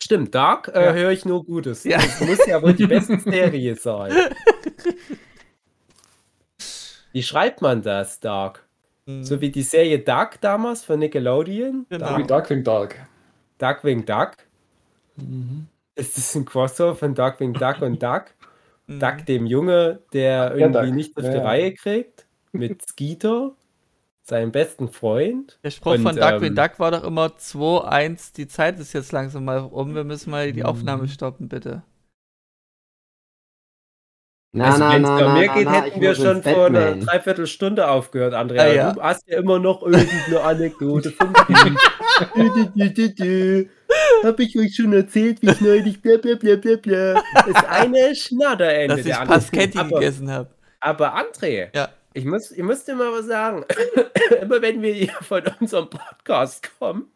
Stimmt, 0.00 0.34
Dark 0.34 0.68
äh, 0.74 0.84
Ja. 0.86 0.92
höre 0.92 1.10
ich 1.10 1.24
nur 1.24 1.44
Gutes. 1.44 1.84
Ja. 1.84 1.98
Das 1.98 2.20
muss 2.20 2.46
ja 2.46 2.62
wohl 2.62 2.72
die 2.74 2.86
beste 2.88 3.18
Serie 3.18 3.74
sein. 3.76 4.12
Wie 7.12 7.22
schreibt 7.22 7.62
man 7.62 7.82
das, 7.82 8.20
Dark? 8.20 8.64
Mhm. 9.06 9.24
So 9.24 9.40
wie 9.40 9.50
die 9.50 9.62
Serie 9.62 9.98
Duck 9.98 10.40
damals 10.40 10.84
von 10.84 10.98
Nickelodeon. 10.98 11.86
Genau. 11.88 12.18
Wie 12.18 12.24
Darkwing 12.24 12.62
Dark. 12.64 12.96
Duckwing 13.58 14.04
Duck. 14.04 14.32
Ist 15.96 16.16
das 16.16 16.34
ein 16.36 16.44
Crossover 16.44 16.94
von 16.94 17.14
Duckwing 17.14 17.54
Duck 17.54 17.80
und 17.80 18.00
Duck? 18.02 18.26
Mhm. 18.86 19.00
Duck, 19.00 19.26
dem 19.26 19.46
Junge, 19.46 20.00
der 20.12 20.54
irgendwie 20.54 20.86
Duck. 20.86 20.94
nicht 20.94 21.16
auf 21.16 21.24
Ja, 21.24 21.30
die 21.30 21.36
ja. 21.38 21.42
Reihe 21.44 21.74
kriegt, 21.74 22.26
mit 22.52 22.82
Skeeter, 22.86 23.52
seinem 24.28 24.52
besten 24.52 24.88
Freund. 24.88 25.58
Der 25.64 25.70
Spruch 25.70 25.94
Und, 25.94 26.02
von 26.02 26.16
Duck 26.16 26.42
ähm, 26.42 26.54
Duck 26.54 26.78
war 26.78 26.90
doch 26.90 27.04
immer 27.04 27.26
2-1, 27.28 28.34
die 28.34 28.46
Zeit 28.46 28.78
ist 28.78 28.92
jetzt 28.92 29.12
langsam 29.12 29.44
mal 29.44 29.60
um, 29.60 29.94
wir 29.94 30.04
müssen 30.04 30.30
mal 30.30 30.52
die 30.52 30.64
Aufnahme 30.64 31.08
stoppen, 31.08 31.48
bitte. 31.48 31.82
Na, 34.52 34.64
also 34.66 34.78
na, 34.78 34.92
wenn 34.94 35.04
es 35.04 35.10
na, 35.10 35.34
mir 35.34 35.46
na, 35.46 35.54
geht, 35.54 35.64
na, 35.66 35.82
hätten 35.82 36.00
wir 36.00 36.14
schon 36.14 36.42
vor 36.42 36.66
einer. 36.66 36.96
Dreiviertelstunde 36.96 37.88
aufgehört, 37.88 38.34
Andrea. 38.34 38.62
Ah, 38.62 38.72
ja. 38.72 38.92
Du 38.92 39.02
hast 39.02 39.26
ja 39.28 39.38
immer 39.38 39.58
noch 39.58 39.82
irgendeine 39.82 40.40
Anekdote 40.40 41.10
von 41.10 41.32
mir. 41.32 41.76
Du, 42.34 42.48
du, 42.48 42.70
du, 42.74 42.90
du, 42.90 43.14
du. 43.14 43.68
Hab 44.24 44.40
ich 44.40 44.58
euch 44.58 44.74
schon 44.74 44.92
erzählt, 44.92 45.42
wie 45.42 45.50
ich 45.50 45.60
neulich 45.60 46.00
bla 46.02 46.16
bla 46.16 46.34
bla 46.34 46.56
bla 46.56 46.76
bla. 46.76 47.22
Ist 47.46 47.64
eine 47.68 48.14
Schnatterende. 48.14 48.96
Dass 48.96 49.06
ich 49.06 49.14
Aber- 49.14 50.00
gegessen 50.00 50.30
habe. 50.30 50.50
Aber 50.80 51.14
André, 51.16 51.68
Ja. 51.74 51.88
Ich, 52.14 52.24
muss, 52.24 52.50
ich 52.50 52.62
muss 52.62 52.84
dir 52.84 52.94
mal 52.94 53.12
was 53.12 53.26
sagen. 53.26 53.64
Immer 54.40 54.62
wenn 54.62 54.82
wir 54.82 54.92
hier 54.92 55.12
von 55.22 55.42
unserem 55.60 55.90
Podcast 55.90 56.70
kommen, 56.78 57.10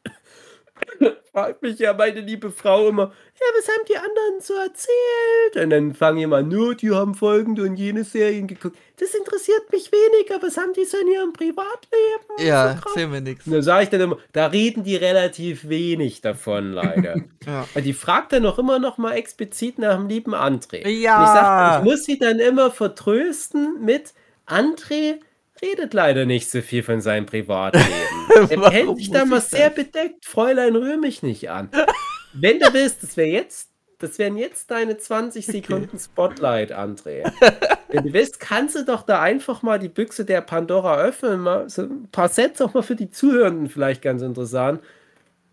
fragt 1.32 1.62
mich 1.62 1.78
ja 1.78 1.92
meine 1.92 2.20
liebe 2.20 2.50
Frau 2.50 2.88
immer, 2.88 3.04
ja, 3.04 3.46
was 3.56 3.68
haben 3.68 3.84
die 3.88 3.96
anderen 3.96 4.40
so 4.40 4.54
erzählt? 4.54 5.64
Und 5.64 5.70
dann 5.70 5.94
fangen 5.94 6.18
die 6.18 6.26
mal, 6.26 6.42
nur, 6.42 6.74
die 6.74 6.90
haben 6.90 7.14
folgende 7.14 7.62
und 7.62 7.76
jene 7.76 8.04
Serien 8.04 8.46
geguckt. 8.46 8.76
Das 8.98 9.14
interessiert 9.14 9.72
mich 9.72 9.90
weniger. 9.90 10.40
Was 10.42 10.56
haben 10.56 10.72
die 10.74 10.84
so 10.84 10.98
in 10.98 11.08
ihrem 11.08 11.32
Privatleben? 11.32 12.38
Ja, 12.38 12.76
so 12.76 12.90
erzähl 12.90 13.08
mir 13.08 13.20
nichts. 13.20 13.44
Dann 13.46 13.62
sage 13.62 13.84
ich 13.84 13.90
dann 13.90 14.00
immer, 14.00 14.18
da 14.32 14.46
reden 14.46 14.84
die 14.84 14.96
relativ 14.96 15.68
wenig 15.68 16.20
davon, 16.20 16.72
leider. 16.72 17.16
Ja. 17.44 17.66
Und 17.74 17.84
die 17.84 17.92
fragt 17.92 18.32
dann 18.32 18.46
auch 18.46 18.56
immer 18.60 18.78
noch 18.78 18.98
mal 18.98 19.14
explizit 19.14 19.76
nach 19.76 19.96
dem 19.96 20.06
lieben 20.06 20.32
André. 20.32 20.86
Ja. 20.86 21.18
Und 21.18 21.24
ich, 21.24 21.32
sag, 21.32 21.78
ich 21.78 21.84
muss 21.84 22.04
sie 22.04 22.16
dann 22.16 22.38
immer 22.38 22.70
vertrösten 22.70 23.84
mit 23.84 24.14
André 24.52 25.18
redet 25.62 25.94
leider 25.94 26.26
nicht 26.26 26.50
so 26.50 26.60
viel 26.60 26.82
von 26.82 27.00
seinem 27.00 27.26
Privatleben. 27.26 27.86
er 28.50 28.70
hält 28.70 28.96
sich 28.98 29.10
da 29.10 29.20
muss 29.20 29.30
mal 29.30 29.38
ich 29.38 29.44
sehr 29.44 29.70
bedeckt. 29.70 30.26
Fräulein, 30.26 30.76
rühr 30.76 30.98
mich 30.98 31.22
nicht 31.22 31.50
an. 31.50 31.70
Wenn 32.32 32.58
du 32.58 32.72
willst, 32.72 33.02
das 33.02 33.16
wäre 33.16 33.28
jetzt, 33.28 33.70
das 33.98 34.18
wären 34.18 34.36
jetzt 34.36 34.70
deine 34.70 34.96
20 34.96 35.46
Sekunden 35.46 35.98
Spotlight, 35.98 36.72
André. 36.72 37.30
Wenn 37.88 38.04
du 38.04 38.12
willst, 38.12 38.40
kannst 38.40 38.74
du 38.74 38.84
doch 38.84 39.02
da 39.02 39.20
einfach 39.20 39.62
mal 39.62 39.78
die 39.78 39.88
Büchse 39.88 40.24
der 40.24 40.40
Pandora 40.40 40.98
öffnen. 40.98 41.40
Mal 41.40 41.68
so 41.68 41.82
ein 41.82 42.08
paar 42.10 42.28
Sätze 42.28 42.64
auch 42.64 42.74
mal 42.74 42.82
für 42.82 42.96
die 42.96 43.10
Zuhörenden 43.10 43.68
vielleicht 43.68 44.02
ganz 44.02 44.22
interessant. 44.22 44.80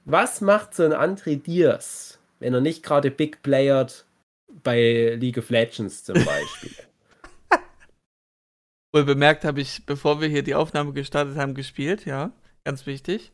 Was 0.05 0.41
macht 0.41 0.73
so 0.73 0.83
ein 0.83 0.93
André 0.93 1.41
Diers, 1.41 2.19
wenn 2.39 2.53
er 2.53 2.61
nicht 2.61 2.81
gerade 2.81 3.11
Big 3.11 3.43
Playert 3.43 4.05
bei 4.63 5.17
League 5.19 5.37
of 5.37 5.49
Legends 5.49 6.03
zum 6.03 6.15
Beispiel? 6.15 6.71
Wohl 8.93 9.03
bemerkt 9.03 9.45
habe 9.45 9.61
ich, 9.61 9.85
bevor 9.85 10.19
wir 10.21 10.27
hier 10.27 10.41
die 10.43 10.55
Aufnahme 10.55 10.93
gestartet 10.93 11.37
haben, 11.37 11.53
gespielt, 11.53 12.05
ja. 12.05 12.31
Ganz 12.63 12.85
wichtig. 12.85 13.31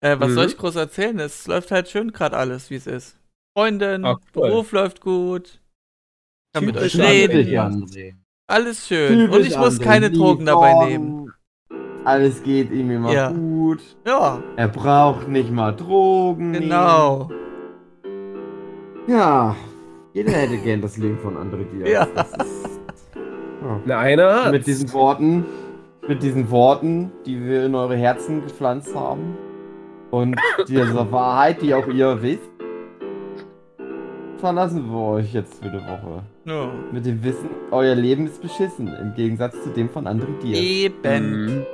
Äh, 0.00 0.18
was 0.18 0.30
Mhm. 0.30 0.34
soll 0.34 0.46
ich 0.46 0.56
groß 0.56 0.76
erzählen? 0.76 1.18
Es 1.18 1.46
läuft 1.46 1.70
halt 1.70 1.88
schön 1.88 2.12
gerade 2.12 2.36
alles, 2.36 2.70
wie 2.70 2.76
es 2.76 2.86
ist. 2.86 3.16
Freundin, 3.56 4.04
Ach, 4.04 4.16
cool. 4.34 4.48
Beruf 4.48 4.72
läuft 4.72 5.00
gut. 5.00 5.60
Kann 6.54 6.64
mit 6.64 6.76
euch 6.76 6.92
Typisch 6.92 7.06
reden. 7.06 7.48
André. 7.58 8.14
Alles 8.48 8.88
schön. 8.88 9.30
Und 9.30 9.46
ich 9.46 9.56
muss 9.56 9.78
André. 9.78 9.84
keine 9.84 10.10
Drogen 10.10 10.46
dabei 10.46 10.86
nehmen. 10.86 11.32
Alles 12.04 12.42
geht 12.42 12.70
ihm 12.72 12.90
immer 12.90 13.12
Ja. 13.12 13.30
gut. 13.30 13.80
Ja, 14.06 14.42
Er 14.56 14.68
braucht 14.68 15.28
nicht 15.28 15.50
mal 15.50 15.70
Drogen. 15.76 16.52
genau. 16.54 17.28
nehmen. 17.28 17.38
Ja. 19.06 19.54
Jeder 20.14 20.32
hätte 20.32 20.58
gern 20.58 20.80
das 20.82 20.96
Leben 20.96 21.18
von 21.18 21.36
André 21.36 21.64
Diaz. 21.70 21.88
Ja. 21.88 22.06
Das 22.06 22.30
ist, 22.46 22.64
ja. 22.66 22.71
Na, 23.84 23.98
einer 23.98 24.44
hat. 24.44 24.52
Mit 24.52 24.66
diesen 24.66 24.92
Worten, 24.92 25.44
mit 26.08 26.22
diesen 26.22 26.50
Worten, 26.50 27.12
die 27.26 27.44
wir 27.44 27.66
in 27.66 27.74
eure 27.74 27.96
Herzen 27.96 28.42
gepflanzt 28.42 28.94
haben 28.94 29.36
und 30.10 30.36
dieser 30.68 31.10
Wahrheit, 31.10 31.62
die 31.62 31.74
auch 31.74 31.86
ihr 31.86 32.20
wisst, 32.22 32.50
verlassen 34.38 34.90
wir 34.90 34.98
euch 34.98 35.32
jetzt 35.32 35.62
für 35.62 35.70
eine 35.70 35.80
Woche. 35.82 36.22
Ja. 36.44 36.70
Mit 36.90 37.06
dem 37.06 37.22
Wissen, 37.22 37.48
euer 37.70 37.94
Leben 37.94 38.26
ist 38.26 38.42
beschissen, 38.42 38.88
im 38.88 39.14
Gegensatz 39.14 39.62
zu 39.62 39.70
dem 39.70 39.88
von 39.88 40.06
André 40.06 40.38
Diaz. 40.42 40.58
Eben. 40.58 41.44
Mhm. 41.44 41.66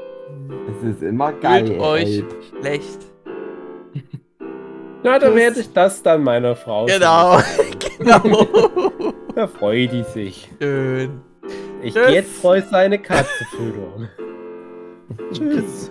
Es 0.71 0.89
ist 0.89 1.03
immer 1.03 1.33
geil. 1.33 1.67
Fühlt 1.67 1.81
euch 1.81 2.19
ey. 2.19 2.25
schlecht. 2.61 2.99
Na, 5.03 5.19
dann 5.19 5.35
werde 5.35 5.61
ich 5.61 5.73
das 5.73 6.03
dann 6.03 6.23
meiner 6.23 6.55
Frau 6.57 6.87
Genau. 6.87 7.39
genau. 7.99 8.47
Da 9.35 9.47
freut 9.47 9.93
die 9.93 10.03
sich. 10.03 10.51
Schön. 10.61 11.21
Ich 11.83 11.95
Tschüss. 11.95 12.07
gehe 12.07 12.15
jetzt 12.15 12.41
Freu 12.41 12.61
seine 12.61 12.99
Katze 12.99 13.45
füttern. 13.51 14.09
Tschüss. 15.33 15.91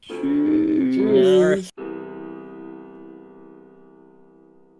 Tschüss. 0.00 1.70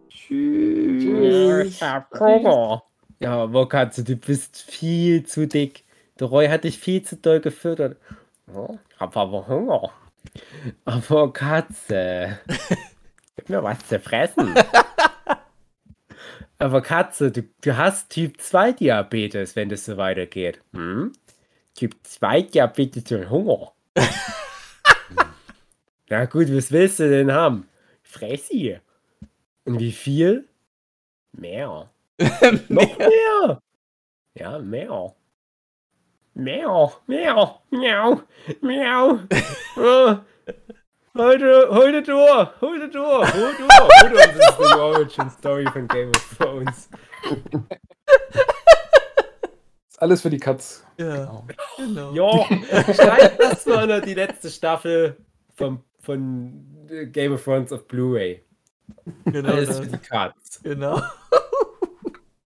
Tschüss. 0.08 1.80
Hunger. 2.18 2.82
Ja, 3.18 3.42
aber 3.42 3.68
Katze, 3.68 4.04
du 4.04 4.16
bist 4.16 4.62
viel 4.62 5.24
zu 5.24 5.46
dick. 5.46 5.84
Der 6.20 6.28
Roy 6.28 6.48
hat 6.48 6.64
dich 6.64 6.78
viel 6.78 7.02
zu 7.02 7.16
doll 7.16 7.40
gefüttert. 7.40 7.96
Ich 8.46 9.00
hab 9.00 9.16
aber 9.16 9.46
Hunger. 9.48 9.90
Aber 10.84 11.32
Katze, 11.32 12.38
gib 13.36 13.48
mir 13.48 13.62
was 13.62 13.86
zu 13.88 13.98
fressen. 13.98 14.54
aber 16.62 16.80
Katze, 16.80 17.32
du, 17.32 17.42
du 17.60 17.76
hast 17.76 18.10
Typ 18.10 18.40
2 18.40 18.72
Diabetes, 18.72 19.56
wenn 19.56 19.68
das 19.68 19.84
so 19.84 19.96
weitergeht. 19.96 20.62
Hm? 20.72 21.12
Typ 21.74 21.96
2 22.04 22.42
Diabetes 22.42 23.10
und 23.10 23.30
Hunger. 23.30 23.72
Na 26.08 26.24
gut, 26.26 26.54
was 26.54 26.70
willst 26.70 27.00
du 27.00 27.10
denn 27.10 27.32
haben? 27.32 27.68
Fressi. 28.02 28.78
Und 29.64 29.80
wie 29.80 29.92
viel? 29.92 30.48
Mehr. 31.32 31.90
Noch 32.68 32.98
mehr. 32.98 33.60
Ja, 34.34 34.58
mehr. 34.58 35.16
Mehr, 36.34 36.92
mehr, 37.06 37.60
miau, 37.70 38.22
miau. 38.60 39.18
Oh. 41.14 41.24
Heute, 41.24 41.68
heute 41.70 42.02
durch, 42.02 42.60
heute 42.62 42.88
durch, 42.88 43.34
heute 43.34 43.56
durch. 43.58 44.02
Heute 44.02 44.10
durch. 44.10 44.32
Das 44.32 44.48
ist 44.48 44.58
die 44.58 44.78
Origin 44.78 45.30
Story 45.30 45.66
von 45.70 45.86
Game 45.88 46.08
of 46.08 46.38
Thrones. 46.38 46.88
Ist 49.90 50.00
alles 50.00 50.22
für 50.22 50.30
die 50.30 50.38
Katz. 50.38 50.84
Ja. 50.96 51.44
Genau. 51.76 52.12
Ja, 52.14 52.46
schreibt 52.94 53.40
das 53.42 53.66
mal 53.66 53.86
noch 53.86 54.00
die 54.00 54.14
letzte 54.14 54.48
Staffel 54.48 55.18
von, 55.54 55.80
von 56.00 56.88
Game 57.12 57.34
of 57.34 57.44
Thrones 57.44 57.72
auf 57.72 57.86
Blu-ray. 57.86 58.42
Genau. 59.26 59.50
Alles 59.50 59.68
das. 59.68 59.80
für 59.80 59.86
die 59.88 59.98
Katz. 59.98 60.62
Genau. 60.62 61.02